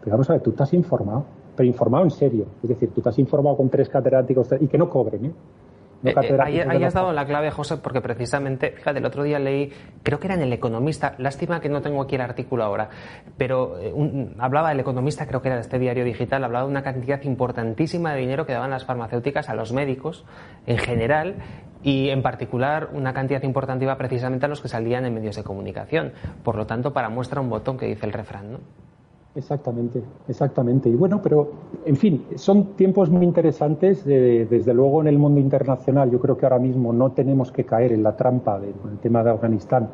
Pero 0.00 0.12
vamos 0.12 0.30
a 0.30 0.34
ver, 0.34 0.42
tú 0.42 0.50
estás 0.50 0.72
informado, 0.74 1.24
pero 1.56 1.66
informado 1.66 2.04
en 2.04 2.10
serio. 2.10 2.46
Es 2.62 2.68
decir, 2.68 2.90
tú 2.90 3.00
estás 3.00 3.18
informado 3.18 3.56
con 3.56 3.68
tres 3.68 3.88
catedráticos 3.88 4.48
y 4.60 4.66
que 4.66 4.78
no 4.78 4.88
cobren, 4.88 5.26
¿eh? 5.26 5.32
Eh, 6.04 6.14
eh, 6.22 6.38
ahí, 6.40 6.84
has 6.84 6.94
dado 6.94 7.12
la 7.12 7.26
clave, 7.26 7.50
José, 7.50 7.78
porque 7.78 8.00
precisamente, 8.00 8.70
fíjate, 8.70 8.98
el 8.98 9.04
otro 9.04 9.24
día 9.24 9.38
leí, 9.38 9.72
creo 10.02 10.20
que 10.20 10.28
era 10.28 10.34
en 10.34 10.42
El 10.42 10.52
Economista, 10.52 11.14
lástima 11.18 11.60
que 11.60 11.68
no 11.68 11.82
tengo 11.82 12.02
aquí 12.02 12.14
el 12.14 12.20
artículo 12.20 12.62
ahora, 12.62 12.88
pero 13.36 13.78
eh, 13.80 13.92
hablaba 14.38 14.70
el 14.70 14.78
Economista, 14.78 15.26
creo 15.26 15.42
que 15.42 15.48
era 15.48 15.56
de 15.56 15.62
este 15.62 15.78
diario 15.78 16.04
digital, 16.04 16.44
hablaba 16.44 16.66
de 16.66 16.70
una 16.70 16.82
cantidad 16.82 17.20
importantísima 17.22 18.12
de 18.12 18.20
dinero 18.20 18.46
que 18.46 18.52
daban 18.52 18.70
las 18.70 18.84
farmacéuticas 18.84 19.48
a 19.48 19.54
los 19.54 19.72
médicos 19.72 20.24
en 20.66 20.78
general 20.78 21.36
y 21.82 22.10
en 22.10 22.22
particular 22.22 22.90
una 22.92 23.12
cantidad 23.12 23.42
importante 23.42 23.86
precisamente 23.96 24.46
a 24.46 24.48
los 24.48 24.60
que 24.60 24.68
salían 24.68 25.04
en 25.04 25.14
medios 25.14 25.36
de 25.36 25.42
comunicación. 25.42 26.12
Por 26.44 26.56
lo 26.56 26.66
tanto, 26.66 26.92
para 26.92 27.08
muestra 27.08 27.40
un 27.40 27.50
botón 27.50 27.76
que 27.76 27.86
dice 27.86 28.06
el 28.06 28.12
refrán, 28.12 28.52
¿no? 28.52 28.58
Exactamente, 29.38 30.02
exactamente. 30.26 30.88
Y 30.88 30.96
bueno, 30.96 31.22
pero 31.22 31.48
en 31.84 31.94
fin, 31.94 32.26
son 32.34 32.74
tiempos 32.74 33.08
muy 33.08 33.24
interesantes. 33.24 34.04
desde 34.04 34.74
luego 34.74 35.00
en 35.00 35.06
el 35.06 35.16
mundo 35.16 35.38
internacional, 35.38 36.10
yo 36.10 36.18
creo 36.18 36.36
que 36.36 36.44
ahora 36.44 36.58
mismo 36.58 36.92
no 36.92 37.12
tenemos 37.12 37.52
que 37.52 37.64
caer 37.64 37.92
en 37.92 38.02
la 38.02 38.16
trampa 38.16 38.58
del 38.58 38.74
tema 39.00 39.22
de 39.22 39.30
Afganistán, 39.30 39.90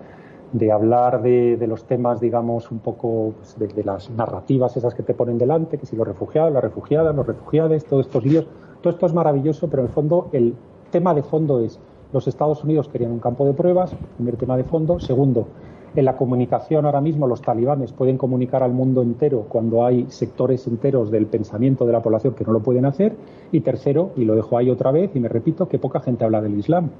de 0.52 0.72
hablar 0.72 1.20
de, 1.20 1.62
los 1.68 1.84
temas, 1.84 2.20
digamos, 2.20 2.70
un 2.70 2.78
poco 2.78 3.34
pues, 3.36 3.58
de, 3.58 3.84
las 3.84 4.08
narrativas 4.08 4.78
esas 4.78 4.94
que 4.94 5.02
te 5.02 5.12
ponen 5.12 5.36
delante, 5.36 5.76
que 5.76 5.84
si 5.84 5.94
los 5.94 6.08
refugiados, 6.08 6.50
las 6.50 6.62
refugiadas, 6.62 7.14
los 7.14 7.26
refugiados, 7.26 7.84
todos 7.84 8.06
estos 8.06 8.24
líos. 8.24 8.46
Todo 8.80 8.94
esto 8.94 9.04
es 9.04 9.12
maravilloso, 9.12 9.68
pero 9.68 9.82
en 9.82 9.88
el 9.88 9.92
fondo 9.92 10.30
el 10.32 10.54
tema 10.90 11.12
de 11.12 11.22
fondo 11.22 11.60
es 11.60 11.78
los 12.14 12.26
Estados 12.28 12.64
Unidos 12.64 12.88
querían 12.88 13.12
un 13.12 13.18
campo 13.18 13.44
de 13.44 13.52
pruebas, 13.52 13.94
primer 14.16 14.36
tema 14.36 14.56
de 14.56 14.64
fondo. 14.64 15.00
Segundo, 15.00 15.48
en 15.96 16.04
la 16.04 16.16
comunicación 16.16 16.86
ahora 16.86 17.00
mismo 17.00 17.26
los 17.26 17.40
talibanes 17.40 17.92
pueden 17.92 18.18
comunicar 18.18 18.62
al 18.62 18.72
mundo 18.72 19.02
entero 19.02 19.46
cuando 19.48 19.84
hay 19.84 20.06
sectores 20.08 20.66
enteros 20.66 21.10
del 21.10 21.26
pensamiento 21.26 21.86
de 21.86 21.92
la 21.92 22.02
población 22.02 22.34
que 22.34 22.44
no 22.44 22.52
lo 22.52 22.60
pueden 22.60 22.84
hacer. 22.84 23.14
Y 23.52 23.60
tercero, 23.60 24.10
y 24.16 24.24
lo 24.24 24.34
dejo 24.34 24.58
ahí 24.58 24.70
otra 24.70 24.90
vez 24.90 25.14
y 25.14 25.20
me 25.20 25.28
repito, 25.28 25.68
que 25.68 25.78
poca 25.78 26.00
gente 26.00 26.24
habla 26.24 26.40
del 26.40 26.58
Islam, 26.58 26.90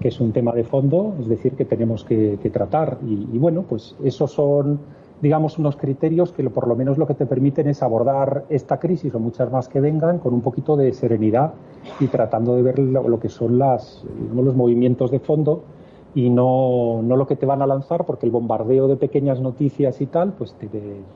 que 0.00 0.08
es 0.08 0.20
un 0.20 0.32
tema 0.32 0.52
de 0.52 0.62
fondo, 0.62 1.14
es 1.20 1.28
decir, 1.28 1.54
que 1.54 1.64
tenemos 1.64 2.04
que, 2.04 2.38
tratar. 2.52 2.98
Y, 3.04 3.38
bueno, 3.38 3.64
pues 3.68 3.96
esos 4.04 4.30
son, 4.30 4.78
digamos, 5.20 5.58
unos 5.58 5.76
criterios 5.76 6.30
que 6.30 6.48
por 6.48 6.68
lo 6.68 6.76
menos 6.76 6.96
lo 6.96 7.06
que 7.08 7.14
te 7.14 7.26
permiten 7.26 7.66
es 7.66 7.82
abordar 7.82 8.44
esta 8.48 8.78
crisis 8.78 9.12
o 9.14 9.18
muchas 9.18 9.50
más 9.50 9.68
que 9.68 9.80
vengan 9.80 10.18
con 10.20 10.32
un 10.32 10.42
poquito 10.42 10.76
de 10.76 10.92
serenidad 10.92 11.54
y 11.98 12.06
tratando 12.06 12.54
de 12.54 12.62
ver 12.62 12.78
lo, 12.78 13.18
que 13.18 13.28
son 13.28 13.58
las, 13.58 14.04
los 14.32 14.54
movimientos 14.54 15.10
de 15.10 15.18
fondo 15.18 15.64
y 16.18 16.30
no, 16.30 17.00
no, 17.00 17.14
lo 17.14 17.28
que 17.28 17.36
te 17.36 17.46
van 17.46 17.62
a 17.62 17.66
lanzar, 17.66 18.04
porque 18.04 18.26
el 18.26 18.32
bombardeo 18.32 18.88
de 18.88 18.96
pequeñas 18.96 19.40
noticias 19.40 20.00
y 20.00 20.06
tal, 20.06 20.32
pues 20.32 20.52
te, 20.54 20.68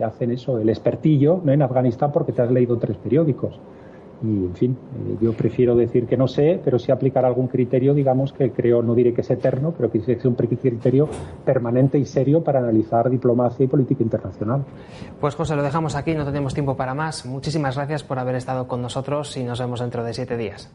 hacen 0.05 0.31
eso, 0.31 0.59
el 0.59 0.69
expertillo 0.69 1.41
¿no? 1.43 1.51
en 1.51 1.61
Afganistán 1.61 2.13
porque 2.13 2.31
te 2.31 2.41
has 2.41 2.53
leído 2.53 2.79
tres 2.79 2.97
periódicos. 2.99 3.59
Y, 4.23 4.27
en 4.29 4.55
fin, 4.55 4.77
eh, 4.95 5.17
yo 5.21 5.33
prefiero 5.33 5.75
decir 5.75 6.07
que 6.07 6.17
no 6.17 6.29
sé, 6.29 6.61
pero 6.65 6.79
sí 6.79 6.93
aplicar 6.93 7.25
algún 7.25 7.49
criterio, 7.49 7.95
digamos, 7.95 8.33
que 8.33 8.53
creo, 8.53 8.81
no 8.81 8.95
diré 8.95 9.13
que 9.13 9.23
es 9.23 9.31
eterno, 9.33 9.75
pero 9.77 9.91
que 9.91 9.99
es 9.99 10.25
un 10.25 10.37
criterio 10.37 11.09
permanente 11.45 11.99
y 11.99 12.05
serio 12.05 12.45
para 12.45 12.61
analizar 12.61 13.11
diplomacia 13.11 13.65
y 13.65 13.67
política 13.67 14.05
internacional. 14.05 14.63
Pues 15.21 15.35
José, 15.35 15.57
lo 15.57 15.65
dejamos 15.65 15.97
aquí, 15.97 16.15
no 16.15 16.25
tenemos 16.25 16.55
tiempo 16.55 16.77
para 16.77 16.95
más. 16.95 17.27
Muchísimas 17.27 17.75
gracias 17.75 18.05
por 18.05 18.21
haber 18.21 18.37
estado 18.37 18.69
con 18.69 18.81
nosotros 18.81 19.37
y 19.37 19.43
nos 19.43 19.59
vemos 19.59 19.81
dentro 19.81 20.05
de 20.05 20.15
siete 20.15 20.37
días. 20.37 20.71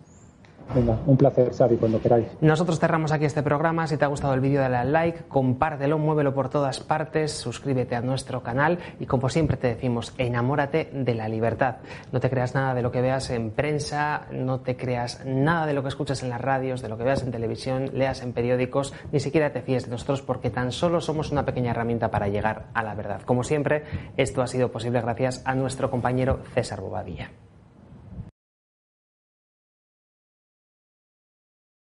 Venga, 0.73 0.97
un 1.05 1.17
placer, 1.17 1.53
Xavi, 1.53 1.77
cuando 1.77 2.01
queráis. 2.01 2.27
Nosotros 2.41 2.79
cerramos 2.79 3.11
aquí 3.11 3.25
este 3.25 3.41
programa. 3.41 3.87
Si 3.87 3.97
te 3.97 4.05
ha 4.05 4.07
gustado 4.07 4.33
el 4.33 4.41
vídeo, 4.41 4.61
dale 4.61 4.77
al 4.77 4.91
like, 4.91 5.23
compártelo, 5.27 5.97
muévelo 5.97 6.33
por 6.33 6.49
todas 6.49 6.79
partes, 6.79 7.31
suscríbete 7.31 7.95
a 7.95 8.01
nuestro 8.01 8.43
canal 8.43 8.79
y, 8.99 9.05
como 9.05 9.29
siempre 9.29 9.57
te 9.57 9.67
decimos, 9.67 10.13
enamórate 10.17 10.89
de 10.93 11.15
la 11.15 11.29
libertad. 11.29 11.77
No 12.11 12.19
te 12.19 12.29
creas 12.29 12.53
nada 12.53 12.73
de 12.73 12.81
lo 12.81 12.91
que 12.91 13.01
veas 13.01 13.29
en 13.29 13.51
prensa, 13.51 14.27
no 14.31 14.59
te 14.59 14.75
creas 14.75 15.25
nada 15.25 15.65
de 15.65 15.73
lo 15.73 15.83
que 15.83 15.89
escuchas 15.89 16.21
en 16.23 16.29
las 16.29 16.41
radios, 16.41 16.81
de 16.81 16.89
lo 16.89 16.97
que 16.97 17.03
veas 17.03 17.23
en 17.23 17.31
televisión, 17.31 17.91
leas 17.93 18.21
en 18.21 18.33
periódicos, 18.33 18.93
ni 19.11 19.19
siquiera 19.19 19.51
te 19.51 19.61
fíes 19.61 19.85
de 19.85 19.91
nosotros 19.91 20.21
porque 20.21 20.49
tan 20.49 20.71
solo 20.71 21.01
somos 21.01 21.31
una 21.31 21.45
pequeña 21.45 21.71
herramienta 21.71 22.11
para 22.11 22.27
llegar 22.27 22.65
a 22.73 22.83
la 22.83 22.93
verdad. 22.93 23.21
Como 23.21 23.43
siempre, 23.43 23.83
esto 24.17 24.41
ha 24.41 24.47
sido 24.47 24.71
posible 24.71 25.01
gracias 25.01 25.41
a 25.45 25.55
nuestro 25.55 25.89
compañero 25.89 26.39
César 26.53 26.81
Bobadilla. 26.81 27.31